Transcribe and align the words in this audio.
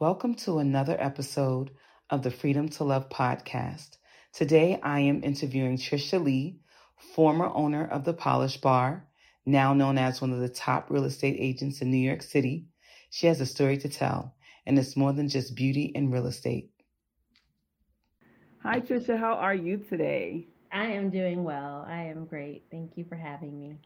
Welcome 0.00 0.34
to 0.38 0.58
another 0.58 0.96
episode 0.98 1.70
of 2.10 2.24
the 2.24 2.32
Freedom 2.32 2.68
to 2.70 2.82
Love 2.82 3.08
podcast. 3.10 3.96
Today 4.32 4.80
I 4.82 4.98
am 4.98 5.22
interviewing 5.22 5.76
Tricia 5.78 6.20
Lee, 6.20 6.58
former 7.14 7.46
owner 7.46 7.86
of 7.86 8.04
the 8.04 8.12
Polish 8.12 8.56
Bar, 8.56 9.06
now 9.46 9.72
known 9.72 9.96
as 9.96 10.20
one 10.20 10.32
of 10.32 10.40
the 10.40 10.48
top 10.48 10.90
real 10.90 11.04
estate 11.04 11.36
agents 11.38 11.80
in 11.80 11.92
New 11.92 11.96
York 11.96 12.22
City. 12.22 12.66
She 13.10 13.28
has 13.28 13.40
a 13.40 13.46
story 13.46 13.78
to 13.78 13.88
tell, 13.88 14.34
and 14.66 14.76
it's 14.76 14.96
more 14.96 15.12
than 15.12 15.28
just 15.28 15.54
beauty 15.54 15.92
and 15.94 16.12
real 16.12 16.26
estate. 16.26 16.72
Hi, 18.64 18.80
Tricia. 18.80 19.16
How 19.16 19.34
are 19.34 19.54
you 19.54 19.76
today? 19.78 20.48
I 20.72 20.86
am 20.86 21.08
doing 21.08 21.44
well. 21.44 21.86
I 21.88 22.02
am 22.06 22.24
great. 22.24 22.64
Thank 22.68 22.96
you 22.96 23.04
for 23.04 23.14
having 23.14 23.60
me. 23.60 23.76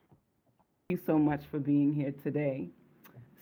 Thank 0.88 1.00
you 1.00 1.00
so 1.04 1.18
much 1.18 1.42
for 1.50 1.58
being 1.58 1.92
here 1.92 2.14
today. 2.22 2.70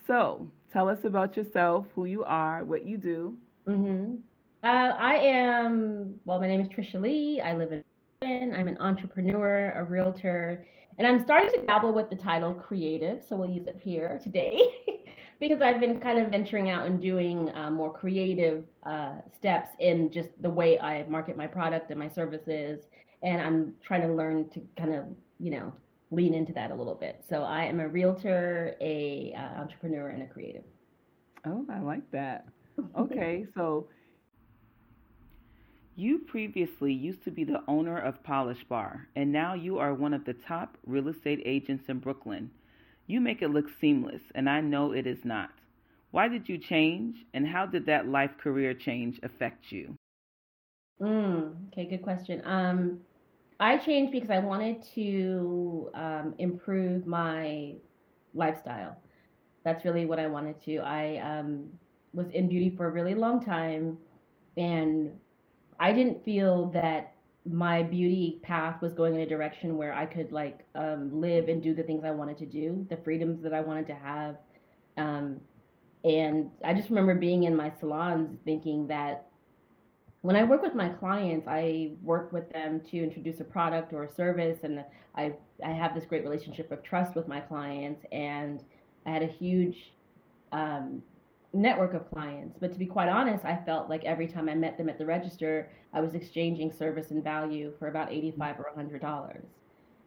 So, 0.08 0.50
tell 0.72 0.88
us 0.88 1.04
about 1.04 1.36
yourself, 1.36 1.86
who 1.94 2.04
you 2.04 2.24
are, 2.24 2.64
what 2.64 2.86
you 2.86 2.96
do. 2.96 3.36
Mm-hmm. 3.66 4.16
Uh, 4.62 4.92
I 4.98 5.14
am, 5.14 6.14
well, 6.24 6.40
my 6.40 6.48
name 6.48 6.60
is 6.60 6.68
Tricia 6.68 7.00
Lee. 7.00 7.40
I 7.40 7.54
live 7.54 7.72
in 7.72 7.84
I'm 8.22 8.66
an 8.66 8.78
entrepreneur, 8.80 9.72
a 9.76 9.84
realtor, 9.84 10.64
and 10.98 11.06
I'm 11.06 11.22
starting 11.22 11.50
to 11.52 11.66
dabble 11.66 11.92
with 11.92 12.08
the 12.08 12.16
title 12.16 12.54
creative. 12.54 13.22
So 13.28 13.36
we'll 13.36 13.50
use 13.50 13.66
it 13.66 13.78
here 13.82 14.18
today 14.22 14.58
because 15.40 15.60
I've 15.60 15.80
been 15.80 16.00
kind 16.00 16.18
of 16.18 16.30
venturing 16.30 16.70
out 16.70 16.86
and 16.86 17.00
doing 17.00 17.54
uh, 17.54 17.70
more 17.70 17.92
creative 17.92 18.64
uh, 18.84 19.16
steps 19.36 19.68
in 19.80 20.10
just 20.10 20.30
the 20.40 20.48
way 20.48 20.80
I 20.80 21.04
market 21.08 21.36
my 21.36 21.46
product 21.46 21.90
and 21.90 22.00
my 22.00 22.08
services. 22.08 22.80
And 23.22 23.40
I'm 23.40 23.74
trying 23.84 24.02
to 24.02 24.12
learn 24.12 24.48
to 24.50 24.62
kind 24.78 24.94
of, 24.94 25.04
you 25.38 25.50
know, 25.50 25.72
lean 26.10 26.34
into 26.34 26.52
that 26.52 26.70
a 26.70 26.74
little 26.74 26.94
bit. 26.94 27.24
So 27.28 27.42
I 27.42 27.64
am 27.64 27.80
a 27.80 27.88
realtor, 27.88 28.76
a 28.80 29.34
uh, 29.36 29.60
entrepreneur, 29.60 30.08
and 30.08 30.22
a 30.22 30.26
creative. 30.26 30.64
Oh, 31.44 31.64
I 31.70 31.80
like 31.80 32.10
that. 32.12 32.46
Okay, 32.94 33.46
so 33.54 33.88
you 35.94 36.18
previously 36.18 36.92
used 36.92 37.24
to 37.24 37.30
be 37.30 37.42
the 37.42 37.62
owner 37.66 37.98
of 37.98 38.22
Polish 38.22 38.62
Bar, 38.64 39.08
and 39.16 39.32
now 39.32 39.54
you 39.54 39.78
are 39.78 39.94
one 39.94 40.12
of 40.12 40.26
the 40.26 40.34
top 40.34 40.76
real 40.86 41.08
estate 41.08 41.40
agents 41.46 41.86
in 41.88 42.00
Brooklyn. 42.00 42.50
You 43.06 43.18
make 43.18 43.40
it 43.40 43.48
look 43.48 43.70
seamless, 43.80 44.20
and 44.34 44.50
I 44.50 44.60
know 44.60 44.92
it 44.92 45.06
is 45.06 45.24
not. 45.24 45.52
Why 46.10 46.28
did 46.28 46.50
you 46.50 46.58
change, 46.58 47.24
and 47.32 47.46
how 47.46 47.64
did 47.64 47.86
that 47.86 48.08
life 48.08 48.36
career 48.36 48.74
change 48.74 49.18
affect 49.22 49.72
you? 49.72 49.96
Mm, 51.00 51.68
okay, 51.68 51.86
good 51.86 52.02
question. 52.02 52.42
Um, 52.44 53.00
I 53.58 53.78
changed 53.78 54.12
because 54.12 54.30
I 54.30 54.38
wanted 54.38 54.82
to 54.94 55.90
um, 55.94 56.34
improve 56.38 57.06
my 57.06 57.74
lifestyle. 58.34 58.96
That's 59.64 59.84
really 59.84 60.04
what 60.04 60.18
I 60.18 60.26
wanted 60.26 60.62
to. 60.64 60.78
I 60.78 61.16
um, 61.18 61.64
was 62.12 62.26
in 62.30 62.48
beauty 62.48 62.74
for 62.76 62.86
a 62.86 62.90
really 62.90 63.14
long 63.14 63.44
time, 63.44 63.98
and 64.56 65.10
I 65.80 65.92
didn't 65.92 66.24
feel 66.24 66.66
that 66.70 67.14
my 67.50 67.82
beauty 67.82 68.40
path 68.42 68.82
was 68.82 68.92
going 68.92 69.14
in 69.14 69.20
a 69.20 69.26
direction 69.26 69.76
where 69.76 69.94
I 69.94 70.04
could 70.04 70.32
like 70.32 70.64
um, 70.74 71.20
live 71.20 71.48
and 71.48 71.62
do 71.62 71.74
the 71.74 71.82
things 71.82 72.04
I 72.04 72.10
wanted 72.10 72.38
to 72.38 72.46
do, 72.46 72.86
the 72.90 72.96
freedoms 72.98 73.42
that 73.42 73.54
I 73.54 73.60
wanted 73.60 73.86
to 73.88 73.94
have. 73.94 74.36
Um, 74.96 75.40
and 76.04 76.50
I 76.64 76.74
just 76.74 76.88
remember 76.88 77.14
being 77.14 77.44
in 77.44 77.56
my 77.56 77.72
salons 77.80 78.38
thinking 78.44 78.86
that 78.88 79.25
when 80.26 80.34
I 80.34 80.42
work 80.42 80.60
with 80.60 80.74
my 80.74 80.88
clients, 80.88 81.46
I 81.46 81.92
work 82.02 82.32
with 82.32 82.50
them 82.52 82.80
to 82.90 82.96
introduce 82.96 83.38
a 83.38 83.44
product 83.44 83.92
or 83.92 84.02
a 84.02 84.12
service, 84.12 84.58
and 84.64 84.84
I 85.14 85.34
I 85.64 85.70
have 85.70 85.94
this 85.94 86.04
great 86.04 86.24
relationship 86.24 86.72
of 86.72 86.82
trust 86.82 87.14
with 87.14 87.28
my 87.28 87.38
clients, 87.38 88.04
and 88.10 88.64
I 89.06 89.10
had 89.10 89.22
a 89.22 89.28
huge 89.28 89.92
um, 90.50 91.00
network 91.52 91.94
of 91.94 92.10
clients. 92.10 92.58
But 92.60 92.72
to 92.72 92.78
be 92.78 92.86
quite 92.86 93.08
honest, 93.08 93.44
I 93.44 93.56
felt 93.64 93.88
like 93.88 94.02
every 94.04 94.26
time 94.26 94.48
I 94.48 94.56
met 94.56 94.76
them 94.76 94.88
at 94.88 94.98
the 94.98 95.06
register, 95.06 95.70
I 95.92 96.00
was 96.00 96.14
exchanging 96.14 96.72
service 96.72 97.12
and 97.12 97.22
value 97.22 97.72
for 97.78 97.86
about 97.86 98.10
eighty-five 98.10 98.58
or 98.58 98.72
hundred 98.74 99.02
dollars. 99.02 99.46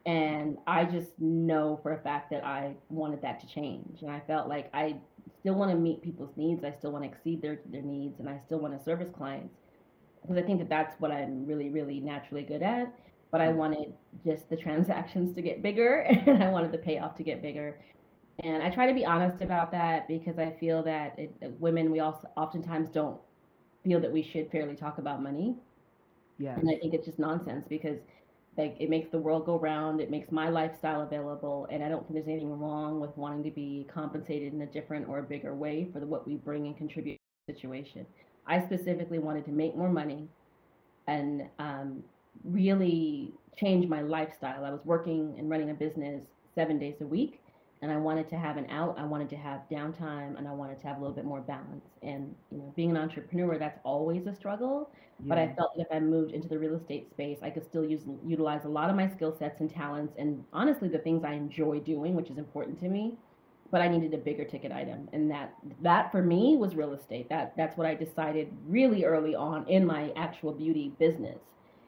And 0.05 0.57
I 0.67 0.83
just 0.83 1.11
know 1.19 1.79
for 1.81 1.94
a 1.94 2.01
fact 2.01 2.29
that 2.31 2.44
I 2.44 2.73
wanted 2.89 3.21
that 3.21 3.39
to 3.39 3.47
change. 3.47 4.01
And 4.01 4.11
I 4.11 4.19
felt 4.27 4.49
like 4.49 4.69
I 4.73 4.97
still 5.39 5.55
want 5.55 5.71
to 5.71 5.77
meet 5.77 6.01
people's 6.01 6.35
needs. 6.35 6.65
I 6.65 6.73
still 6.77 6.91
want 6.91 7.05
to 7.05 7.09
exceed 7.09 7.41
their, 7.41 7.59
their 7.67 7.81
needs 7.81 8.19
and 8.19 8.27
I 8.27 8.39
still 8.45 8.59
want 8.59 8.77
to 8.77 8.83
service 8.83 9.09
clients 9.15 9.53
because 10.22 10.38
I 10.38 10.41
think 10.41 10.59
that 10.59 10.69
that's 10.69 11.00
what 11.00 11.12
I'm 11.12 11.46
really, 11.46 11.69
really 11.69 12.00
naturally 12.00 12.44
good 12.44 12.62
at. 12.62 12.94
But 13.31 13.41
I 13.41 13.47
mm. 13.47 13.56
wanted 13.56 13.94
just 14.25 14.50
the 14.50 14.56
transactions 14.66 15.35
to 15.35 15.41
get 15.41 15.62
bigger 15.62 16.02
and 16.02 16.44
I 16.44 16.50
wanted 16.50 16.72
the 16.72 16.78
payoff 16.78 17.16
to 17.18 17.24
get 17.24 17.41
bigger. 17.41 17.80
And 18.44 18.63
I 18.63 18.69
try 18.69 18.88
to 18.88 18.94
be 18.94 19.06
honest 19.06 19.41
about 19.41 19.72
that 19.72 20.07
because 20.07 20.40
I 20.40 20.56
feel 20.59 20.81
that 20.84 21.18
it, 21.18 21.34
women, 21.59 21.91
we 21.91 22.00
also 22.00 22.30
oftentimes 22.38 22.90
don't 22.90 23.19
feel 23.84 24.00
that 24.00 24.12
we 24.12 24.24
should 24.24 24.50
fairly 24.52 24.75
talk 24.75 24.97
about 24.97 25.22
money. 25.22 25.56
Yeah. 26.38 26.56
And 26.56 26.69
I 26.69 26.80
think 26.80 26.94
it's 26.94 27.06
just 27.06 27.19
nonsense 27.19 27.66
because 27.68 27.97
like 28.57 28.75
it 28.80 28.90
makes 28.90 29.09
the 29.09 29.18
world 29.18 29.46
go 29.46 29.57
round, 29.57 30.01
it 30.01 30.12
makes 30.12 30.31
my 30.31 30.50
lifestyle 30.50 31.01
available, 31.01 31.68
and 31.72 31.84
I 31.84 31.90
don't 31.90 32.01
think 32.01 32.13
there's 32.13 32.28
anything 32.28 32.59
wrong 32.59 33.00
with 33.00 33.16
wanting 33.18 33.44
to 33.44 33.51
be 33.51 33.88
compensated 33.91 34.53
in 34.53 34.62
a 34.62 34.66
different 34.66 35.07
or 35.07 35.19
a 35.19 35.24
bigger 35.24 35.56
way 35.56 35.88
for 35.94 36.00
the, 36.00 36.06
what 36.06 36.28
we 36.28 36.36
bring 36.36 36.66
and 36.68 36.75
contribute 36.75 37.16
to 37.16 37.19
the 37.47 37.53
situation. 37.53 38.06
I 38.49 38.59
specifically 38.65 39.19
wanted 39.19 39.45
to 39.45 39.51
make 39.51 39.77
more 39.77 39.89
money 39.89 40.27
and 41.07 41.47
um, 41.59 42.03
really 42.43 43.31
change 43.55 43.87
my 43.87 44.01
lifestyle. 44.01 44.65
I 44.65 44.71
was 44.71 44.81
working 44.85 45.35
and 45.37 45.49
running 45.49 45.69
a 45.69 45.73
business 45.73 46.23
seven 46.55 46.79
days 46.79 46.95
a 47.01 47.05
week, 47.05 47.41
and 47.81 47.91
I 47.91 47.97
wanted 47.97 48.27
to 48.29 48.38
have 48.38 48.57
an 48.57 48.65
out. 48.71 48.97
I 48.97 49.05
wanted 49.05 49.29
to 49.29 49.38
have 49.38 49.61
downtime, 49.71 50.38
and 50.38 50.47
I 50.47 50.51
wanted 50.51 50.79
to 50.79 50.88
have 50.88 50.97
a 50.97 50.99
little 50.99 51.15
bit 51.15 51.25
more 51.25 51.41
balance. 51.41 51.85
And 52.01 52.35
you 52.51 52.57
know, 52.57 52.73
being 52.75 52.89
an 52.89 52.97
entrepreneur, 52.97 53.57
that's 53.59 53.79
always 53.83 54.25
a 54.25 54.33
struggle. 54.33 54.89
Yeah. 55.19 55.29
But 55.29 55.38
I 55.38 55.53
felt 55.53 55.75
that 55.75 55.83
if 55.83 55.88
I 55.91 55.99
moved 55.99 56.31
into 56.31 56.47
the 56.47 56.57
real 56.57 56.75
estate 56.75 57.09
space, 57.11 57.38
I 57.43 57.51
could 57.51 57.65
still 57.65 57.85
use 57.85 58.01
utilize 58.25 58.65
a 58.65 58.69
lot 58.69 58.89
of 58.89 58.95
my 58.95 59.09
skill 59.09 59.35
sets 59.38 59.59
and 59.61 59.69
talents, 59.69 60.15
and 60.17 60.43
honestly, 60.53 60.89
the 60.89 60.99
things 60.99 61.23
I 61.23 61.33
enjoy 61.33 61.81
doing, 61.81 62.15
which 62.15 62.31
is 62.31 62.39
important 62.39 62.79
to 62.79 62.89
me 62.89 63.17
but 63.72 63.81
I 63.81 63.88
needed 63.88 64.13
a 64.13 64.18
bigger 64.18 64.44
ticket 64.46 64.72
item, 64.72 65.09
and 65.13 65.30
that 65.31 65.53
that 65.81 66.12
for 66.12 66.22
me 66.22 66.57
was 66.57 66.75
real 66.75 66.94
estate. 66.94 67.30
That 67.30 67.56
that's 67.57 67.78
what 67.78 67.88
I 67.88 67.96
decided 67.96 68.52
really 68.68 69.06
early 69.06 69.35
on 69.35 69.68
in 69.68 69.85
my 69.85 70.12
actual 70.16 70.53
beauty 70.53 70.94
business. 71.00 71.40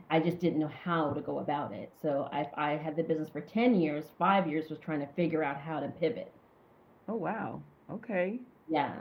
I 0.09 0.19
just 0.19 0.39
didn't 0.39 0.59
know 0.59 0.71
how 0.83 1.11
to 1.13 1.21
go 1.21 1.39
about 1.39 1.73
it. 1.73 1.91
So 2.01 2.29
I 2.31 2.47
I 2.55 2.71
had 2.77 2.95
the 2.95 3.03
business 3.03 3.29
for 3.29 3.41
ten 3.41 3.75
years. 3.75 4.05
Five 4.19 4.47
years 4.47 4.69
was 4.69 4.79
trying 4.79 4.99
to 4.99 5.07
figure 5.13 5.43
out 5.43 5.57
how 5.57 5.79
to 5.79 5.87
pivot. 5.87 6.31
Oh 7.07 7.15
wow. 7.15 7.61
Okay. 7.89 8.39
Yeah. 8.67 8.93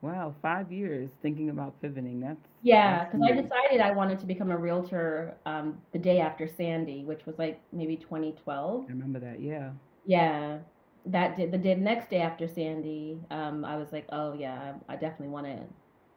Wow, 0.00 0.32
five 0.42 0.70
years 0.70 1.10
thinking 1.22 1.50
about 1.50 1.80
pivoting. 1.82 2.20
That's 2.20 2.38
yeah, 2.62 3.04
because 3.04 3.20
I 3.20 3.32
decided 3.32 3.80
I 3.80 3.90
wanted 3.90 4.20
to 4.20 4.26
become 4.26 4.52
a 4.52 4.56
realtor 4.56 5.34
um, 5.44 5.78
the 5.92 5.98
day 5.98 6.20
after 6.20 6.46
Sandy, 6.46 7.04
which 7.04 7.26
was 7.26 7.36
like 7.36 7.60
maybe 7.72 7.96
2012. 7.96 8.84
I 8.84 8.92
remember 8.92 9.18
that. 9.18 9.40
Yeah. 9.40 9.70
Yeah, 10.06 10.58
that 11.12 11.36
did 11.36 11.50
the 11.50 11.58
day 11.58 11.74
next 11.74 12.10
day 12.10 12.20
after 12.20 12.46
Sandy, 12.48 13.18
um, 13.30 13.64
I 13.64 13.76
was 13.76 13.92
like, 13.92 14.06
oh 14.10 14.32
yeah, 14.34 14.74
I, 14.88 14.94
I 14.94 14.96
definitely 14.96 15.28
want 15.28 15.46
to, 15.46 15.58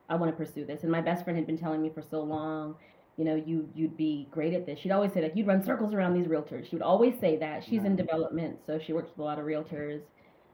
I 0.10 0.16
want 0.16 0.32
to 0.32 0.38
pursue 0.38 0.66
this. 0.66 0.84
And 0.84 0.92
my 0.92 1.02
best 1.02 1.24
friend 1.24 1.38
had 1.38 1.48
been 1.48 1.58
telling 1.58 1.82
me 1.82 1.90
for 1.94 2.02
so 2.02 2.22
long, 2.22 2.76
you 3.18 3.26
know, 3.26 3.36
you 3.36 3.70
you'd 3.76 3.98
be 3.98 4.28
great 4.32 4.54
at 4.54 4.66
this. 4.66 4.80
She'd 4.80 4.92
always 4.92 5.14
say 5.14 5.22
like 5.22 5.36
you'd 5.36 5.48
run 5.48 5.64
circles 5.64 5.94
around 5.94 6.14
these 6.14 6.28
realtors. 6.28 6.70
She 6.70 6.76
would 6.76 6.84
always 6.84 7.20
say 7.20 7.38
that. 7.38 7.64
She's 7.64 7.84
in 7.84 7.96
development, 7.96 8.58
so 8.66 8.80
she 8.80 8.94
works 8.94 9.10
with 9.10 9.20
a 9.20 9.24
lot 9.24 9.40
of 9.40 9.46
realtors. 9.46 10.02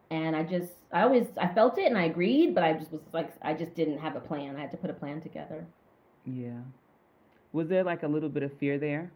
And 0.09 0.35
I 0.35 0.43
just, 0.43 0.71
I 0.93 1.01
always, 1.01 1.27
I 1.37 1.47
felt 1.47 1.77
it 1.77 1.85
and 1.85 1.97
I 1.97 2.05
agreed, 2.05 2.55
but 2.55 2.63
I 2.63 2.73
just 2.73 2.91
was 2.91 3.01
like, 3.11 3.33
I 3.41 3.53
just 3.53 3.75
didn't 3.75 3.97
have 3.99 4.15
a 4.15 4.21
plan. 4.21 4.55
I 4.55 4.61
had 4.61 4.71
to 4.71 4.77
put 4.77 4.89
a 4.89 4.93
plan 4.93 5.21
together. 5.21 5.67
Yeah. 6.25 6.61
Was 7.51 7.67
there 7.67 7.83
like 7.83 8.03
a 8.03 8.07
little 8.07 8.29
bit 8.29 8.43
of 8.43 8.53
fear 8.57 8.77
there? 8.77 9.11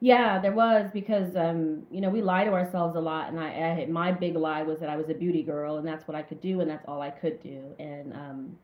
Yeah, 0.00 0.38
there 0.38 0.52
was 0.52 0.90
because 0.92 1.34
um, 1.36 1.86
you 1.90 2.00
know 2.00 2.10
we 2.10 2.20
lie 2.20 2.44
to 2.44 2.52
ourselves 2.52 2.96
a 2.96 3.00
lot, 3.00 3.30
and 3.30 3.40
I, 3.40 3.46
I 3.46 3.86
my 3.86 4.12
big 4.12 4.36
lie 4.36 4.62
was 4.62 4.78
that 4.80 4.90
I 4.90 4.96
was 4.96 5.08
a 5.08 5.14
beauty 5.14 5.42
girl, 5.42 5.78
and 5.78 5.88
that's 5.88 6.06
what 6.06 6.14
I 6.14 6.22
could 6.22 6.40
do, 6.40 6.60
and 6.60 6.70
that's 6.70 6.84
all 6.86 7.00
I 7.00 7.10
could 7.10 7.42
do, 7.42 7.62
and 7.78 8.12
um, 8.12 8.58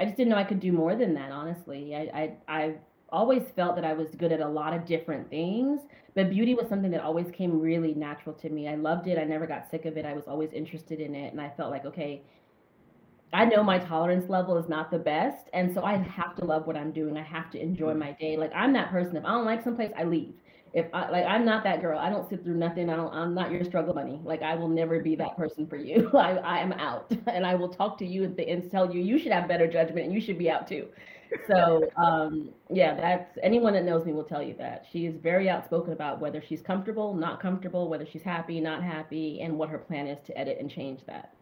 I 0.00 0.04
just 0.04 0.16
didn't 0.16 0.30
know 0.30 0.36
I 0.36 0.44
could 0.44 0.58
do 0.60 0.72
more 0.72 0.96
than 0.96 1.14
that. 1.14 1.30
Honestly, 1.30 1.94
I 1.94 2.32
I 2.48 2.62
I've 2.62 2.76
always 3.10 3.42
felt 3.54 3.76
that 3.76 3.84
I 3.84 3.92
was 3.92 4.08
good 4.18 4.32
at 4.32 4.40
a 4.40 4.48
lot 4.48 4.72
of 4.72 4.84
different 4.84 5.30
things, 5.30 5.82
but 6.16 6.30
beauty 6.30 6.54
was 6.54 6.68
something 6.68 6.90
that 6.90 7.02
always 7.02 7.30
came 7.32 7.60
really 7.60 7.94
natural 7.94 8.34
to 8.36 8.50
me. 8.50 8.68
I 8.68 8.74
loved 8.74 9.06
it. 9.06 9.18
I 9.18 9.24
never 9.24 9.46
got 9.46 9.70
sick 9.70 9.84
of 9.84 9.96
it. 9.96 10.04
I 10.04 10.14
was 10.14 10.24
always 10.26 10.52
interested 10.52 10.98
in 10.98 11.14
it, 11.14 11.32
and 11.32 11.40
I 11.40 11.50
felt 11.56 11.70
like 11.70 11.84
okay. 11.86 12.22
I 13.34 13.46
know 13.46 13.62
my 13.62 13.78
tolerance 13.78 14.28
level 14.28 14.58
is 14.58 14.68
not 14.68 14.90
the 14.90 14.98
best, 14.98 15.46
and 15.54 15.72
so 15.72 15.84
I 15.84 15.96
have 15.96 16.34
to 16.36 16.44
love 16.44 16.66
what 16.66 16.76
I'm 16.76 16.92
doing. 16.92 17.16
I 17.16 17.22
have 17.22 17.50
to 17.52 17.58
enjoy 17.58 17.94
mm. 17.94 17.98
my 17.98 18.12
day. 18.12 18.36
Like 18.36 18.52
I'm 18.54 18.72
that 18.74 18.90
person. 18.90 19.16
If 19.16 19.24
I 19.24 19.28
don't 19.28 19.46
like 19.46 19.62
someplace, 19.62 19.92
I 19.96 20.04
leave 20.04 20.34
if 20.74 20.86
I 20.94 21.10
like 21.10 21.26
I'm 21.26 21.44
not 21.44 21.64
that 21.64 21.80
girl. 21.80 21.98
I 21.98 22.08
don't 22.10 22.28
sit 22.28 22.42
through 22.44 22.56
nothing. 22.56 22.88
I 22.90 22.96
don't 22.96 23.12
I'm 23.12 23.34
not 23.34 23.50
your 23.50 23.64
struggle 23.64 23.94
bunny. 23.94 24.20
Like 24.24 24.42
I 24.42 24.54
will 24.54 24.68
never 24.68 25.00
be 25.00 25.14
that 25.16 25.36
person 25.36 25.66
for 25.66 25.76
you. 25.76 26.10
I 26.14 26.36
I 26.38 26.58
am 26.58 26.72
out 26.72 27.12
and 27.26 27.46
I 27.46 27.54
will 27.54 27.68
talk 27.68 27.98
to 27.98 28.06
you 28.06 28.24
at 28.24 28.36
the 28.36 28.48
end 28.48 28.70
tell 28.70 28.92
you 28.94 29.00
you 29.02 29.18
should 29.18 29.32
have 29.32 29.48
better 29.48 29.66
judgment 29.66 30.06
and 30.06 30.14
you 30.14 30.20
should 30.20 30.38
be 30.38 30.50
out 30.50 30.66
too. 30.66 30.88
So 31.46 31.88
um 31.96 32.50
yeah, 32.70 32.94
that's 32.94 33.38
anyone 33.42 33.74
that 33.74 33.84
knows 33.84 34.04
me 34.06 34.12
will 34.12 34.24
tell 34.24 34.42
you 34.42 34.54
that. 34.58 34.86
She 34.90 35.06
is 35.06 35.16
very 35.16 35.48
outspoken 35.48 35.92
about 35.92 36.20
whether 36.20 36.42
she's 36.42 36.62
comfortable, 36.62 37.14
not 37.14 37.40
comfortable, 37.40 37.88
whether 37.88 38.06
she's 38.06 38.22
happy, 38.22 38.60
not 38.60 38.82
happy, 38.82 39.40
and 39.42 39.58
what 39.58 39.68
her 39.68 39.78
plan 39.78 40.06
is 40.06 40.18
to 40.26 40.38
edit 40.38 40.58
and 40.60 40.70
change 40.70 41.00
that. 41.06 41.34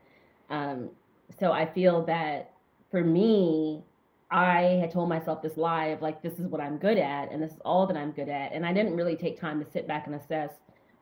Um 0.50 0.90
so 1.38 1.52
I 1.52 1.72
feel 1.72 2.04
that 2.06 2.52
for 2.90 3.04
me, 3.04 3.84
I 4.30 4.78
had 4.80 4.90
told 4.92 5.08
myself 5.08 5.42
this 5.42 5.56
lie 5.56 5.86
of 5.86 6.02
like, 6.02 6.22
this 6.22 6.38
is 6.38 6.46
what 6.46 6.60
I'm 6.60 6.78
good 6.78 6.98
at, 6.98 7.32
and 7.32 7.42
this 7.42 7.52
is 7.52 7.60
all 7.64 7.86
that 7.86 7.96
I'm 7.96 8.12
good 8.12 8.28
at. 8.28 8.52
And 8.52 8.64
I 8.64 8.72
didn't 8.72 8.96
really 8.96 9.16
take 9.16 9.40
time 9.40 9.62
to 9.62 9.70
sit 9.70 9.88
back 9.88 10.06
and 10.06 10.14
assess 10.14 10.50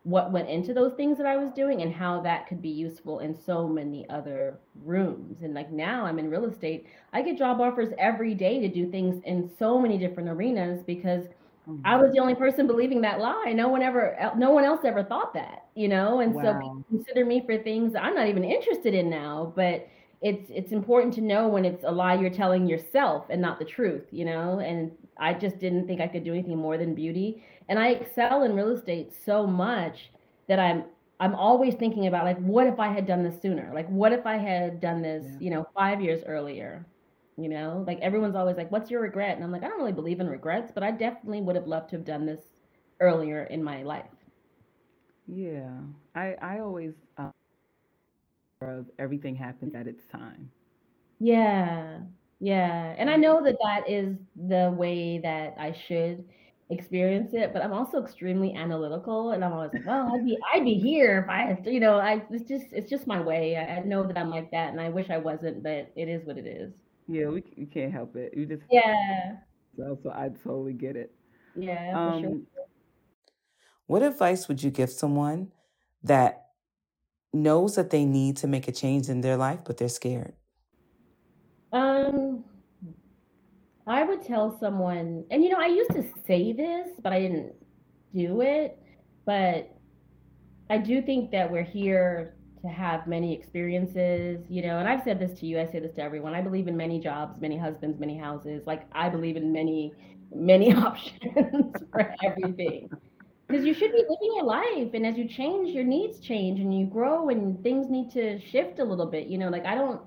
what 0.04 0.32
went 0.32 0.48
into 0.48 0.72
those 0.72 0.94
things 0.94 1.19
that 1.19 1.26
I 1.26 1.36
was 1.36 1.50
doing 1.52 1.82
and 1.82 1.92
how 1.92 2.22
that 2.22 2.46
could 2.46 2.62
be 2.62 2.70
useful 2.70 3.19
in 3.19 3.34
so 3.38 3.69
many 3.69 4.08
other 4.08 4.58
rooms. 4.82 5.42
And 5.42 5.52
like 5.52 5.70
now 5.70 6.06
I'm 6.06 6.19
in 6.19 6.30
real 6.30 6.46
estate, 6.46 6.86
I 7.12 7.20
get 7.20 7.36
job 7.36 7.60
offers 7.60 7.92
every 7.98 8.32
day 8.34 8.58
to 8.60 8.69
do 8.69 8.90
things 8.90 9.20
in 9.26 9.50
so 9.58 9.78
many 9.78 9.98
different 9.98 10.30
arenas 10.30 10.82
because 10.86 11.25
mm-hmm. 11.69 11.82
I 11.84 11.96
was 11.96 12.12
the 12.12 12.20
only 12.20 12.34
person 12.34 12.66
believing 12.66 13.02
that 13.02 13.20
lie. 13.20 13.52
No 13.54 13.69
one 13.69 13.82
ever, 13.82 14.32
no 14.38 14.50
one 14.50 14.64
else 14.64 14.80
ever 14.84 15.04
thought 15.04 15.34
that, 15.34 15.66
you 15.75 15.88
know? 15.88 16.20
And 16.20 16.32
wow. 16.32 16.58
so 16.62 16.84
consider 16.88 17.26
me 17.26 17.42
for 17.44 17.58
things 17.58 17.94
I'm 17.94 18.14
not 18.14 18.28
even 18.28 18.44
interested 18.44 18.94
in 18.94 19.10
now, 19.10 19.52
but 19.54 19.86
it's 20.20 20.50
it's 20.50 20.73
important 20.73 21.15
to 21.15 21.20
know 21.20 21.47
when 21.49 21.65
it's 21.65 21.85
a 21.85 21.91
lie 21.91 22.15
you're 22.15 22.31
telling 22.31 22.67
yourself 22.67 23.26
and 23.31 23.41
not 23.41 23.59
the 23.59 23.65
truth, 23.65 24.05
you 24.11 24.25
know? 24.25 24.59
And 24.59 24.91
I 25.19 25.32
just 25.35 25.59
didn't 25.59 25.87
think 25.87 26.00
I 26.00 26.09
could 26.09 26.25
do 26.25 26.32
anything 26.32 26.59
more 26.59 26.76
than 26.76 26.94
beauty. 26.94 27.44
And 27.69 27.79
I 27.79 27.91
excel 27.91 28.43
in 28.43 28.55
real 28.55 28.70
estate 28.70 29.12
so 29.25 29.47
much 29.47 30.11
that 30.49 30.59
I'm 30.59 30.85
I'm 31.20 31.35
always 31.35 31.75
thinking 31.75 32.06
about 32.06 32.25
like 32.25 32.38
what 32.38 32.67
if 32.67 32.81
I 32.81 32.88
had 32.88 33.06
done 33.06 33.23
this 33.23 33.41
sooner? 33.41 33.70
Like 33.73 33.88
what 33.88 34.12
if 34.12 34.26
I 34.26 34.37
had 34.37 34.81
done 34.81 35.03
this, 35.03 35.25
yeah. 35.25 35.38
you 35.41 35.50
know, 35.50 35.67
5 35.75 36.00
years 36.00 36.23
earlier? 36.26 36.85
You 37.37 37.49
know, 37.49 37.85
like 37.87 38.00
everyone's 38.00 38.35
always 38.35 38.56
like 38.56 38.73
what's 38.73 38.91
your 38.91 39.03
regret? 39.03 39.37
And 39.37 39.44
I'm 39.44 39.53
like 39.53 39.62
I 39.62 39.69
don't 39.69 39.79
really 39.79 39.93
believe 39.93 40.19
in 40.19 40.29
regrets, 40.29 40.73
but 40.73 40.82
I 40.82 40.91
definitely 40.91 41.43
would 41.43 41.55
have 41.55 41.69
loved 41.69 41.91
to 41.91 41.97
have 41.97 42.05
done 42.05 42.26
this 42.26 42.41
earlier 43.00 43.44
in 43.44 43.62
my 43.62 43.85
life. 43.85 44.06
Yeah. 45.29 45.71
I 46.17 46.35
I 46.43 46.59
always 46.59 46.94
uh, 47.17 47.31
of 48.60 48.87
everything 48.99 49.34
happens 49.34 49.75
at 49.75 49.87
its 49.87 50.06
time. 50.06 50.50
Yeah. 51.19 52.00
Yeah. 52.40 52.94
And 52.96 53.10
I 53.10 53.16
know 53.16 53.43
that 53.44 53.56
that 53.62 53.88
is 53.88 54.16
the 54.37 54.72
way 54.76 55.19
that 55.19 55.55
I 55.58 55.72
should 55.87 56.25
experience 56.70 57.32
it, 57.32 57.52
but 57.52 57.62
I'm 57.62 57.72
also 57.72 58.02
extremely 58.02 58.55
analytical 58.55 59.32
and 59.32 59.44
I'm 59.44 59.52
always 59.52 59.70
like, 59.72 59.87
well, 59.87 60.12
I'd 60.14 60.25
be 60.25 60.38
I'd 60.55 60.64
be 60.64 60.75
here 60.75 61.25
if 61.25 61.31
I 61.31 61.58
you 61.69 61.81
know, 61.81 61.99
I 61.99 62.22
it's 62.31 62.49
just 62.49 62.66
it's 62.72 62.90
just 62.90 63.06
my 63.06 63.20
way. 63.20 63.56
I, 63.56 63.76
I 63.76 63.81
know 63.81 64.06
that 64.06 64.19
I'm 64.19 64.31
like 64.31 64.50
that 64.50 64.70
and 64.70 64.81
I 64.81 64.88
wish 64.88 65.11
I 65.11 65.19
wasn't, 65.19 65.62
but 65.62 65.90
it 65.96 66.08
is 66.08 66.26
what 66.26 66.38
it 66.38 66.46
is. 66.46 66.72
Yeah, 67.08 67.28
we, 67.28 67.43
we 67.56 67.66
can't 67.66 67.93
help 67.93 68.16
it. 68.16 68.34
We 68.37 68.44
just 68.44 68.62
Yeah. 68.70 69.37
So, 69.76 69.99
so 70.02 70.11
I 70.11 70.28
totally 70.43 70.75
get 70.75 70.96
it. 70.96 71.12
Yeah, 71.56 71.93
um, 71.96 72.22
sure. 72.22 72.64
What 73.87 74.02
advice 74.02 74.46
would 74.49 74.62
you 74.62 74.70
give 74.70 74.90
someone 74.90 75.50
that 76.02 76.48
knows 77.32 77.76
that 77.76 77.90
they 77.90 78.04
need 78.04 78.36
to 78.38 78.46
make 78.46 78.69
a 78.69 78.72
change 78.72 79.08
in 79.08 79.20
their 79.20 79.36
life, 79.36 79.60
but 79.64 79.76
they're 79.76 79.88
scared? 79.88 80.32
Um, 81.72 82.44
I 83.86 84.04
would 84.04 84.22
tell 84.22 84.58
someone, 84.58 85.25
and 85.30 85.42
you 85.42 85.50
know, 85.50 85.58
I 85.58 85.66
used 85.66 85.90
to 85.92 86.04
say 86.26 86.52
this, 86.52 86.88
but 87.02 87.12
I 87.12 87.20
didn't 87.20 87.52
do 88.14 88.40
it. 88.40 88.78
But 89.25 89.75
I 90.70 90.78
do 90.78 91.02
think 91.02 91.30
that 91.32 91.50
we're 91.50 91.62
here 91.62 92.34
to 92.62 92.69
have 92.69 93.06
many 93.06 93.32
experiences, 93.34 94.44
you 94.48 94.62
know, 94.62 94.78
and 94.78 94.88
I've 94.88 95.02
said 95.04 95.20
this 95.20 95.38
to 95.40 95.46
you, 95.46 95.60
I 95.60 95.66
say 95.66 95.78
this 95.78 95.94
to 95.94 96.02
everyone. 96.02 96.34
I 96.34 96.40
believe 96.40 96.66
in 96.66 96.76
many 96.76 96.98
jobs, 96.98 97.40
many 97.40 97.56
husbands, 97.56 98.00
many 98.00 98.16
houses. 98.19 98.62
Like 98.66 98.86
I 98.92 99.08
believe 99.08 99.36
in 99.36 99.52
many, 99.52 99.92
many 100.34 100.75
options 100.75 101.75
for 101.92 102.14
everything 102.25 102.90
because 103.49 103.65
you 103.65 103.73
should 103.73 103.93
be 103.93 103.99
living 103.99 104.33
your 104.37 104.45
life 104.45 104.91
and 104.93 105.06
as 105.06 105.17
you 105.17 105.27
change 105.27 105.71
your 105.71 105.85
needs 105.85 106.21
change 106.21 106.61
and 106.61 106.79
you 106.79 106.87
grow 106.87 107.31
and 107.31 107.62
things 107.62 107.89
need 107.89 108.11
to 108.11 108.39
shift 108.41 108.79
a 108.79 108.85
little 108.85 109.06
bit 109.06 109.27
you 109.27 109.39
know 109.39 109.49
like 109.49 109.65
i 109.65 109.75
don't 109.75 110.00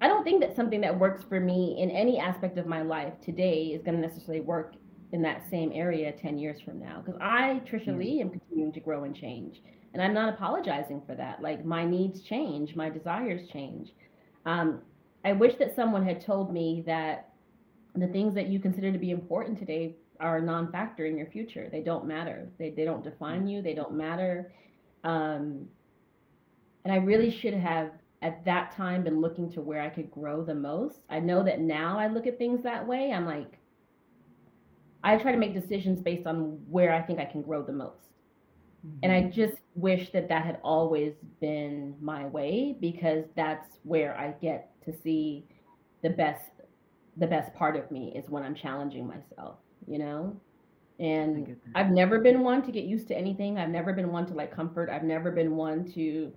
i 0.00 0.08
don't 0.08 0.22
think 0.24 0.40
that 0.40 0.54
something 0.54 0.80
that 0.80 0.96
works 0.96 1.24
for 1.28 1.40
me 1.40 1.76
in 1.80 1.90
any 1.90 2.18
aspect 2.18 2.58
of 2.58 2.66
my 2.66 2.82
life 2.82 3.14
today 3.24 3.68
is 3.74 3.82
going 3.82 3.94
to 3.94 4.06
necessarily 4.06 4.42
work 4.42 4.74
in 5.12 5.22
that 5.22 5.48
same 5.50 5.72
area 5.72 6.12
10 6.12 6.38
years 6.38 6.60
from 6.60 6.78
now 6.78 7.02
because 7.04 7.18
i 7.20 7.60
tricia 7.66 7.88
mm-hmm. 7.88 7.98
lee 7.98 8.20
am 8.20 8.30
continuing 8.30 8.72
to 8.72 8.80
grow 8.80 9.04
and 9.04 9.16
change 9.16 9.62
and 9.94 10.02
i'm 10.02 10.12
not 10.12 10.32
apologizing 10.32 11.00
for 11.06 11.14
that 11.14 11.40
like 11.40 11.64
my 11.64 11.84
needs 11.84 12.20
change 12.20 12.76
my 12.76 12.90
desires 12.90 13.48
change 13.52 13.92
um, 14.46 14.80
i 15.24 15.32
wish 15.32 15.54
that 15.56 15.74
someone 15.74 16.04
had 16.04 16.20
told 16.20 16.52
me 16.52 16.82
that 16.86 17.30
the 17.96 18.08
things 18.08 18.34
that 18.34 18.48
you 18.48 18.58
consider 18.58 18.90
to 18.92 18.98
be 18.98 19.10
important 19.10 19.56
today 19.58 19.94
are 20.20 20.38
a 20.38 20.42
non-factor 20.42 21.06
in 21.06 21.16
your 21.16 21.26
future. 21.26 21.68
They 21.70 21.80
don't 21.80 22.06
matter. 22.06 22.48
They 22.58 22.70
they 22.70 22.84
don't 22.84 23.02
define 23.02 23.46
you. 23.46 23.62
They 23.62 23.74
don't 23.74 23.94
matter. 23.94 24.52
Um, 25.02 25.66
and 26.84 26.92
I 26.92 26.96
really 26.96 27.30
should 27.30 27.54
have 27.54 27.90
at 28.22 28.44
that 28.44 28.74
time 28.74 29.04
been 29.04 29.20
looking 29.20 29.50
to 29.52 29.60
where 29.60 29.82
I 29.82 29.88
could 29.88 30.10
grow 30.10 30.42
the 30.42 30.54
most. 30.54 31.00
I 31.10 31.20
know 31.20 31.42
that 31.42 31.60
now 31.60 31.98
I 31.98 32.08
look 32.08 32.26
at 32.26 32.38
things 32.38 32.62
that 32.62 32.86
way. 32.86 33.12
I'm 33.12 33.26
like, 33.26 33.58
I 35.02 35.18
try 35.18 35.32
to 35.32 35.38
make 35.38 35.52
decisions 35.52 36.00
based 36.00 36.26
on 36.26 36.58
where 36.68 36.92
I 36.94 37.02
think 37.02 37.18
I 37.20 37.26
can 37.26 37.42
grow 37.42 37.62
the 37.62 37.72
most. 37.72 38.08
Mm-hmm. 38.86 38.98
And 39.02 39.12
I 39.12 39.22
mm-hmm. 39.22 39.30
just 39.30 39.60
wish 39.74 40.10
that 40.12 40.28
that 40.28 40.44
had 40.44 40.58
always 40.62 41.12
been 41.40 41.94
my 42.00 42.26
way 42.26 42.76
because 42.80 43.24
that's 43.36 43.78
where 43.82 44.16
I 44.16 44.32
get 44.40 44.70
to 44.86 44.94
see 45.02 45.44
the 46.02 46.10
best 46.10 46.50
the 47.16 47.26
best 47.26 47.54
part 47.54 47.76
of 47.76 47.88
me 47.92 48.12
is 48.16 48.28
when 48.28 48.42
I'm 48.42 48.56
challenging 48.56 49.06
myself 49.06 49.58
you 49.86 49.98
know? 49.98 50.36
And 51.00 51.56
I've 51.74 51.90
never 51.90 52.20
been 52.20 52.40
one 52.40 52.62
to 52.62 52.70
get 52.70 52.84
used 52.84 53.08
to 53.08 53.16
anything. 53.16 53.58
I've 53.58 53.70
never 53.70 53.92
been 53.92 54.12
one 54.12 54.26
to 54.26 54.34
like 54.34 54.54
comfort. 54.54 54.88
I've 54.88 55.02
never 55.02 55.32
been 55.32 55.56
one 55.56 55.84
to 55.92 56.32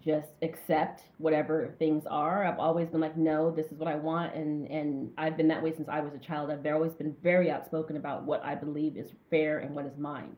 just 0.00 0.30
accept 0.42 1.04
whatever 1.18 1.74
things 1.78 2.04
are. 2.06 2.44
I've 2.44 2.58
always 2.58 2.88
been 2.88 3.00
like, 3.00 3.16
no, 3.16 3.50
this 3.50 3.66
is 3.66 3.78
what 3.78 3.88
I 3.88 3.94
want, 3.94 4.34
and 4.34 4.68
and 4.68 5.10
I've 5.16 5.36
been 5.36 5.48
that 5.48 5.62
way 5.62 5.72
since 5.72 5.88
I 5.88 6.00
was 6.00 6.14
a 6.14 6.18
child. 6.18 6.50
I've 6.50 6.66
always 6.66 6.92
been 6.92 7.14
very 7.22 7.50
outspoken 7.50 7.96
about 7.96 8.24
what 8.24 8.44
I 8.44 8.54
believe 8.54 8.96
is 8.96 9.12
fair 9.30 9.58
and 9.58 9.74
what 9.74 9.86
is 9.86 9.96
mine. 9.96 10.36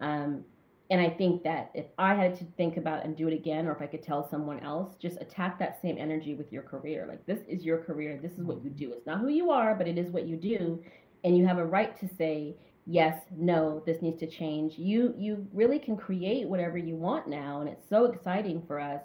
Um, 0.00 0.44
and 0.90 1.00
I 1.00 1.08
think 1.08 1.44
that 1.44 1.70
if 1.72 1.86
I 1.98 2.14
had 2.14 2.36
to 2.40 2.44
think 2.56 2.76
about 2.76 3.04
and 3.04 3.16
do 3.16 3.28
it 3.28 3.32
again, 3.32 3.66
or 3.68 3.72
if 3.72 3.80
I 3.80 3.86
could 3.86 4.02
tell 4.02 4.28
someone 4.28 4.58
else, 4.60 4.96
just 5.00 5.20
attack 5.20 5.58
that 5.60 5.80
same 5.80 5.96
energy 5.98 6.34
with 6.34 6.52
your 6.52 6.62
career. 6.62 7.06
Like 7.08 7.24
this 7.26 7.40
is 7.48 7.64
your 7.64 7.78
career. 7.78 8.18
This 8.20 8.32
is 8.32 8.42
what 8.42 8.62
you 8.62 8.70
do. 8.70 8.92
It's 8.92 9.06
not 9.06 9.20
who 9.20 9.28
you 9.28 9.50
are, 9.50 9.74
but 9.74 9.86
it 9.88 9.96
is 9.98 10.10
what 10.10 10.26
you 10.26 10.36
do 10.36 10.82
and 11.24 11.36
you 11.36 11.46
have 11.46 11.58
a 11.58 11.64
right 11.64 11.98
to 12.00 12.08
say 12.16 12.54
yes 12.86 13.22
no 13.36 13.82
this 13.86 14.02
needs 14.02 14.18
to 14.20 14.26
change. 14.26 14.78
You 14.78 15.14
you 15.16 15.46
really 15.52 15.78
can 15.78 15.96
create 15.96 16.48
whatever 16.48 16.78
you 16.78 16.96
want 16.96 17.28
now 17.28 17.60
and 17.60 17.68
it's 17.68 17.88
so 17.88 18.06
exciting 18.06 18.62
for 18.66 18.80
us. 18.80 19.02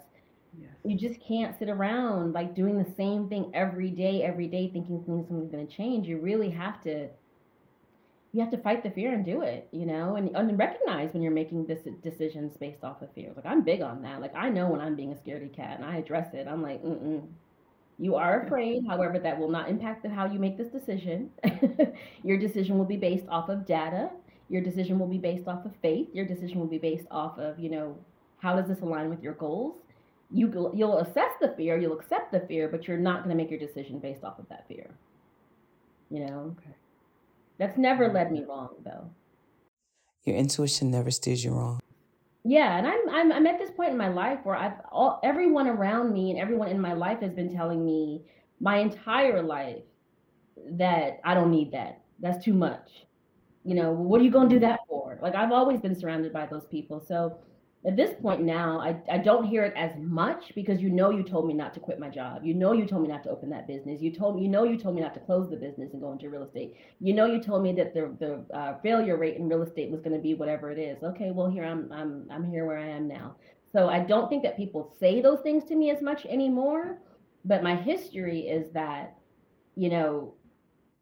Yes. 0.58 0.70
you 0.84 0.96
just 0.96 1.20
can't 1.20 1.58
sit 1.58 1.68
around 1.68 2.32
like 2.32 2.54
doing 2.54 2.82
the 2.82 2.90
same 2.96 3.28
thing 3.28 3.50
every 3.52 3.90
day 3.90 4.22
every 4.22 4.46
day 4.46 4.70
thinking 4.72 5.04
things 5.04 5.30
are 5.30 5.52
going 5.56 5.66
to 5.66 5.76
change. 5.76 6.08
You 6.08 6.18
really 6.18 6.50
have 6.50 6.82
to 6.84 7.08
you 8.32 8.40
have 8.40 8.50
to 8.50 8.58
fight 8.58 8.82
the 8.82 8.90
fear 8.90 9.12
and 9.12 9.24
do 9.24 9.42
it 9.42 9.68
you 9.70 9.84
know? 9.86 10.16
And, 10.16 10.34
and 10.34 10.58
recognize 10.58 11.12
when 11.12 11.22
you're 11.22 11.32
making 11.32 11.66
this 11.66 11.80
decisions 12.02 12.56
based 12.56 12.84
off 12.84 13.02
of 13.02 13.12
fear. 13.12 13.32
Like 13.36 13.46
i'm 13.46 13.62
big 13.62 13.82
on 13.82 14.02
that. 14.02 14.20
Like 14.22 14.34
i 14.34 14.48
know 14.48 14.68
when 14.68 14.80
i'm 14.80 14.96
being 14.96 15.12
a 15.12 15.16
scaredy 15.16 15.54
cat 15.54 15.76
and 15.78 15.84
i 15.84 15.96
address 15.98 16.32
it. 16.32 16.48
I'm 16.48 16.62
like 16.62 16.82
mm 16.82 16.98
mm 17.02 17.26
you 17.98 18.14
are 18.14 18.42
afraid, 18.42 18.84
however, 18.86 19.18
that 19.18 19.38
will 19.38 19.48
not 19.48 19.68
impact 19.68 20.02
the, 20.02 20.08
how 20.10 20.26
you 20.26 20.38
make 20.38 20.58
this 20.58 20.68
decision. 20.68 21.30
your 22.22 22.38
decision 22.38 22.76
will 22.76 22.84
be 22.84 22.96
based 22.96 23.26
off 23.28 23.48
of 23.48 23.64
data. 23.64 24.10
Your 24.48 24.60
decision 24.60 24.98
will 24.98 25.06
be 25.06 25.18
based 25.18 25.48
off 25.48 25.64
of 25.64 25.72
faith. 25.80 26.08
Your 26.12 26.26
decision 26.26 26.60
will 26.60 26.66
be 26.66 26.78
based 26.78 27.06
off 27.10 27.38
of, 27.38 27.58
you 27.58 27.70
know, 27.70 27.96
how 28.38 28.54
does 28.54 28.68
this 28.68 28.80
align 28.80 29.08
with 29.08 29.22
your 29.22 29.32
goals? 29.34 29.76
You 30.30 30.72
you'll 30.74 30.98
assess 30.98 31.30
the 31.40 31.54
fear, 31.56 31.78
you'll 31.78 31.98
accept 31.98 32.32
the 32.32 32.40
fear, 32.40 32.68
but 32.68 32.86
you're 32.86 32.98
not 32.98 33.24
going 33.24 33.30
to 33.30 33.40
make 33.40 33.50
your 33.50 33.60
decision 33.60 33.98
based 33.98 34.24
off 34.24 34.38
of 34.38 34.48
that 34.48 34.66
fear. 34.68 34.90
You 36.10 36.26
know. 36.26 36.54
Okay. 36.58 36.74
That's 37.58 37.78
never 37.78 38.12
led 38.12 38.26
mm-hmm. 38.26 38.34
me 38.34 38.44
wrong, 38.44 38.70
though. 38.84 39.10
Your 40.24 40.36
intuition 40.36 40.90
never 40.90 41.10
steers 41.10 41.44
you 41.44 41.52
wrong. 41.52 41.80
Yeah, 42.48 42.78
and 42.78 42.86
I'm 42.86 43.08
I'm 43.10 43.32
I'm 43.32 43.46
at 43.48 43.58
this 43.58 43.72
point 43.72 43.90
in 43.90 43.96
my 43.98 44.06
life 44.06 44.38
where 44.44 44.54
I've 44.54 44.80
all 44.92 45.18
everyone 45.24 45.66
around 45.66 46.12
me 46.12 46.30
and 46.30 46.38
everyone 46.38 46.68
in 46.68 46.80
my 46.80 46.92
life 46.92 47.18
has 47.20 47.32
been 47.32 47.52
telling 47.52 47.84
me 47.84 48.22
my 48.60 48.76
entire 48.76 49.42
life 49.42 49.82
that 50.70 51.18
I 51.24 51.34
don't 51.34 51.50
need 51.50 51.72
that. 51.72 52.02
That's 52.20 52.44
too 52.44 52.54
much. 52.54 53.04
You 53.64 53.74
know, 53.74 53.90
what 53.90 54.20
are 54.20 54.24
you 54.24 54.30
going 54.30 54.48
to 54.48 54.54
do 54.54 54.60
that 54.60 54.78
for? 54.88 55.18
Like 55.20 55.34
I've 55.34 55.50
always 55.50 55.80
been 55.80 55.96
surrounded 55.96 56.32
by 56.32 56.46
those 56.46 56.66
people. 56.66 57.00
So 57.00 57.36
at 57.86 57.96
this 57.96 58.14
point 58.20 58.42
now, 58.42 58.80
I, 58.80 58.96
I 59.10 59.18
don't 59.18 59.44
hear 59.44 59.64
it 59.64 59.72
as 59.76 59.92
much 59.98 60.52
because 60.54 60.80
you 60.80 60.90
know 60.90 61.10
you 61.10 61.22
told 61.22 61.46
me 61.46 61.54
not 61.54 61.72
to 61.74 61.80
quit 61.80 62.00
my 62.00 62.08
job. 62.08 62.44
You 62.44 62.52
know 62.52 62.72
you 62.72 62.84
told 62.84 63.02
me 63.02 63.08
not 63.08 63.22
to 63.24 63.30
open 63.30 63.48
that 63.50 63.68
business. 63.68 64.02
You 64.02 64.10
told 64.10 64.36
me 64.36 64.42
you 64.42 64.48
know 64.48 64.64
you 64.64 64.76
told 64.76 64.96
me 64.96 65.02
not 65.02 65.14
to 65.14 65.20
close 65.20 65.48
the 65.48 65.56
business 65.56 65.92
and 65.92 66.02
go 66.02 66.10
into 66.10 66.28
real 66.28 66.42
estate. 66.42 66.74
You 67.00 67.14
know 67.14 67.26
you 67.26 67.40
told 67.40 67.62
me 67.62 67.72
that 67.74 67.94
the 67.94 68.14
the 68.18 68.56
uh, 68.56 68.80
failure 68.80 69.16
rate 69.16 69.36
in 69.36 69.48
real 69.48 69.62
estate 69.62 69.90
was 69.90 70.00
going 70.00 70.16
to 70.16 70.22
be 70.22 70.34
whatever 70.34 70.70
it 70.70 70.78
is. 70.78 71.02
Okay, 71.02 71.30
well 71.30 71.48
here 71.48 71.64
I'm 71.64 71.92
I'm 71.92 72.26
I'm 72.30 72.44
here 72.44 72.64
where 72.64 72.78
I 72.78 72.88
am 72.88 73.06
now. 73.06 73.36
So 73.72 73.88
I 73.88 74.00
don't 74.00 74.28
think 74.28 74.42
that 74.42 74.56
people 74.56 74.94
say 74.98 75.20
those 75.20 75.40
things 75.40 75.64
to 75.64 75.76
me 75.76 75.90
as 75.90 76.02
much 76.02 76.24
anymore. 76.26 76.98
But 77.44 77.62
my 77.62 77.76
history 77.76 78.40
is 78.40 78.72
that, 78.72 79.16
you 79.76 79.88
know, 79.90 80.34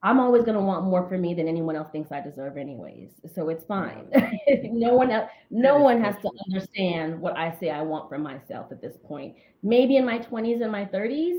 I'm 0.04 0.20
always 0.20 0.42
going 0.42 0.54
to 0.54 0.60
want 0.60 0.84
more 0.84 1.08
for 1.08 1.16
me 1.16 1.32
than 1.32 1.48
anyone 1.48 1.76
else 1.76 1.88
thinks 1.90 2.12
I 2.12 2.20
deserve 2.20 2.58
anyways. 2.58 3.08
So 3.34 3.48
it's 3.48 3.64
fine. 3.64 4.06
no 4.64 4.94
one 4.94 5.10
else, 5.10 5.30
no 5.50 5.78
one 5.78 5.98
has 6.02 6.14
to 6.16 6.30
understand 6.46 7.18
what 7.18 7.38
I 7.38 7.56
say 7.58 7.70
I 7.70 7.80
want 7.80 8.10
for 8.10 8.18
myself 8.18 8.70
at 8.70 8.82
this 8.82 8.98
point. 9.02 9.34
Maybe 9.62 9.96
in 9.96 10.04
my 10.04 10.18
20s 10.18 10.60
and 10.60 10.70
my 10.70 10.84
30s, 10.84 11.38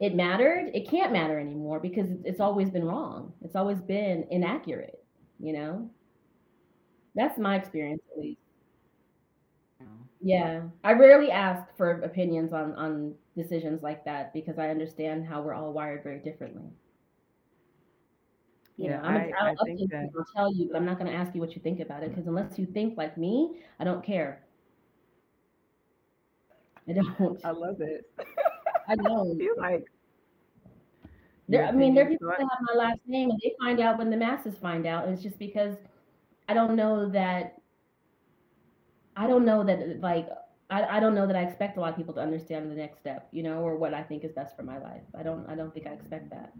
it 0.00 0.16
mattered, 0.16 0.72
it 0.74 0.90
can't 0.90 1.12
matter 1.12 1.38
anymore 1.38 1.78
because 1.78 2.08
it's 2.24 2.40
always 2.40 2.68
been 2.68 2.84
wrong. 2.84 3.32
It's 3.44 3.54
always 3.54 3.80
been 3.80 4.26
inaccurate, 4.28 5.00
you 5.38 5.52
know? 5.52 5.88
That's 7.14 7.38
my 7.38 7.54
experience 7.54 8.02
at 8.12 8.20
least. 8.20 8.40
Yeah. 10.20 10.62
I 10.82 10.94
rarely 10.94 11.30
ask 11.30 11.64
for 11.76 12.00
opinions 12.00 12.52
on 12.52 12.72
on 12.76 13.14
decisions 13.36 13.82
like 13.82 14.04
that 14.06 14.32
because 14.32 14.58
I 14.58 14.70
understand 14.70 15.26
how 15.26 15.42
we're 15.42 15.54
all 15.54 15.72
wired 15.72 16.02
very 16.02 16.18
differently. 16.18 16.72
You 18.76 18.90
know, 18.90 18.96
Yeah, 18.96 19.00
I'm 19.02 19.16
a, 19.16 19.20
I 19.20 19.30
I'll 19.38 19.46
I 19.50 19.54
think 19.64 19.80
update 19.80 19.80
you, 19.80 19.88
that 19.90 20.10
I'll 20.18 20.24
tell 20.34 20.52
you, 20.54 20.68
but 20.70 20.76
I'm 20.76 20.84
not 20.84 20.98
going 20.98 21.10
to 21.10 21.16
ask 21.16 21.34
you 21.34 21.40
what 21.40 21.54
you 21.54 21.62
think 21.62 21.80
about 21.80 22.02
it 22.02 22.10
because 22.10 22.26
unless 22.26 22.58
you 22.58 22.66
think 22.66 22.96
like 22.96 23.16
me, 23.16 23.60
I 23.78 23.84
don't 23.84 24.04
care. 24.04 24.44
I 26.88 26.92
don't. 26.92 27.40
I 27.44 27.50
love 27.50 27.80
it. 27.80 28.10
I 28.88 28.96
don't. 28.96 29.40
You 29.40 29.54
like 29.58 29.86
There, 31.48 31.66
I 31.66 31.72
mean, 31.72 31.94
there 31.94 32.06
are 32.06 32.08
people 32.08 32.28
that 32.28 32.40
have 32.40 32.58
my 32.62 32.74
last 32.74 33.00
name 33.06 33.30
and 33.30 33.38
they 33.42 33.54
find 33.60 33.80
out 33.80 33.98
when 33.98 34.10
the 34.10 34.16
masses 34.16 34.56
find 34.58 34.86
out. 34.86 35.04
And 35.04 35.12
it's 35.14 35.22
just 35.22 35.38
because 35.38 35.76
I 36.48 36.54
don't 36.54 36.76
know 36.76 37.08
that, 37.10 37.60
I 39.16 39.26
don't 39.26 39.44
know 39.44 39.64
that, 39.64 39.78
uh, 39.80 39.94
like, 40.00 40.28
I, 40.70 40.96
I 40.96 41.00
don't 41.00 41.14
know 41.14 41.26
that 41.26 41.36
I 41.36 41.42
expect 41.42 41.76
a 41.76 41.80
lot 41.80 41.90
of 41.90 41.96
people 41.96 42.14
to 42.14 42.20
understand 42.20 42.70
the 42.70 42.74
next 42.74 42.98
step, 43.00 43.28
you 43.32 43.42
know, 43.42 43.60
or 43.60 43.76
what 43.76 43.94
I 43.94 44.02
think 44.02 44.24
is 44.24 44.32
best 44.32 44.56
for 44.56 44.62
my 44.62 44.78
life. 44.78 45.02
I 45.16 45.22
don't, 45.22 45.48
I 45.48 45.54
don't 45.54 45.72
think 45.74 45.86
I 45.86 45.90
expect 45.90 46.30
that. 46.30 46.52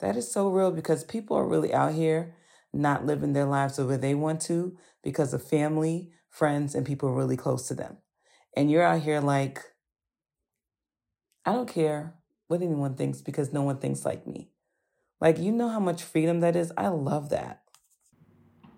That 0.00 0.16
is 0.16 0.30
so 0.30 0.48
real 0.48 0.70
because 0.70 1.04
people 1.04 1.36
are 1.36 1.48
really 1.48 1.72
out 1.72 1.94
here 1.94 2.34
not 2.72 3.06
living 3.06 3.32
their 3.32 3.46
lives 3.46 3.76
the 3.76 3.86
way 3.86 3.96
they 3.96 4.14
want 4.14 4.40
to 4.42 4.76
because 5.02 5.32
of 5.32 5.42
family, 5.42 6.10
friends, 6.28 6.74
and 6.74 6.84
people 6.84 7.12
really 7.12 7.36
close 7.36 7.66
to 7.68 7.74
them. 7.74 7.96
And 8.56 8.70
you're 8.70 8.82
out 8.82 9.02
here 9.02 9.20
like, 9.20 9.62
I 11.44 11.52
don't 11.52 11.68
care 11.68 12.14
what 12.48 12.62
anyone 12.62 12.94
thinks 12.94 13.22
because 13.22 13.52
no 13.52 13.62
one 13.62 13.78
thinks 13.78 14.04
like 14.04 14.26
me. 14.26 14.50
Like, 15.20 15.38
you 15.38 15.52
know 15.52 15.68
how 15.68 15.80
much 15.80 16.02
freedom 16.02 16.40
that 16.40 16.56
is? 16.56 16.72
I 16.76 16.88
love 16.88 17.30
that. 17.30 17.62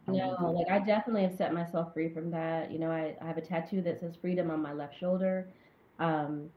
No, 0.07 0.55
like 0.57 0.71
I 0.71 0.85
definitely 0.85 1.23
have 1.23 1.37
set 1.37 1.53
myself 1.53 1.93
free 1.93 2.09
from 2.09 2.31
that. 2.31 2.71
You 2.71 2.79
know, 2.79 2.91
I, 2.91 3.15
I 3.21 3.27
have 3.27 3.37
a 3.37 3.43
tattoo 3.43 3.83
that 3.83 4.01
says 4.01 4.15
freedom 4.21 4.51
on 4.51 4.63
my 4.63 4.73
left 4.73 4.99
shoulder. 4.99 5.49
Um, 5.99 6.49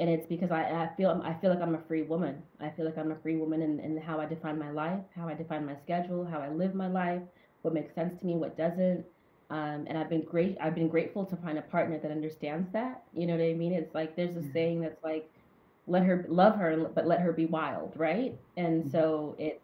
and 0.00 0.10
it's 0.10 0.26
because 0.26 0.50
I, 0.50 0.62
I 0.62 0.90
feel 0.96 1.20
I 1.24 1.34
feel 1.40 1.50
like 1.50 1.60
I'm 1.62 1.74
a 1.74 1.82
free 1.88 2.02
woman. 2.02 2.42
I 2.60 2.70
feel 2.70 2.84
like 2.84 2.98
I'm 2.98 3.12
a 3.12 3.16
free 3.22 3.36
woman 3.36 3.62
in, 3.62 3.80
in 3.80 3.96
how 3.98 4.20
I 4.20 4.26
define 4.26 4.58
my 4.58 4.70
life, 4.70 5.00
how 5.14 5.28
I 5.28 5.34
define 5.34 5.66
my 5.66 5.76
schedule, 5.84 6.24
how 6.24 6.40
I 6.40 6.48
live 6.50 6.74
my 6.74 6.88
life, 6.88 7.22
what 7.62 7.74
makes 7.74 7.94
sense 7.94 8.18
to 8.20 8.26
me, 8.26 8.34
what 8.36 8.56
doesn't. 8.56 9.06
Um, 9.50 9.86
and 9.88 9.96
I've 9.98 10.10
been 10.10 10.24
great 10.24 10.58
I've 10.60 10.74
been 10.74 10.88
grateful 10.88 11.24
to 11.26 11.36
find 11.36 11.58
a 11.58 11.62
partner 11.62 11.98
that 12.00 12.10
understands 12.10 12.70
that. 12.72 13.04
You 13.14 13.26
know 13.26 13.36
what 13.36 13.44
I 13.44 13.54
mean? 13.54 13.72
It's 13.72 13.94
like 13.94 14.16
there's 14.16 14.36
a 14.36 14.42
Yeah. 14.42 14.50
saying 14.52 14.80
that's 14.82 15.02
like 15.04 15.30
let 15.86 16.04
her 16.04 16.26
love 16.28 16.56
her 16.58 16.76
but 16.94 17.06
let 17.06 17.20
her 17.20 17.32
be 17.32 17.46
wild, 17.46 17.94
right? 17.96 18.38
And 18.56 18.84
Mhm. 18.84 18.92
so 18.92 19.36
it 19.38 19.62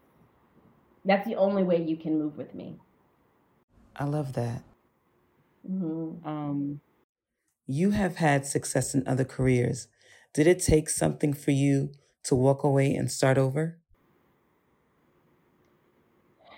that's 1.04 1.26
the 1.26 1.36
only 1.36 1.62
way 1.62 1.82
you 1.82 1.96
can 1.96 2.18
move 2.18 2.36
with 2.36 2.54
me. 2.54 2.78
I 3.96 4.04
love 4.04 4.34
that. 4.34 4.64
hmm 5.66 6.22
Um, 6.24 6.80
you 7.66 7.90
have 7.92 8.16
had 8.16 8.46
success 8.46 8.94
in 8.94 9.06
other 9.08 9.24
careers. 9.24 9.88
Did 10.32 10.46
it 10.46 10.60
take 10.60 10.88
something 10.88 11.34
for 11.34 11.50
you 11.50 11.92
to 12.24 12.34
walk 12.34 12.64
away 12.64 12.94
and 12.94 13.10
start 13.10 13.36
over? 13.36 13.78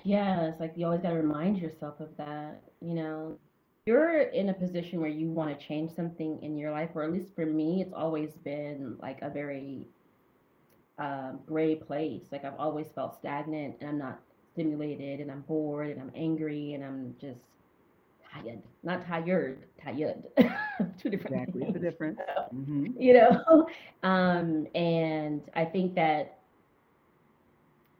Yeah, 0.04 0.46
it's 0.46 0.60
like 0.60 0.74
you 0.76 0.86
always 0.86 1.00
got 1.00 1.10
to 1.10 1.16
remind 1.16 1.58
yourself 1.58 1.98
of 1.98 2.16
that. 2.18 2.60
You 2.80 2.94
know, 2.94 3.38
you're 3.86 4.20
in 4.20 4.50
a 4.50 4.54
position 4.54 5.00
where 5.00 5.10
you 5.10 5.30
want 5.30 5.58
to 5.58 5.66
change 5.66 5.94
something 5.94 6.42
in 6.42 6.56
your 6.56 6.70
life, 6.70 6.90
or 6.94 7.02
at 7.02 7.12
least 7.12 7.34
for 7.34 7.46
me, 7.46 7.80
it's 7.80 7.92
always 7.94 8.30
been 8.44 8.96
like 9.00 9.20
a 9.22 9.30
very 9.30 9.88
um, 10.98 11.40
gray 11.46 11.74
place. 11.74 12.24
Like 12.30 12.44
I've 12.44 12.58
always 12.58 12.86
felt 12.94 13.18
stagnant 13.18 13.76
and 13.80 13.88
I'm 13.88 13.98
not 13.98 14.20
stimulated 14.52 15.20
and 15.20 15.30
I'm 15.30 15.40
bored 15.40 15.88
and 15.88 16.00
I'm 16.00 16.12
angry 16.14 16.74
and 16.74 16.84
I'm 16.84 17.16
just 17.20 17.40
tired. 18.34 18.62
Not 18.82 19.06
tired, 19.06 19.64
tired. 19.82 20.24
Two 20.98 21.10
different 21.10 21.36
Exactly. 21.36 21.62
It's 21.62 21.76
a 21.76 21.80
things. 21.80 21.84
difference. 21.84 22.18
Mm-hmm. 22.54 23.00
You 23.00 23.14
know? 23.14 23.66
Um, 24.02 24.66
and 24.74 25.40
I 25.54 25.64
think 25.64 25.94
that 25.94 26.38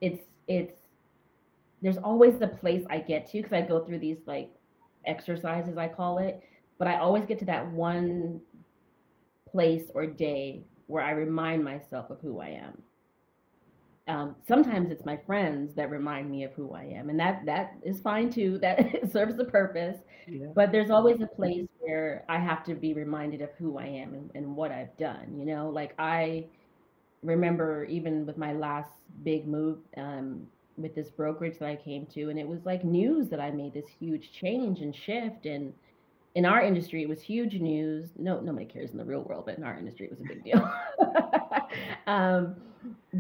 it's 0.01 0.23
it's 0.49 0.75
there's 1.83 1.99
always 1.99 2.39
the 2.39 2.49
place 2.49 2.85
I 2.91 2.99
get 2.99 3.27
to 3.33 3.39
because 3.39 3.53
I 3.53 3.63
go 3.63 3.85
through 3.85 3.99
these 4.01 4.19
like 4.27 4.51
exercises 5.07 5.77
I 5.79 5.89
call 5.89 6.19
it, 6.19 6.43
but 6.79 6.89
I 6.89 6.99
always 6.99 7.25
get 7.27 7.39
to 7.41 7.45
that 7.47 7.71
one 7.73 8.41
place 9.51 9.85
or 9.95 10.07
day 10.07 10.65
where 10.87 11.03
I 11.03 11.13
remind 11.13 11.65
myself 11.65 12.11
of 12.11 12.21
who 12.21 12.41
I 12.41 12.49
am. 12.49 12.83
Um, 14.07 14.37
sometimes 14.47 14.91
it's 14.91 15.05
my 15.07 15.17
friends 15.17 15.75
that 15.77 15.91
remind 15.91 16.31
me 16.31 16.45
of 16.45 16.53
who 16.53 16.75
I 16.75 16.85
am, 16.85 17.09
and 17.09 17.19
that 17.19 17.45
that 17.47 17.75
is 17.83 18.01
fine 18.01 18.31
too. 18.31 18.59
That 18.63 19.11
serves 19.11 19.39
a 19.39 19.45
purpose. 19.45 19.99
Yeah. 20.27 20.49
But 20.55 20.73
there's 20.73 20.91
always 20.91 21.21
a 21.21 21.27
place 21.27 21.67
where 21.81 22.25
I 22.29 22.39
have 22.39 22.65
to 22.65 22.75
be 22.75 22.93
reminded 22.95 23.41
of 23.41 23.51
who 23.59 23.79
I 23.79 23.87
am 23.87 24.15
and, 24.15 24.31
and 24.35 24.57
what 24.57 24.71
I've 24.73 24.95
done. 24.99 25.35
You 25.39 25.47
know, 25.47 25.71
like 25.71 25.95
I 25.99 26.47
remember 27.23 27.85
even 27.87 28.27
with 28.27 28.37
my 28.37 28.53
last 28.53 28.91
big 29.23 29.47
move 29.47 29.79
um, 29.97 30.47
with 30.77 30.95
this 30.95 31.09
brokerage 31.11 31.59
that 31.61 31.69
I 31.69 31.77
came 31.77 32.07
to, 32.15 32.29
and 32.31 32.39
it 32.39 32.47
was 32.47 32.61
like 32.67 32.85
news 32.85 33.29
that 33.31 33.41
I 33.41 33.51
made 33.51 33.73
this 33.73 33.89
huge 33.99 34.33
change 34.33 34.81
and 34.81 34.95
shift. 34.95 35.47
And 35.47 35.73
in 36.35 36.45
our 36.45 36.63
industry, 36.63 37.03
it 37.03 37.09
was 37.09 37.23
huge 37.23 37.55
news. 37.55 38.11
No, 38.19 38.41
nobody 38.41 38.67
cares 38.67 38.91
in 38.91 38.99
the 38.99 39.05
real 39.05 39.23
world, 39.23 39.45
but 39.47 39.57
in 39.57 39.65
our 39.65 39.77
industry, 39.79 40.07
it 40.07 40.11
was 40.11 40.21
a 40.21 40.25
big 40.25 40.45
deal. 40.45 40.71
um, 42.07 42.57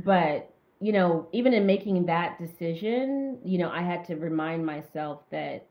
but 0.04 0.53
you 0.84 0.92
know, 0.92 1.28
even 1.32 1.54
in 1.54 1.66
making 1.66 2.06
that 2.06 2.38
decision, 2.38 3.38
you 3.44 3.58
know, 3.58 3.70
I 3.70 3.82
had 3.82 4.04
to 4.06 4.16
remind 4.16 4.66
myself 4.66 5.22
that 5.30 5.66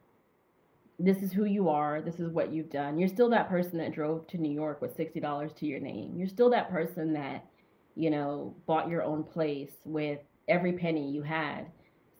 this 1.00 1.22
is 1.22 1.32
who 1.32 1.46
you 1.46 1.70
are. 1.70 2.02
This 2.02 2.20
is 2.20 2.30
what 2.30 2.52
you've 2.52 2.70
done. 2.70 2.98
You're 2.98 3.10
still 3.10 3.30
that 3.30 3.50
person 3.50 3.78
that 3.80 3.94
drove 3.94 4.28
to 4.28 4.38
New 4.38 4.52
York 4.52 4.82
with 4.82 4.96
$60 4.98 5.54
to 5.56 5.66
your 5.68 5.80
name. 5.80 6.16
You're 6.18 6.28
still 6.28 6.50
that 6.52 6.70
person 6.72 7.14
that, 7.14 7.46
you 7.96 8.10
know, 8.10 8.56
bought 8.66 8.90
your 8.90 9.04
own 9.04 9.24
place 9.24 9.72
with 9.86 10.20
every 10.48 10.74
penny 10.74 11.12
you 11.12 11.24
had 11.24 11.68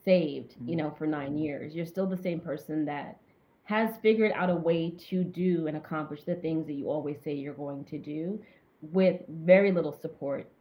saved, 0.06 0.56
you 0.66 0.76
Mm-hmm. 0.76 0.78
know, 0.78 0.92
for 0.98 1.08
nine 1.08 1.38
years. 1.38 1.76
You're 1.76 1.86
still 1.86 2.08
the 2.08 2.18
same 2.18 2.40
person 2.42 2.86
that 2.86 3.20
has 3.64 3.98
figured 4.02 4.34
out 4.36 4.50
a 4.50 4.56
way 4.56 4.92
to 5.10 5.24
do 5.24 5.68
and 5.68 5.78
accomplish 5.78 6.24
the 6.26 6.36
things 6.36 6.68
that 6.68 6.74
you 6.74 6.90
always 6.90 7.18
say 7.24 7.34
you're 7.34 7.54
going 7.56 7.86
to 7.86 7.98
do 8.00 8.42
with 8.82 9.22
very 9.30 9.72
little 9.72 9.94
support 9.94 10.52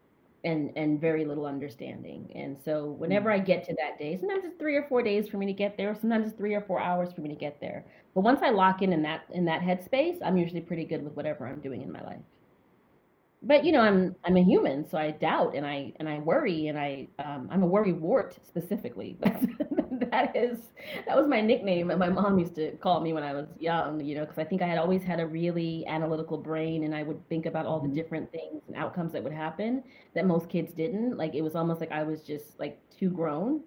and 0.45 0.73
and 0.77 1.01
very 1.01 1.25
little 1.25 1.47
understanding. 1.47 2.31
And 2.35 2.59
so 2.65 2.93
whenever 2.93 3.31
Mm. 3.31 3.37
I 3.37 3.39
get 3.39 3.65
to 3.65 3.75
that 3.79 3.99
day, 3.99 4.17
sometimes 4.17 4.45
it's 4.45 4.57
three 4.59 4.77
or 4.77 4.85
four 4.89 5.03
days 5.03 5.29
for 5.29 5.37
me 5.39 5.47
to 5.47 5.53
get 5.53 5.77
there, 5.77 5.95
sometimes 5.95 6.27
it's 6.29 6.37
three 6.37 6.55
or 6.55 6.61
four 6.63 6.81
hours 6.81 7.13
for 7.13 7.21
me 7.21 7.29
to 7.29 7.35
get 7.37 7.61
there. 7.61 7.85
But 8.15 8.23
once 8.23 8.41
I 8.43 8.51
lock 8.51 8.83
in 8.83 8.93
in 8.93 9.03
that 9.03 9.23
in 9.31 9.45
that 9.47 9.63
headspace, 9.63 10.19
I'm 10.25 10.37
usually 10.37 10.61
pretty 10.61 10.85
good 10.85 11.03
with 11.03 11.15
whatever 11.17 11.47
I'm 11.47 11.61
doing 11.61 11.83
in 11.83 11.93
my 11.93 12.03
life. 12.03 12.23
But 13.45 13.65
you 13.65 13.73
know, 13.73 13.81
I'm 13.81 14.15
I'm 14.25 14.37
a 14.37 14.43
human, 14.45 14.89
so 14.89 14.97
I 14.99 15.11
doubt 15.11 15.57
and 15.57 15.67
I 15.67 15.93
and 15.97 16.09
I 16.09 16.21
worry 16.21 16.69
and 16.69 16.79
I 16.79 17.09
um, 17.19 17.49
I'm 17.51 17.63
a 17.65 17.67
worry 17.67 17.93
wart 17.93 18.39
specifically. 18.47 19.17
That's, 19.21 19.45
that 20.11 20.37
is 20.37 20.59
that 21.07 21.17
was 21.17 21.27
my 21.27 21.41
nickname 21.41 21.89
that 21.89 21.99
my 21.99 22.09
mom 22.09 22.39
used 22.39 22.55
to 22.57 22.77
call 22.77 23.01
me 23.01 23.13
when 23.13 23.25
I 23.25 23.33
was 23.33 23.49
young. 23.59 24.01
You 24.05 24.15
know, 24.15 24.21
because 24.23 24.39
I 24.39 24.45
think 24.45 24.63
I 24.63 24.67
had 24.69 24.79
always 24.79 25.03
had 25.03 25.19
a 25.19 25.27
really 25.27 25.85
analytical 25.89 26.39
brain 26.39 26.85
and 26.85 26.95
I 26.95 27.03
would 27.03 27.29
think 27.29 27.47
about 27.47 27.67
all 27.67 27.81
the 27.81 27.89
Mm-hmm. 27.89 28.01
different 28.01 28.31
things 28.31 28.63
and 28.69 28.77
outcomes 28.77 29.13
that 29.13 29.25
would 29.25 29.33
happen 29.33 29.83
that 30.15 30.25
most 30.27 30.49
kids 30.49 30.73
didn't. 30.73 31.17
Like 31.17 31.35
it 31.35 31.43
was 31.43 31.57
almost 31.57 31.81
like 31.81 31.91
I 31.91 32.05
was 32.05 32.23
just 32.23 32.59
like 32.61 32.79
too 32.91 33.11
grown. 33.11 33.63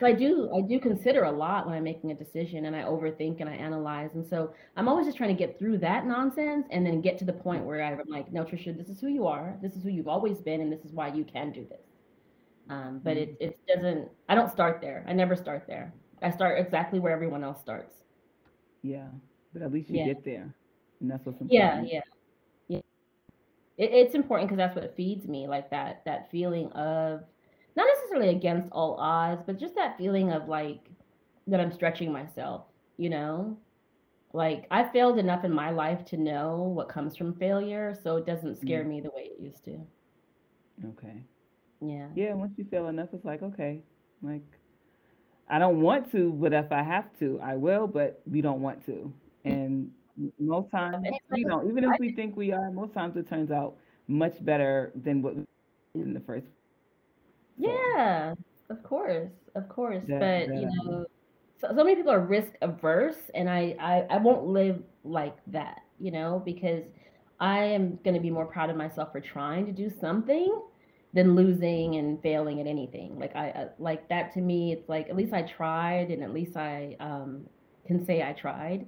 So 0.00 0.06
I 0.06 0.12
do 0.12 0.50
I 0.56 0.60
do 0.60 0.80
consider 0.80 1.24
a 1.24 1.30
lot 1.30 1.66
when 1.66 1.74
I'm 1.76 1.84
making 1.84 2.10
a 2.10 2.14
decision 2.14 2.66
and 2.66 2.74
I 2.74 2.82
overthink 2.82 3.40
and 3.40 3.48
I 3.48 3.54
analyze. 3.54 4.10
And 4.14 4.26
so 4.26 4.52
I'm 4.76 4.88
always 4.88 5.06
just 5.06 5.16
trying 5.16 5.34
to 5.36 5.38
get 5.38 5.58
through 5.58 5.78
that 5.78 6.06
nonsense 6.06 6.66
and 6.70 6.84
then 6.84 7.00
get 7.00 7.16
to 7.18 7.24
the 7.24 7.32
point 7.32 7.64
where 7.64 7.82
I'm 7.82 8.00
like, 8.08 8.32
no, 8.32 8.44
Tricia, 8.44 8.76
this 8.76 8.88
is 8.88 9.00
who 9.00 9.08
you 9.08 9.26
are. 9.26 9.56
This 9.62 9.74
is 9.76 9.82
who 9.84 9.90
you've 9.90 10.08
always 10.08 10.38
been, 10.40 10.60
and 10.60 10.72
this 10.72 10.84
is 10.84 10.92
why 10.92 11.08
you 11.14 11.24
can 11.24 11.52
do 11.52 11.64
this. 11.68 11.80
Um, 12.70 13.00
but 13.04 13.16
Mm-hmm. 13.16 13.34
it 13.34 13.36
it 13.40 13.58
doesn't. 13.68 14.08
I 14.28 14.34
don't 14.34 14.50
start 14.50 14.80
there. 14.80 15.04
I 15.06 15.12
never 15.12 15.36
start 15.36 15.64
there. 15.68 15.92
I 16.22 16.30
start 16.30 16.58
exactly 16.58 16.98
where 16.98 17.12
everyone 17.12 17.44
else 17.44 17.60
starts. 17.60 17.94
Yeah. 18.82 19.06
But 19.52 19.62
at 19.62 19.72
least 19.72 19.90
you 19.90 19.98
Yeah, 19.98 20.06
get 20.06 20.24
there. 20.24 20.54
And 21.00 21.10
that's 21.10 21.24
what's 21.26 21.38
yeah, 21.48 21.82
yeah. 21.82 22.00
yeah. 22.68 22.80
It, 23.76 23.90
it's 23.92 24.14
important 24.14 24.48
because 24.48 24.58
that's 24.58 24.74
what 24.74 24.96
feeds 24.96 25.28
me, 25.28 25.46
like 25.46 25.70
that 25.70 26.02
that 26.06 26.30
feeling 26.30 26.72
of 26.72 27.24
not 27.76 27.86
necessarily 27.94 28.28
against 28.30 28.68
all 28.72 28.96
odds, 28.98 29.42
but 29.46 29.58
just 29.58 29.74
that 29.74 29.98
feeling 29.98 30.32
of 30.32 30.48
like 30.48 30.88
that 31.46 31.60
I'm 31.60 31.72
stretching 31.72 32.12
myself. 32.12 32.66
You 32.96 33.10
know, 33.10 33.56
like 34.32 34.66
I 34.70 34.84
failed 34.84 35.18
enough 35.18 35.44
in 35.44 35.52
my 35.52 35.70
life 35.70 36.04
to 36.06 36.16
know 36.16 36.56
what 36.62 36.88
comes 36.88 37.16
from 37.16 37.34
failure, 37.34 37.94
so 38.02 38.16
it 38.16 38.26
doesn't 38.26 38.60
scare 38.60 38.84
Mm. 38.84 38.88
me 38.88 39.00
the 39.00 39.10
way 39.10 39.22
it 39.24 39.40
used 39.40 39.64
to. 39.64 39.80
Okay. 40.86 41.22
Yeah. 41.80 42.08
Yeah, 42.14 42.34
once 42.34 42.52
you 42.56 42.64
fail 42.64 42.88
enough, 42.88 43.08
it's 43.12 43.24
like, 43.24 43.42
okay, 43.42 43.82
like 44.22 44.42
I 45.48 45.58
don't 45.58 45.82
want 45.82 46.10
to, 46.12 46.32
but 46.32 46.52
if 46.52 46.72
I 46.72 46.82
have 46.82 47.06
to, 47.18 47.38
I 47.42 47.56
will, 47.56 47.86
but 47.86 48.22
we 48.26 48.40
don't 48.40 48.60
want 48.62 48.84
to. 48.86 49.12
And 49.44 49.90
most 50.38 50.70
times 50.70 51.06
we 51.30 51.44
don't. 51.44 51.68
Even 51.68 51.84
if 51.84 52.00
we 52.00 52.12
think 52.12 52.36
we 52.36 52.52
are, 52.52 52.70
most 52.70 52.94
times 52.94 53.16
it 53.16 53.28
turns 53.28 53.50
out 53.50 53.76
much 54.08 54.42
better 54.44 54.92
than 54.94 55.20
what 55.20 55.34
in 55.94 56.14
the 56.14 56.20
first. 56.20 56.46
Yeah, 57.56 58.34
of 58.70 58.82
course, 58.82 59.30
of 59.54 59.68
course. 59.68 60.02
That, 60.08 60.18
but 60.20 60.46
that, 60.48 60.56
you 60.60 60.66
know, 60.84 61.06
so, 61.60 61.68
so 61.68 61.74
many 61.84 61.96
people 61.96 62.12
are 62.12 62.20
risk 62.20 62.52
averse, 62.62 63.30
and 63.34 63.48
I, 63.48 63.76
I 63.80 64.14
I 64.14 64.16
won't 64.18 64.46
live 64.46 64.82
like 65.04 65.36
that, 65.48 65.82
you 66.00 66.10
know, 66.10 66.42
because 66.44 66.82
I 67.40 67.58
am 67.64 67.98
going 68.04 68.14
to 68.14 68.20
be 68.20 68.30
more 68.30 68.46
proud 68.46 68.70
of 68.70 68.76
myself 68.76 69.12
for 69.12 69.20
trying 69.20 69.66
to 69.66 69.72
do 69.72 69.90
something 70.00 70.60
than 71.12 71.36
losing 71.36 71.96
and 71.96 72.20
failing 72.22 72.60
at 72.60 72.66
anything. 72.66 73.18
Like 73.18 73.34
I, 73.36 73.46
I 73.50 73.68
like 73.78 74.08
that 74.08 74.32
to 74.34 74.40
me, 74.40 74.72
it's 74.72 74.88
like 74.88 75.08
at 75.08 75.16
least 75.16 75.32
I 75.32 75.42
tried, 75.42 76.10
and 76.10 76.22
at 76.22 76.32
least 76.32 76.56
I 76.56 76.96
um, 77.00 77.46
can 77.86 78.04
say 78.04 78.22
I 78.22 78.32
tried 78.32 78.86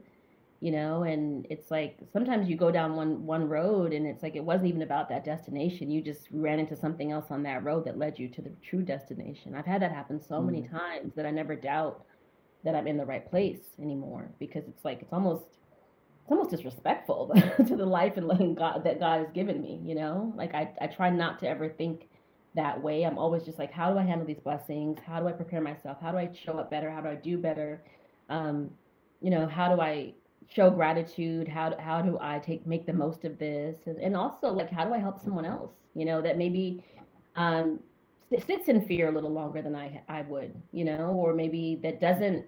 you 0.61 0.73
know 0.73 1.03
and 1.03 1.47
it's 1.51 1.71
like 1.71 1.99
sometimes 2.13 2.49
you 2.49 2.57
go 2.57 2.71
down 2.71 2.97
one 2.97 3.25
one 3.27 3.49
road 3.49 3.93
and 3.93 4.07
it's 4.07 4.23
like 4.23 4.37
it 4.37 4.45
wasn't 4.45 4.67
even 4.67 4.83
about 4.83 5.09
that 5.09 5.25
destination. 5.25 5.91
You 5.91 6.01
just 6.01 6.29
ran 6.31 6.59
into 6.59 6.77
something 6.77 7.13
else 7.13 7.27
on 7.31 7.43
that 7.43 7.65
road 7.65 7.85
that 7.85 7.99
led 7.99 8.19
you 8.19 8.29
to 8.29 8.43
the 8.43 8.51
true 8.63 8.83
destination. 8.83 9.55
I've 9.55 9.67
had 9.67 9.83
that 9.83 9.93
happen 9.93 10.21
so 10.21 10.41
mm. 10.41 10.47
many 10.47 10.63
times 10.63 11.15
that 11.15 11.27
i 11.27 11.31
never 11.31 11.55
doubt 11.55 12.05
that 12.65 12.75
i'm 12.75 12.87
in 12.87 12.97
the 12.97 13.05
right 13.05 13.29
place 13.31 13.61
anymore 13.81 14.29
because 14.39 14.65
it's 14.67 14.85
like 14.85 15.01
it's 15.03 15.13
almost 15.13 15.45
it's 16.23 16.31
almost 16.31 16.51
disrespectful 16.51 17.31
to 17.67 17.77
the 17.77 17.87
life 17.87 18.17
and 18.17 18.57
god 18.57 18.83
that 18.83 18.99
god 18.99 19.21
has 19.21 19.31
given 19.33 19.61
me 19.61 19.81
you 19.85 19.95
know? 19.95 20.33
Like 20.37 20.55
i, 20.55 20.71
I 20.81 20.87
try 20.87 21.11
not 21.11 21.39
to 21.41 21.49
ever 21.49 21.69
think 21.69 22.09
that 22.57 22.83
way. 22.83 23.05
I'm 23.05 23.19
always 23.19 23.45
just 23.45 23.59
like 23.59 23.71
how 23.71 23.93
do 23.93 23.99
i 23.99 24.03
handle 24.03 24.27
these 24.27 24.41
blessings? 24.41 24.99
How 25.07 25.21
do 25.21 25.29
i 25.29 25.33
prepare 25.33 25.61
myself? 25.61 25.99
How 26.01 26.11
do 26.11 26.19
i 26.19 26.31
show 26.33 26.59
up 26.59 26.71
better? 26.71 26.91
How 26.91 27.01
do 27.03 27.09
i 27.09 27.15
do 27.15 27.37
better? 27.39 27.83
Um, 28.29 28.71
you 29.21 29.31
know 29.31 29.47
how 29.47 29.75
do 29.75 29.81
i 29.81 30.13
show 30.49 30.71
gratitude 30.71 31.49
how 31.49 31.71
do, 31.71 31.77
how 31.79 32.01
do 32.01 32.19
i 32.21 32.39
take 32.39 32.67
make 32.67 32.87
the 32.87 32.93
most 32.93 33.25
of 33.25 33.39
this 33.39 33.77
and, 33.87 33.99
and 33.99 34.17
also 34.17 34.49
like 34.49 34.71
how 34.71 34.85
do 34.85 34.93
i 34.93 34.99
help 34.99 35.23
someone 35.23 35.45
else 35.45 35.73
you 35.95 36.05
know 36.05 36.23
that 36.23 36.39
maybe 36.39 36.83
um 37.37 37.79
sits 38.47 38.69
in 38.69 38.85
fear 38.87 39.09
a 39.09 39.13
little 39.13 39.33
longer 39.33 39.63
than 39.63 39.75
i 39.75 40.01
i 40.09 40.23
would 40.23 40.55
you 40.73 40.85
know 40.85 41.11
or 41.11 41.35
maybe 41.35 41.79
that 41.83 42.01
doesn't 42.01 42.45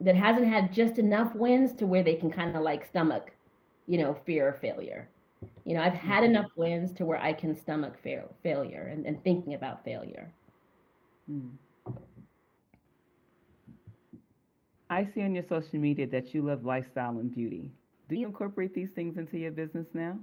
that 0.00 0.16
hasn't 0.16 0.46
had 0.46 0.72
just 0.72 0.98
enough 0.98 1.34
wins 1.34 1.72
to 1.74 1.86
where 1.86 2.02
they 2.02 2.14
can 2.14 2.30
kind 2.30 2.56
of 2.56 2.62
like 2.62 2.86
stomach 2.86 3.30
you 3.86 3.98
know 3.98 4.16
fear 4.26 4.48
of 4.48 4.60
failure 4.60 5.08
you 5.64 5.74
know 5.74 5.82
i've 5.82 5.92
had 5.92 6.22
mm-hmm. 6.22 6.36
enough 6.36 6.50
wins 6.56 6.92
to 6.92 7.04
where 7.04 7.20
i 7.20 7.32
can 7.32 7.56
stomach 7.56 7.94
fail, 8.02 8.32
failure 8.42 8.88
and, 8.92 9.06
and 9.06 9.22
thinking 9.24 9.54
about 9.54 9.84
failure 9.84 10.30
mm. 11.30 11.50
I 14.92 15.08
see 15.14 15.22
on 15.22 15.34
your 15.34 15.44
social 15.48 15.78
media 15.78 16.06
that 16.08 16.34
you 16.34 16.42
love 16.42 16.66
lifestyle 16.66 17.18
and 17.18 17.34
beauty. 17.34 17.72
Do 18.10 18.14
you 18.14 18.26
incorporate 18.26 18.74
these 18.74 18.90
things 18.94 19.16
into 19.16 19.38
your 19.38 19.50
business 19.50 19.86
now? 19.94 20.18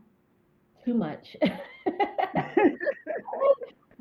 Too 0.85 0.93
much. 0.93 1.35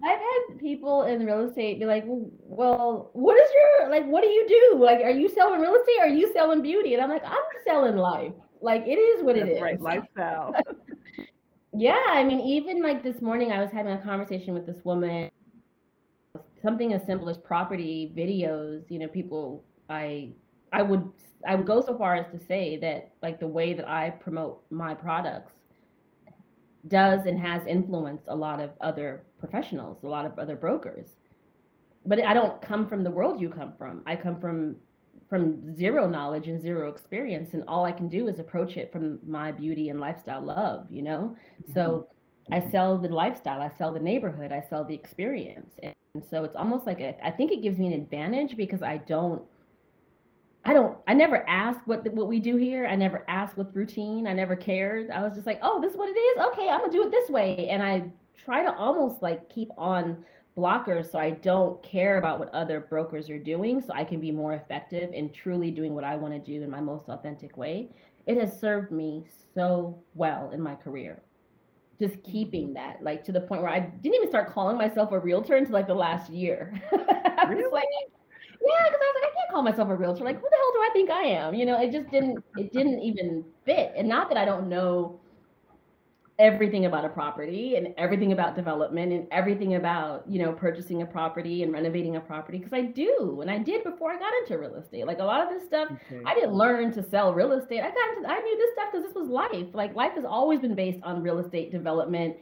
I've 0.04 0.20
had 0.20 0.58
people 0.60 1.04
in 1.04 1.24
real 1.24 1.48
estate 1.48 1.80
be 1.80 1.86
like, 1.86 2.04
"Well, 2.06 3.10
what 3.14 3.40
is 3.42 3.48
your 3.54 3.88
like? 3.90 4.04
What 4.06 4.22
do 4.22 4.28
you 4.28 4.46
do? 4.46 4.78
Like, 4.78 5.00
are 5.00 5.10
you 5.10 5.30
selling 5.30 5.60
real 5.60 5.74
estate? 5.74 5.96
Or 6.00 6.04
are 6.04 6.08
you 6.08 6.30
selling 6.34 6.60
beauty?" 6.60 6.92
And 6.92 7.02
I'm 7.02 7.08
like, 7.08 7.24
"I'm 7.24 7.38
selling 7.66 7.96
life. 7.96 8.32
Like, 8.60 8.82
it 8.86 8.98
is 8.98 9.24
what 9.24 9.36
That's 9.36 9.48
it 9.48 9.52
is. 9.54 9.62
Right, 9.62 9.80
lifestyle." 9.92 10.54
yeah, 11.72 12.04
I 12.10 12.22
mean, 12.24 12.40
even 12.40 12.82
like 12.82 13.02
this 13.02 13.22
morning, 13.22 13.52
I 13.52 13.60
was 13.60 13.70
having 13.72 13.92
a 13.92 14.02
conversation 14.02 14.52
with 14.52 14.66
this 14.66 14.84
woman. 14.84 15.30
Something 16.62 16.92
as 16.92 17.04
simple 17.06 17.28
as 17.30 17.38
property 17.38 18.12
videos. 18.14 18.84
You 18.90 18.98
know, 19.00 19.08
people 19.08 19.64
I 19.88 20.30
I 20.72 20.82
would 20.82 21.10
I 21.46 21.54
would 21.54 21.66
go 21.66 21.80
so 21.80 21.96
far 21.96 22.16
as 22.16 22.26
to 22.32 22.44
say 22.46 22.76
that 22.78 23.12
like 23.22 23.38
the 23.38 23.46
way 23.46 23.72
that 23.72 23.88
I 23.88 24.10
promote 24.10 24.62
my 24.70 24.94
products 24.94 25.52
does 26.88 27.26
and 27.26 27.38
has 27.38 27.66
influenced 27.66 28.24
a 28.28 28.34
lot 28.34 28.60
of 28.60 28.70
other 28.80 29.24
professionals, 29.38 29.98
a 30.02 30.08
lot 30.08 30.26
of 30.26 30.38
other 30.38 30.56
brokers. 30.56 31.16
But 32.06 32.24
I 32.24 32.34
don't 32.34 32.60
come 32.62 32.88
from 32.88 33.04
the 33.04 33.10
world 33.10 33.40
you 33.40 33.48
come 33.48 33.72
from. 33.76 34.02
I 34.06 34.16
come 34.16 34.40
from 34.40 34.76
from 35.28 35.76
zero 35.76 36.08
knowledge 36.08 36.48
and 36.48 36.60
zero 36.60 36.88
experience 36.88 37.52
and 37.52 37.62
all 37.68 37.84
I 37.84 37.92
can 37.92 38.08
do 38.08 38.28
is 38.28 38.38
approach 38.38 38.78
it 38.78 38.90
from 38.90 39.18
my 39.26 39.52
beauty 39.52 39.90
and 39.90 40.00
lifestyle 40.00 40.40
love, 40.40 40.86
you 40.90 41.02
know? 41.02 41.36
Mm-hmm. 41.62 41.74
So 41.74 42.08
I 42.50 42.60
sell 42.70 42.96
the 42.96 43.08
lifestyle, 43.08 43.60
I 43.60 43.70
sell 43.76 43.92
the 43.92 44.00
neighborhood, 44.00 44.52
I 44.52 44.64
sell 44.70 44.84
the 44.84 44.94
experience. 44.94 45.74
And 45.82 45.94
so 46.30 46.44
it's 46.44 46.56
almost 46.56 46.86
like 46.86 47.00
a, 47.00 47.14
I 47.22 47.30
think 47.30 47.52
it 47.52 47.60
gives 47.60 47.78
me 47.78 47.88
an 47.88 47.92
advantage 47.92 48.56
because 48.56 48.82
I 48.82 48.98
don't 48.98 49.42
I 50.68 50.74
don't 50.74 50.98
I 51.06 51.14
never 51.14 51.48
asked 51.48 51.80
what 51.86 52.04
what 52.12 52.28
we 52.28 52.40
do 52.40 52.56
here. 52.56 52.86
I 52.86 52.94
never 52.94 53.24
asked 53.26 53.56
what's 53.56 53.74
routine. 53.74 54.26
I 54.26 54.34
never 54.34 54.54
cared. 54.54 55.10
I 55.10 55.22
was 55.22 55.32
just 55.32 55.46
like, 55.46 55.60
"Oh, 55.62 55.80
this 55.80 55.92
is 55.92 55.96
what 55.96 56.10
it 56.10 56.12
is. 56.12 56.38
Okay, 56.48 56.68
I'm 56.68 56.80
going 56.80 56.90
to 56.90 56.96
do 56.98 57.04
it 57.04 57.10
this 57.10 57.30
way." 57.30 57.70
And 57.70 57.82
I 57.82 58.04
try 58.36 58.62
to 58.62 58.74
almost 58.74 59.22
like 59.22 59.48
keep 59.48 59.70
on 59.78 60.22
blockers 60.58 61.10
so 61.10 61.18
I 61.18 61.30
don't 61.30 61.82
care 61.82 62.18
about 62.18 62.38
what 62.38 62.52
other 62.52 62.80
brokers 62.80 63.30
are 63.30 63.38
doing 63.38 63.80
so 63.80 63.94
I 63.94 64.04
can 64.04 64.20
be 64.20 64.30
more 64.30 64.52
effective 64.52 65.10
in 65.14 65.32
truly 65.32 65.70
doing 65.70 65.94
what 65.94 66.04
I 66.04 66.16
want 66.16 66.34
to 66.34 66.38
do 66.38 66.62
in 66.62 66.68
my 66.68 66.82
most 66.82 67.08
authentic 67.08 67.56
way. 67.56 67.88
It 68.26 68.36
has 68.36 68.60
served 68.60 68.92
me 68.92 69.24
so 69.54 69.98
well 70.14 70.50
in 70.50 70.60
my 70.60 70.74
career. 70.74 71.22
Just 71.98 72.22
keeping 72.22 72.66
mm-hmm. 72.66 72.74
that, 72.74 73.02
like 73.02 73.24
to 73.24 73.32
the 73.32 73.40
point 73.40 73.62
where 73.62 73.70
I 73.70 73.80
didn't 73.80 74.16
even 74.16 74.28
start 74.28 74.52
calling 74.52 74.76
myself 74.76 75.12
a 75.12 75.18
realtor 75.18 75.56
until 75.56 75.72
like 75.72 75.86
the 75.86 75.94
last 75.94 76.30
year. 76.30 76.74
I 76.92 77.46
was 77.46 77.56
really? 77.56 77.72
like, 77.72 77.86
yeah, 78.60 78.84
because 78.84 79.00
I 79.00 79.12
was 79.12 79.22
like, 79.22 79.30
I 79.30 79.34
can't 79.34 79.50
call 79.50 79.62
myself 79.62 79.88
a 79.88 79.96
realtor. 79.96 80.24
Like, 80.24 80.36
who 80.36 80.48
the 80.48 80.56
hell 80.56 80.72
do 80.72 80.80
I 80.80 80.90
think 80.92 81.10
I 81.10 81.22
am? 81.22 81.54
You 81.54 81.66
know, 81.66 81.80
it 81.80 81.92
just 81.92 82.10
didn't, 82.10 82.44
it 82.56 82.72
didn't 82.72 83.00
even 83.00 83.44
fit. 83.64 83.92
And 83.96 84.08
not 84.08 84.28
that 84.28 84.38
I 84.38 84.44
don't 84.44 84.68
know 84.68 85.20
everything 86.38 86.86
about 86.86 87.04
a 87.04 87.08
property 87.08 87.74
and 87.74 87.92
everything 87.98 88.30
about 88.30 88.54
development 88.54 89.12
and 89.12 89.26
everything 89.32 89.74
about 89.74 90.22
you 90.28 90.40
know 90.40 90.52
purchasing 90.52 91.02
a 91.02 91.06
property 91.06 91.64
and 91.64 91.72
renovating 91.72 92.14
a 92.14 92.20
property 92.20 92.58
because 92.58 92.72
I 92.72 92.82
do 92.82 93.40
and 93.40 93.50
I 93.50 93.58
did 93.58 93.82
before 93.82 94.12
I 94.12 94.18
got 94.18 94.32
into 94.42 94.56
real 94.56 94.76
estate. 94.76 95.06
Like 95.06 95.18
a 95.18 95.24
lot 95.24 95.40
of 95.40 95.48
this 95.48 95.66
stuff, 95.66 95.90
okay. 95.90 96.22
I 96.24 96.34
didn't 96.34 96.52
learn 96.52 96.92
to 96.92 97.02
sell 97.02 97.34
real 97.34 97.52
estate. 97.52 97.80
I 97.80 97.90
got 97.90 98.16
into 98.16 98.30
I 98.30 98.38
knew 98.38 98.56
this 98.56 98.70
stuff 98.74 98.92
because 98.92 99.06
this 99.06 99.14
was 99.14 99.28
life. 99.28 99.74
Like 99.74 99.96
life 99.96 100.12
has 100.14 100.24
always 100.24 100.60
been 100.60 100.76
based 100.76 101.00
on 101.02 101.22
real 101.22 101.38
estate 101.40 101.72
development, 101.72 102.36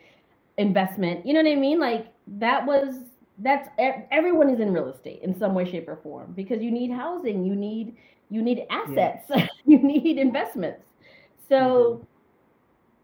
investment. 0.59 1.25
You 1.25 1.33
know 1.33 1.43
what 1.43 1.53
I 1.53 1.57
mean? 1.57 1.81
Like 1.81 2.13
that 2.27 2.67
was 2.67 2.97
that's 3.39 3.69
everyone 4.11 4.49
is 4.49 4.61
in 4.61 4.73
real 4.73 4.89
estate 4.89 5.21
in 5.23 5.39
some 5.39 5.55
way 5.55 5.71
shape 5.71 5.89
or 5.89 5.97
form 5.97 6.33
because 6.35 6.63
you 6.63 6.71
need 6.71 6.91
housing 6.91 7.45
you 7.45 7.55
need 7.55 7.95
you 8.31 8.43
need 8.43 8.65
assets 8.71 9.25
yeah. 9.35 9.47
you 9.67 9.79
need 9.79 10.19
investments 10.19 10.83
so 11.49 11.57
mm-hmm. 11.57 12.05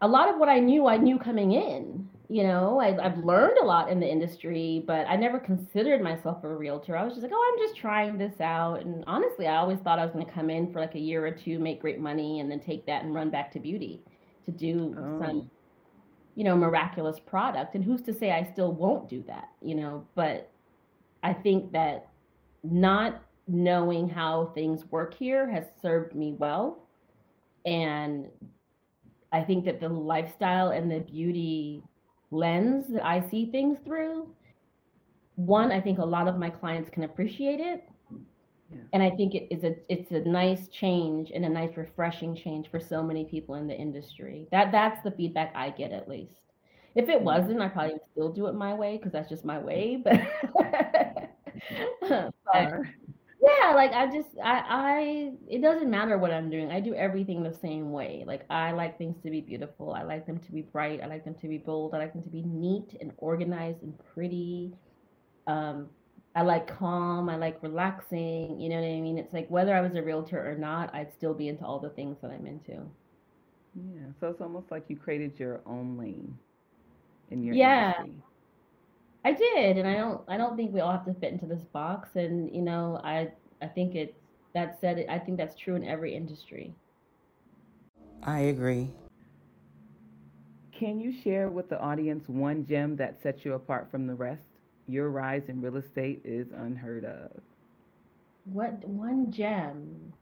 a 0.01 0.07
lot 0.07 0.29
of 0.29 0.37
what 0.37 0.49
i 0.49 0.59
knew 0.59 0.87
i 0.87 0.97
knew 0.97 1.19
coming 1.19 1.51
in 1.51 2.07
you 2.29 2.43
know 2.43 2.79
I, 2.79 2.99
have 3.01 3.19
learned 3.19 3.59
a 3.59 3.65
lot 3.65 3.89
in 3.89 3.99
the 3.99 4.09
industry 4.09 4.83
but 4.87 5.05
i 5.07 5.15
never 5.15 5.37
considered 5.37 6.01
myself 6.01 6.43
a 6.43 6.47
realtor 6.47 6.97
i 6.97 7.03
was 7.03 7.13
just 7.13 7.23
like 7.23 7.31
oh 7.33 7.53
i'm 7.53 7.67
just 7.67 7.79
trying 7.79 8.17
this 8.17 8.41
out 8.41 8.81
and 8.81 9.03
honestly 9.05 9.45
i 9.45 9.57
always 9.57 9.79
thought 9.79 9.99
i 9.99 10.05
was 10.05 10.13
going 10.13 10.25
to 10.25 10.31
come 10.31 10.49
in 10.49 10.71
for 10.73 10.79
like 10.79 10.95
a 10.95 10.99
year 10.99 11.25
or 11.25 11.31
two 11.31 11.59
make 11.59 11.79
great 11.79 11.99
money 11.99 12.39
and 12.39 12.49
then 12.49 12.59
take 12.59 12.87
that 12.87 13.03
and 13.03 13.13
run 13.13 13.29
back 13.29 13.51
to 13.51 13.59
beauty 13.59 14.01
to 14.45 14.51
do 14.51 14.95
oh. 14.97 15.19
some 15.23 15.49
you 16.35 16.43
know, 16.43 16.55
miraculous 16.55 17.19
product. 17.19 17.75
And 17.75 17.83
who's 17.83 18.01
to 18.03 18.13
say 18.13 18.31
I 18.31 18.43
still 18.51 18.71
won't 18.71 19.09
do 19.09 19.23
that, 19.27 19.49
you 19.61 19.75
know? 19.75 20.05
But 20.15 20.49
I 21.21 21.33
think 21.33 21.71
that 21.71 22.09
not 22.63 23.21
knowing 23.47 24.09
how 24.09 24.51
things 24.55 24.85
work 24.89 25.13
here 25.13 25.49
has 25.49 25.65
served 25.81 26.15
me 26.15 26.33
well. 26.37 26.87
And 27.65 28.27
I 29.31 29.41
think 29.41 29.65
that 29.65 29.79
the 29.79 29.89
lifestyle 29.89 30.69
and 30.69 30.91
the 30.91 30.99
beauty 30.99 31.83
lens 32.31 32.87
that 32.89 33.05
I 33.05 33.27
see 33.29 33.45
things 33.45 33.77
through, 33.85 34.27
one, 35.35 35.71
I 35.71 35.81
think 35.81 35.99
a 35.99 36.05
lot 36.05 36.27
of 36.27 36.37
my 36.37 36.49
clients 36.49 36.89
can 36.89 37.03
appreciate 37.03 37.59
it. 37.59 37.83
And 38.93 39.01
I 39.03 39.09
think 39.11 39.35
it 39.35 39.47
is 39.53 39.63
a 39.63 39.75
it's 39.89 40.11
a 40.11 40.19
nice 40.21 40.67
change 40.69 41.31
and 41.33 41.45
a 41.45 41.49
nice 41.49 41.75
refreshing 41.77 42.35
change 42.35 42.69
for 42.69 42.79
so 42.79 43.03
many 43.03 43.25
people 43.25 43.55
in 43.55 43.67
the 43.67 43.75
industry. 43.75 44.47
That 44.51 44.71
that's 44.71 45.03
the 45.03 45.11
feedback 45.11 45.51
I 45.55 45.69
get 45.69 45.91
at 45.91 46.07
least. 46.07 46.35
If 46.95 47.09
it 47.09 47.19
wasn't, 47.19 47.61
I 47.61 47.69
probably 47.69 47.93
would 47.93 48.01
still 48.11 48.31
do 48.31 48.47
it 48.47 48.53
my 48.53 48.73
way 48.73 48.97
because 48.97 49.11
that's 49.11 49.29
just 49.29 49.43
my 49.43 49.57
way. 49.57 50.01
But, 50.03 50.21
but 52.51 52.71
yeah, 53.43 53.73
like 53.73 53.91
I 53.91 54.05
just 54.07 54.29
I 54.41 54.63
I 54.67 55.31
it 55.47 55.61
doesn't 55.61 55.89
matter 55.89 56.17
what 56.17 56.31
I'm 56.31 56.49
doing. 56.49 56.71
I 56.71 56.79
do 56.79 56.93
everything 56.93 57.43
the 57.43 57.53
same 57.53 57.91
way. 57.91 58.23
Like 58.25 58.45
I 58.49 58.71
like 58.71 58.97
things 58.97 59.17
to 59.23 59.29
be 59.29 59.41
beautiful. 59.41 59.93
I 59.93 60.03
like 60.03 60.25
them 60.25 60.39
to 60.39 60.51
be 60.51 60.61
bright. 60.61 61.01
I 61.03 61.07
like 61.07 61.25
them 61.25 61.35
to 61.35 61.47
be 61.47 61.57
bold. 61.57 61.93
I 61.93 61.97
like 61.97 62.13
them 62.13 62.23
to 62.23 62.29
be 62.29 62.43
neat 62.43 62.95
and 63.01 63.11
organized 63.17 63.81
and 63.83 63.93
pretty. 64.13 64.73
Um, 65.47 65.89
I 66.35 66.41
like 66.41 66.67
calm, 66.79 67.29
I 67.29 67.35
like 67.35 67.61
relaxing, 67.61 68.59
you 68.59 68.69
know 68.69 68.75
what 68.75 68.87
I 68.87 68.99
mean? 68.99 69.17
It's 69.17 69.33
like 69.33 69.47
whether 69.49 69.75
I 69.75 69.81
was 69.81 69.93
a 69.95 70.01
realtor 70.01 70.49
or 70.49 70.55
not, 70.55 70.93
I'd 70.93 71.13
still 71.13 71.33
be 71.33 71.47
into 71.47 71.63
all 71.63 71.79
the 71.79 71.89
things 71.89 72.17
that 72.21 72.31
I'm 72.31 72.47
into. 72.47 72.81
Yeah, 73.75 74.05
so 74.19 74.27
it's 74.27 74.41
almost 74.41 74.71
like 74.71 74.85
you 74.87 74.95
created 74.95 75.39
your 75.39 75.61
own 75.65 75.97
lane 75.97 76.37
in 77.29 77.43
your 77.43 77.55
yeah. 77.55 77.93
Industry. 77.99 78.21
I 79.25 79.31
did, 79.31 79.77
and 79.77 79.87
I 79.87 79.93
don't 79.93 80.21
I 80.27 80.37
don't 80.37 80.57
think 80.57 80.73
we 80.73 80.81
all 80.81 80.91
have 80.91 81.05
to 81.05 81.13
fit 81.13 81.31
into 81.31 81.45
this 81.45 81.61
box 81.71 82.09
and 82.15 82.53
you 82.53 82.61
know, 82.61 82.99
I 83.03 83.29
I 83.61 83.67
think 83.67 83.95
it's 83.95 84.19
that 84.53 84.79
said 84.81 85.05
I 85.09 85.17
think 85.19 85.37
that's 85.37 85.55
true 85.55 85.75
in 85.75 85.83
every 85.83 86.15
industry. 86.15 86.73
I 88.23 88.39
agree. 88.39 88.89
Can 90.77 90.99
you 90.99 91.13
share 91.23 91.49
with 91.49 91.69
the 91.69 91.79
audience 91.79 92.27
one 92.27 92.65
gem 92.65 92.95
that 92.97 93.21
sets 93.21 93.45
you 93.45 93.53
apart 93.53 93.89
from 93.89 94.07
the 94.07 94.15
rest? 94.15 94.52
Your 94.87 95.09
rise 95.09 95.43
in 95.47 95.61
real 95.61 95.77
estate 95.77 96.21
is 96.23 96.47
unheard 96.55 97.05
of. 97.05 97.31
What 98.45 98.83
one 98.87 99.31
gem? 99.31 100.13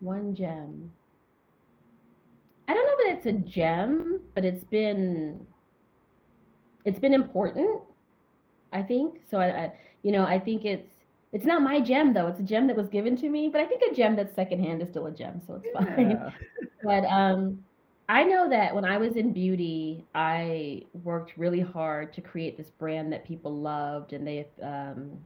One 0.00 0.34
gem. 0.34 0.92
I 2.68 2.74
don't 2.74 2.86
know 2.86 3.06
that 3.06 3.16
it's 3.16 3.26
a 3.26 3.32
gem, 3.32 4.20
but 4.34 4.44
it's 4.44 4.64
been 4.64 5.46
it's 6.84 6.98
been 6.98 7.14
important. 7.14 7.80
I 8.72 8.82
think 8.82 9.20
so. 9.30 9.38
I, 9.38 9.46
I 9.46 9.72
you 10.02 10.12
know 10.12 10.24
I 10.24 10.38
think 10.38 10.66
it's 10.66 10.90
it's 11.32 11.46
not 11.46 11.62
my 11.62 11.80
gem 11.80 12.12
though. 12.12 12.26
It's 12.26 12.40
a 12.40 12.44
gem 12.44 12.66
that 12.66 12.76
was 12.76 12.88
given 12.88 13.16
to 13.16 13.28
me, 13.30 13.48
but 13.48 13.62
I 13.62 13.66
think 13.66 13.82
a 13.90 13.94
gem 13.94 14.16
that's 14.16 14.34
secondhand 14.34 14.82
is 14.82 14.88
still 14.90 15.06
a 15.06 15.10
gem, 15.10 15.40
so 15.46 15.54
it's 15.54 15.66
yeah. 15.72 15.94
fine. 15.94 16.32
but 16.84 17.04
um, 17.06 17.64
I 18.08 18.24
know 18.24 18.48
that 18.48 18.74
when 18.74 18.86
I 18.86 18.96
was 18.96 19.16
in 19.16 19.32
beauty, 19.32 20.06
I 20.14 20.82
worked 21.04 21.36
really 21.36 21.60
hard 21.60 22.12
to 22.14 22.22
create 22.22 22.56
this 22.56 22.70
brand 22.70 23.12
that 23.12 23.26
people 23.26 23.54
loved 23.54 24.14
and 24.14 24.26
they 24.26 24.48
um, 24.62 25.18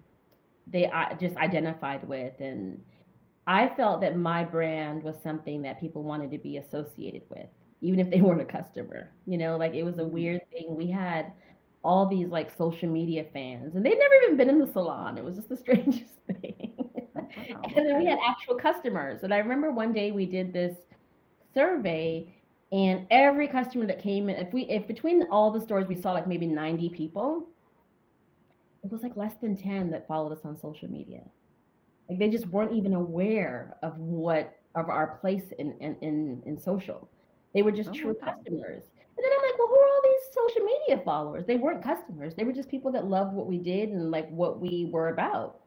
they 0.66 0.86
uh, 0.86 1.14
just 1.20 1.36
identified 1.36 2.06
with, 2.08 2.40
and 2.40 2.80
I 3.46 3.68
felt 3.76 4.00
that 4.00 4.16
my 4.16 4.44
brand 4.44 5.02
was 5.02 5.16
something 5.22 5.62
that 5.62 5.80
people 5.80 6.02
wanted 6.02 6.30
to 6.32 6.38
be 6.38 6.56
associated 6.58 7.22
with, 7.28 7.46
even 7.80 8.00
if 8.00 8.10
they 8.10 8.20
weren't 8.22 8.40
a 8.40 8.44
customer. 8.44 9.10
You 9.26 9.38
know, 9.38 9.56
like 9.56 9.74
it 9.74 9.84
was 9.84 9.98
a 9.98 10.02
mm-hmm. 10.02 10.12
weird 10.12 10.50
thing. 10.50 10.74
We 10.74 10.88
had 10.88 11.32
all 11.84 12.06
these 12.06 12.28
like 12.28 12.56
social 12.56 12.88
media 12.88 13.26
fans, 13.32 13.76
and 13.76 13.84
they'd 13.86 13.98
never 13.98 14.14
even 14.24 14.36
been 14.36 14.50
in 14.50 14.58
the 14.58 14.72
salon. 14.72 15.18
It 15.18 15.24
was 15.24 15.36
just 15.36 15.48
the 15.48 15.56
strangest 15.64 16.14
thing. 16.26 16.70
And 17.74 17.86
then 17.86 17.98
we 17.98 18.04
had 18.04 18.18
actual 18.26 18.56
customers. 18.56 19.22
And 19.22 19.32
I 19.32 19.38
remember 19.38 19.70
one 19.70 19.92
day 19.92 20.12
we 20.12 20.26
did 20.26 20.52
this 20.52 20.76
survey, 21.54 22.28
and 22.72 23.06
every 23.10 23.46
customer 23.46 23.86
that 23.86 24.02
came 24.02 24.30
in, 24.30 24.36
if 24.36 24.52
we 24.52 24.62
if 24.62 24.88
between 24.88 25.26
all 25.30 25.50
the 25.50 25.60
stores 25.60 25.86
we 25.86 25.94
saw 25.94 26.12
like 26.12 26.26
maybe 26.26 26.46
90 26.46 26.88
people, 26.88 27.46
it 28.82 28.90
was 28.90 29.02
like 29.02 29.16
less 29.16 29.34
than 29.42 29.56
10 29.56 29.90
that 29.90 30.08
followed 30.08 30.32
us 30.32 30.44
on 30.44 30.58
social 30.58 30.90
media. 30.90 31.20
Like 32.08 32.18
they 32.18 32.30
just 32.30 32.46
weren't 32.48 32.72
even 32.72 32.94
aware 32.94 33.76
of 33.82 33.98
what 33.98 34.58
of 34.74 34.88
our 34.88 35.18
place 35.20 35.52
in 35.58 35.72
in 35.80 35.96
in, 36.00 36.42
in 36.46 36.58
social. 36.58 37.08
They 37.54 37.60
were 37.60 37.72
just 37.72 37.90
oh, 37.90 37.92
true 37.92 38.14
customers. 38.14 38.82
And 39.14 39.24
then 39.24 39.30
I'm 39.30 39.50
like, 39.50 39.58
well, 39.58 39.68
who 39.68 39.74
are 39.74 39.86
all 39.86 40.00
these 40.02 40.34
social 40.34 40.64
media 40.64 41.04
followers? 41.04 41.44
They 41.46 41.56
weren't 41.56 41.84
customers. 41.84 42.34
They 42.34 42.44
were 42.44 42.54
just 42.54 42.70
people 42.70 42.90
that 42.92 43.06
loved 43.06 43.34
what 43.34 43.46
we 43.46 43.58
did 43.58 43.90
and 43.90 44.10
like 44.10 44.30
what 44.30 44.58
we 44.58 44.88
were 44.90 45.10
about. 45.10 45.60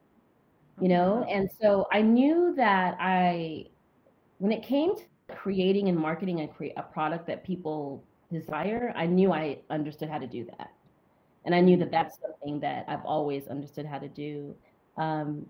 You 0.81 0.89
know? 0.89 1.23
Oh, 1.25 1.31
and 1.31 1.47
so 1.61 1.87
I 1.91 2.01
knew 2.01 2.55
that 2.57 2.97
I 2.99 3.67
when 4.39 4.51
it 4.51 4.63
came 4.63 4.95
to 4.95 5.03
creating 5.29 5.89
and 5.89 5.97
marketing 5.97 6.39
and 6.39 6.53
create 6.53 6.73
a 6.77 6.83
product 6.83 7.27
that 7.27 7.43
people 7.43 8.03
desire, 8.31 8.93
I 8.95 9.05
knew 9.05 9.31
I 9.31 9.59
understood 9.69 10.09
how 10.09 10.17
to 10.17 10.27
do 10.27 10.45
that. 10.57 10.71
And 11.45 11.53
I 11.53 11.61
knew 11.61 11.77
that 11.77 11.91
that's 11.91 12.19
something 12.19 12.59
that 12.61 12.85
I've 12.87 13.05
always 13.05 13.47
understood 13.47 13.85
how 13.85 13.99
to 13.99 14.07
do. 14.07 14.55
Um, 14.97 15.45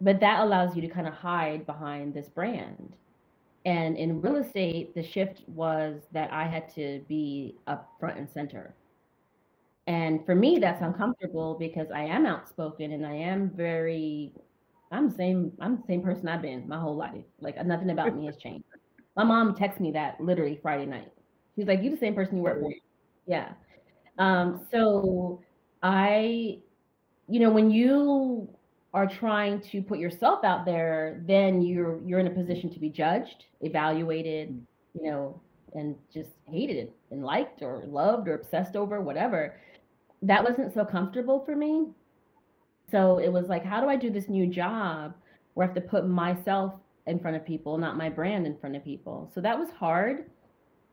but 0.00 0.20
that 0.20 0.40
allows 0.40 0.74
you 0.76 0.82
to 0.82 0.88
kind 0.88 1.06
of 1.06 1.14
hide 1.14 1.64
behind 1.64 2.12
this 2.12 2.28
brand 2.28 2.96
and 3.64 3.96
in 3.96 4.20
real 4.20 4.36
estate 4.36 4.94
the 4.94 5.02
shift 5.02 5.42
was 5.46 6.02
that 6.12 6.32
i 6.32 6.44
had 6.44 6.72
to 6.74 7.00
be 7.08 7.56
up 7.66 7.92
front 7.98 8.18
and 8.18 8.28
center 8.28 8.74
and 9.86 10.24
for 10.26 10.34
me 10.34 10.58
that's 10.58 10.82
uncomfortable 10.82 11.56
because 11.58 11.88
i 11.94 12.02
am 12.02 12.26
outspoken 12.26 12.92
and 12.92 13.06
i 13.06 13.14
am 13.14 13.50
very 13.50 14.32
i'm 14.90 15.08
the 15.08 15.14
same 15.14 15.52
i'm 15.60 15.76
the 15.76 15.86
same 15.86 16.02
person 16.02 16.28
i've 16.28 16.42
been 16.42 16.66
my 16.68 16.78
whole 16.78 16.96
life 16.96 17.24
like 17.40 17.64
nothing 17.64 17.90
about 17.90 18.16
me 18.16 18.26
has 18.26 18.36
changed 18.36 18.64
my 19.16 19.24
mom 19.24 19.54
texted 19.54 19.80
me 19.80 19.92
that 19.92 20.20
literally 20.20 20.58
friday 20.62 20.86
night. 20.86 21.12
She's 21.56 21.66
like 21.66 21.82
you 21.82 21.90
the 21.90 21.96
same 21.96 22.14
person 22.14 22.36
you 22.36 22.42
were 22.42 22.54
before. 22.54 22.72
Yeah. 23.26 23.52
Um 24.18 24.66
so 24.70 25.40
i 25.82 26.58
you 27.28 27.40
know 27.40 27.50
when 27.50 27.70
you 27.70 28.48
are 28.94 29.06
trying 29.06 29.60
to 29.60 29.82
put 29.82 29.98
yourself 29.98 30.44
out 30.44 30.64
there, 30.64 31.22
then 31.26 31.62
you're 31.62 32.00
you're 32.04 32.20
in 32.20 32.26
a 32.26 32.30
position 32.30 32.70
to 32.70 32.78
be 32.78 32.90
judged, 32.90 33.44
evaluated, 33.62 34.60
you 34.94 35.10
know, 35.10 35.40
and 35.74 35.96
just 36.12 36.30
hated 36.46 36.92
and 37.10 37.24
liked 37.24 37.62
or 37.62 37.84
loved 37.86 38.28
or 38.28 38.34
obsessed 38.34 38.76
over 38.76 39.00
whatever. 39.00 39.56
That 40.20 40.44
wasn't 40.44 40.74
so 40.74 40.84
comfortable 40.84 41.42
for 41.44 41.56
me. 41.56 41.88
So 42.90 43.18
it 43.18 43.32
was 43.32 43.48
like, 43.48 43.64
how 43.64 43.80
do 43.80 43.88
I 43.88 43.96
do 43.96 44.10
this 44.10 44.28
new 44.28 44.46
job 44.46 45.14
where 45.54 45.64
I 45.64 45.68
have 45.68 45.74
to 45.74 45.80
put 45.80 46.06
myself 46.06 46.74
in 47.06 47.18
front 47.18 47.36
of 47.36 47.44
people, 47.44 47.78
not 47.78 47.96
my 47.96 48.08
brand 48.08 48.46
in 48.46 48.56
front 48.56 48.76
of 48.76 48.84
people? 48.84 49.30
So 49.34 49.40
that 49.40 49.58
was 49.58 49.70
hard. 49.70 50.30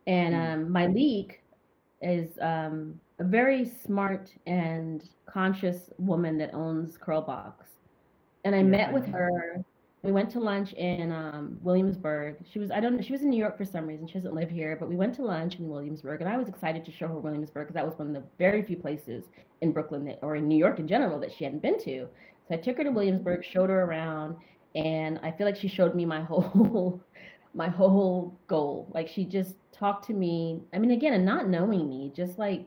And 0.08 0.34
mm. 0.34 0.54
um, 0.54 0.68
Myleik 0.70 1.36
is 2.02 2.38
um, 2.42 3.00
a 3.20 3.24
very 3.24 3.66
smart 3.66 4.32
and 4.48 5.08
conscious 5.26 5.90
woman 5.98 6.38
that 6.38 6.54
owns 6.54 6.98
Curlbox 6.98 7.54
and 8.46 8.56
I 8.56 8.64
met 8.64 8.94
with 8.94 9.06
her. 9.08 9.64
We 10.02 10.14
went 10.14 10.30
to 10.32 10.40
lunch 10.40 10.72
in 10.74 11.12
um, 11.12 11.58
Williamsburg. 11.62 12.38
She 12.52 12.60
was 12.60 12.72
I 12.72 12.80
don't 12.80 12.96
know 12.96 13.02
she 13.02 13.12
was 13.12 13.22
in 13.22 13.30
New 13.30 13.38
York 13.38 13.58
for 13.58 13.66
some 13.66 13.86
reason. 13.86 14.08
She 14.08 14.14
doesn't 14.14 14.34
live 14.34 14.50
here, 14.50 14.78
but 14.80 14.88
we 14.88 14.96
went 14.96 15.14
to 15.16 15.24
lunch 15.24 15.56
in 15.56 15.68
Williamsburg, 15.68 16.22
and 16.22 16.30
I 16.30 16.38
was 16.38 16.48
excited 16.48 16.86
to 16.86 16.92
show 16.92 17.08
her 17.08 17.20
Williamsburg 17.20 17.68
because 17.68 17.76
that 17.76 17.86
was 17.86 17.98
one 17.98 18.08
of 18.08 18.14
the 18.14 18.24
very 18.38 18.62
few 18.64 18.78
places 18.78 19.26
in 19.62 19.74
Brooklyn 19.74 20.06
that, 20.06 20.20
or 20.22 20.38
in 20.38 20.48
New 20.48 20.58
York 20.58 20.80
in 20.80 20.88
general 20.88 21.20
that 21.20 21.34
she 21.34 21.44
hadn't 21.44 21.62
been 21.62 21.78
to. 21.80 22.08
So 22.48 22.56
I 22.56 22.58
took 22.58 22.78
her 22.78 22.84
to 22.86 22.92
Williamsburg, 22.92 23.44
showed 23.44 23.70
her 23.70 23.84
around, 23.84 24.38
and 24.76 25.20
I 25.24 25.32
feel 25.32 25.46
like 25.46 25.56
she 25.56 25.68
showed 25.68 25.96
me 25.96 26.06
my 26.06 26.22
whole 26.24 27.02
my 27.54 27.68
whole 27.68 28.38
goal. 28.48 28.90
Like 28.94 29.08
she 29.08 29.26
just 29.26 29.56
talked 29.72 30.06
to 30.08 30.14
me. 30.14 30.62
I 30.74 30.80
mean, 30.80 30.92
again, 30.92 31.14
and 31.14 31.26
not 31.26 31.48
knowing 31.48 31.90
me, 31.90 32.12
just 32.16 32.38
like 32.38 32.66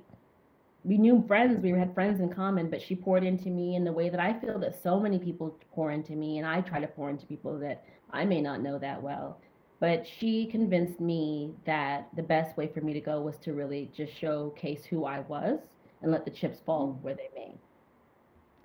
we 0.84 0.98
knew 0.98 1.24
friends, 1.28 1.60
we 1.62 1.70
had 1.70 1.94
friends 1.94 2.20
in 2.20 2.28
common, 2.28 2.68
but 2.68 2.82
she 2.82 2.96
poured 2.96 3.22
into 3.22 3.48
me 3.48 3.76
in 3.76 3.84
the 3.84 3.92
way 3.92 4.08
that 4.08 4.18
I 4.18 4.32
feel 4.40 4.58
that 4.58 4.82
so 4.82 4.98
many 4.98 5.18
people 5.18 5.56
pour 5.72 5.92
into 5.92 6.12
me, 6.12 6.38
and 6.38 6.46
I 6.46 6.60
try 6.60 6.80
to 6.80 6.88
pour 6.88 7.08
into 7.10 7.26
people 7.26 7.58
that 7.60 7.84
I 8.10 8.24
may 8.24 8.40
not 8.40 8.62
know 8.62 8.78
that 8.78 9.00
well. 9.00 9.40
But 9.78 10.06
she 10.06 10.46
convinced 10.46 11.00
me 11.00 11.52
that 11.66 12.08
the 12.14 12.22
best 12.22 12.56
way 12.56 12.68
for 12.68 12.80
me 12.80 12.92
to 12.92 13.00
go 13.00 13.20
was 13.20 13.36
to 13.38 13.52
really 13.52 13.90
just 13.94 14.16
showcase 14.16 14.84
who 14.84 15.04
I 15.04 15.20
was 15.20 15.58
and 16.02 16.12
let 16.12 16.24
the 16.24 16.30
chips 16.30 16.60
fall 16.64 16.88
mm. 16.88 17.02
where 17.02 17.14
they 17.14 17.28
may. 17.34 17.54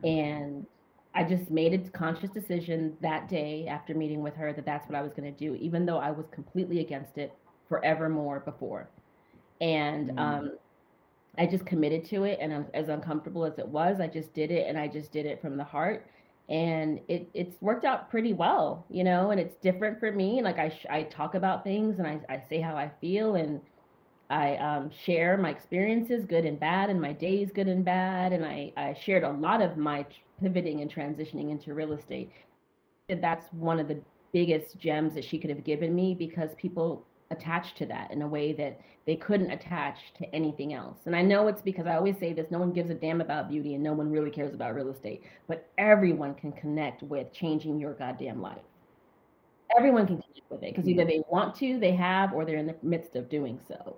And 0.08 0.65
I 1.13 1.24
just 1.24 1.50
made 1.50 1.74
a 1.74 1.78
conscious 1.89 2.30
decision 2.30 2.96
that 3.02 3.28
day 3.28 3.65
after 3.67 3.96
meeting 3.96 4.22
with 4.22 4.36
her 4.36 4.54
that 4.54 4.65
that's 4.65 4.88
what 4.88 4.96
I 4.96 5.02
was 5.02 5.13
going 5.13 5.32
to 5.34 5.38
do, 5.38 5.56
even 5.56 5.86
though 5.86 5.98
I 5.98 6.12
was 6.12 6.26
completely 6.32 6.80
against 6.80 7.17
it 7.17 7.34
forevermore 7.67 8.41
before. 8.41 8.89
And 9.60 10.12
mm. 10.12 10.20
um, 10.20 10.52
I 11.38 11.46
just 11.46 11.65
committed 11.65 12.06
to 12.06 12.24
it, 12.24 12.39
and 12.41 12.65
as 12.74 12.89
uncomfortable 12.89 13.46
as 13.46 13.58
it 13.58 13.67
was, 13.67 14.00
I 14.00 14.08
just 14.08 14.34
did 14.34 14.52
it, 14.52 14.67
and 14.67 14.78
I 14.78 14.88
just 14.88 15.12
did 15.12 15.26
it 15.26 15.41
from 15.41 15.58
the 15.58 15.63
heart, 15.63 16.08
and 16.50 17.00
it 17.08 17.30
it's 17.34 17.62
worked 17.62 17.86
out 17.86 18.10
pretty 18.10 18.34
well, 18.34 18.86
you 18.89 19.04
know. 19.04 19.32
And 19.32 19.39
it's 19.39 19.56
different 19.58 20.00
for 20.00 20.12
me. 20.12 20.41
Like 20.41 20.58
I 20.58 20.72
I 20.89 21.04
talk 21.04 21.36
about 21.36 21.63
things, 21.63 22.00
and 22.00 22.08
I 22.08 22.20
I 22.30 22.43
say 22.50 22.60
how 22.60 22.76
I 22.76 22.91
feel, 23.02 23.36
and 23.36 23.62
I 24.30 24.56
um, 24.58 24.92
share 25.06 25.38
my 25.38 25.50
experiences, 25.50 26.26
good 26.26 26.46
and 26.46 26.60
bad, 26.60 26.90
and 26.90 27.02
my 27.02 27.13
days, 27.13 27.52
good 27.54 27.68
and 27.68 27.86
bad, 27.86 28.34
and 28.34 28.44
I 28.46 28.74
I 28.76 28.94
shared 28.94 29.24
a 29.24 29.32
lot 29.32 29.62
of 29.62 29.78
my 29.78 30.06
pivoting 30.42 30.82
and 30.82 30.94
transitioning 30.94 31.50
into 31.50 31.74
real 31.74 31.94
estate. 31.94 32.32
That's 33.10 33.48
one 33.54 33.80
of 33.80 33.88
the 33.88 34.02
biggest 34.34 34.78
gems 34.78 35.13
that 35.13 35.24
she 35.24 35.40
could 35.40 35.50
have 35.50 35.63
given 35.63 35.96
me 35.96 36.13
because 36.13 36.50
people 36.58 37.06
attach 37.32 37.76
to 37.76 37.86
that 37.86 38.12
in 38.12 38.22
a 38.22 38.28
way 38.28 38.54
that 38.54 38.80
they 39.06 39.16
couldn't 39.16 39.52
attach 39.52 39.98
to 40.18 40.36
anything 40.36 40.74
else. 40.74 40.98
And 41.06 41.16
I 41.16 41.22
know 41.22 41.48
it's 41.48 41.62
because 41.62 41.88
I 41.88 41.96
always 41.96 42.18
say 42.18 42.34
this 42.34 42.52
no 42.52 42.60
one 42.60 42.72
gives 42.72 42.90
a 42.90 42.94
damn 42.94 43.22
about 43.22 43.50
beauty 43.50 43.74
and 43.74 43.84
no 43.84 43.94
one 43.94 44.12
really 44.12 44.32
cares 44.32 44.54
about 44.54 44.76
real 44.76 44.90
estate, 44.90 45.24
but 45.48 45.70
everyone 45.78 46.36
can 46.36 46.52
connect 46.52 47.04
with 47.04 47.32
changing 47.32 47.80
your 47.80 47.94
goddamn 47.94 48.42
life. 48.42 48.62
Everyone 49.78 50.08
can 50.08 50.22
connect 50.22 50.50
with 50.50 50.63
it 50.63 50.76
because 50.76 50.88
either 50.88 51.06
they 51.06 51.22
want 51.30 51.56
to, 51.56 51.80
they 51.80 51.92
have, 51.92 52.34
or 52.34 52.46
they're 52.46 52.58
in 52.58 52.68
the 52.68 52.76
midst 52.82 53.16
of 53.16 53.30
doing 53.30 53.60
so. 53.68 53.98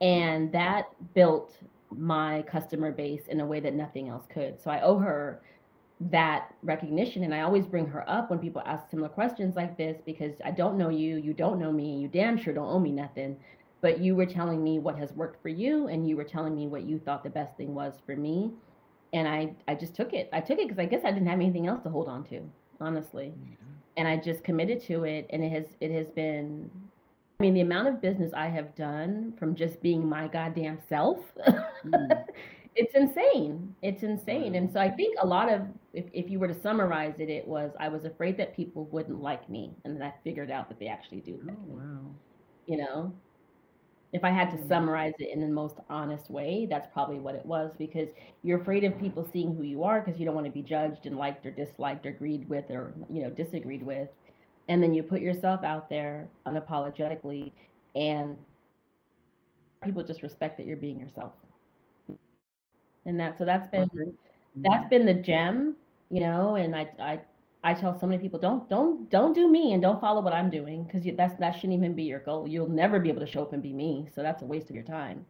And 0.00 0.50
that 0.52 0.86
built 1.14 1.56
my 1.90 2.42
customer 2.42 2.92
base 2.92 3.26
in 3.28 3.40
a 3.40 3.46
way 3.46 3.60
that 3.60 3.74
nothing 3.74 4.08
else 4.08 4.24
could. 4.32 4.60
So 4.60 4.70
I 4.70 4.80
owe 4.80 4.98
her 4.98 5.42
that 6.08 6.54
recognition 6.62 7.24
and 7.24 7.34
i 7.34 7.42
always 7.42 7.66
bring 7.66 7.86
her 7.86 8.08
up 8.08 8.30
when 8.30 8.38
people 8.38 8.62
ask 8.64 8.90
similar 8.90 9.08
questions 9.08 9.54
like 9.54 9.76
this 9.76 10.00
because 10.06 10.32
i 10.46 10.50
don't 10.50 10.78
know 10.78 10.88
you 10.88 11.16
you 11.16 11.34
don't 11.34 11.58
know 11.58 11.70
me 11.70 11.98
you 12.00 12.08
damn 12.08 12.38
sure 12.38 12.54
don't 12.54 12.70
owe 12.70 12.78
me 12.78 12.90
nothing 12.90 13.36
but 13.82 14.00
you 14.00 14.16
were 14.16 14.24
telling 14.24 14.64
me 14.64 14.78
what 14.78 14.96
has 14.96 15.12
worked 15.12 15.42
for 15.42 15.50
you 15.50 15.88
and 15.88 16.08
you 16.08 16.16
were 16.16 16.24
telling 16.24 16.56
me 16.56 16.66
what 16.66 16.84
you 16.84 16.98
thought 16.98 17.22
the 17.22 17.28
best 17.28 17.54
thing 17.58 17.74
was 17.74 17.98
for 18.06 18.16
me 18.16 18.50
and 19.12 19.28
i 19.28 19.52
i 19.68 19.74
just 19.74 19.94
took 19.94 20.14
it 20.14 20.30
i 20.32 20.40
took 20.40 20.58
it 20.58 20.68
because 20.68 20.78
i 20.78 20.86
guess 20.86 21.04
i 21.04 21.10
didn't 21.10 21.28
have 21.28 21.38
anything 21.38 21.66
else 21.66 21.82
to 21.82 21.90
hold 21.90 22.08
on 22.08 22.24
to 22.24 22.40
honestly 22.80 23.34
mm-hmm. 23.38 23.72
and 23.98 24.08
i 24.08 24.16
just 24.16 24.42
committed 24.42 24.82
to 24.82 25.04
it 25.04 25.26
and 25.28 25.44
it 25.44 25.52
has 25.52 25.66
it 25.82 25.90
has 25.90 26.08
been 26.08 26.70
i 27.40 27.42
mean 27.42 27.54
the 27.54 27.60
amount 27.62 27.88
of 27.88 28.00
business 28.00 28.32
i 28.34 28.46
have 28.46 28.74
done 28.76 29.32
from 29.38 29.54
just 29.56 29.82
being 29.82 30.08
my 30.08 30.28
goddamn 30.28 30.78
self 30.88 31.18
mm. 31.84 32.24
it's 32.76 32.94
insane. 32.94 33.74
It's 33.82 34.02
insane. 34.02 34.54
And 34.54 34.72
so 34.72 34.80
I 34.80 34.90
think 34.90 35.16
a 35.20 35.26
lot 35.26 35.52
of 35.52 35.62
if, 35.92 36.06
if 36.12 36.30
you 36.30 36.38
were 36.38 36.48
to 36.48 36.60
summarize 36.60 37.14
it, 37.18 37.28
it 37.28 37.46
was 37.46 37.72
I 37.80 37.88
was 37.88 38.04
afraid 38.04 38.36
that 38.38 38.54
people 38.54 38.86
wouldn't 38.86 39.20
like 39.20 39.48
me. 39.50 39.72
And 39.84 39.94
then 39.94 40.02
I 40.02 40.12
figured 40.22 40.50
out 40.50 40.68
that 40.68 40.78
they 40.78 40.86
actually 40.86 41.20
do. 41.20 41.38
Oh 41.48 41.54
wow. 41.66 42.00
You 42.66 42.78
know? 42.78 43.12
If 44.12 44.24
I 44.24 44.30
had 44.30 44.50
to 44.50 44.56
mm. 44.56 44.68
summarize 44.68 45.14
it 45.18 45.30
in 45.32 45.40
the 45.40 45.48
most 45.48 45.76
honest 45.88 46.30
way, 46.30 46.66
that's 46.68 46.88
probably 46.92 47.20
what 47.20 47.34
it 47.34 47.46
was 47.46 47.72
because 47.78 48.08
you're 48.42 48.60
afraid 48.60 48.82
of 48.84 48.98
people 48.98 49.28
seeing 49.32 49.54
who 49.54 49.62
you 49.62 49.84
are 49.84 50.00
because 50.00 50.18
you 50.18 50.26
don't 50.26 50.34
want 50.34 50.46
to 50.46 50.52
be 50.52 50.62
judged 50.62 51.06
and 51.06 51.16
liked 51.16 51.46
or 51.46 51.50
disliked 51.50 52.06
or 52.06 52.10
agreed 52.10 52.48
with 52.48 52.70
or 52.70 52.94
you 53.08 53.22
know 53.22 53.30
disagreed 53.30 53.82
with. 53.82 54.08
And 54.68 54.82
then 54.82 54.94
you 54.94 55.02
put 55.02 55.20
yourself 55.20 55.64
out 55.64 55.88
there 55.88 56.28
unapologetically 56.46 57.52
and 57.94 58.36
people 59.82 60.02
just 60.02 60.22
respect 60.22 60.56
that 60.58 60.66
you're 60.66 60.76
being 60.76 61.00
yourself. 61.00 61.32
And 63.06 63.18
that 63.18 63.38
so 63.38 63.44
that's 63.44 63.68
been 63.70 63.88
that's 64.56 64.88
been 64.88 65.06
the 65.06 65.14
gem, 65.14 65.76
you 66.10 66.20
know, 66.20 66.56
and 66.56 66.76
I 66.76 66.88
I 67.00 67.20
I 67.62 67.74
tell 67.74 67.98
so 67.98 68.06
many 68.06 68.20
people 68.20 68.38
don't 68.38 68.68
don't 68.68 69.10
don't 69.10 69.34
do 69.34 69.50
me 69.50 69.72
and 69.72 69.82
don't 69.82 70.00
follow 70.00 70.20
what 70.20 70.32
I'm 70.32 70.50
doing 70.50 70.84
because 70.84 71.06
that's 71.16 71.38
that 71.40 71.52
shouldn't 71.52 71.78
even 71.78 71.94
be 71.94 72.04
your 72.04 72.20
goal. 72.20 72.46
You'll 72.46 72.68
never 72.68 72.98
be 72.98 73.08
able 73.08 73.20
to 73.20 73.26
show 73.26 73.42
up 73.42 73.52
and 73.52 73.62
be 73.62 73.72
me, 73.72 74.08
so 74.14 74.22
that's 74.22 74.42
a 74.42 74.46
waste 74.46 74.68
of 74.70 74.74
your 74.74 74.84
time. 74.84 75.24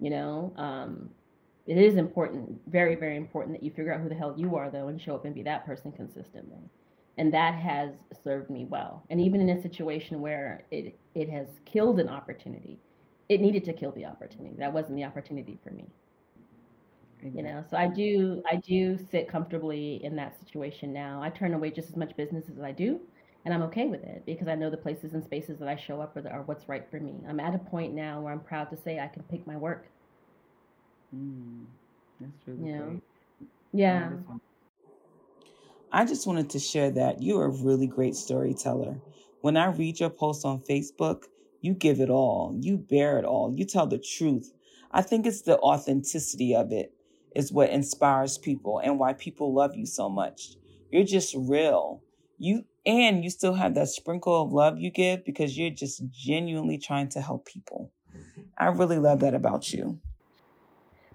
You 0.00 0.10
know, 0.10 0.52
um, 0.56 1.10
it 1.66 1.78
is 1.78 1.96
important, 1.96 2.60
very 2.68 2.94
very 2.94 3.16
important 3.16 3.54
that 3.54 3.62
you 3.62 3.70
figure 3.70 3.92
out 3.92 4.00
who 4.00 4.08
the 4.08 4.14
hell 4.14 4.34
you 4.36 4.56
are 4.56 4.70
though 4.70 4.88
and 4.88 5.00
show 5.00 5.14
up 5.14 5.24
and 5.24 5.34
be 5.34 5.42
that 5.42 5.66
person 5.66 5.92
consistently, 5.92 6.70
and 7.18 7.32
that 7.32 7.54
has 7.54 7.90
served 8.22 8.50
me 8.50 8.64
well. 8.64 9.04
And 9.10 9.20
even 9.20 9.40
in 9.40 9.50
a 9.50 9.62
situation 9.62 10.20
where 10.20 10.64
it 10.70 10.98
it 11.14 11.28
has 11.30 11.46
killed 11.64 12.00
an 12.00 12.08
opportunity, 12.08 12.78
it 13.28 13.40
needed 13.40 13.64
to 13.64 13.72
kill 13.72 13.92
the 13.92 14.04
opportunity. 14.04 14.56
That 14.58 14.72
wasn't 14.72 14.96
the 14.96 15.04
opportunity 15.04 15.58
for 15.62 15.70
me. 15.70 15.86
You 17.22 17.42
know 17.42 17.64
so 17.70 17.78
i 17.78 17.86
do 17.86 18.42
i 18.50 18.56
do 18.56 18.98
sit 19.10 19.28
comfortably 19.28 20.04
in 20.04 20.14
that 20.16 20.38
situation 20.38 20.92
now. 20.92 21.22
I 21.22 21.30
turn 21.30 21.54
away 21.54 21.70
just 21.70 21.88
as 21.88 21.96
much 21.96 22.14
business 22.16 22.44
as 22.54 22.62
i 22.62 22.70
do 22.70 23.00
and 23.46 23.54
i'm 23.54 23.62
okay 23.62 23.86
with 23.86 24.02
it 24.04 24.22
because 24.26 24.46
i 24.46 24.54
know 24.54 24.68
the 24.68 24.76
places 24.76 25.14
and 25.14 25.24
spaces 25.24 25.58
that 25.58 25.68
i 25.68 25.74
show 25.74 26.02
up 26.02 26.14
are, 26.18 26.28
are 26.28 26.42
what's 26.42 26.68
right 26.68 26.86
for 26.90 27.00
me. 27.00 27.14
I'm 27.26 27.40
at 27.40 27.54
a 27.54 27.58
point 27.58 27.94
now 27.94 28.20
where 28.20 28.30
i'm 28.30 28.40
proud 28.40 28.68
to 28.70 28.76
say 28.76 28.98
i 29.00 29.06
can 29.06 29.22
pick 29.22 29.46
my 29.46 29.56
work. 29.56 29.86
Mm, 31.16 31.64
that's 32.20 32.46
really 32.46 32.68
you 32.68 32.76
know? 32.76 33.00
yeah 33.72 34.10
i 35.94 36.04
just 36.04 36.26
wanted 36.26 36.50
to 36.50 36.58
share 36.58 36.90
that 36.90 37.22
you're 37.22 37.46
a 37.46 37.62
really 37.62 37.86
great 37.86 38.14
storyteller 38.14 39.00
when 39.40 39.56
i 39.56 39.66
read 39.66 39.98
your 39.98 40.10
post 40.10 40.44
on 40.44 40.60
facebook 40.60 41.24
you 41.62 41.72
give 41.72 42.00
it 42.00 42.10
all 42.10 42.54
you 42.60 42.76
bear 42.76 43.18
it 43.18 43.24
all 43.24 43.54
you 43.56 43.64
tell 43.64 43.86
the 43.86 43.98
truth 43.98 44.52
I 44.94 45.02
think 45.02 45.26
it's 45.26 45.42
the 45.42 45.58
authenticity 45.58 46.54
of 46.54 46.70
it 46.70 46.94
is 47.34 47.52
what 47.52 47.70
inspires 47.70 48.38
people 48.38 48.78
and 48.78 48.96
why 48.96 49.12
people 49.12 49.52
love 49.52 49.74
you 49.74 49.86
so 49.86 50.08
much. 50.08 50.54
You're 50.92 51.02
just 51.02 51.34
real. 51.36 52.00
You 52.38 52.64
and 52.86 53.24
you 53.24 53.30
still 53.30 53.54
have 53.54 53.74
that 53.74 53.88
sprinkle 53.88 54.40
of 54.40 54.52
love 54.52 54.78
you 54.78 54.92
give 54.92 55.24
because 55.24 55.58
you're 55.58 55.70
just 55.70 56.00
genuinely 56.12 56.78
trying 56.78 57.08
to 57.08 57.20
help 57.20 57.44
people. 57.44 57.90
I 58.56 58.66
really 58.66 59.00
love 59.00 59.18
that 59.20 59.34
about 59.34 59.72
you. 59.72 59.98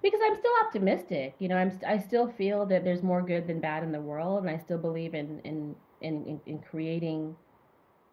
Because 0.02 0.20
I'm 0.24 0.36
still 0.38 0.52
optimistic, 0.64 1.34
you 1.38 1.48
know. 1.48 1.56
I'm 1.56 1.78
I 1.86 1.98
still 1.98 2.28
feel 2.32 2.64
that 2.66 2.84
there's 2.84 3.02
more 3.02 3.20
good 3.22 3.46
than 3.46 3.60
bad 3.60 3.82
in 3.82 3.92
the 3.92 4.00
world, 4.00 4.44
and 4.44 4.50
I 4.50 4.58
still 4.58 4.78
believe 4.78 5.14
in 5.14 5.40
in 5.44 5.74
in 6.00 6.40
in, 6.46 6.58
creating, 6.58 7.36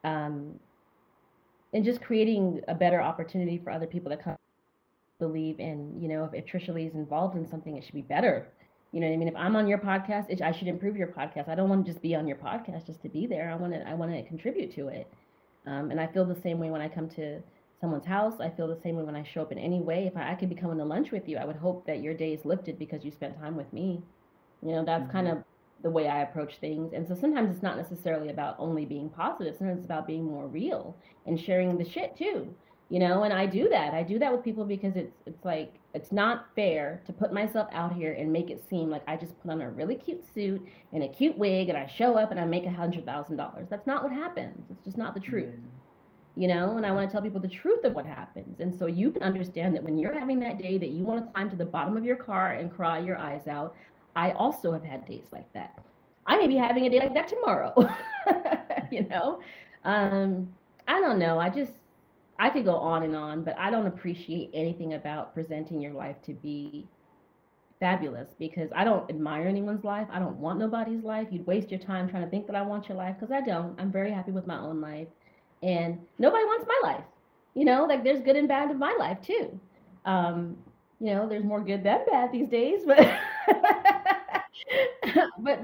um, 0.03 0.59
and 1.73 1.85
just 1.85 2.01
creating 2.01 2.61
a 2.67 2.75
better 2.75 3.01
opportunity 3.01 3.57
for 3.57 3.71
other 3.71 3.87
people 3.87 4.11
to 4.11 4.17
come 4.17 4.35
believe 5.19 5.59
in, 5.59 5.99
you 5.99 6.07
know, 6.07 6.25
if, 6.25 6.33
if 6.33 6.45
Tricia 6.45 6.73
Lee 6.73 6.85
is 6.85 6.93
involved 6.93 7.35
in 7.35 7.47
something, 7.47 7.77
it 7.77 7.83
should 7.83 7.95
be 7.95 8.01
better. 8.01 8.47
You 8.91 9.01
know 9.01 9.07
what 9.07 9.13
I 9.13 9.17
mean? 9.17 9.27
If 9.27 9.35
I'm 9.35 9.55
on 9.55 9.67
your 9.67 9.79
podcast, 9.79 10.29
it, 10.29 10.41
I 10.41 10.51
should 10.51 10.67
improve 10.67 10.95
your 10.95 11.07
podcast. 11.07 11.49
I 11.49 11.55
don't 11.55 11.69
want 11.69 11.85
to 11.85 11.91
just 11.91 12.01
be 12.01 12.15
on 12.15 12.27
your 12.27 12.37
podcast 12.37 12.85
just 12.85 13.01
to 13.01 13.09
be 13.09 13.27
there. 13.27 13.51
I 13.51 13.55
want 13.55 13.73
to 13.73 13.87
I 13.87 13.93
want 13.93 14.11
to 14.11 14.23
contribute 14.23 14.73
to 14.75 14.87
it. 14.87 15.07
Um, 15.65 15.91
and 15.91 15.99
I 15.99 16.07
feel 16.07 16.23
the 16.23 16.39
same 16.41 16.59
way 16.59 16.69
when 16.69 16.81
I 16.81 16.87
come 16.87 17.09
to 17.09 17.41
someone's 17.79 18.05
house. 18.05 18.39
I 18.39 18.49
feel 18.49 18.67
the 18.67 18.79
same 18.81 18.95
way 18.95 19.03
when 19.03 19.15
I 19.15 19.23
show 19.23 19.41
up 19.41 19.51
in 19.51 19.57
any 19.57 19.79
way. 19.81 20.07
If 20.07 20.17
I, 20.17 20.31
I 20.31 20.35
could 20.35 20.49
be 20.49 20.55
coming 20.55 20.77
to 20.77 20.85
lunch 20.85 21.11
with 21.11 21.27
you, 21.27 21.37
I 21.37 21.45
would 21.45 21.55
hope 21.55 21.85
that 21.87 22.01
your 22.01 22.13
day 22.13 22.33
is 22.33 22.45
lifted 22.45 22.79
because 22.79 23.03
you 23.03 23.11
spent 23.11 23.39
time 23.39 23.55
with 23.55 23.71
me. 23.71 24.01
You 24.61 24.71
know, 24.71 24.85
that's 24.85 25.03
mm-hmm. 25.03 25.11
kind 25.11 25.27
of 25.27 25.43
the 25.83 25.89
way 25.89 26.07
I 26.07 26.21
approach 26.21 26.57
things. 26.59 26.93
And 26.93 27.07
so 27.07 27.15
sometimes 27.15 27.51
it's 27.51 27.63
not 27.63 27.77
necessarily 27.77 28.29
about 28.29 28.55
only 28.57 28.85
being 28.85 29.09
positive. 29.09 29.55
Sometimes 29.57 29.79
it's 29.79 29.85
about 29.85 30.07
being 30.07 30.25
more 30.25 30.47
real 30.47 30.95
and 31.25 31.39
sharing 31.39 31.77
the 31.77 31.87
shit 31.87 32.17
too 32.17 32.53
you 32.89 32.99
know 32.99 33.23
and 33.23 33.33
i 33.33 33.45
do 33.45 33.67
that 33.67 33.93
i 33.93 34.01
do 34.01 34.17
that 34.17 34.31
with 34.31 34.43
people 34.43 34.63
because 34.63 34.95
it's 34.95 35.13
it's 35.25 35.43
like 35.43 35.73
it's 35.93 36.11
not 36.11 36.47
fair 36.55 37.01
to 37.05 37.11
put 37.11 37.33
myself 37.33 37.67
out 37.71 37.93
here 37.93 38.13
and 38.13 38.31
make 38.31 38.49
it 38.49 38.63
seem 38.69 38.89
like 38.89 39.03
i 39.07 39.15
just 39.15 39.37
put 39.41 39.51
on 39.51 39.61
a 39.61 39.69
really 39.69 39.95
cute 39.95 40.23
suit 40.33 40.65
and 40.93 41.03
a 41.03 41.07
cute 41.07 41.37
wig 41.37 41.69
and 41.69 41.77
i 41.77 41.85
show 41.85 42.17
up 42.17 42.31
and 42.31 42.39
i 42.39 42.45
make 42.45 42.65
a 42.65 42.71
hundred 42.71 43.05
thousand 43.05 43.35
dollars 43.35 43.67
that's 43.69 43.87
not 43.87 44.03
what 44.03 44.11
happens 44.11 44.63
it's 44.69 44.85
just 44.85 44.97
not 44.97 45.13
the 45.13 45.19
truth 45.19 45.53
you 46.37 46.47
know 46.47 46.77
and 46.77 46.85
i 46.85 46.91
want 46.91 47.07
to 47.07 47.11
tell 47.11 47.21
people 47.21 47.39
the 47.39 47.47
truth 47.47 47.83
of 47.83 47.93
what 47.93 48.05
happens 48.05 48.59
and 48.59 48.73
so 48.73 48.85
you 48.85 49.11
can 49.11 49.23
understand 49.23 49.75
that 49.75 49.83
when 49.83 49.97
you're 49.97 50.17
having 50.17 50.39
that 50.39 50.57
day 50.57 50.77
that 50.77 50.89
you 50.89 51.03
want 51.03 51.25
to 51.25 51.31
climb 51.31 51.49
to 51.49 51.55
the 51.55 51.65
bottom 51.65 51.97
of 51.97 52.05
your 52.05 52.15
car 52.15 52.53
and 52.53 52.73
cry 52.73 52.99
your 52.99 53.17
eyes 53.17 53.47
out 53.47 53.75
i 54.15 54.31
also 54.31 54.71
have 54.71 54.83
had 54.83 55.05
days 55.05 55.25
like 55.31 55.51
that 55.53 55.79
i 56.25 56.37
may 56.37 56.47
be 56.47 56.55
having 56.55 56.85
a 56.85 56.89
day 56.89 56.99
like 56.99 57.13
that 57.13 57.27
tomorrow 57.27 57.73
you 58.91 59.03
know 59.07 59.39
um 59.83 60.47
i 60.87 60.99
don't 60.99 61.19
know 61.19 61.39
i 61.39 61.49
just 61.49 61.73
I 62.39 62.49
could 62.49 62.65
go 62.65 62.75
on 62.75 63.03
and 63.03 63.15
on, 63.15 63.43
but 63.43 63.57
I 63.57 63.71
don't 63.71 63.87
appreciate 63.87 64.51
anything 64.53 64.93
about 64.93 65.33
presenting 65.33 65.81
your 65.81 65.93
life 65.93 66.21
to 66.23 66.33
be 66.33 66.87
fabulous 67.79 68.29
because 68.37 68.69
I 68.75 68.83
don't 68.83 69.09
admire 69.09 69.47
anyone's 69.47 69.83
life. 69.83 70.07
I 70.11 70.19
don't 70.19 70.37
want 70.37 70.59
nobody's 70.59 71.03
life. 71.03 71.27
You'd 71.31 71.47
waste 71.47 71.71
your 71.71 71.79
time 71.79 72.09
trying 72.09 72.23
to 72.23 72.29
think 72.29 72.47
that 72.47 72.55
I 72.55 72.61
want 72.61 72.89
your 72.89 72.97
life 72.97 73.15
because 73.19 73.31
I 73.31 73.41
don't. 73.41 73.79
I'm 73.79 73.91
very 73.91 74.11
happy 74.11 74.31
with 74.31 74.47
my 74.47 74.57
own 74.59 74.81
life. 74.81 75.07
And 75.63 75.99
nobody 76.19 76.43
wants 76.43 76.67
my 76.67 76.89
life. 76.91 77.03
You 77.53 77.65
know, 77.65 77.85
like 77.85 78.03
there's 78.03 78.21
good 78.21 78.35
and 78.35 78.47
bad 78.47 78.69
in 78.69 78.77
my 78.77 78.95
life 78.99 79.21
too. 79.21 79.59
Um, 80.05 80.57
you 80.99 81.13
know, 81.13 81.27
there's 81.27 81.43
more 81.43 81.61
good 81.61 81.83
than 81.83 82.05
bad 82.09 82.31
these 82.31 82.47
days, 82.47 82.81
but 82.85 82.97
but 85.39 85.61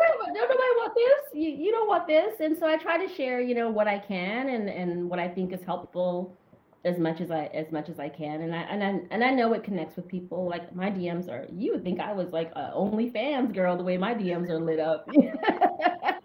nobody 0.32 0.70
want 0.80 0.94
this. 0.94 1.34
You, 1.34 1.50
you 1.50 1.72
don't 1.72 1.88
want 1.88 2.06
this. 2.06 2.40
And 2.40 2.56
so 2.56 2.66
I 2.66 2.76
try 2.76 3.04
to 3.04 3.12
share, 3.12 3.40
you 3.40 3.54
know, 3.54 3.70
what 3.70 3.88
I 3.88 3.98
can 3.98 4.48
and, 4.48 4.68
and 4.68 5.08
what 5.08 5.18
I 5.18 5.28
think 5.28 5.52
is 5.52 5.62
helpful 5.62 6.36
as 6.84 6.98
much 6.98 7.20
as 7.20 7.30
I 7.30 7.44
as 7.52 7.70
much 7.70 7.88
as 7.88 7.98
I 7.98 8.08
can. 8.08 8.40
And 8.40 8.54
I 8.54 8.62
and 8.62 8.82
I 8.82 9.00
and 9.10 9.22
I 9.22 9.30
know 9.30 9.52
it 9.52 9.62
connects 9.62 9.96
with 9.96 10.08
people. 10.08 10.48
Like 10.48 10.74
my 10.74 10.90
DMs 10.90 11.28
are 11.28 11.46
you 11.52 11.72
would 11.72 11.84
think 11.84 12.00
I 12.00 12.12
was 12.12 12.32
like 12.32 12.50
a 12.56 12.72
OnlyFans 12.74 13.54
girl 13.54 13.76
the 13.76 13.84
way 13.84 13.96
my 13.96 14.14
DMs 14.14 14.48
are 14.48 14.60
lit 14.60 14.80
up. 14.80 15.08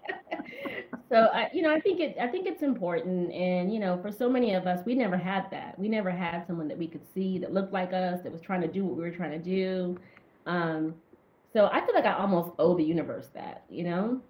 so 1.08 1.28
I 1.32 1.48
you 1.52 1.62
know, 1.62 1.72
I 1.72 1.80
think 1.80 2.00
it 2.00 2.16
I 2.20 2.26
think 2.26 2.46
it's 2.46 2.62
important 2.62 3.32
and 3.32 3.72
you 3.72 3.78
know, 3.78 3.98
for 4.02 4.10
so 4.10 4.28
many 4.28 4.54
of 4.54 4.66
us 4.66 4.84
we 4.84 4.94
never 4.94 5.16
had 5.16 5.50
that. 5.50 5.78
We 5.78 5.88
never 5.88 6.10
had 6.10 6.46
someone 6.46 6.68
that 6.68 6.78
we 6.78 6.86
could 6.86 7.06
see 7.14 7.38
that 7.38 7.52
looked 7.52 7.72
like 7.72 7.92
us, 7.92 8.22
that 8.22 8.32
was 8.32 8.40
trying 8.40 8.62
to 8.62 8.68
do 8.68 8.84
what 8.84 8.96
we 8.96 9.02
were 9.02 9.10
trying 9.10 9.32
to 9.32 9.38
do. 9.38 9.98
Um, 10.46 10.94
so 11.52 11.70
I 11.72 11.84
feel 11.84 11.94
like 11.94 12.04
I 12.04 12.12
almost 12.12 12.50
owe 12.58 12.76
the 12.76 12.84
universe 12.84 13.28
that, 13.34 13.64
you 13.70 13.84
know? 13.84 14.20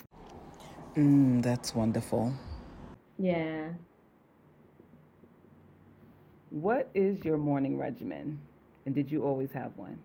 Mm, 0.96 1.42
that's 1.42 1.74
wonderful. 1.74 2.32
Yeah. 3.18 3.70
What 6.50 6.88
is 6.94 7.24
your 7.24 7.36
morning 7.36 7.76
regimen? 7.76 8.38
And 8.86 8.94
did 8.94 9.10
you 9.10 9.24
always 9.24 9.50
have 9.52 9.76
one? 9.76 9.98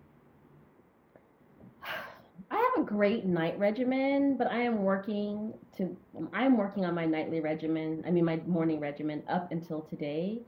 I 2.52 2.56
have 2.56 2.84
a 2.84 2.86
great 2.86 3.24
night 3.24 3.58
regimen, 3.58 4.36
but 4.36 4.46
I 4.46 4.58
am 4.58 4.82
working 4.82 5.54
to 5.78 5.96
I 6.34 6.44
am 6.44 6.58
working 6.58 6.84
on 6.84 6.94
my 6.94 7.06
nightly 7.06 7.40
regimen. 7.40 8.04
I 8.06 8.10
mean 8.10 8.26
my 8.26 8.36
morning 8.46 8.78
regimen 8.78 9.22
up 9.26 9.50
until 9.50 9.80
today. 9.80 10.42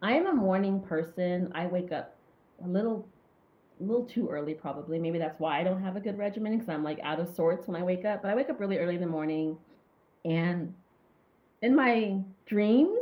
I 0.00 0.12
am 0.12 0.28
a 0.28 0.32
morning 0.32 0.80
person. 0.80 1.50
I 1.56 1.66
wake 1.66 1.90
up 1.90 2.14
a 2.64 2.68
little 2.68 3.08
a 3.80 3.82
little 3.82 4.04
too 4.04 4.28
early 4.28 4.54
probably. 4.54 5.00
Maybe 5.00 5.18
that's 5.18 5.40
why 5.40 5.58
I 5.58 5.64
don't 5.64 5.82
have 5.82 5.96
a 5.96 6.00
good 6.00 6.16
regimen 6.16 6.56
because 6.56 6.68
I'm 6.72 6.84
like 6.84 7.00
out 7.02 7.18
of 7.18 7.34
sorts 7.34 7.66
when 7.66 7.76
I 7.76 7.82
wake 7.82 8.04
up. 8.04 8.22
But 8.22 8.30
I 8.30 8.36
wake 8.36 8.50
up 8.50 8.60
really 8.60 8.78
early 8.78 8.94
in 8.94 9.00
the 9.00 9.08
morning 9.08 9.58
and 10.24 10.72
in 11.62 11.74
my 11.74 12.20
dreams, 12.46 13.00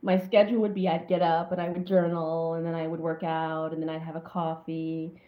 my 0.00 0.16
schedule 0.16 0.60
would 0.60 0.74
be 0.74 0.88
I'd 0.88 1.08
get 1.08 1.22
up 1.22 1.50
and 1.50 1.60
I 1.60 1.70
would 1.70 1.88
journal 1.88 2.54
and 2.54 2.64
then 2.64 2.76
I 2.76 2.86
would 2.86 3.00
work 3.00 3.24
out 3.24 3.72
and 3.72 3.82
then 3.82 3.88
I'd 3.88 4.02
have 4.02 4.14
a 4.14 4.20
coffee. 4.20 5.20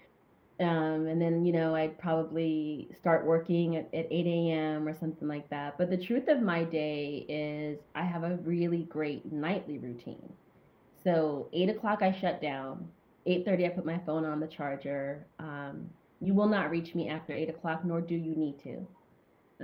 Um, 0.58 1.06
and 1.06 1.20
then, 1.20 1.44
you 1.44 1.52
know, 1.52 1.74
I'd 1.74 1.98
probably 1.98 2.88
start 2.98 3.26
working 3.26 3.76
at, 3.76 3.92
at 3.94 4.06
8 4.10 4.26
a.m. 4.26 4.88
or 4.88 4.94
something 4.98 5.28
like 5.28 5.50
that. 5.50 5.76
But 5.76 5.90
the 5.90 5.98
truth 5.98 6.28
of 6.28 6.40
my 6.40 6.64
day 6.64 7.26
is 7.28 7.78
I 7.94 8.04
have 8.04 8.24
a 8.24 8.36
really 8.36 8.84
great 8.84 9.30
nightly 9.30 9.78
routine. 9.78 10.32
So 11.04 11.48
8 11.52 11.68
o'clock 11.70 12.02
I 12.02 12.12
shut 12.12 12.40
down. 12.40 12.88
8.30 13.26 13.66
i 13.66 13.68
put 13.70 13.84
my 13.84 13.98
phone 14.06 14.24
on 14.24 14.38
the 14.38 14.46
charger 14.46 15.26
um, 15.40 15.90
you 16.20 16.32
will 16.32 16.46
not 16.48 16.70
reach 16.70 16.94
me 16.94 17.08
after 17.08 17.32
8 17.32 17.50
o'clock 17.50 17.84
nor 17.84 18.00
do 18.00 18.14
you 18.14 18.36
need 18.36 18.56
to 18.62 18.86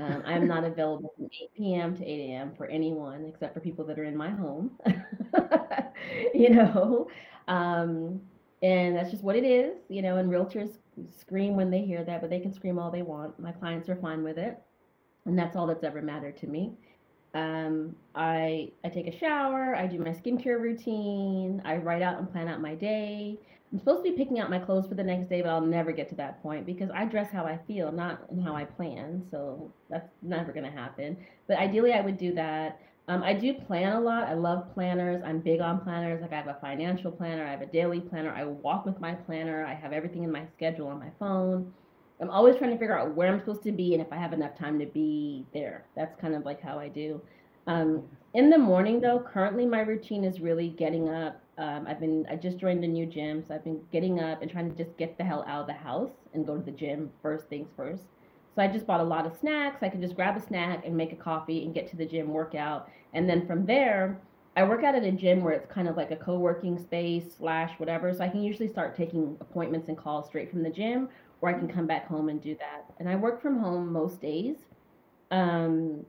um, 0.01 0.23
i 0.27 0.33
am 0.33 0.49
not 0.49 0.65
available 0.73 1.13
from 1.17 1.27
8 1.27 1.51
p.m 1.57 1.97
to 1.97 2.05
8 2.05 2.31
a.m 2.31 2.53
for 2.57 2.67
anyone 2.67 3.25
except 3.27 3.55
for 3.55 3.61
people 3.61 3.85
that 3.87 3.99
are 3.99 4.05
in 4.05 4.17
my 4.17 4.31
home 4.31 4.73
you 6.35 6.51
know 6.51 7.09
um, 7.49 8.21
and 8.63 8.97
that's 8.97 9.11
just 9.11 9.23
what 9.25 9.37
it 9.37 9.45
is 9.45 9.77
you 9.89 10.03
know 10.03 10.17
and 10.17 10.31
realtors 10.31 10.79
scream 11.11 11.57
when 11.57 11.71
they 11.71 11.83
hear 11.83 12.05
that 12.05 12.21
but 12.21 12.31
they 12.31 12.41
can 12.41 12.53
scream 12.53 12.79
all 12.79 12.91
they 12.91 13.03
want 13.03 13.39
my 13.39 13.53
clients 13.53 13.89
are 13.89 13.97
fine 13.97 14.23
with 14.23 14.39
it 14.39 14.59
and 15.27 15.39
that's 15.39 15.57
all 15.57 15.67
that's 15.67 15.85
ever 15.85 16.03
mattered 16.03 16.37
to 16.39 16.47
me 16.47 16.73
Um, 17.35 17.97
I 18.15 18.73
I 18.85 18.89
take 18.91 19.07
a 19.09 19.19
shower, 19.19 19.75
I 19.77 19.87
do 19.87 19.99
my 19.99 20.11
skincare 20.11 20.61
routine, 20.61 21.63
I 21.65 21.77
write 21.79 22.03
out 22.03 22.19
and 22.19 22.31
plan 22.33 22.49
out 22.49 22.61
my 22.61 22.75
day. 22.75 23.39
I'm 23.73 23.79
supposed 23.79 24.05
to 24.05 24.11
be 24.11 24.17
picking 24.17 24.39
out 24.41 24.51
my 24.51 24.59
clothes 24.59 24.87
for 24.87 24.95
the 24.97 25.05
next 25.05 25.29
day, 25.31 25.43
but 25.43 25.49
I'll 25.51 25.61
never 25.79 25.93
get 25.93 26.09
to 26.11 26.15
that 26.17 26.43
point 26.43 26.67
because 26.67 26.91
I 26.95 27.07
dress 27.07 27.31
how 27.33 27.45
I 27.47 27.59
feel, 27.67 27.93
not 27.93 28.23
how 28.45 28.55
I 28.55 28.65
plan. 28.65 29.25
So 29.31 29.73
that's 29.91 30.09
never 30.23 30.53
gonna 30.53 30.71
happen. 30.71 31.17
But 31.49 31.59
ideally, 31.59 31.93
I 31.95 32.03
would 32.03 32.19
do 32.19 32.35
that. 32.35 32.81
Um, 33.09 33.23
I 33.23 33.33
do 33.33 33.53
plan 33.55 33.93
a 33.97 34.01
lot. 34.01 34.25
I 34.25 34.35
love 34.35 34.73
planners. 34.75 35.23
I'm 35.25 35.41
big 35.41 35.61
on 35.61 35.81
planners. 35.81 36.23
Like 36.23 36.33
I 36.33 36.37
have 36.37 36.47
a 36.47 36.59
financial 36.61 37.11
planner, 37.11 37.45
I 37.45 37.51
have 37.51 37.63
a 37.63 37.67
daily 37.67 38.01
planner. 38.01 38.31
I 38.31 38.45
walk 38.45 38.87
with 38.87 39.01
my 39.01 39.15
planner. 39.15 39.65
I 39.67 39.75
have 39.75 39.93
everything 39.93 40.23
in 40.23 40.31
my 40.31 40.47
schedule 40.57 40.87
on 40.89 41.01
my 41.01 41.11
phone. 41.19 41.73
I'm 42.21 42.31
always 42.31 42.57
trying 42.57 42.71
to 42.71 42.79
figure 42.79 42.97
out 42.97 43.17
where 43.17 43.33
I'm 43.33 43.41
supposed 43.41 43.65
to 43.65 43.73
be 43.73 43.95
and 43.95 44.03
if 44.03 44.13
I 44.13 44.17
have 44.17 44.33
enough 44.33 44.57
time 44.57 44.79
to 44.79 44.87
be 44.87 45.45
there. 45.53 45.85
That's 45.97 46.15
kind 46.21 46.35
of 46.35 46.45
like 46.45 46.63
how 46.63 46.79
I 46.79 46.89
do. 46.89 47.21
Um, 47.67 48.05
in 48.35 48.49
the 48.49 48.59
morning, 48.59 49.01
though, 49.01 49.19
currently 49.19 49.67
my 49.67 49.81
routine 49.81 50.25
is 50.25 50.41
really 50.41 50.69
getting 50.69 51.09
up. 51.09 51.41
Um, 51.59 51.87
I've 51.89 52.01
been 52.01 52.27
I 52.31 52.37
just 52.37 52.59
joined 52.59 52.85
a 52.85 52.89
new 52.89 53.07
gym, 53.07 53.45
so 53.47 53.55
I've 53.55 53.65
been 53.65 53.81
getting 53.93 54.21
up 54.21 54.41
and 54.41 54.51
trying 54.51 54.71
to 54.71 54.85
just 54.85 54.97
get 54.97 55.19
the 55.19 55.25
hell 55.25 55.45
out 55.47 55.63
of 55.63 55.67
the 55.67 55.73
house 55.73 56.13
and 56.33 56.47
go 56.47 56.57
to 56.57 56.63
the 56.63 56.71
gym 56.71 57.11
first 57.21 57.49
things 57.49 57.69
first. 57.77 58.05
So 58.55 58.63
I 58.63 58.69
just 58.69 58.87
bought 58.87 59.01
a 59.01 59.05
lot 59.05 59.27
of 59.27 59.37
snacks. 59.37 59.83
I 59.83 59.89
can 59.89 60.01
just 60.01 60.15
grab 60.15 60.37
a 60.37 60.41
snack 60.41 60.85
and 60.85 60.97
make 60.97 61.13
a 61.13 61.17
coffee 61.17 61.65
and 61.65 61.75
get 61.75 61.89
to 61.91 61.97
the 61.97 62.05
gym, 62.05 62.29
workout, 62.29 62.91
and 63.15 63.29
then 63.29 63.47
from 63.47 63.67
there, 63.67 64.21
I 64.57 64.65
work 64.65 64.85
out 64.85 64.95
at 64.95 65.03
a 65.03 65.13
gym 65.13 65.43
where 65.43 65.55
it's 65.55 65.67
kind 65.73 65.89
of 65.89 65.97
like 65.97 66.11
a 66.11 66.17
co-working 66.17 66.79
space 66.79 67.25
slash 67.39 67.73
whatever. 67.79 68.13
So 68.13 68.23
I 68.23 68.29
can 68.29 68.43
usually 68.43 68.69
start 68.69 68.95
taking 68.95 69.37
appointments 69.41 69.89
and 69.89 69.97
calls 69.97 70.27
straight 70.27 70.51
from 70.51 70.63
the 70.63 70.71
gym, 70.71 71.09
or 71.41 71.49
I 71.49 71.55
can 71.55 71.69
come 71.69 71.87
back 71.87 72.07
home 72.07 72.29
and 72.29 72.41
do 72.41 72.55
that. 72.57 72.85
And 72.99 73.09
I 73.09 73.17
work 73.17 73.41
from 73.41 73.59
home 73.59 73.91
most 73.91 74.21
days. 74.21 74.57
Um, 75.31 76.05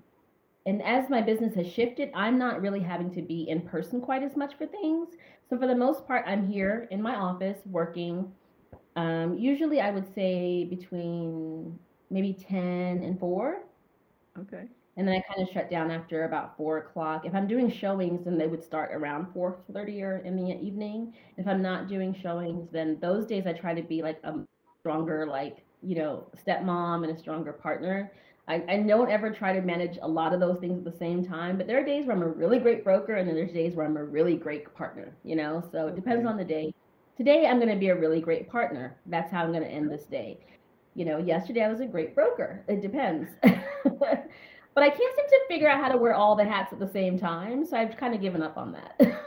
and 0.65 0.81
as 0.83 1.09
my 1.09 1.21
business 1.21 1.55
has 1.55 1.67
shifted, 1.71 2.11
I'm 2.13 2.37
not 2.37 2.61
really 2.61 2.81
having 2.81 3.13
to 3.15 3.21
be 3.21 3.49
in 3.49 3.61
person 3.61 4.01
quite 4.01 4.23
as 4.23 4.35
much 4.35 4.55
for 4.57 4.65
things. 4.65 5.09
So 5.49 5.57
for 5.57 5.67
the 5.67 5.75
most 5.75 6.05
part, 6.05 6.25
I'm 6.27 6.45
here 6.45 6.87
in 6.91 7.01
my 7.01 7.15
office 7.15 7.59
working. 7.65 8.31
Um, 8.97 9.37
usually, 9.37 9.79
I 9.79 9.91
would 9.91 10.13
say 10.13 10.65
between 10.65 11.79
maybe 12.13 12.33
10 12.33 13.03
and 13.03 13.19
4. 13.19 13.63
Okay. 14.39 14.67
And 14.95 15.07
then 15.07 15.15
I 15.15 15.33
kind 15.33 15.47
of 15.47 15.51
shut 15.53 15.71
down 15.71 15.89
after 15.89 16.25
about 16.25 16.55
four 16.55 16.77
o'clock. 16.77 17.25
If 17.25 17.33
I'm 17.33 17.47
doing 17.47 17.71
showings, 17.71 18.25
then 18.25 18.37
they 18.37 18.45
would 18.47 18.63
start 18.63 18.91
around 18.93 19.33
four 19.33 19.57
thirty 19.73 20.03
or 20.03 20.17
in 20.19 20.35
the 20.35 20.53
evening. 20.61 21.15
If 21.37 21.47
I'm 21.47 21.63
not 21.63 21.87
doing 21.87 22.13
showings, 22.13 22.69
then 22.71 22.99
those 23.01 23.25
days 23.25 23.47
I 23.47 23.53
try 23.53 23.73
to 23.73 23.81
be 23.81 24.03
like 24.03 24.19
a 24.23 24.35
stronger, 24.79 25.25
like 25.25 25.65
you 25.81 25.95
know, 25.95 26.27
stepmom 26.45 27.03
and 27.03 27.15
a 27.15 27.19
stronger 27.19 27.53
partner. 27.53 28.11
I, 28.47 28.63
I 28.67 28.77
don't 28.81 29.09
ever 29.09 29.31
try 29.31 29.53
to 29.53 29.61
manage 29.61 29.97
a 30.01 30.07
lot 30.07 30.33
of 30.33 30.39
those 30.39 30.59
things 30.59 30.77
at 30.77 30.83
the 30.91 30.97
same 30.97 31.25
time, 31.25 31.57
but 31.57 31.65
there 31.65 31.79
are 31.81 31.85
days 31.85 32.05
where 32.05 32.15
I'm 32.15 32.21
a 32.21 32.27
really 32.27 32.59
great 32.59 32.83
broker, 32.83 33.15
and 33.15 33.27
then 33.27 33.35
there's 33.35 33.53
days 33.53 33.73
where 33.75 33.85
I'm 33.85 33.97
a 33.97 34.03
really 34.03 34.35
great 34.35 34.71
partner. 34.75 35.15
You 35.23 35.35
know, 35.37 35.63
so 35.71 35.87
it 35.87 35.95
depends 35.95 36.25
on 36.27 36.37
the 36.37 36.43
day. 36.43 36.73
Today 37.17 37.47
I'm 37.47 37.57
going 37.57 37.73
to 37.73 37.79
be 37.79 37.89
a 37.89 37.95
really 37.99 38.21
great 38.21 38.49
partner. 38.49 38.97
That's 39.07 39.31
how 39.31 39.43
I'm 39.43 39.51
going 39.51 39.63
to 39.63 39.69
end 39.69 39.89
this 39.89 40.05
day. 40.05 40.39
You 40.95 41.05
know, 41.05 41.17
yesterday 41.17 41.63
I 41.63 41.69
was 41.69 41.81
a 41.81 41.85
great 41.85 42.13
broker. 42.13 42.63
It 42.67 42.81
depends. 42.81 43.29
but 44.75 44.83
I 44.83 44.89
can't 44.89 45.15
seem 45.15 45.27
to 45.27 45.39
figure 45.47 45.69
out 45.69 45.79
how 45.79 45.91
to 45.91 45.97
wear 45.97 46.13
all 46.13 46.35
the 46.35 46.45
hats 46.45 46.73
at 46.73 46.79
the 46.79 46.87
same 46.87 47.17
time, 47.17 47.65
so 47.65 47.77
I've 47.77 47.97
kind 47.97 48.13
of 48.13 48.21
given 48.21 48.41
up 48.41 48.57
on 48.57 48.73
that. 48.73 49.19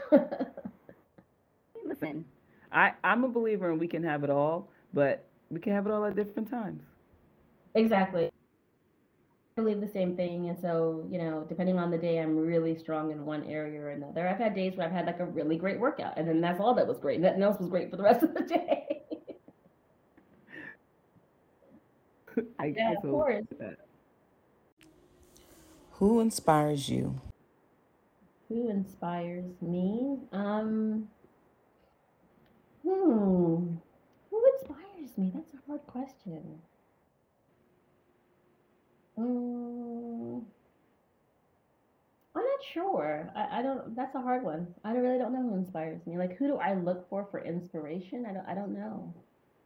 Listen, 1.85 2.25
I 2.71 2.93
I'm 3.03 3.23
a 3.23 3.29
believer 3.29 3.71
in 3.71 3.79
we 3.79 3.87
can 3.87 4.03
have 4.03 4.23
it 4.23 4.29
all, 4.29 4.69
but 4.93 5.25
we 5.49 5.59
can 5.59 5.73
have 5.73 5.85
it 5.85 5.91
all 5.91 6.05
at 6.05 6.15
different 6.15 6.49
times. 6.49 6.83
Exactly. 7.75 8.29
I 9.57 9.61
believe 9.61 9.81
the 9.81 9.87
same 9.87 10.15
thing, 10.15 10.49
and 10.49 10.57
so 10.61 11.05
you 11.09 11.17
know, 11.17 11.45
depending 11.49 11.79
on 11.79 11.91
the 11.91 11.97
day, 11.97 12.19
I'm 12.19 12.37
really 12.37 12.77
strong 12.77 13.11
in 13.11 13.25
one 13.25 13.43
area 13.45 13.81
or 13.81 13.89
another. 13.89 14.27
I've 14.27 14.37
had 14.37 14.53
days 14.53 14.75
where 14.75 14.85
I've 14.85 14.93
had 14.93 15.05
like 15.05 15.19
a 15.19 15.25
really 15.25 15.57
great 15.57 15.79
workout, 15.79 16.17
and 16.17 16.27
then 16.27 16.41
that's 16.41 16.59
all 16.59 16.75
that 16.75 16.87
was 16.87 16.97
great. 16.97 17.19
Nothing 17.19 17.41
else 17.41 17.59
was 17.59 17.69
great 17.69 17.89
for 17.89 17.97
the 17.97 18.03
rest 18.03 18.23
of 18.23 18.33
the 18.33 18.43
day. 18.43 19.03
I, 22.59 22.73
yeah, 22.75 22.89
I 22.89 22.93
of 22.93 23.01
course. 23.01 23.45
That. 23.59 23.77
Who 25.93 26.19
inspires 26.19 26.89
you? 26.89 27.19
Who 28.49 28.69
inspires 28.69 29.61
me? 29.61 30.19
Um, 30.31 31.09
hmm. 32.83 33.75
Who 34.29 34.43
inspires 34.59 35.17
me? 35.17 35.31
That's 35.33 35.53
a 35.53 35.57
hard 35.67 35.85
question. 35.87 36.43
Um, 39.17 40.45
I'm 42.35 42.43
not 42.43 42.63
sure. 42.71 43.31
I, 43.35 43.59
I 43.59 43.61
don't. 43.63 43.95
That's 43.95 44.15
a 44.15 44.21
hard 44.21 44.43
one. 44.43 44.67
I 44.83 44.93
don't, 44.93 45.01
really 45.01 45.17
don't 45.17 45.33
know 45.33 45.41
who 45.41 45.55
inspires 45.55 46.05
me. 46.05 46.17
Like, 46.17 46.37
who 46.37 46.47
do 46.47 46.57
I 46.57 46.75
look 46.75 47.09
for 47.09 47.27
for 47.31 47.43
inspiration? 47.43 48.25
I 48.29 48.33
don't. 48.33 48.45
I 48.47 48.53
don't 48.53 48.73
know. 48.73 49.13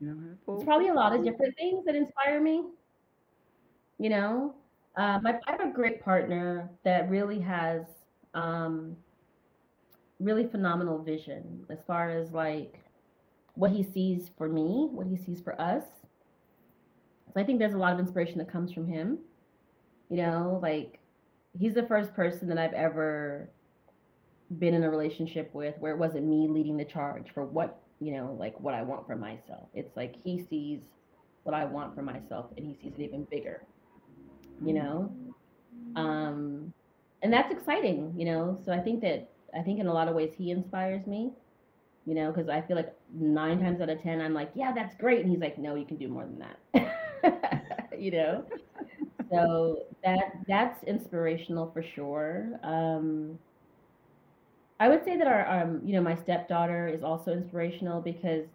You 0.01 0.07
know, 0.07 0.55
it's 0.55 0.63
probably 0.63 0.87
a 0.87 0.93
lot 0.93 1.15
of 1.15 1.23
different 1.23 1.55
things 1.55 1.85
that 1.85 1.95
inspire 1.95 2.41
me. 2.41 2.63
You 3.99 4.09
know, 4.09 4.55
um, 4.97 5.25
I, 5.27 5.39
I 5.47 5.51
have 5.51 5.61
a 5.61 5.71
great 5.71 6.03
partner 6.03 6.69
that 6.83 7.07
really 7.09 7.39
has 7.39 7.83
um, 8.33 8.95
really 10.19 10.47
phenomenal 10.47 11.03
vision 11.03 11.65
as 11.69 11.79
far 11.85 12.09
as 12.09 12.31
like 12.31 12.79
what 13.53 13.69
he 13.69 13.83
sees 13.83 14.31
for 14.37 14.49
me, 14.49 14.87
what 14.91 15.05
he 15.05 15.15
sees 15.15 15.39
for 15.39 15.59
us. 15.61 15.83
So 17.33 17.39
I 17.39 17.43
think 17.43 17.59
there's 17.59 17.73
a 17.73 17.77
lot 17.77 17.93
of 17.93 17.99
inspiration 17.99 18.39
that 18.39 18.51
comes 18.51 18.73
from 18.73 18.87
him. 18.87 19.19
You 20.09 20.17
know, 20.17 20.59
like 20.63 20.99
he's 21.57 21.75
the 21.75 21.83
first 21.83 22.13
person 22.15 22.47
that 22.49 22.57
I've 22.57 22.73
ever 22.73 23.49
been 24.57 24.73
in 24.73 24.83
a 24.83 24.89
relationship 24.89 25.53
with 25.53 25.75
where 25.79 25.93
it 25.93 25.97
wasn't 25.97 26.25
me 26.25 26.47
leading 26.47 26.75
the 26.75 26.85
charge 26.85 27.27
for 27.33 27.45
what, 27.45 27.81
you 28.01 28.13
know, 28.13 28.35
like 28.39 28.59
what 28.59 28.75
I 28.75 28.83
want 28.83 29.07
for 29.07 29.17
myself. 29.17 29.69
It's 29.75 29.95
like 29.97 30.15
he 30.23 30.45
sees 30.49 30.81
what 31.43 31.55
I 31.55 31.65
want 31.65 31.95
for 31.95 32.03
myself 32.03 32.47
and 32.57 32.65
he 32.67 32.75
sees 32.83 32.93
it 32.99 33.03
even 33.03 33.25
bigger 33.31 33.63
you 34.63 34.73
know? 34.73 35.11
Um 35.95 36.73
and 37.23 37.33
that's 37.33 37.51
exciting 37.51 38.13
you 38.17 38.25
know? 38.25 38.59
So 38.65 38.71
i 38.73 38.79
think 38.79 39.01
that 39.01 39.29
i 39.55 39.61
think 39.61 39.79
in 39.79 39.87
a 39.87 39.93
lot 39.93 40.07
of 40.07 40.15
ways 40.15 40.33
he 40.37 40.51
inspires 40.51 41.05
me 41.07 41.31
you 42.05 42.15
know? 42.15 42.31
Because 42.31 42.49
i 42.49 42.61
feel 42.61 42.77
like 42.77 42.93
nine 43.13 43.59
times 43.59 43.81
out 43.81 43.89
of 43.89 44.01
ten 44.01 44.21
i'm 44.21 44.33
like 44.33 44.51
yeah 44.55 44.73
that's 44.73 44.95
great. 44.95 45.21
And 45.21 45.29
he's 45.31 45.41
like 45.41 45.57
no 45.59 45.75
you 45.75 45.85
can 45.85 45.97
do 45.97 46.07
more 46.09 46.25
than 46.25 46.39
that. 46.39 46.93
You 47.97 48.11
know? 48.11 48.45
So 49.31 49.85
that 50.03 50.19
that's 50.47 50.83
inspirational 50.85 51.71
for 51.73 51.83
sure. 51.83 52.59
Um 52.63 53.39
i 54.81 54.89
would 54.89 55.03
say 55.05 55.17
that 55.17 55.27
our 55.27 55.49
um 55.49 55.79
you 55.85 55.93
know 55.93 56.01
my 56.01 56.15
stepdaughter 56.15 56.87
is 56.89 57.03
also 57.03 57.31
inspirational 57.31 58.01
because 58.01 58.45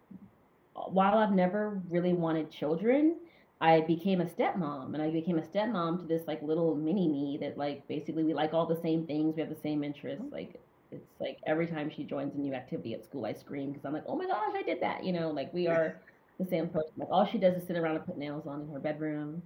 while 0.88 1.16
i've 1.18 1.32
never 1.32 1.80
really 1.88 2.12
wanted 2.12 2.50
children 2.50 3.16
I 3.60 3.80
became 3.80 4.20
a 4.20 4.26
stepmom 4.26 4.92
and 4.92 5.02
I 5.02 5.10
became 5.10 5.38
a 5.38 5.42
stepmom 5.42 6.00
to 6.00 6.06
this 6.06 6.26
like 6.26 6.42
little 6.42 6.74
mini 6.74 7.08
me 7.08 7.38
that 7.40 7.56
like 7.56 7.86
basically 7.88 8.22
we 8.22 8.34
like 8.34 8.52
all 8.52 8.66
the 8.66 8.80
same 8.82 9.06
things, 9.06 9.34
we 9.34 9.40
have 9.40 9.48
the 9.48 9.60
same 9.62 9.82
interests. 9.82 10.26
Like 10.30 10.60
it's 10.92 11.08
like 11.20 11.38
every 11.46 11.66
time 11.66 11.90
she 11.90 12.04
joins 12.04 12.34
a 12.34 12.38
new 12.38 12.52
activity 12.52 12.92
at 12.92 13.04
school, 13.04 13.24
I 13.24 13.32
scream 13.32 13.72
because 13.72 13.86
I'm 13.86 13.94
like, 13.94 14.04
oh 14.06 14.16
my 14.16 14.26
gosh, 14.26 14.52
I 14.54 14.62
did 14.62 14.80
that. 14.82 15.04
You 15.04 15.12
know, 15.12 15.30
like 15.30 15.52
we 15.54 15.68
are 15.68 15.96
the 16.38 16.46
same 16.46 16.68
person. 16.68 16.92
Like 16.98 17.08
all 17.10 17.26
she 17.26 17.38
does 17.38 17.56
is 17.56 17.66
sit 17.66 17.76
around 17.76 17.96
and 17.96 18.04
put 18.04 18.18
nails 18.18 18.46
on 18.46 18.60
in 18.60 18.68
her 18.68 18.78
bedroom, 18.78 19.42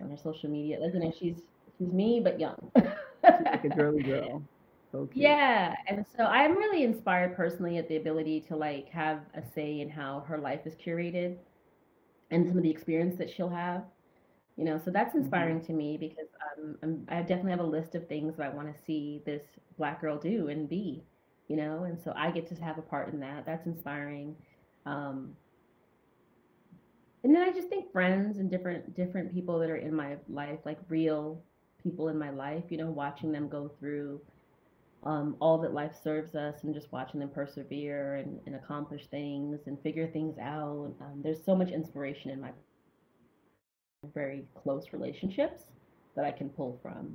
on 0.00 0.10
her 0.10 0.16
social 0.16 0.48
media. 0.48 0.78
Like 0.78 0.94
you 0.94 1.00
know, 1.00 1.12
she's 1.18 1.42
she's 1.78 1.92
me 1.92 2.20
but 2.22 2.38
young. 2.38 2.70
like 3.24 3.64
a 3.64 3.68
girly 3.68 4.02
girl. 4.04 4.42
So 4.92 5.08
yeah, 5.14 5.74
and 5.88 6.04
so 6.16 6.24
I'm 6.24 6.56
really 6.56 6.84
inspired 6.84 7.34
personally 7.34 7.78
at 7.78 7.88
the 7.88 7.96
ability 7.96 8.40
to 8.42 8.56
like 8.56 8.88
have 8.90 9.20
a 9.34 9.42
say 9.42 9.80
in 9.80 9.88
how 9.88 10.20
her 10.28 10.38
life 10.38 10.60
is 10.66 10.74
curated 10.74 11.38
and 12.30 12.46
some 12.46 12.56
of 12.56 12.62
the 12.62 12.70
experience 12.70 13.16
that 13.16 13.30
she'll 13.30 13.48
have 13.48 13.84
you 14.56 14.64
know 14.64 14.80
so 14.84 14.90
that's 14.90 15.10
mm-hmm. 15.10 15.20
inspiring 15.20 15.56
mm-hmm. 15.56 15.66
to 15.66 15.72
me 15.72 15.96
because 15.96 16.26
um, 16.82 17.04
i 17.08 17.20
definitely 17.20 17.50
have 17.50 17.60
a 17.60 17.64
list 17.64 17.94
of 17.94 18.06
things 18.08 18.36
that 18.36 18.46
i 18.46 18.54
want 18.54 18.74
to 18.74 18.82
see 18.84 19.22
this 19.24 19.42
black 19.78 20.00
girl 20.00 20.18
do 20.18 20.48
and 20.48 20.68
be 20.68 21.02
you 21.48 21.56
know 21.56 21.84
and 21.84 21.98
so 22.00 22.12
i 22.16 22.30
get 22.30 22.46
to 22.46 22.54
have 22.62 22.78
a 22.78 22.82
part 22.82 23.12
in 23.12 23.20
that 23.20 23.46
that's 23.46 23.66
inspiring 23.66 24.34
um, 24.86 25.30
and 27.24 27.34
then 27.34 27.42
i 27.42 27.50
just 27.50 27.68
think 27.68 27.90
friends 27.92 28.38
and 28.38 28.50
different 28.50 28.94
different 28.94 29.32
people 29.32 29.58
that 29.58 29.70
are 29.70 29.76
in 29.76 29.94
my 29.94 30.16
life 30.28 30.58
like 30.64 30.78
real 30.88 31.42
people 31.82 32.08
in 32.08 32.18
my 32.18 32.30
life 32.30 32.64
you 32.68 32.76
know 32.76 32.90
watching 32.90 33.32
them 33.32 33.48
go 33.48 33.70
through 33.78 34.20
um, 35.04 35.36
all 35.40 35.58
that 35.58 35.74
life 35.74 35.94
serves 36.02 36.34
us 36.34 36.62
and 36.62 36.74
just 36.74 36.92
watching 36.92 37.20
them 37.20 37.28
persevere 37.28 38.16
and, 38.16 38.38
and 38.46 38.54
accomplish 38.54 39.06
things 39.10 39.60
and 39.66 39.80
figure 39.82 40.06
things 40.06 40.38
out. 40.38 40.94
Um, 41.00 41.20
there's 41.22 41.44
so 41.44 41.56
much 41.56 41.70
inspiration 41.70 42.30
in 42.30 42.40
my 42.40 42.50
very 44.14 44.44
close 44.54 44.86
relationships 44.92 45.64
that 46.16 46.24
I 46.24 46.30
can 46.30 46.48
pull 46.48 46.78
from 46.82 47.14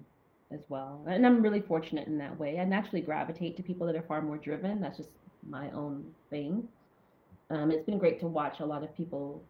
as 0.51 0.61
well. 0.69 1.03
And 1.07 1.25
I'm 1.25 1.41
really 1.41 1.61
fortunate 1.61 2.07
in 2.07 2.17
that 2.17 2.37
way. 2.37 2.59
I 2.59 2.63
naturally 2.63 3.01
gravitate 3.01 3.57
to 3.57 3.63
people 3.63 3.85
that 3.87 3.95
are 3.95 4.03
far 4.03 4.21
more 4.21 4.37
driven. 4.37 4.81
That's 4.81 4.97
just 4.97 5.09
my 5.47 5.69
own 5.71 6.05
thing. 6.29 6.67
Um, 7.49 7.71
it's 7.71 7.85
been 7.85 7.97
great 7.97 8.19
to 8.21 8.27
watch 8.27 8.59
a 8.59 8.65
lot 8.65 8.83
of 8.83 8.95
people 8.95 9.43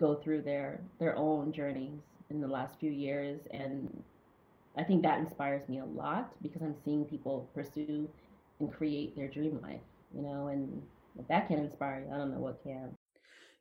go 0.00 0.16
through 0.16 0.42
their 0.42 0.80
their 0.98 1.16
own 1.16 1.52
journeys 1.52 2.00
in 2.30 2.40
the 2.40 2.48
last 2.48 2.78
few 2.80 2.90
years 2.90 3.40
and 3.52 4.02
I 4.76 4.82
think 4.82 5.02
that 5.02 5.18
inspires 5.18 5.68
me 5.68 5.78
a 5.78 5.84
lot 5.84 6.32
because 6.42 6.62
I'm 6.62 6.74
seeing 6.84 7.04
people 7.04 7.48
pursue 7.54 8.08
and 8.60 8.72
create 8.72 9.16
their 9.16 9.28
dream 9.28 9.60
life, 9.62 9.80
you 10.14 10.22
know, 10.22 10.48
and 10.48 10.82
if 11.18 11.28
that 11.28 11.48
can 11.48 11.58
inspire 11.60 12.04
you, 12.06 12.14
I 12.14 12.18
don't 12.18 12.32
know 12.32 12.40
what 12.40 12.62
can. 12.62 12.96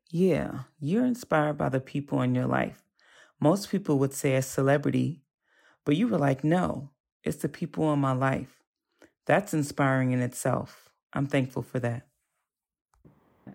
Yeah, 0.10 0.62
you're 0.80 1.06
inspired 1.06 1.58
by 1.58 1.70
the 1.70 1.80
people 1.80 2.22
in 2.22 2.36
your 2.36 2.48
life. 2.48 2.84
Most 3.40 3.70
people 3.70 4.00
would 4.00 4.14
say 4.14 4.36
a 4.36 4.42
celebrity, 4.42 5.22
but 5.86 5.96
you 5.96 6.08
were 6.08 6.18
like, 6.18 6.44
no, 6.44 6.90
it's 7.24 7.38
the 7.38 7.50
people 7.50 7.92
in 7.94 8.00
my 8.00 8.14
life. 8.14 8.64
That's 9.26 9.54
inspiring 9.54 10.12
in 10.12 10.22
itself. 10.22 10.90
I'm 11.14 11.28
thankful 11.28 11.62
for 11.62 11.80
that. 11.80 12.08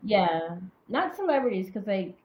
Yeah, 0.02 0.56
not 0.88 1.16
celebrities 1.16 1.66
because 1.66 1.86
like 1.86 2.16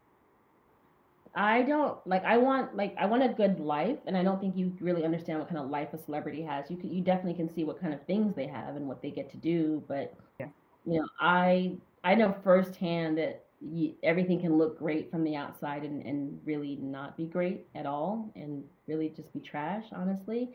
I 1.36 1.64
don't 1.64 1.98
like 2.06 2.24
I 2.26 2.38
want 2.38 2.76
like 2.76 2.96
I 2.98 3.06
want 3.08 3.24
a 3.24 3.30
good 3.30 3.60
life 3.60 3.98
and 4.06 4.16
I 4.16 4.24
don't 4.24 4.40
think 4.40 4.56
you 4.56 4.76
really 4.80 5.04
understand 5.04 5.40
what 5.40 5.50
kind 5.50 5.60
of 5.60 5.70
life 5.70 5.90
a 5.94 5.98
celebrity 5.98 6.44
has. 6.44 6.70
You 6.70 6.78
can 6.78 6.94
you 6.94 7.02
definitely 7.02 7.34
can 7.34 7.54
see 7.54 7.64
what 7.64 7.82
kind 7.82 7.94
of 7.94 8.06
things 8.06 8.36
they 8.36 8.48
have 8.48 8.76
and 8.76 8.88
what 8.88 9.02
they 9.02 9.10
get 9.10 9.32
to 9.32 9.38
do, 9.38 9.84
but 9.88 10.14
yeah. 10.40 10.48
you 10.86 11.00
know, 11.00 11.08
I 11.20 11.78
I 12.04 12.14
know 12.16 12.36
firsthand 12.44 13.18
that 13.18 13.46
you, 13.62 13.94
everything 14.04 14.42
can 14.42 14.58
look 14.58 14.78
great 14.78 15.10
from 15.10 15.24
the 15.24 15.36
outside 15.36 15.84
and, 15.84 16.06
and 16.06 16.40
really 16.46 16.76
not 16.82 17.16
be 17.18 17.26
great 17.26 17.66
at 17.76 17.86
all 17.86 18.30
and 18.36 18.64
really 18.88 19.10
just 19.10 19.32
be 19.34 19.40
trash, 19.40 19.86
honestly. 19.96 20.52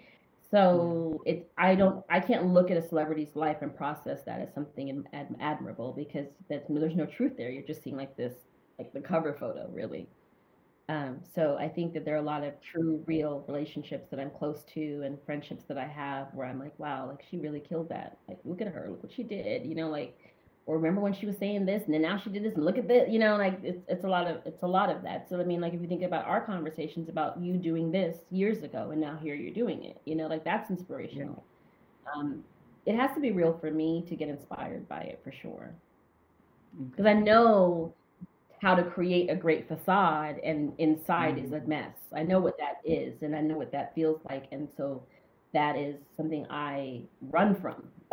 So 0.50 1.20
yeah. 1.26 1.32
it 1.32 1.50
I 1.58 1.74
don't 1.74 2.04
I 2.08 2.20
can't 2.20 2.46
look 2.46 2.70
at 2.70 2.76
a 2.76 2.88
celebrity's 2.88 3.34
life 3.34 3.58
and 3.62 3.74
process 3.74 4.22
that 4.26 4.40
as 4.40 4.54
something 4.54 5.04
ad, 5.12 5.34
admirable 5.40 5.92
because 5.92 6.26
that's 6.48 6.66
there's 6.68 6.94
no 6.96 7.06
truth 7.06 7.32
there. 7.36 7.50
You're 7.50 7.66
just 7.66 7.82
seeing 7.82 7.96
like 7.96 8.16
this 8.16 8.34
like 8.78 8.92
the 8.92 9.00
cover 9.00 9.36
photo 9.38 9.68
really. 9.72 10.08
Um, 10.88 11.20
so 11.34 11.56
I 11.60 11.68
think 11.68 11.92
that 11.92 12.06
there 12.06 12.14
are 12.14 12.18
a 12.18 12.22
lot 12.22 12.42
of 12.42 12.54
true, 12.62 13.02
real 13.06 13.44
relationships 13.46 14.08
that 14.10 14.18
I'm 14.18 14.30
close 14.30 14.64
to 14.74 15.02
and 15.04 15.18
friendships 15.26 15.64
that 15.68 15.76
I 15.76 15.86
have 15.86 16.28
where 16.32 16.46
I'm 16.46 16.58
like, 16.58 16.78
wow, 16.78 17.06
like 17.08 17.22
she 17.30 17.36
really 17.36 17.60
killed 17.60 17.90
that. 17.90 18.16
Like, 18.26 18.38
look 18.44 18.62
at 18.62 18.68
her, 18.68 18.86
look 18.88 19.02
what 19.02 19.12
she 19.12 19.22
did, 19.22 19.66
you 19.66 19.74
know, 19.74 19.90
like, 19.90 20.18
or 20.64 20.76
remember 20.76 21.00
when 21.00 21.12
she 21.14 21.26
was 21.26 21.36
saying 21.36 21.66
this 21.66 21.84
and 21.84 21.94
then 21.94 22.02
now 22.02 22.18
she 22.18 22.30
did 22.30 22.42
this 22.42 22.54
and 22.54 22.64
look 22.64 22.78
at 22.78 22.88
this, 22.88 23.08
you 23.10 23.18
know, 23.18 23.36
like 23.36 23.58
it's 23.62 23.82
it's 23.88 24.04
a 24.04 24.08
lot 24.08 24.26
of 24.26 24.42
it's 24.44 24.62
a 24.62 24.66
lot 24.66 24.90
of 24.90 25.02
that. 25.02 25.28
So 25.28 25.40
I 25.40 25.44
mean, 25.44 25.62
like 25.62 25.72
if 25.72 25.80
you 25.80 25.88
think 25.88 26.02
about 26.02 26.26
our 26.26 26.42
conversations 26.44 27.08
about 27.08 27.40
you 27.40 27.54
doing 27.56 27.90
this 27.90 28.18
years 28.30 28.62
ago 28.62 28.90
and 28.90 29.00
now 29.00 29.16
here 29.22 29.34
you're 29.34 29.54
doing 29.54 29.84
it, 29.84 29.98
you 30.04 30.14
know, 30.14 30.26
like 30.26 30.44
that's 30.44 30.70
inspirational. 30.70 31.42
Yeah. 32.04 32.12
Um, 32.14 32.44
it 32.84 32.96
has 32.96 33.14
to 33.14 33.20
be 33.20 33.32
real 33.32 33.56
for 33.58 33.70
me 33.70 34.04
to 34.08 34.16
get 34.16 34.28
inspired 34.28 34.88
by 34.88 35.00
it 35.00 35.20
for 35.24 35.32
sure. 35.32 35.74
Because 36.90 37.06
I 37.06 37.14
know 37.14 37.94
how 38.60 38.74
to 38.74 38.82
create 38.82 39.30
a 39.30 39.34
great 39.34 39.68
facade 39.68 40.38
and 40.42 40.72
inside 40.78 41.36
mm-hmm. 41.36 41.46
is 41.46 41.52
a 41.52 41.56
mm-hmm. 41.56 41.68
mess. 41.68 41.94
I 42.14 42.22
know 42.22 42.40
what 42.40 42.58
that 42.58 42.80
is 42.84 43.22
and 43.22 43.34
I 43.34 43.40
know 43.40 43.56
what 43.56 43.72
that 43.72 43.94
feels 43.94 44.20
like. 44.28 44.46
And 44.52 44.68
so 44.76 45.02
that 45.52 45.76
is 45.76 45.96
something 46.16 46.46
I 46.50 47.02
run 47.22 47.54
from. 47.54 47.88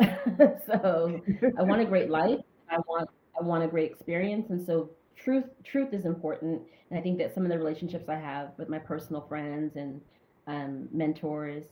so 0.66 1.20
I 1.58 1.62
want 1.62 1.80
a 1.80 1.84
great 1.88 2.10
life. 2.10 2.40
I 2.70 2.78
want 2.88 3.10
I 3.38 3.42
want 3.42 3.64
a 3.64 3.68
great 3.68 3.90
experience. 3.90 4.50
And 4.50 4.64
so 4.64 4.90
truth 5.16 5.44
truth 5.64 5.92
is 5.92 6.04
important. 6.04 6.62
And 6.90 6.98
I 6.98 7.02
think 7.02 7.18
that 7.18 7.34
some 7.34 7.44
of 7.44 7.50
the 7.50 7.58
relationships 7.58 8.08
I 8.08 8.16
have 8.16 8.50
with 8.56 8.68
my 8.68 8.78
personal 8.78 9.22
friends 9.28 9.76
and 9.76 10.00
um, 10.46 10.88
mentors 10.92 11.64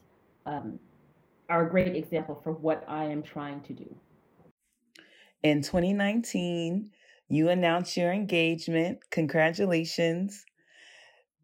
um, 0.47 0.79
are 1.49 1.67
a 1.67 1.71
great 1.71 1.95
example 1.95 2.41
for 2.43 2.53
what 2.53 2.85
I 2.89 3.05
am 3.05 3.23
trying 3.23 3.61
to 3.63 3.73
do. 3.73 3.97
In 5.43 5.63
2019, 5.63 6.91
you 7.29 7.49
announce 7.49 7.97
your 7.97 8.13
engagement. 8.13 8.99
Congratulations. 9.11 10.45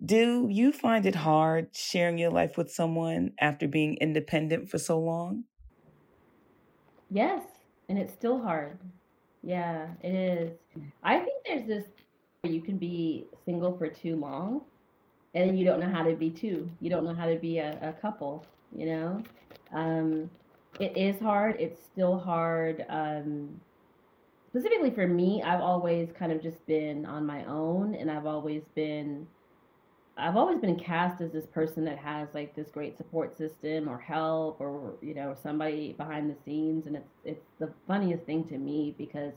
Do 0.02 0.48
you 0.50 0.72
find 0.72 1.04
it 1.04 1.14
hard 1.14 1.68
sharing 1.74 2.18
your 2.18 2.30
life 2.30 2.56
with 2.56 2.70
someone 2.70 3.32
after 3.40 3.68
being 3.68 3.98
independent 4.00 4.70
for 4.70 4.78
so 4.78 4.98
long? 4.98 5.44
Yes, 7.10 7.42
and 7.88 7.98
it's 7.98 8.12
still 8.12 8.40
hard. 8.40 8.78
Yeah, 9.42 9.88
it 10.02 10.14
is. 10.14 10.52
I 11.02 11.18
think 11.18 11.44
there's 11.46 11.66
this 11.66 11.84
you 12.44 12.62
can 12.62 12.78
be 12.78 13.26
single 13.44 13.76
for 13.76 13.88
too 13.88 14.16
long 14.16 14.62
and 15.34 15.58
you 15.58 15.64
don't 15.64 15.80
know 15.80 15.88
how 15.88 16.02
to 16.02 16.14
be 16.14 16.30
two. 16.30 16.70
You 16.80 16.90
don't 16.90 17.04
know 17.04 17.14
how 17.14 17.26
to 17.26 17.36
be 17.36 17.58
a, 17.58 17.78
a 17.82 17.92
couple, 18.00 18.44
you 18.74 18.86
know? 18.86 19.22
Um, 19.72 20.30
it 20.78 20.96
is 20.96 21.20
hard. 21.20 21.56
It's 21.58 21.82
still 21.84 22.18
hard. 22.18 22.84
Um, 22.88 23.60
specifically 24.50 24.90
for 24.90 25.06
me, 25.06 25.42
I've 25.42 25.60
always 25.60 26.10
kind 26.18 26.32
of 26.32 26.42
just 26.42 26.64
been 26.66 27.06
on 27.06 27.24
my 27.24 27.44
own 27.44 27.94
and 27.94 28.10
I've 28.10 28.26
always 28.26 28.62
been 28.74 29.26
I've 30.16 30.36
always 30.36 30.58
been 30.58 30.78
cast 30.78 31.22
as 31.22 31.32
this 31.32 31.46
person 31.46 31.84
that 31.84 31.96
has 31.96 32.28
like 32.34 32.54
this 32.54 32.68
great 32.68 32.98
support 32.98 33.38
system 33.38 33.88
or 33.88 33.98
help 33.98 34.60
or 34.60 34.94
you 35.00 35.14
know 35.14 35.34
somebody 35.40 35.94
behind 35.94 36.28
the 36.28 36.36
scenes 36.44 36.86
and 36.86 36.96
it's 36.96 37.12
it's 37.24 37.46
the 37.58 37.72
funniest 37.86 38.24
thing 38.24 38.44
to 38.48 38.58
me 38.58 38.94
because 38.98 39.34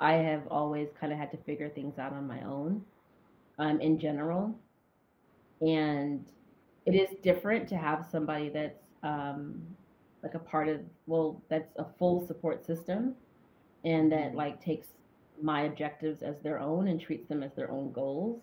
I 0.00 0.14
have 0.14 0.42
always 0.50 0.88
kind 1.00 1.12
of 1.12 1.18
had 1.18 1.30
to 1.30 1.38
figure 1.38 1.70
things 1.70 1.98
out 1.98 2.12
on 2.12 2.26
my 2.26 2.42
own 2.42 2.82
um, 3.58 3.80
in 3.80 3.98
general. 3.98 4.54
And 5.60 6.26
it 6.84 6.94
is 6.94 7.16
different 7.22 7.66
to 7.68 7.76
have 7.76 8.06
somebody 8.10 8.50
that's 8.50 8.82
um, 9.02 9.62
like 10.22 10.34
a 10.34 10.38
part 10.38 10.68
of 10.68 10.80
well 11.06 11.40
that's 11.48 11.72
a 11.76 11.86
full 11.98 12.26
support 12.26 12.66
system 12.66 13.14
and 13.86 14.10
that 14.10 14.34
like 14.34 14.62
takes 14.62 14.88
my 15.40 15.62
objectives 15.62 16.20
as 16.22 16.40
their 16.40 16.58
own 16.58 16.88
and 16.88 17.00
treats 17.00 17.28
them 17.28 17.42
as 17.42 17.54
their 17.54 17.70
own 17.70 17.92
goals. 17.92 18.42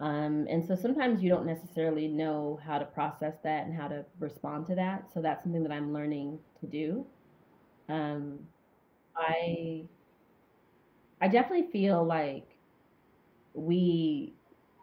Um, 0.00 0.46
and 0.48 0.64
so 0.64 0.74
sometimes 0.74 1.22
you 1.22 1.28
don't 1.28 1.44
necessarily 1.44 2.08
know 2.08 2.58
how 2.64 2.78
to 2.78 2.84
process 2.86 3.34
that 3.44 3.66
and 3.66 3.74
how 3.74 3.86
to 3.88 4.04
respond 4.18 4.66
to 4.68 4.74
that. 4.76 5.12
So 5.12 5.20
that's 5.20 5.42
something 5.42 5.62
that 5.62 5.72
I'm 5.72 5.92
learning 5.92 6.38
to 6.60 6.66
do. 6.66 7.04
Um, 7.88 8.38
I 9.16 9.84
I 11.20 11.28
definitely 11.28 11.70
feel 11.70 12.04
like 12.04 12.46
we 13.54 14.32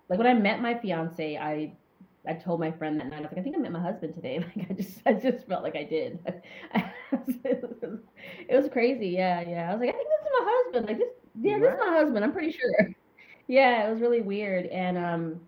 like 0.10 0.20
when 0.20 0.28
I 0.28 0.34
met 0.34 0.62
my 0.62 0.78
fiance, 0.78 1.38
I 1.38 1.74
I 2.28 2.34
told 2.34 2.59
my 2.59 2.71
friend 2.71 2.99
that 2.99 3.09
night, 3.09 3.19
I 3.19 3.21
was 3.21 3.32
like, 3.32 3.39
I 3.39 3.43
think 3.43 3.55
I 3.55 3.59
met 3.59 3.71
my 3.71 3.82
husband 3.82 4.13
today. 4.13 4.39
Like 4.55 4.69
I 4.69 4.73
just 4.73 5.01
I 5.05 5.13
just 5.13 5.47
felt 5.47 5.63
like 5.63 5.76
I 5.76 5.84
did. 5.84 6.19
it 6.73 8.49
was 8.49 8.69
crazy. 8.71 9.09
Yeah, 9.09 9.41
yeah. 9.41 9.69
I 9.69 9.73
was 9.73 9.80
like, 9.80 9.89
I 9.89 9.97
think 9.97 10.07
this 10.09 10.21
is 10.21 10.32
my 10.39 10.45
husband. 10.51 10.88
Like 10.88 10.97
this, 10.97 11.09
yeah, 11.41 11.59
this 11.59 11.73
is 11.73 11.80
my 11.80 11.97
husband. 11.97 12.26
I'm 12.26 12.34
pretty 12.34 12.51
sure. 12.51 12.89
Yeah, 13.47 13.88
it 13.88 13.91
was 13.91 14.01
really 14.01 14.21
weird. 14.21 14.65
And 14.67 14.97
um, 14.97 15.39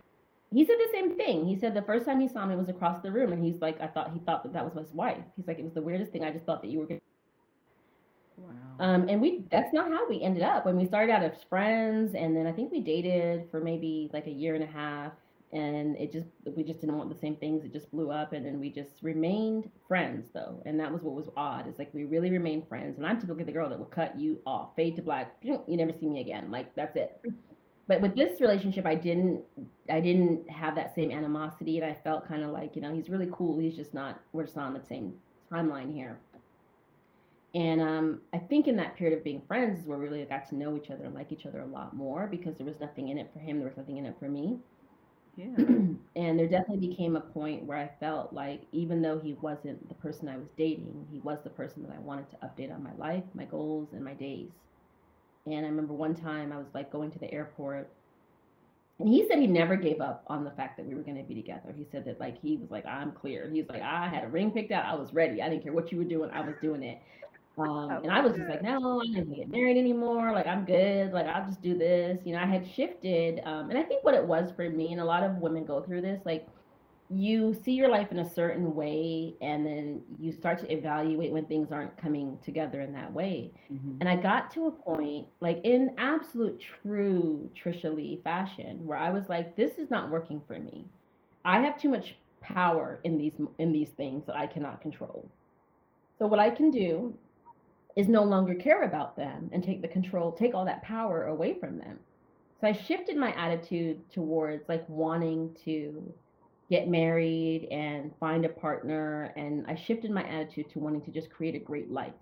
he 0.54 0.64
said 0.66 0.76
the 0.78 0.90
same 0.92 1.18
thing. 1.18 1.48
He 1.48 1.58
said 1.58 1.74
the 1.74 1.82
first 1.82 2.06
time 2.06 2.20
he 2.20 2.28
saw 2.28 2.46
me 2.46 2.56
was 2.56 2.70
across 2.70 3.02
the 3.02 3.12
room, 3.12 3.34
and 3.34 3.44
he's 3.44 3.60
like, 3.60 3.82
I 3.82 3.88
thought 3.88 4.12
he 4.14 4.20
thought 4.20 4.44
that 4.44 4.54
that 4.54 4.64
was 4.64 4.76
his 4.76 4.94
wife. 4.94 5.24
He's 5.36 5.48
like, 5.48 5.58
it 5.58 5.66
was 5.66 5.74
the 5.74 5.82
weirdest 5.82 6.12
thing. 6.12 6.24
I 6.24 6.32
just 6.32 6.46
thought 6.46 6.62
that 6.62 6.70
you 6.70 6.80
were. 6.80 6.86
Gonna... 6.86 7.00
Wow. 8.38 8.54
Um, 8.80 9.10
and 9.10 9.20
we 9.20 9.46
that's 9.50 9.74
not 9.74 9.90
how 9.90 10.08
we 10.08 10.22
ended 10.22 10.44
up. 10.44 10.66
When 10.66 10.78
we 10.78 10.86
started 10.86 11.12
out 11.12 11.24
as 11.24 11.44
friends, 11.50 12.14
and 12.14 12.38
then 12.38 12.46
I 12.46 12.52
think 12.52 12.72
we 12.72 12.80
dated 12.82 13.50
for 13.50 13.60
maybe 13.60 14.10
like 14.14 14.28
a 14.28 14.32
year 14.32 14.54
and 14.54 14.64
a 14.64 14.68
half, 14.68 15.14
and 15.54 15.96
it 15.96 16.12
just 16.12 16.28
we 16.56 16.64
just 16.64 16.82
didn't 16.82 16.98
want 16.98 17.10
the 17.10 17.20
same 17.20 17.36
things 17.36 17.64
it 17.64 17.72
just 17.72 17.90
blew 17.92 18.12
up 18.12 18.34
and 18.34 18.46
then 18.46 18.60
we 18.60 18.70
just 18.70 19.02
remained 19.02 19.70
friends 19.88 20.28
though 20.34 20.62
and 20.66 20.78
that 20.78 20.92
was 20.92 21.02
what 21.02 21.16
was 21.16 21.30
odd 21.38 21.66
it's 21.68 21.80
like 21.80 21.94
we 21.94 22.04
really 22.04 22.30
remained 22.30 22.68
friends 22.68 22.98
and 22.98 23.08
i'm 23.08 23.20
typically 23.20 23.46
the 23.46 23.52
girl 23.52 23.70
that 23.70 23.80
will 23.80 23.86
cut 23.86 24.18
you 24.20 24.40
off 24.46 24.76
fade 24.76 24.96
to 24.96 25.02
black 25.02 25.38
you 25.42 25.62
never 25.70 25.94
see 25.94 26.08
me 26.08 26.20
again 26.20 26.52
like 26.52 26.74
that's 26.76 26.98
it 26.98 27.22
but 27.88 28.02
with 28.02 28.14
this 28.14 28.42
relationship 28.42 28.86
i 28.86 28.94
didn't 28.94 29.42
i 29.90 30.02
didn't 30.02 30.50
have 30.50 30.76
that 30.76 30.94
same 30.94 31.12
animosity 31.12 31.78
and 31.80 31.86
i 31.86 31.94
felt 32.04 32.28
kind 32.28 32.44
of 32.44 32.52
like 32.52 32.76
you 32.76 32.82
know 32.82 32.94
he's 32.94 33.10
really 33.10 33.30
cool 33.32 33.58
he's 33.58 33.76
just 33.76 33.94
not 33.94 34.20
we're 34.34 34.44
just 34.44 34.58
not 34.58 34.68
on 34.68 34.74
the 34.74 34.86
same 34.86 35.14
timeline 35.50 35.94
here 35.94 36.20
and 37.56 37.82
um, 37.82 38.22
I 38.34 38.38
think 38.38 38.68
in 38.68 38.76
that 38.76 38.96
period 38.96 39.18
of 39.18 39.24
being 39.24 39.42
friends 39.48 39.80
is 39.80 39.88
where 39.88 39.98
we 39.98 40.08
really 40.08 40.24
got 40.26 40.48
to 40.50 40.56
know 40.56 40.76
each 40.76 40.92
other 40.92 41.06
and 41.06 41.16
like 41.16 41.32
each 41.32 41.46
other 41.46 41.62
a 41.62 41.66
lot 41.66 41.96
more 41.96 42.28
because 42.28 42.58
there 42.58 42.66
was 42.68 42.80
nothing 42.80 43.08
in 43.08 43.18
it 43.18 43.30
for 43.34 43.40
him, 43.40 43.58
there 43.58 43.68
was 43.68 43.78
nothing 43.78 43.98
in 43.98 44.06
it 44.06 44.16
for 44.20 44.30
me. 44.30 44.60
And 46.16 46.40
there 46.40 46.48
definitely 46.48 46.88
became 46.88 47.16
a 47.16 47.22
point 47.22 47.64
where 47.66 47.78
I 47.78 47.90
felt 48.00 48.34
like 48.34 48.64
even 48.72 49.02
though 49.04 49.20
he 49.20 49.34
wasn't 49.36 49.88
the 49.88 49.94
person 49.96 50.28
I 50.28 50.38
was 50.38 50.48
dating, 50.58 51.08
he 51.12 51.20
was 51.20 51.38
the 51.44 51.50
person 51.52 51.84
that 51.84 51.92
I 51.96 52.00
wanted 52.00 52.30
to 52.32 52.38
update 52.38 52.74
on 52.74 52.84
my 52.84 52.94
life, 52.98 53.24
my 53.36 53.46
goals, 53.46 53.90
and 53.94 54.04
my 54.04 54.14
days. 54.16 54.50
And 55.46 55.66
I 55.66 55.70
remember 55.70 55.94
one 55.94 56.16
time 56.16 56.52
I 56.52 56.58
was 56.58 56.68
like 56.74 56.92
going 56.92 57.12
to 57.12 57.20
the 57.20 57.32
airport 57.32 57.90
and 59.00 59.08
he 59.08 59.28
said 59.28 59.38
he 59.38 59.48
never 59.48 59.76
gave 59.76 60.02
up 60.02 60.24
on 60.28 60.44
the 60.44 60.50
fact 60.52 60.78
that 60.78 60.86
we 60.86 60.96
were 60.96 61.04
going 61.04 61.18
to 61.18 61.24
be 61.24 61.36
together. 61.36 61.72
He 61.76 61.86
said 61.92 62.04
that 62.06 62.20
like 62.20 62.42
he 62.42 62.58
was 62.58 62.72
like 62.72 62.86
I'm 62.86 63.12
clear. 63.12 63.48
He's 63.52 63.70
like 63.70 63.82
I 63.82 64.08
had 64.08 64.24
a 64.24 64.28
ring 64.28 64.52
picked 64.52 64.72
out. 64.72 64.86
I 64.86 64.96
was 64.96 65.14
ready. 65.14 65.42
I 65.42 65.50
didn't 65.50 65.64
care 65.64 65.74
what 65.74 65.92
you 65.92 66.00
were 66.00 66.04
doing. 66.04 66.32
I 66.32 66.42
was 66.42 66.56
doing 66.62 66.82
it. 66.84 67.00
Um, 67.58 67.90
and 68.04 68.12
I 68.12 68.22
was 68.22 68.36
just 68.36 68.48
like, 68.48 68.62
no, 68.62 69.02
I 69.02 69.06
don't 69.06 69.26
gonna 69.26 69.36
get 69.36 69.50
married 69.50 69.78
anymore. 69.78 70.32
Like, 70.32 70.48
I'm 70.48 70.64
good. 70.64 71.12
Like, 71.12 71.26
I'll 71.26 71.46
just 71.46 71.62
do 71.62 71.78
this. 71.78 72.20
You 72.24 72.34
know, 72.34 72.40
I 72.40 72.46
had 72.46 72.68
shifted. 72.68 73.42
Um, 73.46 73.70
and 73.70 73.80
I 73.80 73.84
think 73.84 74.04
what 74.04 74.14
it 74.14 74.24
was 74.24 74.52
for 74.56 74.70
me, 74.70 74.92
and 74.92 75.02
a 75.02 75.06
lot 75.06 75.24
of 75.24 75.38
women 75.38 75.66
go 75.66 75.82
through 75.82 76.02
this, 76.02 76.22
like, 76.26 76.48
you 77.10 77.54
see 77.64 77.72
your 77.72 77.88
life 77.90 78.12
in 78.12 78.20
a 78.20 78.30
certain 78.30 78.76
way, 78.76 79.34
and 79.42 79.66
then 79.66 80.02
you 80.20 80.32
start 80.32 80.60
to 80.60 80.72
evaluate 80.72 81.32
when 81.32 81.46
things 81.46 81.72
aren't 81.72 81.96
coming 81.98 82.38
together 82.44 82.82
in 82.82 82.92
that 82.94 83.12
way. 83.12 83.50
Mm-hmm. 83.72 84.02
And 84.02 84.10
I 84.10 84.18
got 84.18 84.52
to 84.56 84.68
a 84.68 84.72
point, 84.72 85.26
like, 85.40 85.62
in 85.64 85.96
absolute 85.98 86.62
true 86.84 87.50
Tricia 87.56 87.96
Lee 87.96 88.20
fashion, 88.24 88.86
where 88.86 88.98
I 88.98 89.10
was 89.10 89.30
like, 89.30 89.56
this 89.56 89.78
is 89.78 89.90
not 89.90 90.12
working 90.12 90.42
for 90.46 90.60
me. 90.60 90.86
I 91.46 91.62
have 91.62 91.80
too 91.80 91.90
much 91.90 92.16
power 92.42 93.00
in 93.04 93.18
these 93.18 93.34
in 93.58 93.72
these 93.72 93.90
things 93.92 94.26
that 94.26 94.36
I 94.36 94.46
cannot 94.46 94.82
control. 94.82 95.28
So 96.20 96.28
what 96.28 96.40
I 96.40 96.50
can 96.50 96.72
do 96.72 97.18
is 97.98 98.08
no 98.08 98.24
longer 98.24 98.54
care 98.54 98.84
about 98.84 99.18
them 99.18 99.50
and 99.52 99.64
take 99.64 99.82
the 99.82 99.88
control, 99.88 100.32
take 100.32 100.54
all 100.54 100.64
that 100.64 100.84
power 100.84 101.26
away 101.26 101.56
from 101.60 101.80
them. 101.80 101.98
So 102.62 102.68
I 102.68 102.72
shifted 102.72 103.18
my 103.18 103.34
attitude 103.34 104.00
towards 104.12 104.70
like 104.70 104.88
wanting 104.88 105.56
to 105.66 106.14
get 106.70 106.88
married 106.88 107.68
and 107.72 108.12
find 108.20 108.46
a 108.46 108.50
partner 108.50 109.34
and 109.36 109.66
I 109.68 109.74
shifted 109.76 110.12
my 110.12 110.24
attitude 110.30 110.70
to 110.72 110.80
wanting 110.80 111.02
to 111.02 111.12
just 111.12 111.32
create 111.32 111.56
a 111.56 111.60
great 111.60 111.92
life. 111.92 112.14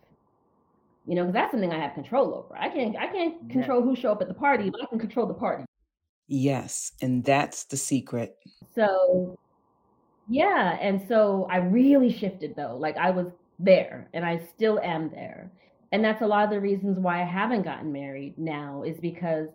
You 1.05 1.15
know, 1.15 1.23
because 1.23 1.33
that's 1.33 1.51
something 1.51 1.73
I 1.73 1.79
have 1.79 1.93
control 1.93 2.33
over. 2.33 2.57
I 2.57 2.69
can't 2.69 2.95
I 2.95 3.07
can't 3.07 3.49
control 3.49 3.81
who 3.81 3.95
show 3.95 4.13
up 4.13 4.21
at 4.21 4.29
the 4.29 4.33
party, 4.33 4.69
but 4.69 4.81
I 4.81 4.85
can 4.85 4.97
control 4.97 5.27
the 5.27 5.33
party. 5.33 5.65
Yes, 6.27 6.93
and 7.01 7.23
that's 7.23 7.65
the 7.65 7.77
secret. 7.77 8.37
So 8.73 9.37
yeah, 10.27 10.77
and 10.81 11.05
so 11.07 11.47
I 11.51 11.57
really 11.57 12.11
shifted 12.11 12.55
though. 12.55 12.77
Like 12.77 12.97
I 12.97 13.11
was 13.11 13.27
there 13.59 14.09
and 14.13 14.25
I 14.25 14.41
still 14.55 14.79
am 14.79 15.09
there. 15.09 15.51
And 15.95 16.03
that's 16.03 16.21
a 16.21 16.27
lot 16.27 16.43
of 16.43 16.49
the 16.49 16.59
reasons 16.59 16.99
why 16.99 17.21
I 17.21 17.23
haven't 17.23 17.61
gotten 17.61 17.89
married 17.89 18.37
now 18.37 18.83
is 18.83 18.99
because 18.99 19.47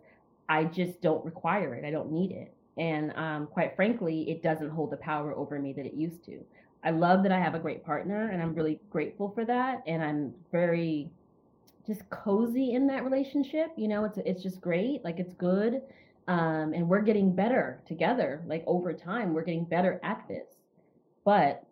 I 0.48 0.64
just 0.64 1.02
don't 1.02 1.22
require 1.22 1.74
it. 1.74 1.84
I 1.84 1.90
don't 1.90 2.10
need 2.10 2.30
it. 2.30 2.54
And 2.78 3.12
um, 3.14 3.46
quite 3.46 3.76
frankly, 3.76 4.22
it 4.22 4.42
doesn't 4.42 4.70
hold 4.70 4.90
the 4.90 4.96
power 4.96 5.36
over 5.36 5.58
me 5.58 5.74
that 5.74 5.84
it 5.84 5.92
used 5.92 6.24
to. 6.24 6.42
I 6.82 6.92
love 6.92 7.22
that 7.24 7.30
I 7.30 7.38
have 7.38 7.54
a 7.54 7.58
great 7.58 7.84
partner 7.84 8.30
and 8.30 8.40
I'm 8.40 8.54
really 8.54 8.80
grateful 8.88 9.30
for 9.34 9.44
that. 9.44 9.82
And 9.86 10.02
I'm 10.02 10.32
very 10.50 11.10
just 11.86 12.08
cozy 12.08 12.72
in 12.72 12.86
that 12.86 13.04
relationship. 13.04 13.72
You 13.76 13.88
know, 13.88 14.04
it's 14.04 14.16
it's 14.24 14.42
just 14.42 14.62
great. 14.62 15.04
Like 15.04 15.18
it's 15.18 15.34
good. 15.34 15.82
Um, 16.26 16.72
and 16.72 16.88
we're 16.88 17.02
getting 17.02 17.34
better 17.34 17.82
together. 17.86 18.42
Like 18.46 18.64
over 18.66 18.94
time, 18.94 19.34
we're 19.34 19.44
getting 19.44 19.66
better 19.66 20.00
at 20.02 20.24
this. 20.26 20.46
But 21.22 21.66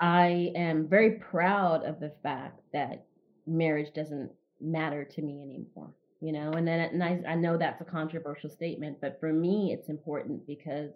I 0.00 0.50
am 0.54 0.88
very 0.88 1.18
proud 1.18 1.84
of 1.84 2.00
the 2.00 2.14
fact 2.22 2.62
that 2.72 3.04
marriage 3.46 3.92
doesn't 3.94 4.30
matter 4.60 5.04
to 5.04 5.22
me 5.22 5.42
anymore 5.42 5.92
you 6.22 6.32
know? 6.32 6.50
And 6.52 6.66
then 6.66 6.80
and 6.80 7.04
I, 7.04 7.20
I 7.28 7.34
know 7.34 7.58
that's 7.58 7.80
a 7.80 7.84
controversial 7.84 8.50
statement 8.50 8.98
but 9.00 9.18
for 9.20 9.32
me 9.32 9.72
it's 9.72 9.88
important 9.88 10.46
because 10.46 10.92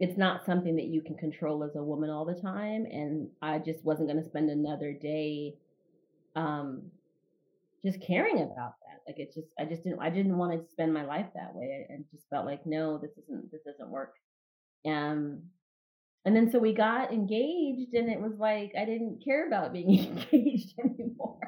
it's 0.00 0.16
not 0.16 0.44
something 0.44 0.76
that 0.76 0.86
you 0.86 1.02
can 1.02 1.16
control 1.16 1.62
as 1.64 1.76
a 1.76 1.82
woman 1.82 2.10
all 2.10 2.24
the 2.24 2.40
time 2.40 2.86
and 2.86 3.28
i 3.40 3.58
just 3.58 3.84
wasn't 3.84 4.08
going 4.08 4.20
to 4.20 4.28
spend 4.28 4.50
another 4.50 4.92
day 4.92 5.54
um 6.34 6.82
just 7.84 8.00
caring 8.00 8.36
about 8.36 8.74
that. 8.80 9.00
Like 9.06 9.18
it's 9.18 9.34
just 9.34 9.48
i 9.58 9.64
just 9.64 9.82
didn't 9.82 10.00
i 10.00 10.10
didn't 10.10 10.38
want 10.38 10.52
to 10.52 10.70
spend 10.70 10.94
my 10.94 11.04
life 11.04 11.26
that 11.34 11.54
way. 11.54 11.86
And 11.88 12.04
just 12.12 12.28
felt 12.30 12.46
like 12.46 12.64
no 12.64 12.98
this 12.98 13.10
isn't 13.24 13.50
this 13.50 13.62
doesn't 13.62 13.90
work. 13.90 14.14
Um 14.86 15.42
and 16.24 16.36
then 16.36 16.50
so 16.50 16.58
we 16.58 16.72
got 16.72 17.12
engaged 17.12 17.94
and 17.94 18.10
it 18.10 18.20
was 18.20 18.32
like 18.38 18.72
i 18.78 18.84
didn't 18.84 19.22
care 19.24 19.46
about 19.46 19.72
being 19.72 19.90
engaged 20.32 20.74
anymore 20.78 21.38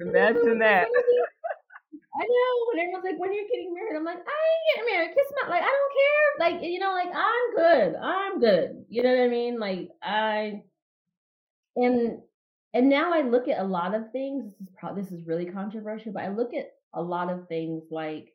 Imagine 0.00 0.58
that. 0.58 0.88
I 2.16 2.22
know. 2.22 2.52
When 2.72 2.80
everyone's 2.80 3.04
like, 3.04 3.18
when 3.18 3.30
are 3.30 3.32
you're 3.32 3.48
getting 3.50 3.74
married, 3.74 3.96
I'm 3.96 4.04
like, 4.04 4.18
I 4.18 4.20
ain't 4.20 4.86
getting 4.86 4.94
married. 4.94 5.14
Kiss 5.14 5.32
my 5.42 5.50
like, 5.50 5.62
I 5.62 5.66
don't 5.66 5.94
care. 5.98 6.60
Like, 6.60 6.70
you 6.70 6.78
know, 6.78 6.92
like 6.92 7.08
I'm 7.14 7.56
good. 7.56 7.96
I'm 8.00 8.40
good. 8.40 8.84
You 8.88 9.02
know 9.02 9.10
what 9.16 9.24
I 9.24 9.28
mean? 9.28 9.58
Like 9.58 9.90
I 10.02 10.62
and 11.76 12.18
and 12.72 12.88
now 12.88 13.12
I 13.12 13.22
look 13.22 13.48
at 13.48 13.58
a 13.58 13.64
lot 13.64 13.94
of 13.94 14.12
things. 14.12 14.44
This 14.44 14.68
is 14.68 14.74
probably 14.78 15.02
this 15.02 15.12
is 15.12 15.26
really 15.26 15.46
controversial, 15.46 16.12
but 16.12 16.22
I 16.22 16.28
look 16.28 16.54
at 16.54 16.70
a 16.92 17.02
lot 17.02 17.30
of 17.30 17.48
things 17.48 17.84
like 17.90 18.33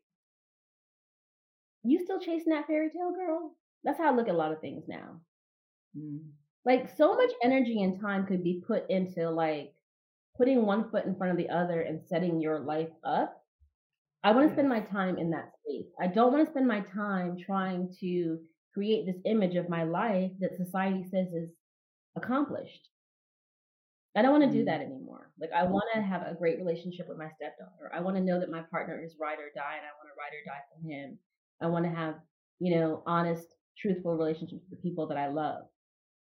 you 1.83 2.03
still 2.03 2.19
chasing 2.19 2.53
that 2.53 2.67
fairy 2.67 2.89
tale 2.89 3.13
girl? 3.13 3.55
That's 3.83 3.97
how 3.97 4.11
I 4.11 4.15
look 4.15 4.27
at 4.27 4.35
a 4.35 4.37
lot 4.37 4.51
of 4.51 4.61
things 4.61 4.85
now. 4.87 5.21
Mm. 5.97 6.19
Like 6.65 6.95
so 6.97 7.15
much 7.15 7.31
energy 7.43 7.81
and 7.81 7.99
time 7.99 8.25
could 8.25 8.43
be 8.43 8.61
put 8.65 8.89
into 8.89 9.29
like 9.29 9.73
putting 10.37 10.65
one 10.65 10.89
foot 10.89 11.05
in 11.05 11.15
front 11.15 11.31
of 11.31 11.37
the 11.37 11.53
other 11.53 11.81
and 11.81 12.01
setting 12.07 12.39
your 12.39 12.59
life 12.59 12.89
up, 13.03 13.43
I 14.23 14.31
want 14.31 14.47
to 14.47 14.53
spend 14.53 14.69
my 14.69 14.79
time 14.79 15.17
in 15.17 15.29
that 15.31 15.51
space. 15.61 15.91
I 15.99 16.07
don't 16.07 16.33
want 16.33 16.45
to 16.45 16.51
spend 16.51 16.67
my 16.67 16.81
time 16.81 17.37
trying 17.37 17.93
to 18.01 18.39
create 18.73 19.05
this 19.05 19.21
image 19.25 19.55
of 19.55 19.69
my 19.69 19.83
life 19.83 20.31
that 20.39 20.57
society 20.57 21.03
says 21.03 21.27
is 21.33 21.49
accomplished. 22.15 22.89
I 24.15 24.21
don't 24.21 24.31
want 24.31 24.51
to 24.51 24.57
do 24.57 24.63
mm. 24.63 24.65
that 24.65 24.81
anymore. 24.81 25.31
Like 25.39 25.51
I 25.55 25.63
want 25.63 25.85
to 25.93 26.01
have 26.01 26.23
a 26.23 26.35
great 26.35 26.57
relationship 26.57 27.07
with 27.07 27.17
my 27.17 27.29
stepdaughter. 27.35 27.91
I 27.93 28.01
want 28.01 28.17
to 28.17 28.23
know 28.23 28.39
that 28.39 28.51
my 28.51 28.61
partner 28.71 29.01
is 29.03 29.15
ride 29.19 29.39
or 29.39 29.51
die 29.55 29.77
and 29.77 29.85
I 29.85 29.95
want 29.99 30.09
to 30.09 30.17
ride 30.17 30.35
or 30.35 30.43
die 30.45 30.63
for 30.71 30.87
him. 30.87 31.17
I 31.61 31.67
want 31.67 31.85
to 31.85 31.91
have, 31.91 32.15
you 32.59 32.75
know, 32.75 33.03
honest, 33.05 33.45
truthful 33.77 34.15
relationships 34.15 34.63
with 34.69 34.79
the 34.79 34.89
people 34.89 35.07
that 35.07 35.17
I 35.17 35.27
love. 35.27 35.63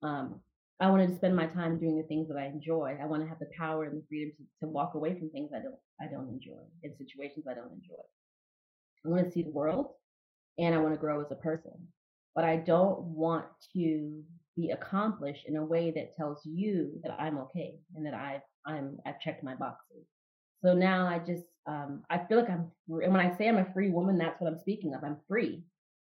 Um, 0.03 0.41
I 0.81 0.91
wanted 0.91 1.09
to 1.09 1.17
spend 1.17 1.35
my 1.35 1.47
time 1.47 1.79
doing 1.79 1.97
the 1.97 2.05
things 2.05 2.29
that 2.29 2.37
I 2.37 2.47
enjoy. 2.47 2.97
I 3.03 3.07
want 3.07 3.23
to 3.23 3.29
have 3.29 3.41
the 3.41 3.51
power 3.59 3.85
and 3.85 3.97
the 3.97 4.05
freedom 4.09 4.33
to, 4.37 4.67
to 4.67 4.71
walk 4.71 4.95
away 4.95 5.19
from 5.19 5.31
things 5.31 5.51
I 5.53 5.61
don't 5.61 5.75
I 6.01 6.07
don't 6.07 6.29
enjoy 6.29 6.63
in 6.85 6.97
situations 6.97 7.47
I 7.51 7.55
don't 7.55 7.73
enjoy. 7.73 8.03
I 9.05 9.09
want 9.09 9.25
to 9.25 9.33
see 9.33 9.43
the 9.43 9.51
world 9.51 9.95
and 10.59 10.75
I 10.75 10.79
want 10.79 10.95
to 10.95 11.01
grow 11.01 11.21
as 11.21 11.33
a 11.33 11.37
person. 11.37 11.73
But 12.35 12.45
I 12.45 12.57
don't 12.57 13.01
want 13.01 13.47
to 13.75 14.23
be 14.57 14.71
accomplished 14.71 15.45
in 15.47 15.57
a 15.57 15.65
way 15.65 15.91
that 15.97 16.17
tells 16.17 16.41
you 16.45 16.93
that 17.03 17.17
I'm 17.19 17.39
okay 17.39 17.75
and 17.97 18.07
that 18.07 18.15
I've 18.15 18.43
I'm 18.65 18.99
I've 19.05 19.21
checked 19.21 19.43
my 19.43 19.57
boxes. 19.57 20.07
So 20.65 20.75
now 20.75 21.07
I 21.07 21.19
just 21.19 21.45
um, 21.67 22.03
I 22.11 22.19
feel 22.19 22.39
like 22.39 22.51
I'm 22.51 22.71
and 22.89 23.13
when 23.13 23.21
I 23.25 23.37
say 23.37 23.49
I'm 23.49 23.59
a 23.59 23.73
free 23.73 23.91
woman, 23.91 24.19
that's 24.19 24.41
what 24.41 24.51
I'm 24.51 24.59
speaking 24.59 24.95
of. 24.95 25.05
I'm 25.05 25.19
free. 25.29 25.63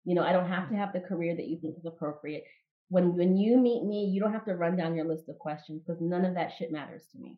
You 0.06 0.16
know, 0.16 0.24
I 0.24 0.32
don't 0.32 0.50
have 0.50 0.70
to 0.70 0.76
have 0.76 0.94
the 0.94 1.00
career 1.00 1.36
that 1.36 1.48
you 1.48 1.60
think 1.60 1.78
is 1.78 1.86
appropriate 1.86 2.44
when 2.92 3.16
when 3.16 3.38
you 3.38 3.58
meet 3.58 3.86
me, 3.86 4.04
you 4.04 4.20
don't 4.20 4.34
have 4.34 4.46
to 4.46 4.56
run 4.56 4.76
down 4.76 4.96
your 4.96 5.06
list 5.06 5.30
of 5.30 5.40
questions 5.40 5.82
because 5.82 6.02
none 6.02 6.26
of 6.26 6.36
that 6.36 6.52
shit 6.58 6.74
matters 6.74 7.04
to 7.14 7.18
me. 7.18 7.38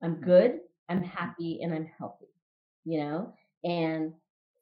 I'm 0.00 0.14
mm-hmm. 0.14 0.24
good, 0.24 0.60
I'm 0.88 1.02
happy, 1.02 1.58
and 1.60 1.74
I'm 1.74 1.90
healthy. 1.98 2.28
You 2.84 3.00
know? 3.00 3.34
And 3.64 4.12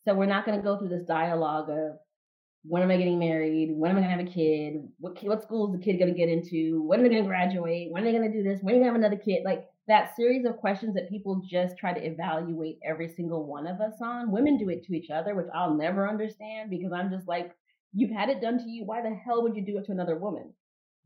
so 0.05 0.15
we're 0.15 0.25
not 0.25 0.47
gonna 0.47 0.63
go 0.63 0.79
through 0.79 0.89
this 0.89 1.05
dialogue 1.05 1.69
of 1.69 1.99
when 2.65 2.83
am 2.83 2.91
I 2.91 2.97
getting 2.97 3.19
married? 3.19 3.69
When 3.71 3.91
am 3.91 3.99
I 3.99 4.01
gonna 4.01 4.17
have 4.17 4.27
a 4.27 4.31
kid? 4.31 4.89
What 4.99 5.23
what 5.25 5.43
school 5.43 5.67
is 5.67 5.79
the 5.79 5.85
kid 5.85 5.99
gonna 5.99 6.15
get 6.15 6.31
into? 6.31 6.83
When 6.83 7.01
are 7.01 7.03
they 7.03 7.17
gonna 7.17 7.29
graduate? 7.29 7.93
When 7.93 8.03
are 8.03 8.07
they 8.07 8.13
gonna 8.13 8.33
do 8.33 8.43
this? 8.43 8.61
When 8.63 8.75
are 8.75 8.79
they 8.79 8.85
gonna 8.85 8.93
have 8.93 9.01
another 9.01 9.23
kid? 9.23 9.43
Like 9.45 9.67
that 9.89 10.15
series 10.17 10.45
of 10.45 10.59
questions 10.59 10.95
that 10.95 11.09
people 11.09 11.43
just 11.49 11.77
try 11.79 11.93
to 11.93 12.07
evaluate 12.07 12.79
every 12.85 13.09
single 13.09 13.47
one 13.47 13.67
of 13.67 13.81
us 13.81 13.95
on. 14.03 14.31
Women 14.31 14.57
do 14.59 14.69
it 14.69 14.85
to 14.85 14.95
each 14.95 15.11
other, 15.11 15.35
which 15.35 15.47
I'll 15.55 15.75
never 15.75 16.09
understand 16.09 16.71
because 16.71 16.93
I'm 16.93 17.11
just 17.11 17.27
like, 17.29 17.53
You've 17.95 18.11
had 18.11 18.29
it 18.29 18.41
done 18.41 18.59
to 18.59 18.69
you. 18.69 18.85
Why 18.85 19.03
the 19.03 19.15
hell 19.15 19.43
would 19.43 19.57
you 19.57 19.65
do 19.65 19.79
it 19.79 19.87
to 19.87 19.93
another 19.93 20.19
woman? 20.19 20.53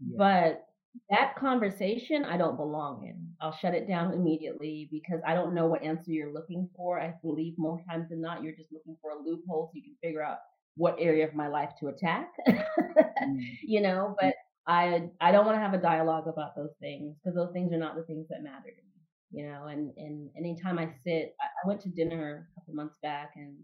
Yeah. 0.05 0.17
But 0.19 0.67
that 1.11 1.37
conversation 1.37 2.25
I 2.25 2.37
don't 2.37 2.57
belong 2.57 3.05
in. 3.07 3.35
I'll 3.41 3.57
shut 3.57 3.75
it 3.75 3.89
down 3.89 4.13
immediately 4.13 4.89
because 4.91 5.21
I 5.27 5.35
don't 5.35 5.55
know 5.55 5.67
what 5.67 5.83
answer 5.83 6.11
you're 6.11 6.33
looking 6.33 6.69
for. 6.77 7.01
I 7.01 7.15
believe 7.23 7.55
more 7.57 7.81
times 7.89 8.09
than 8.11 8.21
not 8.21 8.43
you're 8.43 8.57
just 8.57 8.73
looking 8.73 8.97
for 9.01 9.13
a 9.13 9.19
loophole 9.19 9.69
so 9.69 9.73
you 9.75 9.83
can 9.83 9.97
figure 10.03 10.23
out 10.23 10.39
what 10.77 10.97
area 10.99 11.27
of 11.27 11.35
my 11.35 11.49
life 11.49 11.71
to 11.81 11.89
attack. 11.89 12.29
mm. 12.49 13.41
You 13.63 13.81
know, 13.81 14.17
but 14.21 14.35
I 14.67 15.11
I 15.21 15.33
don't 15.33 15.47
want 15.47 15.57
to 15.57 15.61
have 15.61 15.75
a 15.75 15.79
dialogue 15.83 16.29
about 16.29 16.55
those 16.57 16.75
things 16.81 17.17
because 17.19 17.35
those 17.37 17.53
things 17.53 17.73
are 17.73 17.79
not 17.79 17.97
the 17.97 18.05
things 18.05 18.29
that 18.29 18.43
matter 18.43 18.71
to 18.71 18.83
me. 18.83 19.03
You 19.33 19.49
know, 19.51 19.67
and 19.67 19.93
and 19.97 20.31
anytime 20.37 20.79
I 20.79 20.93
sit, 21.05 21.35
I, 21.41 21.47
I 21.47 21.69
went 21.69 21.81
to 21.83 21.89
dinner 21.91 22.49
a 22.53 22.61
couple 22.61 22.75
months 22.75 22.97
back 23.03 23.33
and 23.37 23.57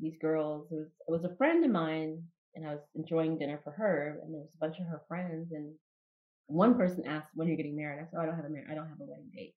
these 0.00 0.16
girls. 0.20 0.68
It 0.70 0.76
was 0.76 0.88
it 1.08 1.10
was 1.10 1.24
a 1.24 1.36
friend 1.36 1.64
of 1.64 1.70
mine, 1.70 2.22
and 2.54 2.66
I 2.66 2.72
was 2.72 2.82
enjoying 2.94 3.38
dinner 3.38 3.60
for 3.64 3.72
her, 3.72 4.20
and 4.22 4.32
there 4.34 4.40
was 4.40 4.54
a 4.54 4.58
bunch 4.58 4.78
of 4.78 4.86
her 4.86 5.02
friends, 5.08 5.52
and 5.52 5.74
one 6.46 6.76
person 6.76 7.06
asked, 7.06 7.30
"When 7.34 7.48
are 7.48 7.50
you 7.50 7.56
getting 7.56 7.76
married?" 7.76 8.00
I 8.00 8.04
said, 8.06 8.18
oh, 8.18 8.22
"I 8.22 8.26
don't 8.26 8.36
have 8.36 8.46
a 8.46 8.50
mar- 8.50 8.66
I 8.70 8.74
don't 8.74 8.88
have 8.88 9.00
a 9.00 9.04
wedding 9.04 9.30
date." 9.34 9.54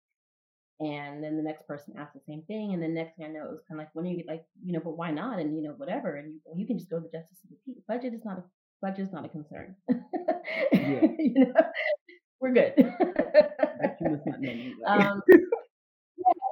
And 0.82 1.24
then 1.24 1.38
the 1.38 1.44
next 1.44 1.68
person 1.68 1.96
asked 1.98 2.14
the 2.14 2.22
same 2.28 2.44
thing, 2.44 2.74
and 2.74 2.84
the 2.84 2.88
next 2.88 3.16
thing 3.18 3.26
I 3.26 3.30
know, 3.30 3.46
it 3.46 3.52
was 3.52 3.62
kind 3.68 3.80
of 3.80 3.86
like, 3.86 3.96
"When 3.96 4.06
are 4.08 4.10
you 4.10 4.24
like 4.28 4.46
you 4.64 4.74
know, 4.74 4.82
but 4.82 4.98
why 4.98 5.12
not?" 5.12 5.40
And 5.40 5.56
you 5.56 5.64
know, 5.64 5.74
whatever, 5.74 6.16
and 6.18 6.34
you, 6.34 6.42
you 6.58 6.68
can 6.68 6.78
just 6.78 6.90
go 6.90 7.00
to 7.00 7.04
the 7.08 7.18
justice 7.18 7.44
of 7.44 7.52
the 7.52 7.58
peace. 7.66 7.84
Budget 7.88 8.14
is 8.14 8.26
not 8.26 8.40
a 8.40 8.44
budget 8.84 9.08
is 9.08 9.14
not 9.14 9.26
a 9.26 9.30
concern. 9.30 9.76
yeah. 9.90 9.98
you 11.18 11.34
know, 11.34 11.54
we're 12.40 12.54
good. 12.54 12.74
um, 14.86 15.22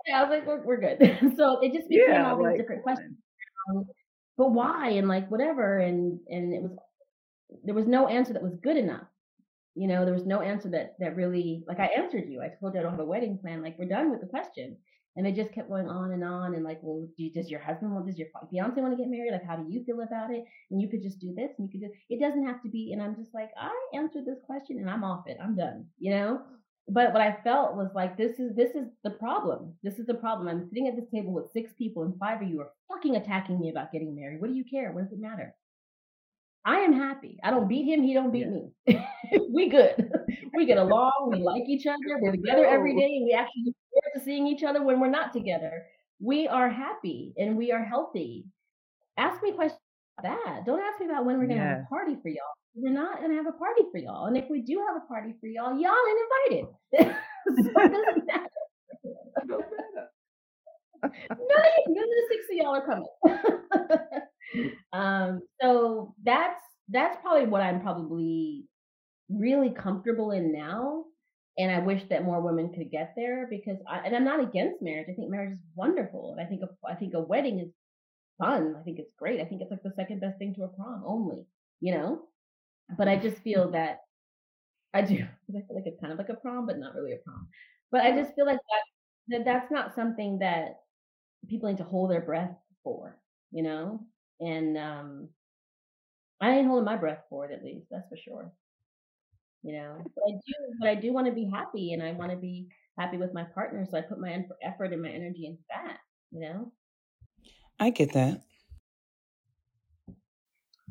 yeah, 0.08 0.20
I 0.20 0.24
was 0.24 0.30
like, 0.30 0.48
we're, 0.48 0.66
we're 0.66 0.80
good. 0.80 0.98
so 1.38 1.60
it 1.62 1.74
just 1.74 1.90
became 1.90 2.10
yeah, 2.10 2.32
all 2.32 2.38
these 2.38 2.46
like, 2.46 2.58
different 2.58 2.84
questions 2.84 3.18
um, 3.70 3.86
but 4.38 4.52
why 4.52 4.90
and 4.92 5.08
like 5.08 5.30
whatever 5.30 5.80
and 5.80 6.20
and 6.30 6.54
it 6.54 6.62
was 6.62 6.72
there 7.64 7.76
was 7.76 7.86
no 7.86 8.08
answer 8.08 8.34
that 8.34 8.42
was 8.42 8.56
good 8.64 8.78
enough 8.78 9.08
you 9.76 9.88
know 9.88 10.06
there 10.06 10.14
was 10.14 10.26
no 10.26 10.42
answer 10.42 10.70
that 10.70 10.96
that 11.00 11.16
really 11.16 11.64
like 11.68 11.80
i 11.80 11.86
answered 11.98 12.26
you 12.28 12.42
i 12.42 12.50
told 12.60 12.74
you 12.74 12.80
i 12.80 12.84
don't 12.84 12.92
have 12.92 13.00
a 13.00 13.06
wedding 13.06 13.38
plan 13.38 13.62
like 13.62 13.78
we're 13.78 13.86
done 13.86 14.10
with 14.10 14.22
the 14.22 14.28
question 14.28 14.78
and 15.16 15.26
they 15.26 15.32
just 15.32 15.52
kept 15.52 15.70
going 15.70 15.88
on 15.88 16.12
and 16.12 16.24
on 16.24 16.56
and 16.56 16.64
like 16.64 16.80
well 16.82 17.08
do 17.18 17.24
you, 17.24 17.34
does 17.34 17.50
your 17.50 17.60
husband 17.60 17.92
want 17.92 18.06
does 18.06 18.18
your 18.18 18.28
fiance 18.50 18.80
want 18.80 18.94
to 18.94 18.98
get 18.98 19.10
married 19.10 19.32
like 19.32 19.46
how 19.46 19.56
do 19.56 19.72
you 19.72 19.84
feel 19.84 20.02
about 20.02 20.32
it 20.32 20.44
and 20.70 20.82
you 20.82 20.88
could 20.88 21.02
just 21.02 21.20
do 21.20 21.34
this 21.36 21.52
and 21.58 21.68
you 21.68 21.72
could 21.72 21.86
do 21.86 21.94
it 22.10 22.20
doesn't 22.20 22.46
have 22.46 22.62
to 22.62 22.70
be 22.70 22.92
and 22.94 23.02
i'm 23.02 23.16
just 23.16 23.34
like 23.34 23.50
i 23.60 23.72
answered 23.94 24.26
this 24.26 24.40
question 24.46 24.78
and 24.80 24.90
i'm 24.90 25.04
off 25.04 25.28
it 25.28 25.38
i'm 25.44 25.56
done 25.56 25.86
you 26.00 26.12
know 26.12 26.42
but 26.88 27.14
what 27.14 27.22
I 27.22 27.38
felt 27.44 27.76
was 27.76 27.90
like 27.96 28.18
this 28.18 28.40
is 28.40 28.56
this 28.56 28.76
is 28.76 28.88
the 29.04 29.12
problem. 29.12 29.74
This 29.84 30.00
is 30.00 30.06
the 30.06 30.14
problem. 30.14 30.48
I'm 30.48 30.68
sitting 30.68 30.88
at 30.88 30.96
this 30.96 31.10
table 31.10 31.32
with 31.32 31.52
six 31.54 31.72
people, 31.78 32.04
and 32.04 32.18
five 32.20 32.42
of 32.42 32.50
you 32.50 32.60
are 32.62 32.72
fucking 32.90 33.16
attacking 33.16 33.60
me 33.60 33.70
about 33.70 33.92
getting 33.92 34.16
married. 34.16 34.42
What 34.42 34.50
do 34.50 34.56
you 34.56 34.66
care? 34.66 34.92
What 34.92 35.04
does 35.04 35.14
it 35.14 35.22
matter? 35.22 35.54
I 36.66 36.80
am 36.80 36.94
happy. 36.94 37.40
I 37.44 37.50
don't 37.50 37.68
beat 37.68 37.86
him. 37.86 38.04
He 38.04 38.14
don't 38.14 38.32
beat 38.32 38.48
yeah. 38.86 39.00
me. 39.00 39.48
we 39.54 39.70
good. 39.70 40.12
we 40.54 40.66
get 40.66 40.78
along. 40.78 41.30
We 41.32 41.38
like 41.40 41.64
each 41.68 41.88
other. 41.88 41.98
We're 42.20 42.32
together 42.32 42.66
every 42.66 42.96
day, 42.96 43.16
and 43.18 43.26
we 43.26 43.34
actually 43.34 43.74
to 44.16 44.24
seeing 44.24 44.48
each 44.48 44.64
other 44.64 44.84
when 44.84 45.00
we're 45.00 45.10
not 45.10 45.34
together. 45.34 45.86
We 46.20 46.48
are 46.48 46.70
happy 46.70 47.34
and 47.38 47.58
we 47.58 47.72
are 47.72 47.84
healthy. 47.84 48.46
Ask 49.18 49.42
me 49.42 49.52
questions 49.52 49.82
about 50.20 50.38
that. 50.46 50.66
Don't 50.66 50.82
ask 50.82 51.00
me 51.00 51.08
about 51.08 51.26
when 51.26 51.40
we're 51.40 51.48
gonna 51.48 51.60
have 51.60 51.80
a 51.80 51.88
party 51.90 52.16
for 52.22 52.30
y'all. 52.30 52.54
We're 52.76 52.94
not 52.94 53.22
gonna 53.22 53.36
have 53.36 53.48
a 53.48 53.52
party 53.52 53.84
for 53.92 53.98
y'all, 53.98 54.28
and 54.28 54.38
if 54.38 54.46
we 54.50 54.62
do 54.62 54.84
have 54.88 55.02
a 55.02 55.08
party 55.08 55.34
for 55.40 55.48
y'all, 55.48 55.78
y'all 55.80 55.94
ain't 56.10 56.20
invited. 56.54 57.16
so 57.74 57.82
it 57.82 57.92
doesn't 57.92 58.26
matter. 58.28 58.48
No 59.46 59.60
none 61.88 62.04
of 62.04 62.10
the 62.10 62.24
six 62.30 62.46
of 62.52 62.58
y'all 62.58 62.76
are 62.76 62.86
coming. 62.86 64.22
um, 64.94 65.42
so 65.62 66.14
that's 66.24 66.62
that's 66.90 67.18
probably 67.22 67.48
what 67.48 67.62
I'm 67.62 67.82
probably 67.82 68.66
really 69.30 69.72
comfortable 69.72 70.32
in 70.32 70.52
now. 70.52 71.06
And 71.58 71.72
I 71.72 71.80
wish 71.80 72.04
that 72.10 72.24
more 72.24 72.42
women 72.42 72.74
could 72.74 72.92
get 72.92 73.14
there 73.16 73.48
because 73.50 73.78
I, 73.88 74.00
and 74.00 74.16
I'm 74.16 74.24
not 74.24 74.40
against 74.42 74.82
marriage. 74.82 75.08
I 75.10 75.14
think 75.14 75.30
marriage 75.30 75.54
is 75.54 75.60
wonderful. 75.76 76.32
And 76.32 76.42
I 76.46 76.50
think 76.50 76.62
a, 76.64 76.70
I 76.88 76.96
think 76.96 77.14
a 77.14 77.20
wedding 77.22 77.60
is 77.60 77.72
fun. 78.40 78.76
I 78.80 78.84
think 78.84 79.00
it's 79.00 79.14
great. 79.18 79.42
I 79.42 79.46
think 79.46 79.62
it's 79.62 79.72
like 79.72 79.84
the 79.84 79.94
second 79.96 80.22
best 80.22 80.38
thing 80.40 80.56
to 80.56 80.64
a 80.64 80.68
prom 80.70 81.04
only, 81.06 81.46
you 81.82 81.94
know? 81.94 82.24
But 82.98 83.08
I 83.08 83.18
just 83.18 83.38
feel 83.40 83.72
that 83.74 84.00
I 84.94 85.02
do. 85.02 85.16
because 85.48 85.62
I 85.64 85.68
feel 85.68 85.76
like 85.76 85.86
it's 85.88 86.00
kind 86.02 86.12
of 86.14 86.20
like 86.20 86.30
a 86.30 86.36
prom, 86.36 86.66
but 86.66 86.80
not 86.80 86.96
really 86.96 87.14
a 87.14 87.18
prom. 87.18 87.48
But 87.92 88.02
I 88.02 88.12
just 88.12 88.36
feel 88.36 88.46
like 88.46 88.60
that, 88.60 89.38
that 89.38 89.46
that's 89.46 89.72
not 89.72 89.96
something 89.96 90.40
that 90.40 90.82
people 91.50 91.70
need 91.70 91.78
to 91.78 91.84
hold 91.84 92.12
their 92.12 92.22
breath 92.22 92.56
for, 92.84 93.18
you 93.52 93.64
know? 93.64 94.06
And 94.40 94.78
um 94.78 95.30
I 96.42 96.52
ain't 96.58 96.68
holding 96.68 96.86
my 96.86 96.98
breath 96.98 97.24
for 97.30 97.46
it 97.46 97.54
at 97.54 97.64
least, 97.64 97.88
that's 97.90 98.10
for 98.10 98.18
sure. 98.18 98.52
You 99.64 99.74
know, 99.74 99.98
but 100.16 100.24
I 100.28 100.32
do, 100.32 100.54
but 100.80 100.90
I 100.90 100.96
do 100.96 101.14
want 101.14 101.28
to 101.28 101.34
be 101.34 101.50
happy, 101.52 101.94
and 101.94 102.02
I 102.02 102.14
want 102.14 102.32
to 102.32 102.38
be 102.38 102.68
happy 102.98 103.18
with 103.18 103.34
my 103.34 103.44
partner. 103.44 103.86
So 103.90 103.98
I 103.98 104.02
put 104.02 104.20
my 104.20 104.44
effort 104.64 104.92
and 104.92 105.02
my 105.02 105.10
energy 105.10 105.46
into 105.46 105.62
that. 105.70 105.98
You 106.32 106.42
know. 106.42 106.72
I 107.80 107.92
get 107.92 108.14
that. 108.14 108.42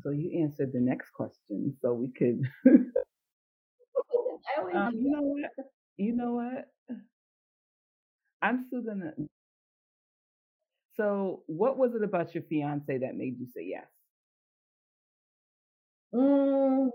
So 0.03 0.09
you 0.09 0.41
answered 0.41 0.71
the 0.73 0.79
next 0.79 1.11
question, 1.11 1.77
so 1.81 1.93
we 1.93 2.11
could. 2.11 2.41
um, 4.73 4.95
you 4.95 5.11
know 5.11 5.21
what? 5.21 5.51
You 5.97 6.15
know 6.15 6.33
what? 6.33 6.67
I'm 8.41 8.65
still 8.67 8.81
gonna. 8.81 9.13
So, 10.95 11.43
what 11.47 11.77
was 11.77 11.95
it 11.95 12.03
about 12.03 12.33
your 12.33 12.43
fiance 12.43 12.97
that 12.97 13.15
made 13.15 13.39
you 13.39 13.47
say 13.53 13.65
yes? 13.65 13.87
Mm, 16.13 16.89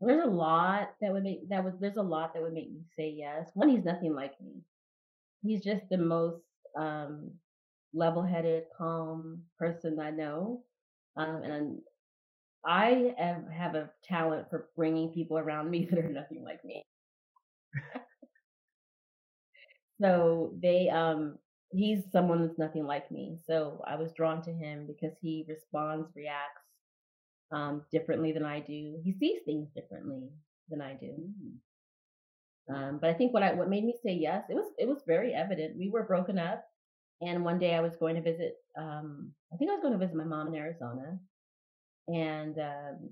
there's 0.00 0.24
a 0.24 0.30
lot 0.30 0.90
that 1.00 1.12
would 1.12 1.24
make 1.24 1.48
that 1.48 1.64
would 1.64 1.80
there's 1.80 1.96
a 1.96 2.02
lot 2.02 2.34
that 2.34 2.42
would 2.42 2.52
make 2.52 2.70
me 2.70 2.80
say 2.96 3.10
yes. 3.10 3.50
One, 3.54 3.68
he's 3.68 3.84
nothing 3.84 4.14
like 4.14 4.40
me. 4.40 4.62
He's 5.42 5.62
just 5.62 5.88
the 5.88 5.98
most 5.98 6.42
um, 6.76 7.30
level-headed, 7.94 8.64
calm 8.76 9.42
person 9.58 9.98
I 10.00 10.10
know, 10.10 10.62
um, 11.16 11.42
and 11.44 11.78
I 12.64 13.14
have, 13.18 13.48
have 13.48 13.74
a 13.74 13.90
talent 14.04 14.50
for 14.50 14.68
bringing 14.76 15.10
people 15.12 15.38
around 15.38 15.70
me 15.70 15.86
that 15.90 15.98
are 15.98 16.08
nothing 16.10 16.44
like 16.44 16.64
me. 16.64 16.82
so 20.00 20.52
they 20.62 20.88
um 20.88 21.38
he's 21.70 22.10
someone 22.12 22.42
that's 22.46 22.58
nothing 22.58 22.86
like 22.86 23.10
me. 23.10 23.38
So 23.46 23.82
I 23.86 23.96
was 23.96 24.12
drawn 24.12 24.40
to 24.42 24.52
him 24.52 24.86
because 24.86 25.16
he 25.20 25.44
responds, 25.48 26.08
reacts 26.14 26.62
um, 27.52 27.82
differently 27.92 28.32
than 28.32 28.44
I 28.44 28.60
do. 28.60 28.98
He 29.04 29.14
sees 29.18 29.40
things 29.44 29.68
differently 29.74 30.28
than 30.68 30.80
I 30.80 30.94
do. 30.94 31.12
Mm. 31.12 32.74
Um, 32.74 32.98
but 33.00 33.10
I 33.10 33.14
think 33.14 33.32
what 33.32 33.44
I 33.44 33.52
what 33.54 33.70
made 33.70 33.84
me 33.84 33.94
say 34.04 34.12
yes, 34.12 34.44
it 34.48 34.54
was 34.54 34.72
it 34.78 34.88
was 34.88 35.02
very 35.06 35.32
evident. 35.32 35.78
We 35.78 35.88
were 35.88 36.02
broken 36.02 36.38
up, 36.38 36.64
and 37.20 37.44
one 37.44 37.58
day 37.58 37.74
I 37.74 37.80
was 37.80 37.96
going 37.96 38.16
to 38.16 38.22
visit. 38.22 38.54
Um, 38.76 39.32
I 39.52 39.56
think 39.56 39.70
I 39.70 39.74
was 39.74 39.82
going 39.82 39.92
to 39.92 40.04
visit 40.04 40.16
my 40.16 40.24
mom 40.24 40.48
in 40.48 40.56
Arizona, 40.56 41.18
and 42.08 42.58
um, 42.58 43.10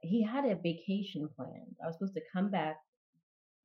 he 0.00 0.24
had 0.24 0.44
a 0.44 0.56
vacation 0.56 1.28
planned. 1.36 1.76
I 1.82 1.86
was 1.86 1.94
supposed 1.94 2.14
to 2.14 2.22
come 2.32 2.50
back 2.50 2.78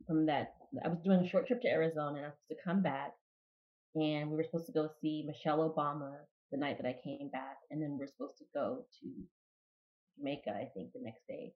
from 0.05 0.28
that. 0.28 0.53
I 0.86 0.88
was 0.89 0.99
doing 1.03 1.22
a 1.22 1.28
short 1.28 1.47
trip 1.47 1.61
to 1.63 1.68
Arizona, 1.68 2.18
and 2.18 2.26
I 2.26 2.30
was 2.30 2.36
supposed 2.36 2.59
to 2.59 2.70
come 2.70 2.84
back 2.84 3.13
and 3.95 4.30
we 4.30 4.38
were 4.38 4.43
supposed 4.43 4.68
to 4.68 4.72
go 4.72 4.89
see 5.01 5.24
Michelle 5.26 5.70
Obama 5.70 6.13
the 6.52 6.58
night 6.58 6.78
that 6.78 6.88
I 6.88 6.95
came 7.04 7.30
back, 7.32 7.58
and 7.72 7.82
then 7.82 7.98
we 7.98 8.06
are 8.06 8.08
supposed 8.08 8.38
to 8.39 8.45
go 8.54 8.86
to 9.02 9.08
Jamaica, 10.18 10.52
I 10.52 10.70
think, 10.74 10.93
the 10.93 11.02
next 11.02 11.28
day. 11.28 11.54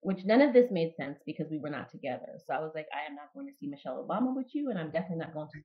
Which 0.00 0.24
none 0.24 0.42
of 0.42 0.52
this 0.52 0.70
made 0.70 0.94
sense 0.96 1.18
because 1.24 1.50
we 1.50 1.58
were 1.58 1.70
not 1.70 1.90
together. 1.90 2.38
So 2.46 2.52
I 2.52 2.60
was 2.60 2.72
like, 2.74 2.86
I 2.92 3.08
am 3.08 3.16
not 3.16 3.32
going 3.34 3.46
to 3.46 3.54
see 3.58 3.68
Michelle 3.68 4.06
Obama 4.06 4.34
with 4.36 4.54
you, 4.54 4.70
and 4.70 4.78
I'm 4.78 4.90
definitely 4.90 5.24
not 5.24 5.34
going 5.34 5.48
to. 5.54 5.60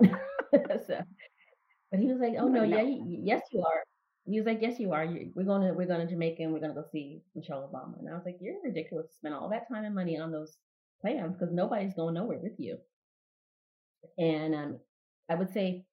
so, 0.86 1.00
but 1.90 2.00
he 2.00 2.06
was 2.06 2.18
like, 2.18 2.34
"Oh 2.38 2.48
no, 2.48 2.62
yeah, 2.62 2.82
yes 2.82 3.42
you 3.52 3.60
are." 3.60 3.82
He 4.24 4.38
was 4.40 4.46
like, 4.46 4.62
"Yes 4.62 4.80
you 4.80 4.92
are. 4.92 5.06
We're 5.34 5.44
going 5.44 5.68
to 5.68 5.74
we're 5.74 5.86
going 5.86 6.06
to 6.06 6.10
Jamaica 6.10 6.42
and 6.42 6.52
we're 6.52 6.60
going 6.60 6.74
to 6.74 6.80
go 6.80 6.86
see 6.90 7.20
Michelle 7.34 7.68
Obama." 7.70 7.98
And 7.98 8.08
I 8.08 8.14
was 8.14 8.24
like, 8.24 8.38
"You're 8.40 8.62
ridiculous 8.64 9.08
to 9.08 9.14
spend 9.14 9.34
all 9.34 9.50
that 9.50 9.68
time 9.68 9.84
and 9.84 9.94
money 9.94 10.18
on 10.18 10.32
those 10.32 10.56
plans 11.02 11.36
because 11.36 11.52
nobody's 11.52 11.94
going 11.94 12.14
nowhere 12.14 12.38
with 12.38 12.58
you." 12.58 12.78
And 14.18 14.54
um, 14.54 14.78
I 15.28 15.34
would 15.34 15.52
say 15.52 15.84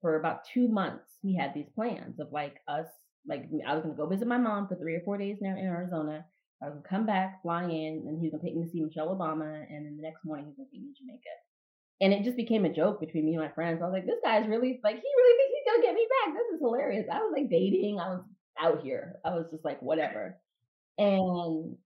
for 0.00 0.16
about 0.16 0.44
two 0.52 0.68
months, 0.68 1.04
we 1.22 1.34
had 1.34 1.54
these 1.54 1.68
plans 1.74 2.20
of 2.20 2.28
like 2.32 2.56
us, 2.68 2.86
like 3.26 3.48
I 3.66 3.74
was 3.74 3.84
to 3.84 3.90
go 3.90 4.06
visit 4.06 4.28
my 4.28 4.38
mom 4.38 4.68
for 4.68 4.76
three 4.76 4.94
or 4.94 5.02
four 5.04 5.18
days 5.18 5.38
now 5.40 5.56
in 5.56 5.64
Arizona. 5.64 6.24
I 6.62 6.66
was 6.66 6.76
to 6.82 6.88
come 6.88 7.06
back, 7.06 7.42
fly 7.42 7.64
in, 7.64 8.04
and 8.06 8.18
he 8.18 8.28
was 8.28 8.40
to 8.40 8.44
take 8.44 8.56
me 8.56 8.64
to 8.64 8.70
see 8.70 8.82
Michelle 8.82 9.14
Obama. 9.14 9.64
And 9.70 9.86
then 9.86 9.96
the 9.96 10.02
next 10.02 10.24
morning, 10.24 10.46
he 10.46 10.50
was 10.50 10.66
to 10.66 10.72
take 10.72 10.82
me 10.82 10.92
to 10.92 10.98
Jamaica. 10.98 11.34
And 12.00 12.12
it 12.12 12.24
just 12.24 12.36
became 12.36 12.64
a 12.64 12.72
joke 12.72 13.00
between 13.00 13.26
me 13.26 13.34
and 13.34 13.42
my 13.42 13.50
friends. 13.50 13.80
I 13.80 13.86
was 13.86 13.92
like, 13.92 14.06
this 14.06 14.22
guy's 14.24 14.48
really, 14.48 14.80
like, 14.82 14.96
he 14.96 15.02
really 15.02 15.36
thinks 15.38 15.54
he's 15.54 15.74
to 15.74 15.82
get 15.82 15.94
me 15.94 16.06
back. 16.24 16.34
This 16.34 16.54
is 16.54 16.60
hilarious. 16.60 17.06
I 17.12 17.18
was 17.18 17.32
like 17.34 17.50
dating. 17.50 17.98
I 18.00 18.08
was 18.08 18.22
out 18.60 18.82
here. 18.82 19.18
I 19.24 19.30
was 19.30 19.46
just 19.50 19.64
like, 19.64 19.80
whatever. 19.82 20.38
And 20.96 21.76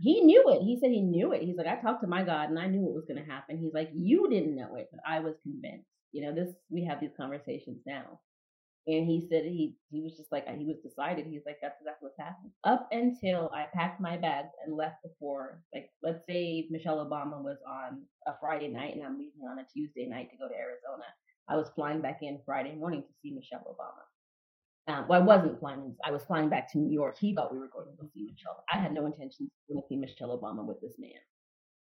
he 0.00 0.22
knew 0.22 0.44
it. 0.48 0.62
He 0.62 0.78
said 0.80 0.90
he 0.90 1.02
knew 1.02 1.32
it. 1.32 1.42
He's 1.42 1.56
like, 1.56 1.66
I 1.66 1.80
talked 1.80 2.02
to 2.02 2.06
my 2.06 2.22
God 2.22 2.50
and 2.50 2.58
I 2.58 2.66
knew 2.66 2.80
what 2.80 2.94
was 2.94 3.04
to 3.08 3.14
happen. 3.22 3.58
He's 3.58 3.74
like, 3.74 3.90
you 3.94 4.28
didn't 4.30 4.56
know 4.56 4.76
it, 4.76 4.88
but 4.90 5.00
I 5.06 5.20
was 5.20 5.34
convinced. 5.42 5.88
You 6.14 6.22
know, 6.22 6.32
this 6.32 6.54
we 6.70 6.84
have 6.84 7.00
these 7.00 7.16
conversations 7.16 7.82
now. 7.84 8.20
And 8.86 9.04
he 9.06 9.26
said 9.28 9.44
he 9.44 9.76
he 9.90 10.00
was 10.00 10.16
just 10.16 10.30
like 10.30 10.46
he 10.46 10.64
was 10.64 10.76
decided. 10.78 11.26
He's 11.26 11.42
like, 11.44 11.58
that's 11.60 11.80
that's 11.84 12.00
what's 12.00 12.18
happened. 12.18 12.52
Up 12.62 12.86
until 12.92 13.50
I 13.52 13.66
packed 13.74 14.00
my 14.00 14.16
bags 14.16 14.50
and 14.64 14.76
left 14.76 15.02
before, 15.02 15.60
like, 15.74 15.90
let's 16.04 16.24
say 16.24 16.68
Michelle 16.70 17.04
Obama 17.04 17.42
was 17.42 17.58
on 17.66 18.02
a 18.28 18.34
Friday 18.40 18.68
night 18.68 18.94
and 18.94 19.04
I'm 19.04 19.18
leaving 19.18 19.42
on 19.50 19.58
a 19.58 19.66
Tuesday 19.74 20.06
night 20.06 20.30
to 20.30 20.36
go 20.36 20.46
to 20.46 20.54
Arizona. 20.54 21.04
I 21.48 21.56
was 21.56 21.70
flying 21.74 22.00
back 22.00 22.20
in 22.22 22.38
Friday 22.46 22.76
morning 22.76 23.02
to 23.02 23.12
see 23.20 23.34
Michelle 23.34 23.66
Obama. 23.66 24.04
Um, 24.86 25.08
well, 25.08 25.20
I 25.20 25.24
wasn't 25.24 25.58
flying. 25.58 25.96
I 26.04 26.12
was 26.12 26.22
flying 26.22 26.48
back 26.48 26.70
to 26.72 26.78
New 26.78 26.92
York. 26.92 27.16
He 27.18 27.34
thought 27.34 27.52
we 27.52 27.58
were 27.58 27.70
going 27.72 27.86
to 27.86 28.00
go 28.00 28.08
see 28.14 28.22
Michelle. 28.30 28.62
I 28.72 28.78
had 28.78 28.92
no 28.92 29.06
intentions 29.06 29.48
of 29.50 29.74
going 29.74 29.82
to 29.82 29.88
see 29.88 29.96
Michelle 29.96 30.38
Obama 30.38 30.64
with 30.64 30.80
this 30.80 30.94
man. 30.98 31.10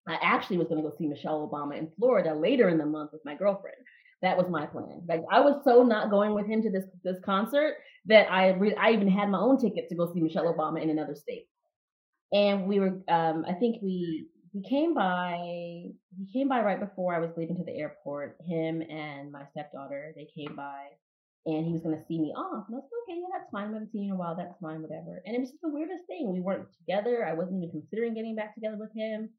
I 0.07 0.17
actually 0.21 0.57
was 0.57 0.69
going 0.69 0.81
to 0.81 0.89
go 0.89 0.95
see 0.97 1.05
Michelle 1.05 1.47
Obama 1.47 1.77
in 1.77 1.91
Florida 1.97 2.33
later 2.33 2.69
in 2.69 2.77
the 2.77 2.85
month 2.85 3.11
with 3.11 3.25
my 3.25 3.35
girlfriend. 3.35 3.75
That 4.21 4.37
was 4.37 4.49
my 4.49 4.65
plan. 4.65 5.03
Like 5.07 5.21
I 5.31 5.41
was 5.41 5.61
so 5.63 5.83
not 5.83 6.09
going 6.09 6.33
with 6.33 6.47
him 6.47 6.61
to 6.63 6.71
this 6.71 6.85
this 7.03 7.17
concert 7.23 7.75
that 8.05 8.31
I 8.31 8.49
re- 8.49 8.75
I 8.75 8.91
even 8.91 9.09
had 9.09 9.29
my 9.29 9.39
own 9.39 9.59
ticket 9.59 9.89
to 9.89 9.95
go 9.95 10.11
see 10.13 10.21
Michelle 10.21 10.53
Obama 10.53 10.81
in 10.81 10.89
another 10.89 11.15
state. 11.15 11.47
And 12.33 12.67
we 12.67 12.79
were, 12.79 12.99
um, 13.07 13.45
I 13.47 13.53
think 13.53 13.81
we 13.81 14.27
he 14.51 14.67
came 14.67 14.93
by. 14.93 15.37
He 16.17 16.33
came 16.33 16.47
by 16.47 16.61
right 16.61 16.79
before 16.79 17.15
I 17.15 17.19
was 17.19 17.31
leaving 17.37 17.57
to 17.57 17.63
the 17.63 17.77
airport. 17.77 18.37
Him 18.47 18.81
and 18.81 19.31
my 19.31 19.43
stepdaughter 19.51 20.13
they 20.15 20.27
came 20.35 20.55
by 20.55 20.87
and 21.47 21.65
he 21.65 21.71
was 21.71 21.81
going 21.81 21.95
to 21.95 22.05
see 22.07 22.19
me 22.19 22.33
off. 22.35 22.65
And 22.67 22.75
I 22.75 22.79
was 22.79 22.89
like, 22.91 23.01
okay, 23.07 23.19
yeah, 23.21 23.31
that's 23.39 23.49
fine. 23.51 23.69
I 23.69 23.73
haven't 23.73 23.91
seen 23.93 24.03
you 24.03 24.09
in 24.11 24.15
a 24.15 24.19
while. 24.19 24.35
That's 24.35 24.59
fine, 24.61 24.81
whatever. 24.81 25.21
And 25.25 25.33
it 25.33 25.39
was 25.39 25.49
just 25.49 25.61
the 25.61 25.69
weirdest 25.69 26.03
thing. 26.05 26.31
We 26.31 26.41
weren't 26.41 26.67
together. 26.75 27.25
I 27.25 27.33
wasn't 27.33 27.63
even 27.63 27.71
considering 27.71 28.13
getting 28.13 28.35
back 28.35 28.53
together 28.53 28.75
with 28.77 28.91
him. 28.93 29.29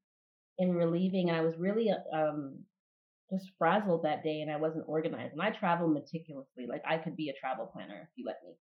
And 0.58 0.70
we 0.70 0.76
were 0.76 0.90
leaving, 0.90 1.28
and 1.28 1.38
I 1.38 1.42
was 1.42 1.54
really 1.56 1.90
um, 2.12 2.58
just 3.30 3.50
frazzled 3.58 4.04
that 4.04 4.22
day, 4.22 4.40
and 4.40 4.50
I 4.50 4.56
wasn't 4.56 4.84
organized. 4.86 5.32
And 5.32 5.42
I 5.42 5.50
travel 5.50 5.88
meticulously. 5.88 6.66
Like 6.68 6.82
I 6.88 6.98
could 6.98 7.16
be 7.16 7.28
a 7.28 7.38
travel 7.40 7.66
planner 7.66 8.00
if 8.02 8.08
you 8.16 8.24
let 8.26 8.42
me. 8.44 8.54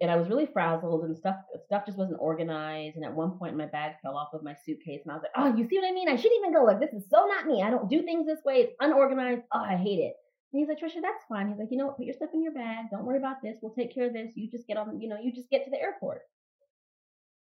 And 0.00 0.10
I 0.10 0.16
was 0.16 0.28
really 0.28 0.46
frazzled, 0.52 1.04
and 1.04 1.16
stuff 1.16 1.36
stuff 1.64 1.86
just 1.86 1.98
wasn't 1.98 2.20
organized. 2.20 2.96
And 2.96 3.04
at 3.04 3.14
one 3.14 3.38
point, 3.38 3.56
my 3.56 3.66
bag 3.66 3.94
fell 4.02 4.16
off 4.16 4.34
of 4.34 4.42
my 4.42 4.54
suitcase, 4.64 5.00
and 5.04 5.12
I 5.12 5.14
was 5.14 5.22
like, 5.22 5.32
"Oh, 5.36 5.56
you 5.56 5.68
see 5.68 5.78
what 5.78 5.88
I 5.88 5.92
mean? 5.92 6.08
I 6.08 6.16
shouldn't 6.16 6.40
even 6.40 6.52
go. 6.52 6.64
Like 6.64 6.80
this 6.80 6.92
is 6.92 7.08
so 7.10 7.26
not 7.26 7.46
me. 7.46 7.62
I 7.62 7.70
don't 7.70 7.88
do 7.88 8.02
things 8.02 8.26
this 8.26 8.44
way. 8.44 8.56
It's 8.56 8.74
unorganized. 8.80 9.42
Oh, 9.52 9.60
I 9.60 9.76
hate 9.76 10.00
it." 10.00 10.14
And 10.52 10.60
he's 10.60 10.68
like, 10.68 10.78
Tricia, 10.78 11.02
that's 11.02 11.24
fine. 11.28 11.48
He's 11.48 11.58
like, 11.58 11.68
you 11.70 11.76
know 11.76 11.86
what? 11.86 11.96
Put 11.96 12.06
your 12.06 12.14
stuff 12.14 12.30
in 12.32 12.42
your 12.42 12.54
bag. 12.54 12.86
Don't 12.90 13.04
worry 13.04 13.18
about 13.18 13.42
this. 13.42 13.56
We'll 13.60 13.74
take 13.74 13.92
care 13.92 14.06
of 14.06 14.12
this. 14.12 14.32
You 14.36 14.48
just 14.50 14.66
get 14.66 14.76
on, 14.76 15.00
you 15.00 15.08
know, 15.08 15.18
you 15.20 15.32
just 15.32 15.50
get 15.50 15.64
to 15.64 15.70
the 15.70 15.80
airport. 15.80 16.22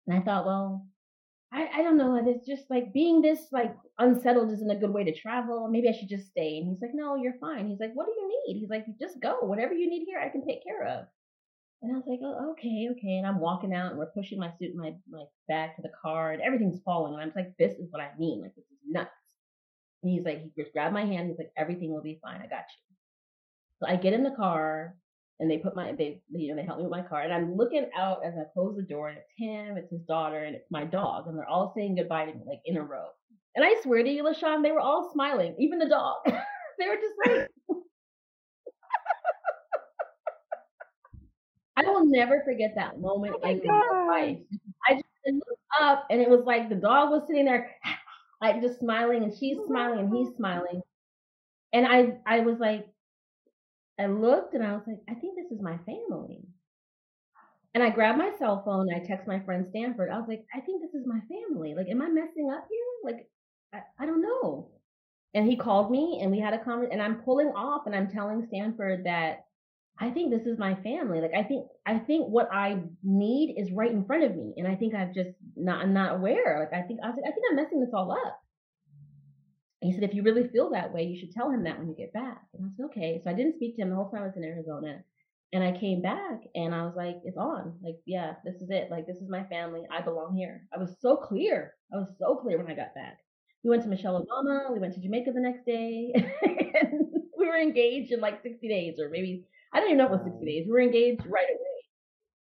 And 0.07 0.17
I 0.17 0.21
thought, 0.21 0.45
well, 0.45 0.85
I, 1.51 1.69
I 1.75 1.83
don't 1.83 1.97
know. 1.97 2.15
And 2.15 2.27
it's 2.27 2.45
just 2.45 2.63
like 2.69 2.93
being 2.93 3.21
this 3.21 3.39
like 3.51 3.75
unsettled 3.99 4.51
isn't 4.51 4.71
a 4.71 4.79
good 4.79 4.91
way 4.91 5.03
to 5.03 5.17
travel. 5.17 5.67
Maybe 5.69 5.87
I 5.87 5.93
should 5.93 6.09
just 6.09 6.27
stay. 6.27 6.57
And 6.57 6.67
he's 6.67 6.81
like, 6.81 6.91
no, 6.93 7.15
you're 7.15 7.39
fine. 7.39 7.69
He's 7.69 7.79
like, 7.79 7.93
what 7.93 8.07
do 8.07 8.11
you 8.11 8.27
need? 8.47 8.59
He's 8.59 8.69
like, 8.69 8.85
just 8.99 9.21
go. 9.21 9.37
Whatever 9.41 9.73
you 9.73 9.89
need 9.89 10.05
here, 10.05 10.19
I 10.19 10.29
can 10.29 10.45
take 10.45 10.63
care 10.63 10.85
of. 10.85 11.05
And 11.81 11.93
I 11.93 11.95
was 11.95 12.05
like, 12.07 12.19
oh, 12.23 12.51
okay, 12.51 12.87
okay. 12.91 13.17
And 13.17 13.27
I'm 13.27 13.39
walking 13.39 13.73
out 13.73 13.91
and 13.91 13.99
we're 13.99 14.07
pushing 14.07 14.39
my 14.39 14.51
suit, 14.57 14.75
my, 14.75 14.93
my 15.09 15.23
bag 15.47 15.75
to 15.75 15.81
the 15.81 15.91
car 16.01 16.31
and 16.31 16.41
everything's 16.41 16.81
falling. 16.83 17.13
And 17.13 17.21
I'm 17.21 17.31
like, 17.35 17.55
this 17.59 17.77
is 17.77 17.87
what 17.91 18.01
I 18.01 18.09
mean. 18.17 18.41
Like, 18.41 18.55
this 18.55 18.65
is 18.65 18.79
nuts. 18.87 19.11
And 20.01 20.11
he's 20.11 20.23
like, 20.25 20.41
he 20.41 20.51
just 20.61 20.73
grabbed 20.73 20.93
my 20.93 21.05
hand. 21.05 21.29
He's 21.29 21.37
like, 21.37 21.51
everything 21.55 21.93
will 21.93 22.01
be 22.01 22.19
fine. 22.21 22.37
I 22.37 22.47
got 22.47 22.65
you. 22.65 22.95
So 23.79 23.87
I 23.87 23.97
get 23.97 24.13
in 24.13 24.23
the 24.23 24.31
car 24.31 24.95
and 25.39 25.51
they 25.51 25.57
put 25.57 25.75
my, 25.75 25.91
they, 25.97 26.21
you 26.29 26.49
know, 26.49 26.55
they 26.55 26.65
help 26.65 26.77
me 26.77 26.83
with 26.83 26.91
my 26.91 27.01
car. 27.01 27.21
And 27.21 27.33
I'm 27.33 27.55
looking 27.55 27.89
out 27.97 28.25
as 28.25 28.33
I 28.39 28.43
close 28.53 28.75
the 28.77 28.83
door 28.83 29.09
and 29.09 29.17
it's 29.17 29.31
him, 29.37 29.77
it's 29.77 29.91
his 29.91 30.01
daughter, 30.01 30.43
and 30.43 30.55
it's 30.55 30.71
my 30.71 30.85
dog. 30.85 31.27
And 31.27 31.37
they're 31.37 31.47
all 31.47 31.73
saying 31.75 31.95
goodbye 31.95 32.25
to 32.25 32.33
me, 32.33 32.41
like 32.47 32.61
in 32.65 32.77
a 32.77 32.83
row. 32.83 33.07
And 33.55 33.65
I 33.65 33.75
swear 33.81 34.03
to 34.03 34.09
you, 34.09 34.23
LaShawn, 34.23 34.63
they 34.63 34.71
were 34.71 34.79
all 34.79 35.11
smiling, 35.13 35.55
even 35.59 35.79
the 35.79 35.89
dog. 35.89 36.17
they 36.25 36.87
were 36.87 36.95
just 36.95 37.15
like, 37.25 37.49
I 41.77 41.83
will 41.83 42.05
never 42.05 42.41
forget 42.45 42.71
that 42.75 42.99
moment 42.99 43.35
oh 43.43 43.49
in 43.49 43.61
my 43.65 44.05
life. 44.07 44.37
I 44.89 44.93
just 44.93 45.05
looked 45.25 45.61
up 45.81 46.05
and 46.09 46.21
it 46.21 46.29
was 46.29 46.43
like 46.45 46.69
the 46.69 46.75
dog 46.75 47.09
was 47.11 47.23
sitting 47.27 47.45
there, 47.45 47.75
like 48.41 48.61
just 48.61 48.79
smiling, 48.79 49.23
and 49.23 49.33
she's 49.37 49.57
smiling 49.67 49.99
and 49.99 50.15
he's 50.15 50.33
smiling. 50.37 50.81
And 51.73 51.85
I, 51.85 52.17
I 52.25 52.39
was 52.39 52.57
like, 52.59 52.87
I 53.99 54.07
looked 54.07 54.53
and 54.53 54.63
I 54.63 54.73
was 54.73 54.83
like, 54.87 54.99
I 55.09 55.13
think 55.13 55.35
this 55.35 55.51
is 55.51 55.61
my 55.61 55.77
family. 55.79 56.41
And 57.73 57.83
I 57.83 57.89
grabbed 57.89 58.17
my 58.17 58.31
cell 58.39 58.63
phone 58.63 58.87
I 58.93 58.99
text 58.99 59.27
my 59.27 59.39
friend 59.41 59.65
Stanford. 59.69 60.09
I 60.09 60.17
was 60.17 60.27
like, 60.27 60.45
I 60.55 60.61
think 60.61 60.81
this 60.81 60.93
is 60.93 61.05
my 61.05 61.19
family. 61.27 61.75
Like, 61.75 61.87
am 61.89 62.01
I 62.01 62.07
messing 62.07 62.49
up 62.49 62.67
here? 62.69 63.13
Like, 63.13 63.29
I, 63.73 64.03
I 64.03 64.05
don't 64.05 64.21
know. 64.21 64.69
And 65.33 65.45
he 65.45 65.57
called 65.57 65.91
me 65.91 66.19
and 66.21 66.31
we 66.31 66.39
had 66.39 66.53
a 66.53 66.63
conversation 66.63 66.93
and 66.93 67.01
I'm 67.01 67.21
pulling 67.21 67.47
off 67.49 67.85
and 67.85 67.95
I'm 67.95 68.09
telling 68.09 68.45
Stanford 68.47 69.03
that 69.05 69.45
I 69.99 70.09
think 70.09 70.31
this 70.31 70.45
is 70.45 70.57
my 70.57 70.75
family. 70.75 71.19
Like 71.21 71.33
I 71.33 71.43
think 71.43 71.67
I 71.85 71.99
think 71.99 72.27
what 72.29 72.49
I 72.53 72.81
need 73.03 73.55
is 73.57 73.71
right 73.71 73.91
in 73.91 74.05
front 74.05 74.23
of 74.23 74.35
me. 74.35 74.53
And 74.57 74.67
I 74.67 74.75
think 74.75 74.93
I've 74.95 75.13
just 75.13 75.31
not 75.57 75.81
I'm 75.81 75.93
not 75.93 76.15
aware. 76.15 76.59
Like 76.59 76.77
I 76.77 76.85
think 76.85 76.99
I 77.03 77.07
was 77.07 77.17
like, 77.17 77.29
I 77.29 77.33
think 77.33 77.45
I'm 77.49 77.55
messing 77.57 77.81
this 77.81 77.93
all 77.93 78.11
up. 78.11 78.39
He 79.81 79.93
said, 79.93 80.03
if 80.03 80.13
you 80.13 80.23
really 80.23 80.47
feel 80.47 80.71
that 80.71 80.93
way, 80.93 81.03
you 81.03 81.19
should 81.19 81.31
tell 81.31 81.51
him 81.51 81.63
that 81.63 81.77
when 81.77 81.87
you 81.87 81.95
get 81.95 82.13
back. 82.13 82.41
And 82.53 82.65
I 82.65 82.75
said, 82.75 82.85
okay. 82.85 83.21
So 83.23 83.29
I 83.29 83.33
didn't 83.33 83.55
speak 83.55 83.75
to 83.75 83.81
him 83.81 83.89
the 83.89 83.95
whole 83.95 84.09
time 84.09 84.23
I 84.23 84.27
was 84.27 84.37
in 84.37 84.43
Arizona. 84.43 85.03
And 85.53 85.63
I 85.63 85.77
came 85.77 86.01
back 86.01 86.41
and 86.55 86.73
I 86.73 86.83
was 86.83 86.95
like, 86.95 87.17
it's 87.23 87.37
on. 87.37 87.77
Like, 87.81 87.97
yeah, 88.05 88.33
this 88.43 88.55
is 88.55 88.69
it. 88.69 88.89
Like, 88.89 89.05
this 89.05 89.17
is 89.17 89.29
my 89.29 89.43
family. 89.43 89.81
I 89.91 90.01
belong 90.01 90.35
here. 90.35 90.67
I 90.73 90.79
was 90.79 90.97
so 90.99 91.15
clear. 91.15 91.73
I 91.93 91.97
was 91.97 92.09
so 92.17 92.35
clear 92.35 92.57
when 92.57 92.67
I 92.67 92.75
got 92.75 92.95
back. 92.95 93.19
We 93.63 93.69
went 93.69 93.83
to 93.83 93.89
Michelle 93.89 94.25
Obama. 94.25 94.73
We 94.73 94.79
went 94.79 94.93
to 94.95 95.01
Jamaica 95.01 95.31
the 95.31 95.39
next 95.39 95.65
day. 95.65 96.13
and 96.41 97.07
we 97.37 97.47
were 97.47 97.57
engaged 97.57 98.11
in 98.11 98.19
like 98.19 98.41
60 98.41 98.67
days 98.67 98.99
or 98.99 99.09
maybe 99.09 99.45
I 99.73 99.79
don't 99.79 99.89
even 99.89 99.97
know 99.97 100.05
if 100.05 100.11
it 100.11 100.23
was 100.23 100.31
60 100.31 100.45
days. 100.45 100.65
We 100.65 100.71
were 100.71 100.81
engaged 100.81 101.21
right 101.25 101.49
away. 101.49 101.75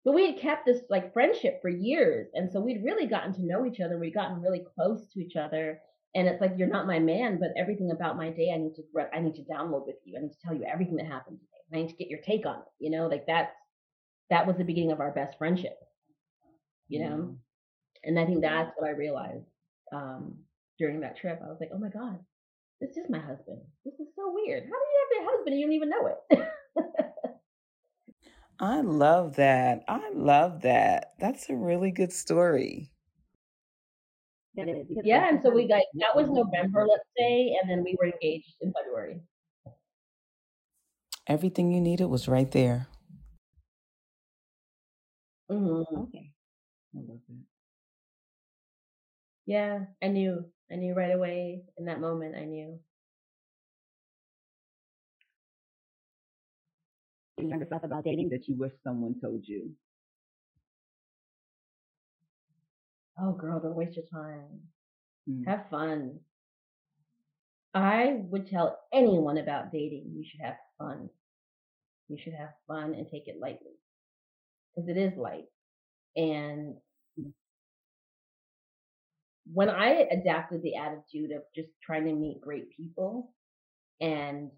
But 0.04 0.14
we 0.14 0.26
had 0.26 0.40
kept 0.40 0.66
this 0.66 0.82
like 0.90 1.14
friendship 1.14 1.62
for 1.62 1.70
years. 1.70 2.28
And 2.34 2.52
so 2.52 2.60
we'd 2.60 2.84
really 2.84 3.06
gotten 3.06 3.34
to 3.34 3.46
know 3.46 3.66
each 3.66 3.80
other. 3.80 4.00
We'd 4.00 4.14
gotten 4.14 4.42
really 4.42 4.66
close 4.76 5.08
to 5.14 5.20
each 5.20 5.36
other. 5.36 5.80
And 6.16 6.28
it's 6.28 6.42
like, 6.42 6.54
you're 6.58 6.68
not 6.68 6.88
my 6.88 7.00
man, 7.00 7.40
but 7.40 7.50
everything 7.56 7.92
about 7.92 8.18
my 8.18 8.32
day, 8.32 8.52
I 8.54 8.58
need 8.58 8.74
to, 8.76 8.84
I 9.14 9.20
need 9.20 9.36
to 9.36 9.44
download 9.44 9.86
with 9.86 9.98
you. 10.06 10.18
I 10.18 10.22
need 10.22 10.32
to 10.32 10.40
tell 10.44 10.56
you 10.56 10.64
everything 10.66 10.96
that 10.96 11.06
happened 11.06 11.38
today. 11.40 11.62
I 11.72 11.82
need 11.84 11.90
to 11.90 11.96
get 11.96 12.10
your 12.10 12.22
take 12.22 12.46
on 12.48 12.56
it. 12.58 12.72
You 12.80 12.90
know, 12.90 13.08
like 13.08 13.28
that's, 13.28 13.54
that 14.32 14.48
was 14.48 14.58
the 14.58 14.64
beginning 14.64 14.92
of 14.92 15.00
our 15.00 15.12
best 15.12 15.38
friendship, 15.38 15.78
you 16.88 17.02
know? 17.02 17.16
Mm. 17.16 17.36
And 18.04 18.20
I 18.20 18.26
think 18.26 18.42
that's 18.42 18.72
what 18.78 18.88
I 18.88 18.92
realized 18.92 19.46
um, 19.94 20.36
during 20.80 21.02
that 21.02 21.18
trip. 21.18 21.40
I 21.44 21.48
was 21.48 21.58
like, 21.60 21.70
oh 21.74 21.80
my 21.80 21.90
God, 21.90 22.18
this 22.82 22.92
is 22.92 23.10
my 23.10 23.20
husband. 23.20 23.60
This 23.86 23.94
is 24.00 24.08
so 24.16 24.32
weird. 24.34 24.64
How 24.64 24.70
do 24.70 24.76
you 24.92 25.00
have 25.04 25.24
a 25.24 25.30
husband 25.30 25.54
and 25.54 25.60
you 25.60 25.66
don't 25.66 25.74
even 25.74 25.90
know 25.90 26.08
it? 26.08 26.18
I 28.60 28.82
love 28.82 29.36
that. 29.36 29.84
I 29.88 30.12
love 30.14 30.62
that. 30.62 31.14
That's 31.20 31.50
a 31.50 31.56
really 31.56 31.92
good 31.92 32.12
story. 32.12 32.92
Yeah, 35.04 35.30
and 35.30 35.42
so 35.42 35.50
we 35.50 35.68
got 35.68 35.84
that 35.96 36.16
was 36.16 36.30
November, 36.30 36.86
let's 36.90 37.04
say, 37.18 37.58
and 37.62 37.70
then 37.70 37.84
we 37.84 37.96
were 38.00 38.06
engaged 38.06 38.56
in 38.62 38.74
February. 38.74 39.22
Everything 41.28 41.72
you 41.72 41.80
needed 41.80 42.06
was 42.06 42.28
right 42.28 42.50
there. 42.52 42.88
Mm-hmm. 45.52 45.98
Okay. 46.02 46.32
I 46.96 47.00
love 47.00 47.20
that. 47.28 47.44
Yeah, 49.46 49.80
I 50.02 50.08
knew. 50.08 50.46
I 50.72 50.76
knew 50.76 50.94
right 50.94 51.14
away 51.14 51.64
in 51.78 51.86
that 51.86 52.00
moment. 52.00 52.36
I 52.36 52.46
knew. 52.46 52.80
you 57.42 57.50
learned 57.50 57.66
stuff 57.68 57.84
about 57.84 58.04
dating 58.04 58.30
that 58.30 58.48
you 58.48 58.56
wish 58.56 58.74
someone 58.84 59.16
told 59.22 59.48
you? 59.48 59.72
Oh, 63.22 63.34
girl, 63.34 63.60
don't 63.60 63.76
waste 63.76 63.98
your 63.98 64.06
time. 64.06 64.60
Mm. 65.30 65.46
Have 65.46 65.66
fun. 65.70 66.20
I 67.74 68.22
would 68.30 68.48
tell 68.48 68.80
anyone 68.94 69.38
about 69.38 69.72
dating. 69.72 70.12
You 70.16 70.24
should 70.30 70.42
have 70.42 70.56
fun. 70.78 71.10
You 72.08 72.18
should 72.22 72.34
have 72.34 72.50
fun 72.68 72.94
and 72.94 73.08
take 73.10 73.28
it 73.28 73.40
lightly 73.40 73.78
because 74.76 74.90
it 74.90 74.98
is 74.98 75.18
light. 75.18 75.46
And 76.16 76.76
mm. 77.20 77.32
when 79.52 79.70
I 79.70 80.08
adapted 80.12 80.64
the 80.64 80.76
attitude 80.76 81.32
of 81.32 81.44
just 81.56 81.70
trying 81.84 82.06
to 82.06 82.14
meet 82.14 82.42
great 82.42 82.76
people 82.76 83.34
and 84.02 84.50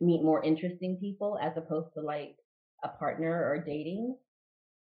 meet 0.00 0.22
more 0.22 0.42
interesting 0.42 0.96
people 1.00 1.38
as 1.42 1.52
opposed 1.56 1.92
to 1.94 2.00
like 2.00 2.36
a 2.84 2.88
partner 2.88 3.50
or 3.50 3.62
dating, 3.64 4.16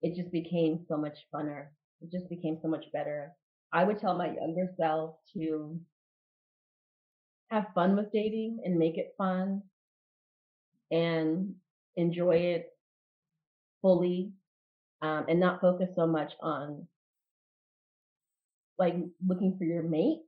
it 0.02 0.16
just 0.16 0.32
became 0.32 0.86
so 0.88 0.98
much 0.98 1.18
funner. 1.34 1.68
It 2.02 2.12
just 2.12 2.30
became 2.30 2.58
so 2.62 2.68
much 2.68 2.86
better. 2.94 3.34
I 3.74 3.84
would 3.84 4.00
tell 4.00 4.18
my 4.18 4.34
younger 4.34 4.68
self 4.78 5.18
to 5.34 5.80
have 7.52 7.68
fun 7.74 7.96
with 7.96 8.12
dating 8.12 8.60
and 8.64 8.78
make 8.78 8.98
it 8.98 9.14
fun 9.18 9.62
and 10.92 11.56
enjoy 11.96 12.38
it 12.38 12.68
fully 13.82 14.32
um, 15.02 15.26
and 15.30 15.40
not 15.40 15.62
focus 15.62 15.90
so 15.96 16.08
much 16.08 16.34
on 16.42 16.88
like 18.78 18.96
looking 19.26 19.58
for 19.58 19.64
your 19.64 19.84
mate, 19.84 20.22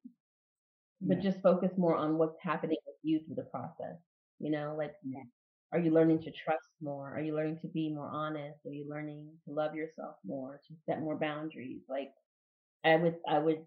but 1.01 1.18
yeah. 1.18 1.32
just 1.32 1.41
focus 1.41 1.72
more 1.78 1.95
on 1.95 2.18
what's 2.18 2.39
happening 2.41 2.78
with 2.86 2.95
you 3.03 3.20
through 3.26 3.36
the 3.36 3.43
process. 3.43 3.97
You 4.39 4.51
know, 4.51 4.76
like, 4.78 4.93
yeah. 5.03 5.24
Are 5.72 5.80
you 5.80 5.91
learning 5.91 6.22
to 6.24 6.32
trust 6.32 6.70
more? 6.82 7.13
Are 7.15 7.22
you 7.22 7.36
learning 7.36 7.59
to 7.61 7.68
be 7.68 7.89
more 7.93 8.09
honest? 8.09 8.65
Are 8.65 8.72
you 8.72 8.88
learning 8.89 9.30
to 9.45 9.51
love 9.51 9.76
yourself 9.76 10.15
more, 10.26 10.61
to 10.68 10.76
set 10.86 11.01
more 11.01 11.18
boundaries? 11.18 11.82
Like, 11.89 12.13
I 12.84 12.95
would, 12.95 13.18
I 13.28 13.39
would, 13.39 13.65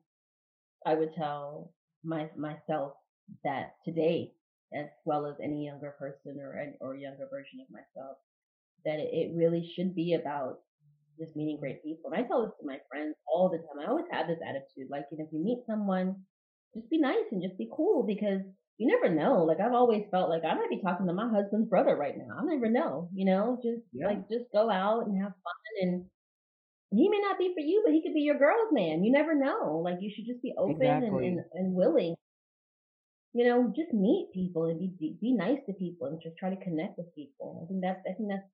I 0.86 0.94
would 0.94 1.14
tell 1.14 1.74
my 2.02 2.30
myself 2.36 2.94
that 3.44 3.74
today, 3.84 4.32
as 4.74 4.88
well 5.04 5.26
as 5.26 5.36
any 5.42 5.66
younger 5.66 5.90
person 5.98 6.40
or 6.40 6.74
or 6.80 6.96
younger 6.96 7.28
version 7.30 7.60
of 7.60 7.68
myself, 7.70 8.16
that 8.84 8.98
it, 8.98 9.10
it 9.12 9.36
really 9.36 9.70
should 9.76 9.94
be 9.94 10.14
about 10.14 10.60
just 11.18 11.36
meeting 11.36 11.58
great 11.60 11.82
people. 11.84 12.10
And 12.10 12.24
I 12.24 12.26
tell 12.26 12.44
this 12.46 12.54
to 12.60 12.66
my 12.66 12.78
friends 12.90 13.14
all 13.26 13.50
the 13.50 13.58
time. 13.58 13.78
I 13.80 13.90
always 13.90 14.06
have 14.10 14.26
this 14.26 14.40
attitude, 14.46 14.88
like, 14.90 15.04
you 15.12 15.18
know, 15.18 15.24
if 15.24 15.32
you 15.32 15.44
meet 15.44 15.64
someone, 15.66 16.24
just 16.74 16.88
be 16.88 16.98
nice 16.98 17.26
and 17.32 17.42
just 17.42 17.58
be 17.58 17.70
cool 17.74 18.04
because 18.04 18.42
you 18.80 18.88
never 18.88 19.14
know. 19.14 19.44
Like 19.44 19.60
I've 19.60 19.76
always 19.76 20.08
felt 20.10 20.30
like 20.30 20.40
I 20.42 20.54
might 20.54 20.70
be 20.70 20.80
talking 20.80 21.06
to 21.06 21.12
my 21.12 21.28
husband's 21.28 21.68
brother 21.68 21.94
right 21.94 22.16
now. 22.16 22.40
I 22.40 22.44
never 22.48 22.70
know, 22.70 23.10
you 23.12 23.26
know, 23.26 23.60
just 23.62 23.84
yeah. 23.92 24.06
like 24.06 24.26
just 24.30 24.48
go 24.54 24.70
out 24.70 25.04
and 25.04 25.20
have 25.20 25.36
fun 25.36 25.72
and 25.82 26.04
he 26.90 27.06
may 27.10 27.20
not 27.20 27.38
be 27.38 27.52
for 27.52 27.60
you, 27.60 27.82
but 27.84 27.92
he 27.92 28.00
could 28.00 28.14
be 28.14 28.24
your 28.24 28.38
girl's 28.38 28.72
man. 28.72 29.04
You 29.04 29.12
never 29.12 29.36
know. 29.36 29.84
Like 29.84 29.98
you 30.00 30.10
should 30.10 30.24
just 30.24 30.40
be 30.40 30.54
open 30.56 30.80
exactly. 30.80 31.28
and, 31.28 31.38
and, 31.38 31.44
and 31.52 31.74
willing. 31.74 32.14
You 33.34 33.44
know, 33.44 33.70
just 33.76 33.92
meet 33.92 34.30
people 34.32 34.64
and 34.64 34.80
be, 34.80 34.96
be 34.98 35.18
be 35.20 35.34
nice 35.34 35.60
to 35.66 35.74
people 35.74 36.08
and 36.08 36.18
just 36.22 36.38
try 36.38 36.48
to 36.48 36.64
connect 36.64 36.96
with 36.96 37.14
people. 37.14 37.60
I 37.62 37.68
think 37.68 37.84
that's 37.84 38.00
I 38.08 38.16
think 38.16 38.32
that's 38.32 38.48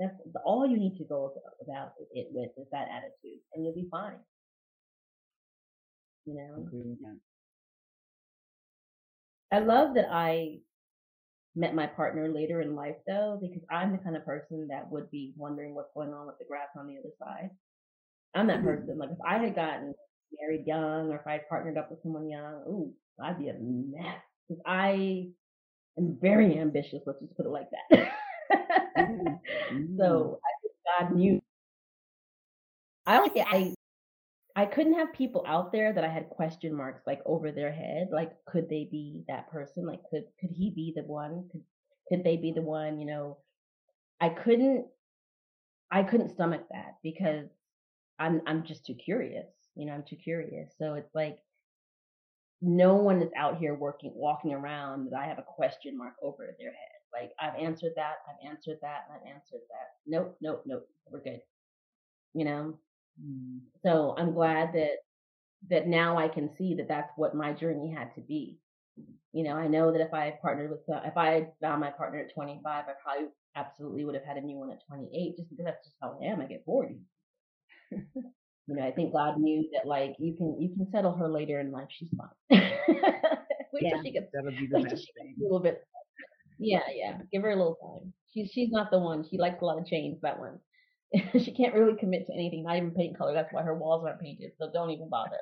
that's 0.00 0.16
all 0.46 0.66
you 0.66 0.80
need 0.80 0.96
to 0.96 1.04
go 1.04 1.30
about 1.60 1.92
it 2.14 2.28
with 2.32 2.56
is 2.56 2.66
that 2.72 2.88
attitude, 2.88 3.44
and 3.52 3.62
you'll 3.62 3.76
be 3.76 3.86
fine. 3.92 4.16
You 6.24 6.40
know. 6.40 7.20
I 9.52 9.58
love 9.58 9.94
that 9.94 10.08
I 10.10 10.58
met 11.54 11.74
my 11.74 11.86
partner 11.86 12.32
later 12.32 12.62
in 12.62 12.74
life 12.74 12.96
though, 13.06 13.38
because 13.40 13.62
I'm 13.70 13.92
the 13.92 13.98
kind 13.98 14.16
of 14.16 14.24
person 14.24 14.66
that 14.70 14.90
would 14.90 15.10
be 15.10 15.34
wondering 15.36 15.74
what's 15.74 15.92
going 15.94 16.12
on 16.14 16.26
with 16.26 16.38
the 16.38 16.46
grass 16.46 16.68
on 16.78 16.86
the 16.86 16.98
other 16.98 17.10
side. 17.18 17.50
I'm 18.34 18.46
that 18.46 18.58
mm-hmm. 18.58 18.66
person. 18.66 18.98
Like 18.98 19.10
if 19.10 19.18
I 19.26 19.38
had 19.38 19.54
gotten 19.54 19.94
married 20.40 20.66
young 20.66 21.10
or 21.10 21.16
if 21.16 21.26
I 21.26 21.32
had 21.32 21.48
partnered 21.48 21.76
up 21.76 21.90
with 21.90 22.02
someone 22.02 22.30
young, 22.30 22.62
ooh, 22.66 22.92
I'd 23.22 23.38
be 23.38 23.48
a 23.48 23.54
mess. 23.60 24.22
Because 24.48 24.62
I 24.66 25.28
am 25.98 26.18
very 26.20 26.58
ambitious, 26.58 27.02
let's 27.06 27.20
just 27.20 27.36
put 27.36 27.46
it 27.46 27.50
like 27.50 27.68
that. 27.90 28.08
mm-hmm. 28.98 29.96
So 29.98 30.38
I 30.42 30.52
think 30.62 30.74
God 30.98 31.16
knew. 31.16 31.40
I 33.04 33.18
like 33.18 33.32
I 33.36 33.74
I 34.54 34.66
couldn't 34.66 34.94
have 34.94 35.12
people 35.14 35.44
out 35.46 35.72
there 35.72 35.92
that 35.92 36.04
I 36.04 36.08
had 36.08 36.28
question 36.28 36.74
marks 36.74 37.06
like 37.06 37.20
over 37.24 37.52
their 37.52 37.72
head. 37.72 38.08
Like, 38.12 38.32
could 38.46 38.68
they 38.68 38.88
be 38.90 39.24
that 39.28 39.50
person? 39.50 39.86
Like, 39.86 40.00
could 40.10 40.24
could 40.40 40.50
he 40.50 40.70
be 40.70 40.92
the 40.94 41.04
one? 41.04 41.48
Could 41.50 41.62
could 42.08 42.24
they 42.24 42.36
be 42.36 42.52
the 42.52 42.62
one? 42.62 42.98
You 42.98 43.06
know, 43.06 43.38
I 44.20 44.28
couldn't 44.28 44.86
I 45.90 46.02
couldn't 46.02 46.30
stomach 46.30 46.62
that 46.70 46.96
because 47.02 47.48
I'm 48.18 48.42
I'm 48.46 48.64
just 48.64 48.84
too 48.84 48.94
curious. 48.94 49.48
You 49.74 49.86
know, 49.86 49.92
I'm 49.92 50.04
too 50.04 50.16
curious. 50.16 50.74
So 50.78 50.94
it's 50.94 51.14
like 51.14 51.38
no 52.60 52.94
one 52.94 53.22
is 53.22 53.30
out 53.36 53.58
here 53.58 53.74
working 53.74 54.12
walking 54.14 54.54
around 54.54 55.10
that 55.10 55.18
I 55.18 55.26
have 55.26 55.38
a 55.38 55.44
question 55.46 55.96
mark 55.96 56.14
over 56.22 56.54
their 56.58 56.70
head. 56.70 57.02
Like 57.12 57.32
I've 57.40 57.58
answered 57.60 57.92
that, 57.96 58.16
I've 58.28 58.48
answered 58.48 58.78
that, 58.82 59.06
I've 59.12 59.26
answered 59.26 59.60
that. 59.70 59.88
Nope, 60.06 60.36
nope, 60.40 60.62
nope. 60.66 60.86
We're 61.10 61.20
good. 61.20 61.40
You 62.34 62.44
know, 62.44 62.78
Mm. 63.20 63.60
So 63.82 64.14
I'm 64.18 64.32
glad 64.32 64.72
that 64.74 64.98
that 65.70 65.86
now 65.86 66.18
I 66.18 66.28
can 66.28 66.50
see 66.56 66.74
that 66.76 66.88
that's 66.88 67.12
what 67.16 67.34
my 67.34 67.52
journey 67.52 67.92
had 67.96 68.14
to 68.16 68.20
be. 68.20 68.58
You 69.32 69.44
know, 69.44 69.52
I 69.52 69.68
know 69.68 69.92
that 69.92 70.00
if 70.00 70.12
I 70.12 70.34
partnered 70.42 70.70
with, 70.70 70.80
if 70.88 71.16
I 71.16 71.28
had 71.28 71.52
found 71.60 71.80
my 71.80 71.90
partner 71.90 72.20
at 72.20 72.34
25, 72.34 72.62
I 72.66 72.92
probably 73.02 73.28
absolutely 73.56 74.04
would 74.04 74.14
have 74.14 74.24
had 74.24 74.36
a 74.36 74.40
new 74.40 74.58
one 74.58 74.70
at 74.70 74.84
28, 74.86 75.36
just 75.36 75.48
because 75.48 75.64
that's 75.64 75.84
just 75.84 75.96
how 76.02 76.18
I 76.20 76.26
am. 76.26 76.40
I 76.40 76.46
get 76.46 76.64
40. 76.66 76.98
you 77.90 78.02
know, 78.66 78.82
I 78.82 78.90
think 78.92 79.12
God 79.12 79.38
knew 79.38 79.68
that 79.72 79.86
like 79.86 80.16
you 80.18 80.34
can 80.36 80.60
you 80.60 80.74
can 80.74 80.90
settle 80.90 81.14
her 81.16 81.28
later 81.28 81.60
in 81.60 81.70
life. 81.70 81.88
She's 81.90 82.10
fine. 82.16 82.60
Wait 83.72 83.84
yeah, 83.84 83.90
till 83.94 84.02
she 84.02 84.12
gets 84.12 84.26
that'll 84.32 84.50
be 84.50 84.68
the 84.70 84.80
best 84.80 85.10
thing. 85.16 85.34
A 85.38 85.42
little 85.42 85.60
bit. 85.60 85.82
Yeah, 86.58 86.82
yeah. 86.94 87.18
Give 87.32 87.42
her 87.42 87.50
a 87.50 87.56
little 87.56 87.76
time. 87.76 88.12
She's 88.32 88.50
she's 88.52 88.70
not 88.70 88.90
the 88.90 88.98
one. 88.98 89.24
She 89.28 89.38
likes 89.38 89.62
a 89.62 89.64
lot 89.64 89.78
of 89.78 89.86
change. 89.86 90.20
That 90.22 90.38
one. 90.38 90.58
she 91.38 91.52
can't 91.52 91.74
really 91.74 91.96
commit 91.98 92.26
to 92.26 92.32
anything, 92.32 92.62
not 92.64 92.76
even 92.76 92.92
paint 92.92 93.16
color. 93.18 93.34
That's 93.34 93.52
why 93.52 93.62
her 93.62 93.74
walls 93.76 94.04
aren't 94.06 94.20
painted. 94.20 94.52
So 94.58 94.70
don't 94.72 94.90
even 94.90 95.08
bother. 95.08 95.38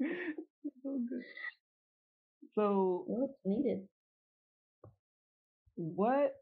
so 0.00 0.06
oh, 0.86 1.00
good. 1.08 1.22
So 2.54 3.04
what's 3.06 3.38
needed? 3.44 3.88
What 5.76 6.36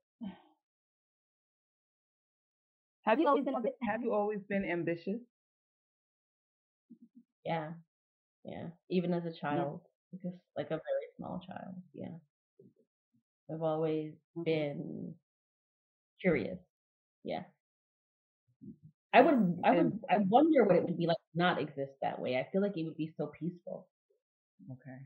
have 3.03 3.18
you 3.20 3.26
always 3.28 3.44
been 3.44 3.55
have 3.82 4.03
you 4.03 4.12
always 4.12 4.40
been 4.49 4.64
ambitious? 4.64 5.20
Yeah. 7.44 7.72
Yeah. 8.44 8.68
Even 8.90 9.12
as 9.14 9.24
a 9.24 9.32
child. 9.32 9.80
Yeah. 10.12 10.30
Just 10.30 10.36
like 10.57 10.66
a 10.66 10.80
very 10.80 11.09
small 11.16 11.40
child. 11.46 11.74
Yeah. 11.94 12.16
I've 13.51 13.62
always 13.62 14.12
been 14.44 15.14
curious 16.20 16.59
yeah. 17.29 17.43
I 19.12 19.20
would, 19.20 19.61
I 19.64 19.70
would, 19.72 20.01
I 20.09 20.18
wonder 20.18 20.64
what 20.64 20.76
it 20.76 20.85
would 20.85 20.97
be 20.97 21.07
like 21.07 21.16
to 21.16 21.39
not 21.39 21.61
exist 21.61 21.93
that 22.03 22.18
way. 22.20 22.37
I 22.37 22.47
feel 22.51 22.62
like 22.62 22.76
it 22.76 22.85
would 22.85 22.97
be 22.97 23.12
so 23.16 23.26
peaceful. 23.26 23.87
Okay. 24.72 24.99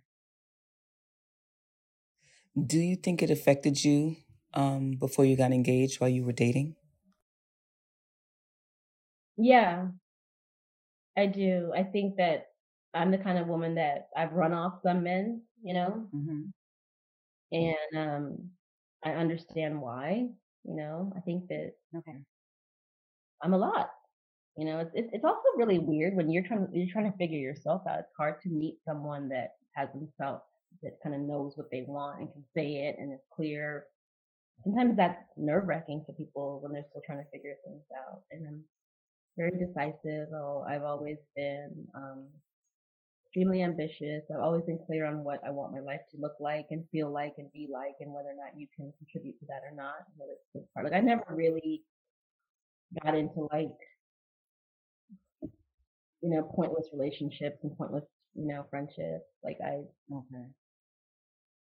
Do 2.67 2.79
you 2.79 2.97
think 2.97 3.23
it 3.23 3.31
affected 3.31 3.85
you 3.85 4.17
um, 4.55 4.93
before 4.99 5.25
you 5.25 5.37
got 5.37 5.53
engaged 5.53 6.01
while 6.01 6.11
you 6.11 6.25
were 6.25 6.33
dating? 6.33 6.77
Yeah, 9.37 9.87
I 11.17 11.27
do. 11.27 11.73
I 11.75 11.83
think 11.83 12.17
that 12.17 12.49
I'm 12.95 13.11
the 13.11 13.19
kind 13.19 13.39
of 13.39 13.49
woman 13.49 13.75
that 13.77 14.09
I've 14.17 14.33
run 14.33 14.53
off 14.53 14.83
some 14.83 15.03
men, 15.03 15.43
you 15.63 15.75
know, 15.75 16.07
mm-hmm. 16.15 16.43
and 17.53 17.97
um, 17.97 18.51
I 19.03 19.13
understand 19.13 19.81
why. 19.81 20.29
You 20.65 20.77
know, 20.77 21.13
I 21.17 21.21
think 21.21 21.49
that 21.49 21.73
okay. 21.97 22.19
I'm 23.43 23.55
a 23.55 23.59
lot. 23.59 23.91
You 24.57 24.67
know, 24.67 24.81
it's, 24.95 25.11
it's 25.13 25.25
also 25.25 25.43
really 25.57 25.79
weird 25.79 26.15
when 26.15 26.31
you're 26.31 26.43
trying 26.47 26.69
you're 26.73 26.93
trying 26.93 27.11
to 27.11 27.19
figure 27.19 27.39
yourself 27.39 27.83
out. 27.89 28.01
It's 28.01 28.13
hard 28.17 28.41
to 28.43 28.49
meet 28.49 28.79
someone 28.87 29.29
that 29.31 29.53
has 29.75 29.89
themselves 29.93 30.43
that 30.83 30.99
kind 31.03 31.15
of 31.15 31.23
knows 31.23 31.53
what 31.57 31.71
they 31.71 31.85
want 31.87 32.21
and 32.21 32.33
can 32.33 32.45
say 32.57 32.87
it 32.89 32.97
and 32.99 33.13
is 33.13 33.21
clear. 33.35 33.85
Sometimes 34.65 34.97
that's 34.97 35.23
nerve 35.37 35.67
wracking 35.67 36.05
for 36.07 36.13
people 36.13 36.61
when 36.63 36.73
they're 36.73 36.87
still 36.91 37.03
trying 37.05 37.25
to 37.25 37.31
figure 37.31 37.55
things 37.65 37.83
out. 37.97 38.23
And 38.31 38.47
I'm 38.47 38.65
very 39.37 39.53
decisive. 39.53 40.29
Oh, 40.35 40.65
I've 40.69 40.85
always 40.85 41.19
been 41.37 41.87
um, 41.95 42.27
extremely 43.33 43.63
ambitious. 43.63 44.23
I've 44.31 44.43
always 44.43 44.65
been 44.65 44.79
clear 44.87 45.07
on 45.07 45.25
what 45.25 45.41
I 45.47 45.51
want 45.51 45.73
my 45.73 45.81
life 45.81 46.01
to 46.11 46.21
look 46.21 46.35
like 46.39 46.67
and 46.71 46.85
feel 46.93 47.11
like 47.11 47.33
and 47.39 47.51
be 47.53 47.67
like, 47.73 47.95
and 48.01 48.13
whether 48.13 48.29
or 48.29 48.37
not 48.37 48.59
you 48.59 48.67
can 48.77 48.93
contribute 48.99 49.39
to 49.41 49.47
that 49.47 49.63
or 49.69 49.75
not. 49.75 49.95
Whether 50.17 50.33
it's 50.55 50.67
part. 50.75 50.85
Like 50.85 50.95
I 50.95 51.01
never 51.01 51.25
really 51.31 51.83
got 53.03 53.17
into 53.17 53.49
like 53.51 53.73
you 55.41 56.31
know 56.31 56.43
pointless 56.55 56.87
relationships 56.93 57.57
and 57.63 57.77
pointless 57.77 58.05
you 58.35 58.47
know 58.47 58.67
friendships. 58.69 59.25
Like 59.43 59.59
I, 59.65 59.81
okay. 60.13 60.47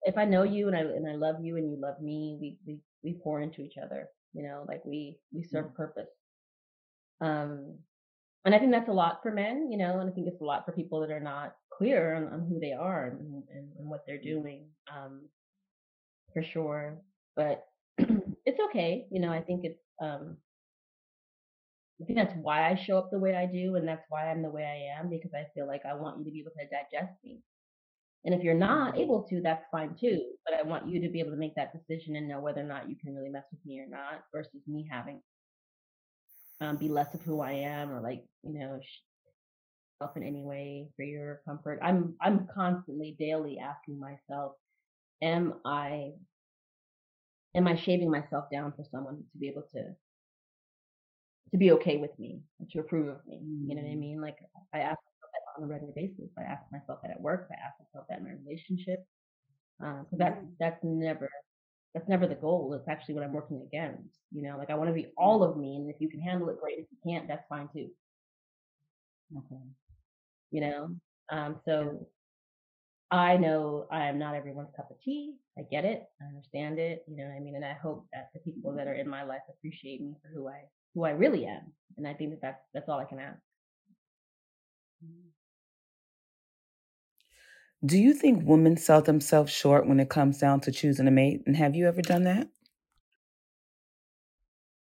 if 0.02 0.18
I 0.18 0.24
know 0.24 0.42
you 0.42 0.66
and 0.66 0.76
I 0.76 0.80
and 0.80 1.08
I 1.08 1.14
love 1.14 1.36
you 1.40 1.58
and 1.58 1.70
you 1.70 1.80
love 1.80 2.00
me, 2.00 2.38
we 2.40 2.56
we 2.66 2.78
we 3.04 3.20
pour 3.22 3.40
into 3.40 3.62
each 3.62 3.74
other. 3.80 4.08
You 4.32 4.42
know, 4.42 4.64
like 4.66 4.84
we 4.84 5.18
we 5.32 5.44
serve 5.44 5.66
mm-hmm. 5.66 5.76
purpose. 5.76 6.10
Um, 7.20 7.78
and 8.44 8.54
I 8.54 8.58
think 8.58 8.72
that's 8.72 8.88
a 8.88 8.92
lot 8.92 9.20
for 9.22 9.30
men, 9.30 9.70
you 9.70 9.78
know, 9.78 10.00
and 10.00 10.10
I 10.10 10.12
think 10.12 10.26
it's 10.26 10.40
a 10.40 10.44
lot 10.44 10.64
for 10.64 10.72
people 10.72 11.00
that 11.00 11.10
are 11.10 11.20
not 11.20 11.54
clear 11.76 12.14
on, 12.14 12.24
on 12.32 12.46
who 12.48 12.58
they 12.58 12.72
are 12.72 13.06
and, 13.06 13.42
and, 13.54 13.68
and 13.78 13.88
what 13.88 14.04
they're 14.06 14.20
doing, 14.20 14.66
um, 14.92 15.22
for 16.32 16.42
sure. 16.42 16.98
But 17.36 17.64
it's 17.98 18.60
okay, 18.68 19.06
you 19.10 19.20
know. 19.20 19.30
I 19.30 19.40
think 19.40 19.64
it's, 19.64 19.80
um, 20.00 20.36
I 22.00 22.04
think 22.04 22.18
that's 22.18 22.34
why 22.42 22.68
I 22.68 22.74
show 22.74 22.98
up 22.98 23.10
the 23.12 23.18
way 23.18 23.36
I 23.36 23.46
do, 23.46 23.76
and 23.76 23.86
that's 23.86 24.04
why 24.08 24.28
I'm 24.28 24.42
the 24.42 24.50
way 24.50 24.64
I 24.64 25.00
am 25.00 25.08
because 25.08 25.32
I 25.34 25.46
feel 25.54 25.68
like 25.68 25.82
I 25.86 25.94
want 25.94 26.18
you 26.18 26.24
to 26.24 26.30
be 26.30 26.40
able 26.40 26.50
to 26.50 26.64
digest 26.64 27.16
me. 27.22 27.40
And 28.24 28.34
if 28.34 28.42
you're 28.42 28.54
not 28.54 28.94
mm-hmm. 28.94 29.02
able 29.02 29.22
to, 29.30 29.40
that's 29.40 29.64
fine 29.70 29.94
too. 30.00 30.20
But 30.44 30.54
I 30.54 30.62
want 30.62 30.88
you 30.88 31.00
to 31.00 31.08
be 31.08 31.20
able 31.20 31.30
to 31.30 31.36
make 31.36 31.54
that 31.54 31.72
decision 31.72 32.16
and 32.16 32.28
know 32.28 32.40
whether 32.40 32.60
or 32.60 32.64
not 32.64 32.88
you 32.88 32.96
can 32.96 33.14
really 33.14 33.30
mess 33.30 33.44
with 33.52 33.64
me 33.64 33.78
or 33.78 33.88
not, 33.88 34.24
versus 34.34 34.62
me 34.66 34.86
having 34.90 35.20
um, 36.62 36.76
be 36.76 36.88
less 36.88 37.12
of 37.12 37.22
who 37.22 37.40
I 37.40 37.52
am 37.52 37.90
or 37.90 38.00
like, 38.00 38.24
you 38.44 38.58
know, 38.58 38.78
self 40.00 40.16
in 40.16 40.22
any 40.22 40.42
way 40.42 40.88
for 40.96 41.02
your 41.02 41.42
comfort. 41.44 41.80
I'm 41.82 42.14
I'm 42.20 42.48
constantly 42.54 43.16
daily 43.18 43.58
asking 43.58 43.98
myself, 43.98 44.52
am 45.20 45.54
I 45.64 46.12
am 47.54 47.66
I 47.66 47.76
shaving 47.76 48.10
myself 48.10 48.44
down 48.50 48.72
for 48.72 48.84
someone 48.90 49.24
to 49.32 49.38
be 49.38 49.48
able 49.48 49.64
to 49.74 49.82
to 51.50 51.58
be 51.58 51.72
okay 51.72 51.96
with 51.96 52.16
me, 52.18 52.40
to 52.70 52.78
approve 52.78 53.08
of 53.08 53.26
me? 53.26 53.40
You 53.66 53.74
know 53.74 53.82
what 53.82 53.90
I 53.90 53.94
mm. 53.94 54.00
mean? 54.00 54.20
Like 54.20 54.36
I 54.72 54.78
ask 54.78 54.98
myself 54.98 55.30
that 55.32 55.62
on 55.62 55.64
a 55.64 55.66
regular 55.66 55.92
basis. 55.94 56.30
I 56.38 56.42
ask 56.42 56.62
myself 56.70 57.00
that 57.02 57.10
at 57.10 57.20
work. 57.20 57.48
I 57.50 57.54
ask 57.54 57.74
myself 57.80 58.06
that 58.08 58.18
in 58.18 58.24
my 58.24 58.30
relationship. 58.44 59.04
Because 59.78 60.06
uh, 60.12 60.16
that's 60.16 60.40
that's 60.60 60.80
never 60.84 61.28
that's 61.94 62.08
never 62.08 62.26
the 62.26 62.34
goal. 62.34 62.74
It's 62.74 62.88
actually 62.88 63.14
what 63.14 63.24
I'm 63.24 63.32
working 63.32 63.62
against. 63.66 64.18
You 64.32 64.42
know, 64.42 64.56
like 64.56 64.70
I 64.70 64.74
want 64.74 64.88
to 64.88 64.94
be 64.94 65.12
all 65.16 65.42
of 65.42 65.56
me, 65.56 65.76
and 65.76 65.90
if 65.90 65.96
you 66.00 66.08
can 66.08 66.20
handle 66.20 66.48
it, 66.48 66.60
great. 66.60 66.78
If 66.78 66.86
you 66.90 67.12
can't, 67.12 67.28
that's 67.28 67.46
fine 67.48 67.68
too. 67.72 67.88
Okay. 69.36 69.62
You 70.50 70.60
know, 70.60 70.90
um, 71.30 71.56
so 71.64 72.06
I 73.10 73.36
know 73.36 73.86
I 73.90 74.06
am 74.06 74.18
not 74.18 74.34
everyone's 74.34 74.74
cup 74.74 74.90
of 74.90 75.00
tea. 75.02 75.34
I 75.58 75.62
get 75.62 75.84
it. 75.84 76.04
I 76.20 76.24
understand 76.26 76.78
it. 76.78 77.04
You 77.06 77.16
know 77.16 77.24
what 77.24 77.36
I 77.36 77.40
mean? 77.40 77.56
And 77.56 77.64
I 77.64 77.74
hope 77.74 78.06
that 78.12 78.30
the 78.32 78.40
people 78.40 78.72
that 78.74 78.86
are 78.86 78.94
in 78.94 79.08
my 79.08 79.22
life 79.22 79.42
appreciate 79.50 80.00
me 80.00 80.14
for 80.22 80.28
who 80.28 80.48
I 80.48 80.62
who 80.94 81.04
I 81.04 81.10
really 81.10 81.46
am. 81.46 81.72
And 81.98 82.08
I 82.08 82.14
think 82.14 82.30
that 82.30 82.40
that's 82.40 82.62
that's 82.72 82.88
all 82.88 82.98
I 82.98 83.04
can 83.04 83.18
ask. 83.18 83.38
Do 87.84 87.98
you 87.98 88.14
think 88.14 88.46
women 88.46 88.76
sell 88.76 89.02
themselves 89.02 89.50
short 89.50 89.88
when 89.88 89.98
it 89.98 90.08
comes 90.08 90.38
down 90.38 90.60
to 90.60 90.72
choosing 90.72 91.08
a 91.08 91.10
mate? 91.10 91.42
And 91.46 91.56
have 91.56 91.74
you 91.74 91.88
ever 91.88 92.00
done 92.00 92.24
that? 92.24 92.48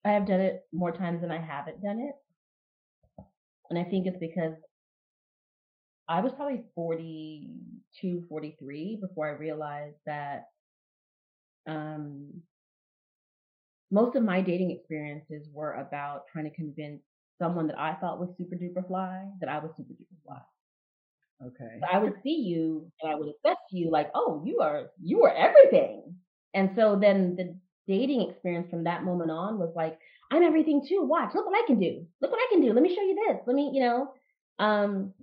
I 0.05 0.11
have 0.11 0.27
done 0.27 0.39
it 0.39 0.61
more 0.71 0.91
times 0.91 1.21
than 1.21 1.31
I 1.31 1.39
haven't 1.39 1.81
done 1.81 1.99
it. 1.99 2.15
And 3.71 3.79
I 3.79 3.83
think 3.83 4.05
it's 4.05 4.19
because 4.19 4.53
I 6.07 6.21
was 6.21 6.31
probably 6.33 6.63
42, 6.75 8.25
43 8.29 8.99
before 9.01 9.27
I 9.27 9.31
realized 9.31 9.97
that 10.05 10.49
um, 11.65 12.43
most 13.89 14.15
of 14.15 14.21
my 14.21 14.41
dating 14.41 14.69
experiences 14.69 15.49
were 15.51 15.73
about 15.73 16.27
trying 16.31 16.45
to 16.45 16.55
convince 16.55 17.01
someone 17.39 17.65
that 17.65 17.79
I 17.79 17.95
thought 17.95 18.19
was 18.19 18.29
super 18.37 18.55
duper 18.55 18.85
fly 18.87 19.25
that 19.39 19.49
I 19.49 19.57
was 19.57 19.71
super 19.75 19.93
duper 19.93 20.23
fly. 20.23 20.41
Okay. 21.43 21.79
I 21.91 21.99
would 21.99 22.13
see 22.23 22.35
you 22.35 22.89
and 23.01 23.11
I 23.11 23.15
would 23.15 23.27
assess 23.27 23.57
you 23.71 23.89
like, 23.89 24.09
oh, 24.15 24.41
you 24.45 24.59
are 24.61 24.87
you 25.01 25.23
are 25.23 25.33
everything. 25.33 26.15
And 26.53 26.71
so 26.75 26.97
then 26.99 27.35
the 27.35 27.55
dating 27.87 28.29
experience 28.29 28.69
from 28.69 28.85
that 28.85 29.03
moment 29.03 29.31
on 29.31 29.59
was 29.59 29.73
like, 29.75 29.99
I'm 30.31 30.43
everything 30.43 30.85
too. 30.87 31.03
Watch, 31.03 31.35
look 31.35 31.45
what 31.45 31.61
I 31.61 31.67
can 31.67 31.79
do. 31.79 32.05
Look 32.21 32.31
what 32.31 32.39
I 32.39 32.47
can 32.51 32.61
do. 32.61 32.73
Let 32.73 32.81
me 32.81 32.95
show 32.95 33.01
you 33.01 33.15
this. 33.27 33.41
Let 33.45 33.55
me, 33.55 33.71
you 33.73 33.81
know. 33.81 34.13
Um, 34.57 35.13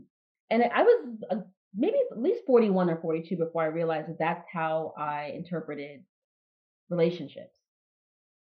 and 0.51 0.63
I 0.63 0.83
was 0.83 1.09
uh, 1.31 1.37
maybe 1.75 1.97
at 2.11 2.21
least 2.21 2.43
41 2.47 2.91
or 2.91 3.01
42 3.01 3.37
before 3.37 3.63
I 3.63 3.67
realized 3.67 4.09
that 4.09 4.19
that's 4.19 4.45
how 4.53 4.93
I 4.97 5.33
interpreted 5.35 6.03
relationships. 6.91 7.57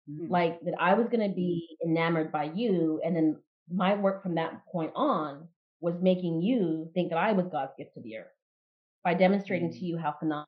Mm-hmm. 0.09 0.31
Like 0.31 0.59
that 0.61 0.73
I 0.79 0.95
was 0.95 1.07
going 1.07 1.27
to 1.29 1.35
be 1.35 1.77
enamored 1.85 2.31
by 2.31 2.45
you, 2.45 2.99
and 3.05 3.15
then 3.15 3.37
my 3.71 3.93
work 3.93 4.23
from 4.23 4.35
that 4.35 4.65
point 4.71 4.91
on 4.95 5.47
was 5.81 6.01
making 6.01 6.41
you 6.41 6.91
think 6.93 7.09
that 7.09 7.17
I 7.17 7.31
was 7.33 7.47
God's 7.47 7.73
gift 7.77 7.93
to 7.95 8.01
the 8.01 8.17
earth 8.17 8.33
by 9.03 9.13
demonstrating 9.15 9.71
to 9.71 9.85
you 9.85 9.97
how 9.97 10.13
phenomenal. 10.13 10.47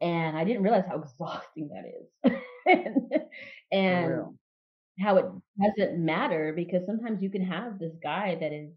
And 0.00 0.36
I 0.36 0.44
didn't 0.44 0.62
realize 0.62 0.86
how 0.86 0.98
exhausting 1.02 1.68
that 1.68 1.84
is. 1.86 2.32
and 2.66 3.10
and 3.70 4.38
how 5.00 5.16
it 5.18 5.26
doesn't 5.60 6.04
matter 6.04 6.52
because 6.54 6.86
sometimes 6.86 7.22
you 7.22 7.30
can 7.30 7.42
have 7.44 7.78
this 7.78 7.94
guy 8.02 8.36
that 8.36 8.52
is 8.52 8.72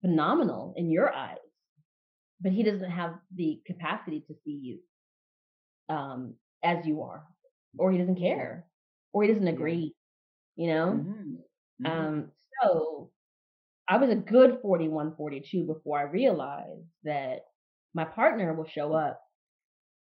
phenomenal 0.00 0.72
in 0.76 0.90
your 0.90 1.12
eyes, 1.12 1.38
but 2.40 2.52
he 2.52 2.62
doesn't 2.62 2.90
have 2.90 3.20
the 3.34 3.62
capacity 3.66 4.20
to 4.22 4.34
see 4.44 4.52
you 4.52 4.80
um, 5.88 6.34
as 6.62 6.86
you 6.86 7.02
are, 7.02 7.26
or 7.78 7.92
he 7.92 7.98
doesn't 7.98 8.18
care, 8.18 8.66
or 9.12 9.22
he 9.22 9.28
doesn't 9.28 9.48
agree, 9.48 9.94
you 10.56 10.68
know? 10.68 10.92
Mhm. 10.92 11.44
Mhm. 11.80 11.88
Um, 11.90 12.32
so 12.62 13.12
I 13.88 13.98
was 13.98 14.10
a 14.10 14.16
good 14.16 14.58
41, 14.62 15.14
42 15.16 15.64
before 15.64 15.98
I 15.98 16.02
realized 16.02 16.86
that 17.04 17.46
my 17.94 18.04
partner 18.04 18.52
will 18.52 18.66
show 18.66 18.92
up 18.92 19.20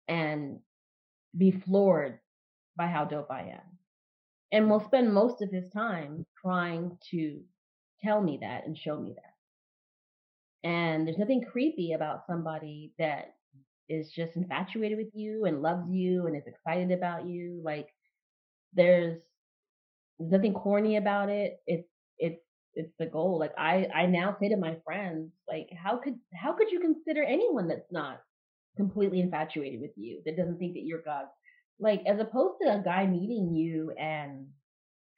and 0.08 0.58
be 1.36 1.50
floored 1.50 2.18
by 2.76 2.86
how 2.86 3.04
dope 3.04 3.30
I 3.30 3.42
am. 3.42 3.78
And 4.52 4.70
will 4.70 4.80
spend 4.80 5.12
most 5.12 5.42
of 5.42 5.50
his 5.50 5.68
time 5.70 6.24
trying 6.40 6.96
to 7.10 7.40
tell 8.02 8.20
me 8.22 8.38
that 8.40 8.66
and 8.66 8.76
show 8.76 8.98
me 8.98 9.14
that. 9.14 10.68
And 10.68 11.06
there's 11.06 11.18
nothing 11.18 11.44
creepy 11.44 11.92
about 11.92 12.26
somebody 12.26 12.92
that 12.98 13.34
is 13.88 14.10
just 14.10 14.36
infatuated 14.36 14.96
with 14.96 15.14
you 15.14 15.44
and 15.44 15.60
loves 15.60 15.90
you 15.90 16.26
and 16.26 16.36
is 16.36 16.46
excited 16.46 16.90
about 16.90 17.26
you. 17.26 17.60
Like 17.62 17.88
there's 18.72 19.20
there's 20.18 20.30
nothing 20.32 20.54
corny 20.54 20.96
about 20.96 21.28
it. 21.28 21.60
It's 21.66 21.88
it's 22.76 22.92
the 22.98 23.06
goal. 23.06 23.38
Like 23.38 23.52
I 23.58 23.88
I 23.94 24.06
now 24.06 24.36
say 24.40 24.48
to 24.48 24.56
my 24.56 24.76
friends, 24.84 25.30
like 25.48 25.68
how 25.82 25.98
could 25.98 26.18
how 26.34 26.52
could 26.52 26.70
you 26.70 26.80
consider 26.80 27.22
anyone 27.22 27.68
that's 27.68 27.90
not 27.90 28.20
completely 28.76 29.20
infatuated 29.20 29.80
with 29.80 29.92
you 29.96 30.20
that 30.24 30.36
doesn't 30.36 30.58
think 30.58 30.74
that 30.74 30.84
you're 30.84 31.02
God? 31.02 31.26
Like 31.78 32.02
as 32.06 32.20
opposed 32.20 32.56
to 32.62 32.74
a 32.74 32.82
guy 32.84 33.06
meeting 33.06 33.54
you 33.54 33.90
and 33.92 34.46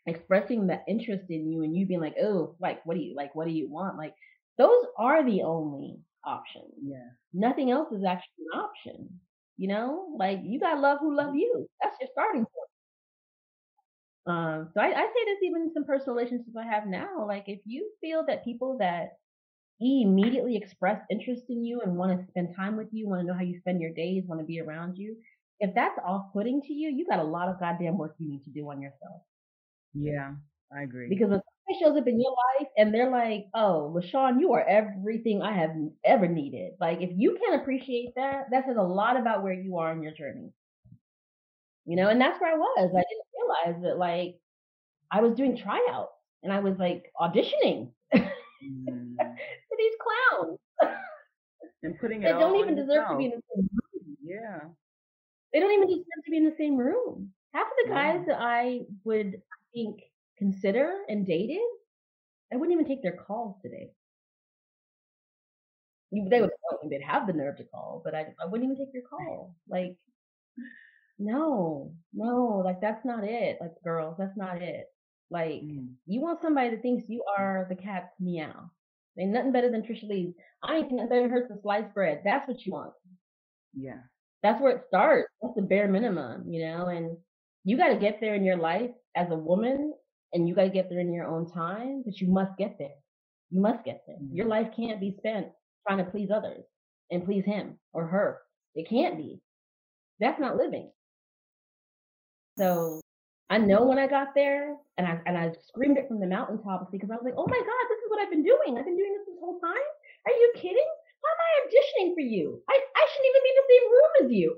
expressing 0.06 0.66
the 0.66 0.80
interest 0.88 1.24
in 1.30 1.50
you 1.50 1.62
and 1.62 1.74
you 1.76 1.86
being 1.86 2.00
like, 2.00 2.16
oh, 2.22 2.56
like 2.60 2.84
what 2.86 2.96
do 2.96 3.02
you 3.02 3.14
like? 3.14 3.34
What 3.34 3.46
do 3.46 3.52
you 3.52 3.68
want? 3.68 3.98
Like 3.98 4.14
those 4.58 4.84
are 4.98 5.24
the 5.24 5.42
only 5.42 5.98
options. 6.24 6.72
Yeah. 6.82 7.08
Nothing 7.32 7.70
else 7.70 7.92
is 7.92 8.04
actually 8.04 8.44
an 8.52 8.60
option. 8.60 9.20
You 9.56 9.68
know, 9.68 10.14
like 10.18 10.40
you 10.44 10.60
gotta 10.60 10.80
love 10.80 10.98
who 11.00 11.16
love 11.16 11.34
you. 11.34 11.66
That's 11.82 11.96
your 12.00 12.10
starting 12.12 12.42
point. 12.42 12.55
Um, 14.26 14.70
so 14.74 14.80
I, 14.80 14.86
I 14.86 15.06
say 15.06 15.24
this 15.24 15.42
even 15.42 15.62
in 15.62 15.72
some 15.72 15.84
personal 15.84 16.16
relationships 16.16 16.56
I 16.58 16.66
have 16.66 16.86
now. 16.86 17.26
Like 17.26 17.44
if 17.46 17.60
you 17.64 17.90
feel 18.00 18.24
that 18.26 18.44
people 18.44 18.78
that 18.80 19.18
immediately 19.80 20.56
express 20.56 21.00
interest 21.10 21.44
in 21.48 21.64
you 21.64 21.80
and 21.82 21.96
want 21.96 22.18
to 22.18 22.26
spend 22.28 22.56
time 22.56 22.76
with 22.76 22.88
you, 22.92 23.08
want 23.08 23.20
to 23.20 23.26
know 23.26 23.34
how 23.34 23.42
you 23.44 23.58
spend 23.60 23.80
your 23.80 23.92
days, 23.92 24.24
want 24.26 24.40
to 24.40 24.46
be 24.46 24.60
around 24.60 24.96
you, 24.96 25.16
if 25.60 25.74
that's 25.74 25.98
off-putting 26.04 26.62
to 26.62 26.72
you, 26.72 26.90
you 26.90 27.06
got 27.06 27.20
a 27.20 27.24
lot 27.24 27.48
of 27.48 27.60
goddamn 27.60 27.98
work 27.98 28.16
you 28.18 28.28
need 28.28 28.44
to 28.44 28.50
do 28.50 28.68
on 28.70 28.82
yourself. 28.82 29.22
Yeah. 29.94 30.34
I 30.72 30.82
agree. 30.82 31.08
Because 31.08 31.30
when 31.30 31.40
somebody 31.40 31.84
shows 31.84 32.00
up 32.00 32.08
in 32.08 32.20
your 32.20 32.32
life 32.32 32.68
and 32.76 32.92
they're 32.92 33.10
like, 33.10 33.46
"Oh, 33.54 33.94
LaShawn, 33.96 34.40
you 34.40 34.52
are 34.54 34.66
everything 34.66 35.42
I 35.42 35.52
have 35.52 35.70
ever 36.04 36.26
needed," 36.26 36.72
like 36.80 37.00
if 37.00 37.10
you 37.14 37.38
can't 37.38 37.60
appreciate 37.62 38.14
that, 38.16 38.50
that 38.50 38.66
says 38.66 38.76
a 38.76 38.82
lot 38.82 39.16
about 39.16 39.44
where 39.44 39.52
you 39.52 39.78
are 39.78 39.92
in 39.92 40.02
your 40.02 40.12
journey. 40.12 40.52
You 41.84 41.96
know, 41.96 42.08
and 42.08 42.20
that's 42.20 42.40
where 42.40 42.52
I 42.52 42.58
was. 42.58 42.90
I 42.90 43.04
didn't 43.08 43.25
realize 43.46 43.82
that 43.82 43.98
like 43.98 44.36
I 45.10 45.20
was 45.20 45.34
doing 45.34 45.56
tryouts 45.56 46.12
and 46.42 46.52
I 46.52 46.60
was 46.60 46.78
like 46.78 47.12
auditioning 47.20 47.92
Mhm. 48.62 49.16
for 49.68 49.76
these 49.78 49.94
clowns 50.00 50.58
And 51.82 51.98
putting 51.98 52.22
it 52.22 52.32
all 52.32 52.40
don't 52.40 52.56
even 52.56 52.74
deserve 52.74 53.08
to 53.08 53.16
be 53.16 53.26
in 53.26 53.30
the 53.32 53.42
same 53.54 53.68
room. 53.72 54.16
Yeah. 54.22 54.60
They 55.52 55.60
don't 55.60 55.72
even 55.72 55.88
deserve 55.88 56.24
to 56.24 56.30
be 56.30 56.36
in 56.38 56.44
the 56.44 56.56
same 56.56 56.76
room. 56.76 57.32
Half 57.54 57.66
of 57.66 57.72
the 57.84 57.88
Yeah. 57.90 58.18
guys 58.18 58.26
that 58.26 58.38
I 58.40 58.86
would 59.04 59.36
I 59.36 59.56
think 59.72 60.00
consider 60.36 61.04
and 61.08 61.26
dated, 61.26 61.62
I 62.52 62.56
wouldn't 62.56 62.72
even 62.72 62.86
take 62.86 63.02
their 63.02 63.16
calls 63.16 63.60
today. 63.62 63.92
They 66.12 66.40
would 66.40 66.50
oh, 66.72 66.88
they'd 66.88 67.02
have 67.02 67.26
the 67.26 67.32
nerve 67.32 67.56
to 67.58 67.64
call, 67.64 68.00
but 68.04 68.14
I 68.14 68.34
I 68.40 68.46
wouldn't 68.46 68.64
even 68.70 68.76
take 68.76 68.94
your 68.94 69.02
call. 69.10 69.56
Like, 69.68 69.96
no, 71.18 71.94
no, 72.12 72.62
like 72.64 72.80
that's 72.80 73.04
not 73.04 73.24
it. 73.24 73.58
Like 73.60 73.72
girls, 73.84 74.16
that's 74.18 74.36
not 74.36 74.62
it. 74.62 74.86
Like 75.30 75.62
Mm. 75.62 75.94
you 76.06 76.20
want 76.20 76.40
somebody 76.42 76.70
that 76.70 76.82
thinks 76.82 77.08
you 77.08 77.24
are 77.38 77.66
the 77.68 77.74
cat's 77.76 78.12
meow. 78.20 78.70
Ain't 79.18 79.30
nothing 79.32 79.52
better 79.52 79.70
than 79.70 79.82
Tricia 79.82 80.08
Lee's. 80.08 80.34
I 80.62 80.76
ain't 80.76 80.92
nothing 80.92 81.08
better 81.08 81.22
than 81.22 81.30
her 81.30 81.46
some 81.48 81.60
sliced 81.62 81.94
bread. 81.94 82.20
That's 82.24 82.46
what 82.46 82.64
you 82.66 82.72
want. 82.72 82.92
Yeah. 83.74 84.00
That's 84.42 84.60
where 84.60 84.76
it 84.76 84.84
starts. 84.88 85.28
That's 85.42 85.54
the 85.56 85.62
bare 85.62 85.88
minimum, 85.88 86.44
you 86.52 86.66
know, 86.66 86.86
and 86.86 87.16
you 87.64 87.76
got 87.76 87.88
to 87.88 87.98
get 87.98 88.20
there 88.20 88.34
in 88.34 88.44
your 88.44 88.56
life 88.58 88.90
as 89.16 89.30
a 89.30 89.36
woman 89.36 89.94
and 90.32 90.46
you 90.46 90.54
got 90.54 90.64
to 90.64 90.70
get 90.70 90.90
there 90.90 91.00
in 91.00 91.12
your 91.14 91.26
own 91.26 91.50
time, 91.50 92.02
but 92.04 92.20
you 92.20 92.28
must 92.28 92.56
get 92.58 92.76
there. 92.78 92.94
You 93.50 93.60
must 93.60 93.84
get 93.84 94.02
there. 94.06 94.18
Your 94.32 94.46
Mhm. 94.46 94.50
life 94.50 94.72
can't 94.76 95.00
be 95.00 95.16
spent 95.18 95.48
trying 95.86 96.04
to 96.04 96.10
please 96.10 96.30
others 96.30 96.64
and 97.10 97.24
please 97.24 97.44
him 97.44 97.78
or 97.92 98.06
her. 98.06 98.42
It 98.74 98.88
can't 98.88 99.16
be. 99.16 99.40
That's 100.20 100.38
not 100.40 100.56
living. 100.56 100.92
So 102.58 103.00
I 103.50 103.58
know 103.58 103.84
when 103.84 103.98
I 103.98 104.06
got 104.06 104.34
there 104.34 104.76
and 104.98 105.06
I 105.06 105.20
and 105.26 105.36
I 105.36 105.52
screamed 105.68 105.98
it 105.98 106.08
from 106.08 106.20
the 106.20 106.26
mountaintops 106.26 106.88
because 106.90 107.10
I 107.10 107.14
was 107.14 107.24
like, 107.24 107.34
oh 107.36 107.46
my 107.46 107.58
God, 107.58 107.84
this 107.88 107.98
is 107.98 108.10
what 108.10 108.20
I've 108.20 108.30
been 108.30 108.44
doing. 108.44 108.78
I've 108.78 108.86
been 108.86 108.96
doing 108.96 109.14
this 109.16 109.26
this 109.26 109.40
whole 109.40 109.60
time. 109.60 109.86
Are 110.26 110.32
you 110.32 110.52
kidding? 110.56 110.90
Why 111.20 111.30
am 111.32 111.40
I 111.44 111.50
auditioning 111.66 112.14
for 112.14 112.20
you? 112.20 112.62
I, 112.68 112.74
I 112.74 113.06
shouldn't 113.12 113.30
even 113.30 113.42
be 113.44 113.50
in 113.52 113.58
the 113.60 113.68
same 113.72 113.86
room 113.92 114.12
as 114.22 114.32
you. 114.32 114.56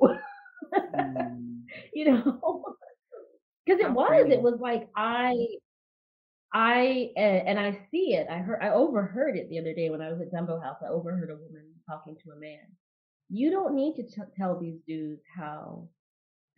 Mm. 0.74 1.62
you 1.92 2.05
know 2.05 2.22
because 3.66 3.80
it 3.80 3.90
was 3.90 4.26
it 4.30 4.40
was 4.40 4.59
like 4.61 4.88
i 4.96 5.34
i 6.55 7.11
and 7.16 7.59
i 7.59 7.78
see 7.90 8.14
it 8.14 8.26
i 8.30 8.38
heard 8.38 8.61
i 8.62 8.70
overheard 8.70 9.36
it 9.36 9.49
the 9.51 9.59
other 9.59 9.74
day 9.74 9.90
when 9.90 10.01
i 10.01 10.11
was 10.11 10.20
at 10.20 10.32
dumbo 10.32 10.62
house 10.62 10.78
i 10.82 10.88
overheard 10.88 11.30
a 11.30 11.36
woman 11.36 11.64
talking 11.88 12.16
to 12.16 12.30
a 12.30 12.40
man 12.40 12.64
you 13.28 13.51
don't 13.51 13.74
need 13.74 13.94
to 13.94 14.03
t- 14.03 14.22
tell 14.36 14.59
these 14.59 14.80
dudes 14.86 15.22
how 15.36 15.86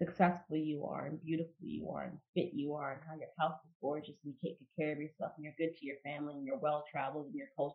successful 0.01 0.57
you 0.57 0.85
are 0.85 1.07
and 1.07 1.23
beautiful 1.23 1.53
you 1.63 1.91
are 1.91 2.05
and 2.05 2.19
fit 2.35 2.53
you 2.55 2.73
are 2.75 2.93
and 2.93 3.01
how 3.07 3.15
your 3.15 3.29
house 3.39 3.59
is 3.65 3.71
gorgeous 3.83 4.15
and 4.25 4.33
you 4.33 4.35
take 4.43 4.59
good 4.59 4.83
care 4.83 4.93
of 4.93 4.99
yourself 4.99 5.33
and 5.37 5.45
you're 5.45 5.55
good 5.59 5.77
to 5.77 5.87
your 5.87 5.97
family 6.03 6.35
and 6.35 6.47
you're 6.47 6.59
well 6.59 6.85
traveled 6.91 7.27
and 7.27 7.35
you're 7.35 7.49
close 7.55 7.73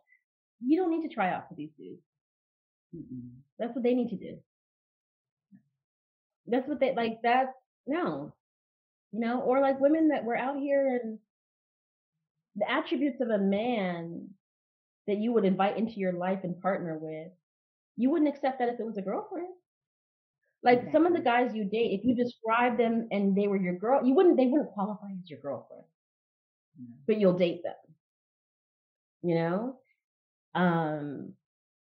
you 0.64 0.76
don't 0.76 0.90
need 0.90 1.06
to 1.06 1.14
try 1.14 1.30
out 1.30 1.48
for 1.48 1.54
these 1.54 1.70
dudes. 1.78 2.02
Mm-mm. 2.94 3.30
that's 3.58 3.74
what 3.74 3.84
they 3.84 3.94
need 3.94 4.10
to 4.10 4.16
do. 4.16 4.38
That's 6.46 6.68
what 6.68 6.80
they 6.80 6.94
like 6.94 7.18
that 7.22 7.52
no. 7.86 8.34
You 9.12 9.20
know 9.20 9.40
or 9.40 9.60
like 9.60 9.80
women 9.80 10.08
that 10.08 10.24
were 10.24 10.36
out 10.36 10.56
here 10.58 11.00
and 11.02 11.18
the 12.56 12.70
attributes 12.70 13.20
of 13.20 13.28
a 13.28 13.38
man 13.38 14.30
that 15.06 15.18
you 15.18 15.32
would 15.32 15.44
invite 15.44 15.78
into 15.78 15.94
your 15.94 16.12
life 16.12 16.40
and 16.42 16.60
partner 16.60 16.98
with 16.98 17.28
you 17.96 18.10
wouldn't 18.10 18.34
accept 18.34 18.58
that 18.58 18.68
if 18.68 18.80
it 18.80 18.86
was 18.86 18.98
a 18.98 19.02
girlfriend 19.02 19.48
like 20.66 20.90
some 20.92 21.06
of 21.06 21.14
the 21.14 21.20
guys 21.20 21.54
you 21.54 21.64
date 21.64 21.92
if 21.98 22.04
you 22.04 22.14
describe 22.16 22.78
them 22.78 23.08
and 23.12 23.36
they 23.36 23.48
were 23.48 23.56
your 23.56 23.76
girl 23.78 24.04
you 24.06 24.14
wouldn't 24.14 24.36
they 24.38 24.46
wouldn't 24.48 24.72
qualify 24.72 25.08
as 25.22 25.30
your 25.30 25.40
girlfriend 25.40 25.84
No. 26.78 26.96
but 27.06 27.18
you'll 27.18 27.38
date 27.38 27.62
them 27.64 27.74
you 29.22 29.34
know 29.36 29.80
um 30.54 31.34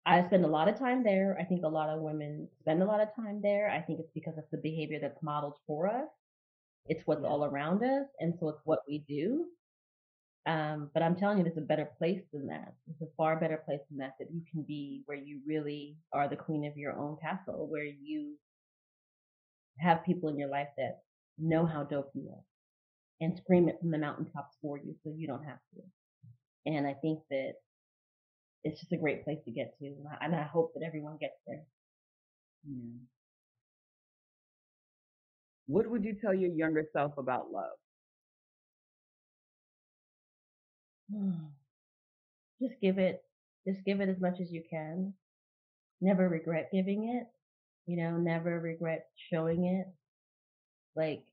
I 0.05 0.25
spend 0.28 0.45
a 0.45 0.47
lot 0.47 0.69
of 0.69 0.80
time 0.80 1.03
there. 1.03 1.38
I 1.39 1.43
think 1.45 1.65
a 1.65 1.69
lot 1.69 1.89
of 1.89 2.01
women 2.01 2.49
spend 2.61 2.82
a 2.82 2.86
lot 2.86 3.01
of 3.01 3.13
time 3.15 3.41
there. 3.41 3.69
I 3.69 3.82
think 3.82 3.99
it's 3.99 4.11
because 4.13 4.38
it's 4.38 4.49
the 4.51 4.57
behavior 4.57 4.99
that's 5.01 5.21
modeled 5.21 5.57
for 5.67 5.88
us. 5.88 6.09
It's 6.88 7.05
what's 7.07 7.23
Yeah. 7.23 7.30
all 7.30 7.45
around 7.45 7.84
us, 7.84 8.07
and 8.19 8.34
so 8.39 8.49
it's 8.49 8.61
what 8.65 8.82
we 8.88 8.99
do. 8.99 9.47
Um, 10.45 10.91
but 10.93 11.03
I'm 11.03 11.15
telling 11.15 11.38
you, 11.39 11.43
there's 11.43 11.57
a 11.57 11.61
better 11.61 11.86
place 11.97 12.23
than 12.32 12.47
that. 12.47 12.73
It's 12.89 13.01
a 13.01 13.07
far 13.17 13.39
better 13.39 13.57
place 13.57 13.82
than 13.89 13.97
that 13.99 14.15
that 14.19 14.32
you 14.32 14.41
can 14.49 14.63
be 14.63 15.03
where 15.05 15.17
you 15.17 15.41
really 15.45 15.97
are 16.13 16.30
the 16.30 16.38
queen 16.38 16.65
of 16.65 16.78
your 16.78 16.93
own 16.97 17.17
castle, 17.21 17.67
where 17.67 17.84
you 17.84 18.38
have 19.80 20.05
people 20.05 20.30
in 20.30 20.38
your 20.38 20.49
life 20.49 20.67
that 20.78 21.01
know 21.38 21.65
how 21.65 21.84
dope 21.84 22.11
you 22.13 22.30
are 22.30 22.43
and 23.21 23.38
scream 23.38 23.67
it 23.69 23.78
from 23.80 23.91
the 23.91 23.97
mountaintops 23.97 24.55
for 24.61 24.78
you 24.78 24.95
so 25.03 25.11
you 25.15 25.28
don't 25.28 25.43
have 25.43 25.59
to. 25.73 25.82
And 26.65 26.86
I 26.86 26.93
think 26.93 27.19
that 27.30 27.53
it's 28.63 28.80
just 28.80 28.91
a 28.91 28.97
great 28.97 29.23
place 29.23 29.39
to 29.45 29.51
get 29.51 29.78
to. 29.80 29.86
And 29.86 30.05
I, 30.07 30.25
and 30.25 30.36
I 30.36 30.43
hope 30.43 30.73
that 30.73 30.86
everyone 30.86 31.17
gets 31.19 31.38
there. 31.45 31.63
Yeah. 32.67 32.99
What 35.67 35.89
would 35.89 36.03
you 36.03 36.15
tell 36.19 36.34
your 36.34 36.51
younger 36.51 36.86
self 36.93 37.17
about 37.17 37.51
love? 37.51 37.78
just 42.61 42.73
give 42.82 42.97
it 42.97 43.21
just 43.67 43.84
give 43.86 44.01
it 44.01 44.09
as 44.09 44.19
much 44.19 44.39
as 44.41 44.51
you 44.51 44.63
can 44.69 45.13
never 46.01 46.28
regret 46.28 46.69
giving 46.71 47.15
it 47.15 47.28
you 47.88 47.97
know 47.97 48.17
never 48.17 48.59
regret 48.59 49.07
showing 49.31 49.65
it 49.65 49.88
like 50.95 51.23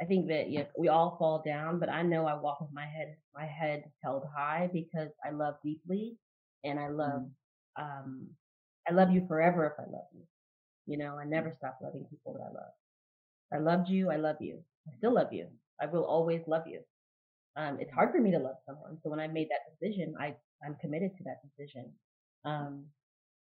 I 0.00 0.04
think 0.06 0.28
that 0.28 0.50
yeah, 0.50 0.64
we 0.78 0.88
all 0.88 1.16
fall 1.18 1.42
down, 1.44 1.80
but 1.80 1.88
I 1.90 2.02
know 2.02 2.26
I 2.26 2.34
walk 2.34 2.60
with 2.60 2.72
my 2.72 2.86
head 2.86 3.16
my 3.34 3.46
head 3.46 3.84
held 4.02 4.24
high 4.36 4.70
because 4.72 5.10
I 5.24 5.30
love 5.30 5.56
deeply, 5.64 6.16
and 6.64 6.78
I 6.80 6.88
love 6.88 7.22
Mm. 7.22 7.30
um 7.76 8.30
I 8.88 8.92
love 8.92 9.10
you 9.12 9.26
forever 9.28 9.66
if 9.66 9.74
I 9.78 9.90
love 9.90 10.06
you. 10.14 10.24
You 10.86 10.98
know, 10.98 11.18
I 11.18 11.24
never 11.24 11.52
stop 11.58 11.78
loving 11.82 12.04
people 12.10 12.34
that 12.34 12.42
I 12.42 12.52
love. 12.52 12.72
I 13.52 13.58
loved 13.58 13.88
you. 13.90 14.10
I 14.10 14.16
love 14.16 14.36
you. 14.40 14.64
I 14.88 14.96
still 14.98 15.12
love 15.14 15.32
you. 15.32 15.48
I 15.80 15.86
will 15.86 16.04
always 16.04 16.42
love 16.48 16.66
you. 16.66 16.82
Um, 17.56 17.78
it's 17.80 17.92
hard 17.92 18.12
for 18.12 18.20
me 18.20 18.30
to 18.32 18.38
love 18.38 18.56
someone. 18.66 18.98
So 19.02 19.10
when 19.10 19.20
I 19.20 19.28
made 19.28 19.48
that 19.50 19.66
decision, 19.72 20.14
I, 20.20 20.36
I'm 20.64 20.76
committed 20.80 21.16
to 21.18 21.24
that 21.24 21.40
decision. 21.42 21.92
Um, 22.44 22.86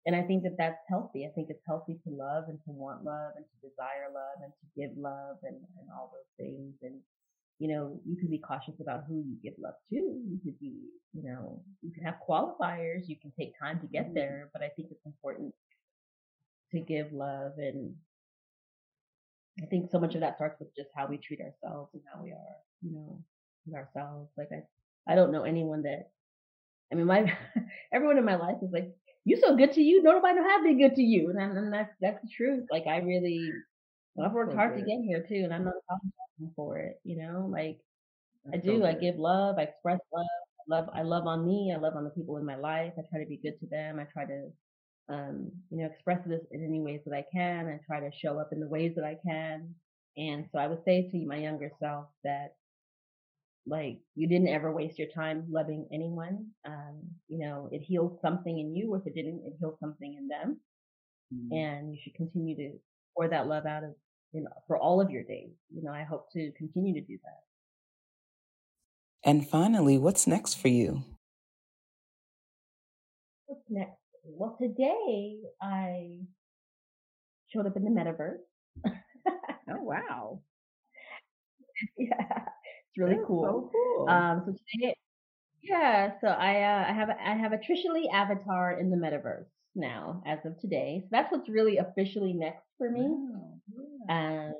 and 0.06 0.16
I 0.16 0.22
think 0.22 0.42
that 0.42 0.56
that's 0.58 0.80
healthy. 0.88 1.26
I 1.26 1.30
think 1.34 1.48
it's 1.50 1.62
healthy 1.66 1.98
to 2.04 2.10
love 2.10 2.44
and 2.48 2.58
to 2.64 2.70
want 2.70 3.04
love 3.04 3.32
and 3.36 3.44
to 3.44 3.68
desire 3.68 4.10
love 4.12 4.42
and 4.42 4.52
to 4.52 4.66
give 4.80 4.96
love 4.96 5.36
and, 5.44 5.56
and 5.56 5.88
all 5.94 6.10
those 6.12 6.30
things. 6.36 6.74
And, 6.82 7.00
you 7.58 7.68
know, 7.68 8.00
you 8.04 8.16
can 8.16 8.28
be 8.28 8.38
cautious 8.38 8.74
about 8.80 9.04
who 9.06 9.22
you 9.22 9.36
give 9.42 9.54
love 9.58 9.74
to. 9.90 9.96
You 9.96 10.40
could 10.42 10.58
be, 10.58 10.74
you 11.12 11.22
know, 11.22 11.62
you 11.82 11.92
can 11.92 12.02
have 12.02 12.16
qualifiers. 12.28 13.06
You 13.06 13.16
can 13.16 13.32
take 13.38 13.58
time 13.60 13.78
to 13.80 13.86
get 13.86 14.10
Mhm. 14.10 14.14
there, 14.14 14.50
but 14.52 14.62
I 14.62 14.70
think 14.70 14.90
it's 14.90 15.06
important 15.06 15.54
to 16.72 16.80
give 16.80 17.12
love 17.12 17.58
and 17.58 17.94
I 19.62 19.66
think 19.66 19.90
so 19.90 20.00
much 20.00 20.14
of 20.14 20.20
that 20.22 20.36
starts 20.36 20.58
with 20.58 20.74
just 20.74 20.88
how 20.96 21.06
we 21.06 21.18
treat 21.18 21.40
ourselves 21.40 21.90
and 21.94 22.02
how 22.12 22.22
we 22.22 22.32
are, 22.32 22.56
you 22.80 22.92
know, 22.92 23.22
with 23.66 23.74
ourselves. 23.76 24.30
Like 24.36 24.48
I, 24.50 24.62
I 25.06 25.14
don't 25.14 25.30
know 25.30 25.42
anyone 25.44 25.82
that, 25.82 26.10
I 26.90 26.94
mean, 26.94 27.06
my, 27.06 27.36
everyone 27.92 28.18
in 28.18 28.24
my 28.24 28.36
life 28.36 28.56
is 28.62 28.72
like, 28.72 28.96
you 29.24 29.36
so 29.36 29.56
good 29.56 29.72
to 29.72 29.80
you. 29.80 30.02
Nobody 30.02 30.34
know 30.34 30.48
how 30.48 30.58
to 30.58 30.64
be 30.64 30.82
good 30.82 30.96
to 30.96 31.02
you. 31.02 31.30
And, 31.30 31.38
and 31.56 31.72
that's, 31.72 31.94
that's 32.00 32.20
the 32.22 32.28
truth. 32.28 32.66
Like 32.70 32.86
I 32.86 32.98
really, 32.98 33.50
I've 34.22 34.32
worked 34.32 34.52
so 34.52 34.56
hard 34.56 34.76
to 34.76 34.82
get 34.82 35.00
here 35.02 35.24
too. 35.28 35.42
And 35.44 35.54
I'm 35.54 35.64
not 35.64 35.74
apologizing 35.84 36.54
for 36.56 36.78
it, 36.78 37.00
you 37.04 37.16
know, 37.16 37.48
like 37.50 37.78
I 38.52 38.56
That's 38.56 38.66
so 38.66 38.78
do. 38.78 38.84
I 38.84 38.94
give 38.94 39.16
love. 39.16 39.56
I 39.58 39.62
express 39.62 40.00
love. 40.12 40.26
I 40.60 40.76
love. 40.76 40.88
I 40.94 41.02
love 41.02 41.26
on 41.26 41.46
me. 41.46 41.72
I 41.74 41.78
love 41.78 41.96
on 41.96 42.04
the 42.04 42.10
people 42.10 42.36
in 42.38 42.44
my 42.44 42.56
life. 42.56 42.92
I 42.98 43.02
try 43.10 43.20
to 43.22 43.28
be 43.28 43.36
good 43.36 43.58
to 43.60 43.66
them. 43.66 44.00
I 44.00 44.04
try 44.04 44.24
to, 44.26 44.50
um, 45.08 45.50
you 45.70 45.78
know, 45.78 45.86
express 45.86 46.20
this 46.26 46.42
in 46.50 46.64
any 46.64 46.80
ways 46.80 47.00
that 47.06 47.14
I 47.14 47.24
can. 47.32 47.68
I 47.68 47.80
try 47.86 48.00
to 48.00 48.10
show 48.16 48.38
up 48.38 48.52
in 48.52 48.60
the 48.60 48.68
ways 48.68 48.94
that 48.96 49.04
I 49.04 49.16
can. 49.26 49.74
And 50.16 50.46
so 50.52 50.58
I 50.58 50.66
would 50.66 50.84
say 50.84 51.08
to 51.10 51.26
my 51.26 51.36
younger 51.36 51.70
self 51.80 52.06
that, 52.24 52.54
like, 53.66 53.98
you 54.14 54.28
didn't 54.28 54.48
ever 54.48 54.72
waste 54.72 54.98
your 54.98 55.08
time 55.08 55.44
loving 55.50 55.86
anyone. 55.92 56.46
Um, 56.66 57.00
you 57.28 57.38
know, 57.38 57.68
it 57.72 57.80
healed 57.80 58.18
something 58.20 58.58
in 58.58 58.74
you. 58.74 58.94
If 58.94 59.06
it 59.06 59.14
didn't, 59.14 59.42
it 59.46 59.54
healed 59.58 59.78
something 59.80 60.14
in 60.18 60.28
them. 60.28 60.60
Mm. 61.32 61.56
And 61.56 61.92
you 61.92 61.98
should 62.02 62.14
continue 62.14 62.56
to 62.56 62.72
pour 63.16 63.28
that 63.28 63.46
love 63.46 63.66
out 63.66 63.84
of, 63.84 63.94
you 64.32 64.42
know, 64.42 64.50
for 64.66 64.76
all 64.76 65.00
of 65.00 65.10
your 65.10 65.22
days. 65.22 65.52
You 65.74 65.82
know, 65.82 65.92
I 65.92 66.02
hope 66.02 66.30
to 66.32 66.50
continue 66.58 66.94
to 66.94 67.00
do 67.00 67.18
that. 67.22 67.42
And 69.24 69.48
finally, 69.48 69.98
what's 69.98 70.26
next 70.26 70.54
for 70.54 70.68
you? 70.68 71.04
What's 73.46 73.62
next? 73.70 73.98
Well, 74.24 74.56
today 74.60 75.38
I 75.60 76.18
showed 77.48 77.66
up 77.66 77.76
in 77.76 77.84
the 77.84 77.90
metaverse. 77.90 78.38
Oh 79.70 79.82
wow. 79.82 80.40
yeah, 81.98 82.44
it's 82.92 82.98
really 82.98 83.14
That's 83.16 83.26
cool. 83.26 83.42
So 83.42 83.70
cool. 83.72 84.08
Um, 84.08 84.42
so 84.44 84.52
today, 84.52 84.94
yeah, 85.62 86.12
so 86.20 86.26
I 86.28 86.62
uh, 86.62 86.90
I 86.90 86.92
have 86.92 87.08
a, 87.08 87.16
I 87.20 87.34
have 87.36 87.52
a 87.52 87.56
Tricia 87.56 87.92
Lee 87.92 88.10
avatar 88.12 88.78
in 88.78 88.90
the 88.90 88.96
metaverse 88.96 89.46
now 89.74 90.22
as 90.26 90.38
of 90.44 90.58
today. 90.60 91.00
So 91.04 91.08
that's 91.10 91.32
what's 91.32 91.48
really 91.48 91.78
officially 91.78 92.34
next 92.34 92.66
for 92.76 92.90
me. 92.90 93.06
Wow, 93.06 93.60
yeah. 94.08 94.48
Um, 94.48 94.54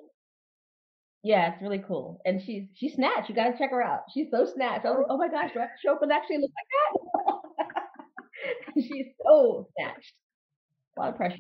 yeah, 1.23 1.53
it's 1.53 1.63
really 1.63 1.83
cool. 1.87 2.21
And 2.25 2.41
she's 2.41 2.69
she's 2.75 2.95
snatched. 2.95 3.29
You 3.29 3.35
gotta 3.35 3.57
check 3.59 3.71
her 3.71 3.83
out. 3.83 4.05
She's 4.15 4.29
so 4.31 4.47
snatched. 4.47 4.87
I 4.87 4.91
was 4.91 4.99
like, 4.99 5.07
oh 5.11 5.19
my 5.19 5.29
gosh, 5.29 5.53
do 5.53 5.59
I 5.59 5.63
have 5.63 5.71
to 5.71 5.81
show 5.85 5.93
up 5.95 6.03
and 6.03 6.13
actually 6.13 6.39
look 6.39 6.51
like 6.57 7.37
that? 7.67 8.75
she's 8.83 9.07
so 9.23 9.69
snatched. 9.77 10.15
A 10.97 11.01
lot 11.01 11.11
of 11.11 11.17
pressure. 11.17 11.39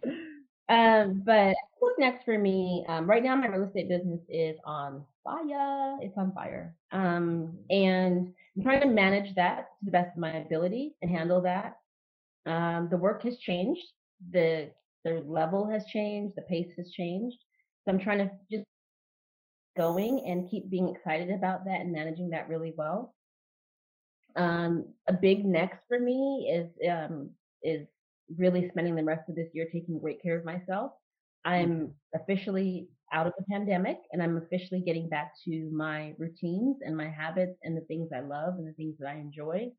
Um, 0.69 1.23
but 1.25 1.55
what's 1.79 1.99
next 1.99 2.25
for 2.25 2.39
me? 2.39 2.85
Um, 2.89 3.09
right 3.09 3.23
now 3.23 3.35
my 3.37 3.47
real 3.47 3.65
estate 3.67 3.89
business 3.89 4.21
is 4.29 4.57
on 4.65 5.05
fire. 5.25 5.97
It's 6.01 6.17
on 6.17 6.33
fire. 6.33 6.75
Um, 6.91 7.57
and 7.71 8.33
I'm 8.57 8.63
trying 8.63 8.81
to 8.81 8.89
manage 8.89 9.35
that 9.35 9.69
to 9.79 9.85
the 9.85 9.91
best 9.91 10.17
of 10.17 10.21
my 10.21 10.37
ability 10.37 10.95
and 11.03 11.11
handle 11.11 11.41
that. 11.43 11.77
Um, 12.47 12.89
the 12.91 12.97
work 12.97 13.23
has 13.23 13.39
changed. 13.39 13.87
The 14.31 14.71
the 15.05 15.25
level 15.27 15.69
has 15.69 15.85
changed. 15.87 16.35
The 16.37 16.43
pace 16.43 16.73
has 16.77 16.91
changed. 16.93 17.37
So 17.85 17.93
I'm 17.93 17.99
trying 17.99 18.19
to 18.19 18.31
just 18.51 18.65
going 19.77 20.25
and 20.27 20.51
keep 20.51 20.71
being 20.71 20.89
excited 20.89 21.31
about 21.31 21.65
that 21.65 21.81
and 21.81 21.93
managing 21.93 22.31
that 22.31 22.49
really 22.49 22.75
well. 22.77 23.15
Um, 24.37 24.87
a 25.09 25.13
big 25.13 25.45
next 25.45 25.79
for 25.89 25.99
me 25.99 26.51
is 26.53 26.89
um, 26.89 27.31
is 27.63 27.87
really 28.39 28.69
spending 28.71 28.95
the 28.95 29.05
rest 29.05 29.29
of 29.29 29.35
this 29.35 29.49
year 29.53 29.67
taking 29.73 29.99
great 29.99 30.23
care 30.23 30.39
of 30.39 30.45
myself. 30.45 30.93
I'm 31.45 31.93
officially 32.15 32.89
out 33.13 33.27
of 33.27 33.35
the 33.39 33.45
pandemic 33.51 33.99
and 34.13 34.23
I'm 34.23 34.39
officially 34.39 34.81
getting 34.81 35.09
back 35.09 35.33
to 35.45 35.71
my 35.73 36.15
routines 36.19 36.79
and 36.83 36.97
my 36.97 37.09
habits 37.09 37.59
and 37.63 37.77
the 37.77 37.83
things 37.83 38.11
I 38.15 38.21
love 38.21 38.55
and 38.59 38.67
the 38.67 38.73
things 38.73 38.97
that 38.99 39.09
I 39.09 39.17
enjoy. 39.17 39.71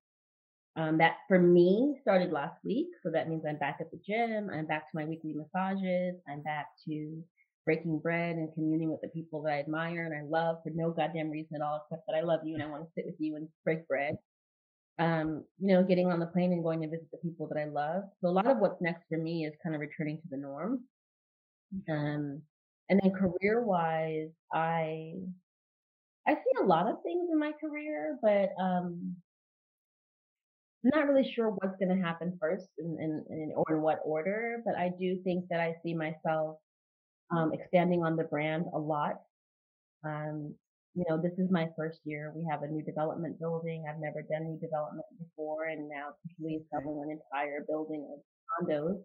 Um, 0.75 0.97
that 0.97 1.17
for 1.27 1.39
me 1.39 1.97
started 2.01 2.31
last 2.31 2.57
week. 2.63 2.87
So 3.03 3.11
that 3.11 3.29
means 3.29 3.43
I'm 3.47 3.57
back 3.57 3.77
at 3.79 3.91
the 3.91 3.99
gym. 4.05 4.49
I'm 4.51 4.65
back 4.65 4.89
to 4.91 4.97
my 4.97 5.05
weekly 5.05 5.33
massages. 5.33 6.15
I'm 6.27 6.41
back 6.41 6.67
to 6.87 7.23
breaking 7.65 7.99
bread 7.99 8.35
and 8.35 8.53
communing 8.53 8.91
with 8.91 9.01
the 9.01 9.07
people 9.09 9.41
that 9.43 9.53
I 9.53 9.59
admire 9.59 10.05
and 10.05 10.13
I 10.13 10.27
love 10.27 10.57
for 10.63 10.71
no 10.71 10.91
goddamn 10.91 11.29
reason 11.29 11.55
at 11.55 11.61
all, 11.61 11.85
except 11.85 12.05
that 12.07 12.15
I 12.15 12.21
love 12.21 12.41
you 12.43 12.55
and 12.55 12.63
I 12.63 12.67
want 12.67 12.83
to 12.83 12.91
sit 12.95 13.05
with 13.05 13.15
you 13.19 13.35
and 13.35 13.47
break 13.63 13.87
bread. 13.87 14.17
Um, 14.99 15.43
you 15.59 15.73
know, 15.73 15.83
getting 15.83 16.11
on 16.11 16.19
the 16.19 16.27
plane 16.27 16.53
and 16.53 16.63
going 16.63 16.81
to 16.81 16.87
visit 16.87 17.09
the 17.11 17.17
people 17.17 17.47
that 17.47 17.57
I 17.57 17.65
love. 17.65 18.03
So 18.21 18.27
a 18.27 18.29
lot 18.29 18.47
of 18.47 18.57
what's 18.57 18.81
next 18.81 19.03
for 19.09 19.17
me 19.17 19.45
is 19.45 19.53
kind 19.63 19.73
of 19.73 19.81
returning 19.81 20.17
to 20.17 20.27
the 20.29 20.37
norm. 20.37 20.81
Um, 21.89 22.41
and 22.89 22.99
then 23.01 23.11
career 23.11 23.63
wise, 23.63 24.29
I 24.53 25.13
I 26.27 26.33
see 26.35 26.61
a 26.61 26.65
lot 26.65 26.87
of 26.87 26.97
things 27.03 27.29
in 27.31 27.39
my 27.39 27.51
career, 27.59 28.17
but 28.21 28.49
um, 28.61 29.15
I'm 30.83 30.91
not 30.93 31.07
really 31.07 31.29
sure 31.33 31.49
what's 31.49 31.77
going 31.77 31.95
to 31.95 32.01
happen 32.03 32.37
first 32.39 32.67
in, 32.77 32.97
in, 32.99 33.25
in 33.29 33.53
or 33.55 33.75
in 33.75 33.81
what 33.81 33.99
order. 34.05 34.61
But 34.65 34.75
I 34.75 34.91
do 34.99 35.17
think 35.23 35.45
that 35.49 35.59
I 35.59 35.75
see 35.83 35.93
myself 35.93 36.57
um, 37.35 37.51
expanding 37.53 38.03
on 38.03 38.15
the 38.15 38.23
brand 38.25 38.65
a 38.73 38.79
lot. 38.79 39.15
Um, 40.05 40.55
you 40.95 41.05
know, 41.09 41.19
this 41.21 41.33
is 41.39 41.49
my 41.49 41.69
first 41.75 41.99
year. 42.03 42.31
We 42.35 42.45
have 42.49 42.63
a 42.63 42.67
new 42.67 42.83
development 42.83 43.39
building. 43.39 43.85
I've 43.89 43.99
never 43.99 44.21
done 44.21 44.45
new 44.45 44.59
development 44.59 45.07
before, 45.17 45.65
and 45.65 45.89
now 45.89 46.09
officially 46.13 46.63
selling 46.69 47.01
an 47.03 47.19
entire 47.19 47.65
building 47.67 48.07
of 48.13 48.67
condos, 48.67 49.01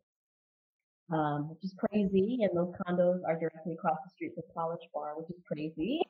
um, 1.13 1.49
which 1.51 1.65
is 1.65 1.75
crazy. 1.79 2.41
And 2.43 2.57
those 2.57 2.73
condos 2.87 3.21
are 3.27 3.39
directly 3.39 3.75
across 3.75 3.99
the 4.05 4.11
street 4.15 4.33
from 4.35 4.45
College 4.55 4.81
Bar, 4.95 5.15
which 5.17 5.31
is 5.31 5.43
crazy. 5.47 6.01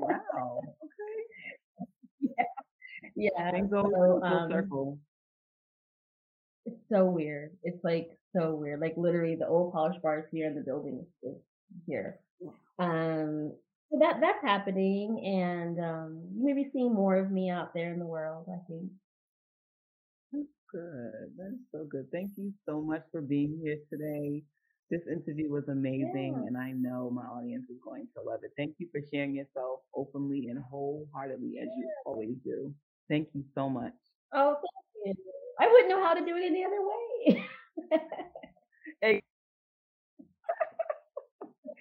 Wow. 0.00 0.60
Okay. 0.84 2.34
yeah. 3.16 3.50
Things 3.52 3.70
go 3.70 3.82
So, 3.90 4.22
um, 4.22 4.50
circle. 4.50 4.98
It's 6.66 6.80
so 6.90 7.04
weird. 7.06 7.52
It's 7.62 7.82
like 7.84 8.10
so 8.34 8.54
weird. 8.54 8.80
Like 8.80 8.94
literally, 8.96 9.36
the 9.36 9.46
old 9.46 9.72
College 9.72 10.00
Bar 10.02 10.20
is 10.20 10.24
here, 10.32 10.46
and 10.48 10.56
the 10.56 10.62
building 10.62 11.04
is 11.22 11.36
here. 11.86 12.18
Um, 12.78 13.52
so 13.90 13.98
that 14.00 14.16
that's 14.20 14.42
happening, 14.42 15.20
and 15.24 15.78
um, 15.78 16.22
you 16.36 16.44
may 16.44 16.54
be 16.54 16.70
seeing 16.72 16.92
more 16.92 17.16
of 17.16 17.30
me 17.30 17.50
out 17.50 17.74
there 17.74 17.92
in 17.92 17.98
the 17.98 18.06
world. 18.06 18.46
I 18.48 18.58
think. 18.68 18.90
That's 20.74 20.84
good. 20.84 21.32
That's 21.38 21.62
so 21.72 21.86
good. 21.90 22.08
Thank 22.12 22.32
you 22.38 22.54
so 22.66 22.82
much 22.82 23.04
for 23.12 23.22
being 23.22 23.60
here 23.64 23.78
today. 23.90 24.44
This 24.90 25.02
interview 25.08 25.50
was 25.50 25.68
amazing, 25.68 26.34
Yeah. 26.34 26.48
and 26.48 26.58
I 26.58 26.72
know 26.72 27.10
my 27.10 27.24
audience 27.26 27.70
is 27.70 27.78
going 27.84 28.08
to 28.16 28.22
love 28.22 28.44
it. 28.44 28.52
Thank 28.56 28.76
you 28.80 28.88
for 28.92 29.02
sharing 29.12 29.34
yourself 29.36 29.82
openly 29.96 30.48
and 30.48 30.60
wholeheartedly 30.60 31.58
as 31.62 31.68
you 31.78 31.90
always 32.06 32.36
do. 32.44 32.74
Thank 33.10 33.30
you 33.34 33.44
so 33.54 33.70
much. 33.70 33.94
Oh, 34.34 34.56
thank 35.04 35.18
you. 35.18 35.24
I 35.60 35.68
wouldn't 35.68 35.90
know 35.90 36.04
how 36.04 36.14
to 36.14 36.26
do 36.26 36.36
it 36.36 36.44
any 36.44 36.64
other 36.64 36.82
way. 36.82 37.46
Hey. 39.02 39.22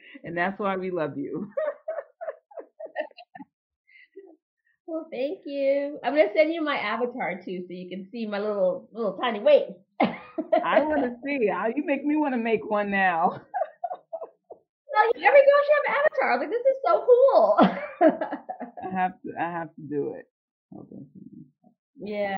and 0.25 0.37
that's 0.37 0.59
why 0.59 0.77
we 0.77 0.91
love 0.91 1.17
you. 1.17 1.51
well, 4.93 5.07
thank 5.11 5.39
you. 5.45 5.99
I'm 6.03 6.13
gonna 6.15 6.29
send 6.35 6.53
you 6.53 6.63
my 6.63 6.77
avatar 6.77 7.41
too, 7.43 7.65
so 7.67 7.73
you 7.73 7.89
can 7.89 8.07
see 8.11 8.27
my 8.27 8.37
little 8.39 8.87
little 8.93 9.17
tiny 9.17 9.39
waist. 9.39 9.73
I 10.01 10.81
want 10.81 11.01
to 11.01 11.15
see. 11.25 11.49
Uh, 11.49 11.67
You 11.75 11.83
make 11.85 12.05
me 12.05 12.15
want 12.15 12.33
to 12.35 12.39
make 12.39 12.69
one 12.69 12.91
now. 12.91 13.41
Like, 14.95 15.23
every 15.25 15.39
girl 15.39 15.61
should 15.65 15.75
have 15.75 15.87
an 15.89 15.95
avatar. 16.05 16.31
I 16.31 16.35
was 16.35 16.41
like, 16.43 16.53
this 16.53 16.69
is 16.69 16.79
so 16.85 16.93
cool. 17.09 17.57
I 18.87 18.95
have 18.95 19.13
to. 19.23 19.33
I 19.39 19.51
have 19.51 19.69
to 19.75 19.81
do 19.81 20.13
it. 20.13 20.27
Yeah. 21.99 22.31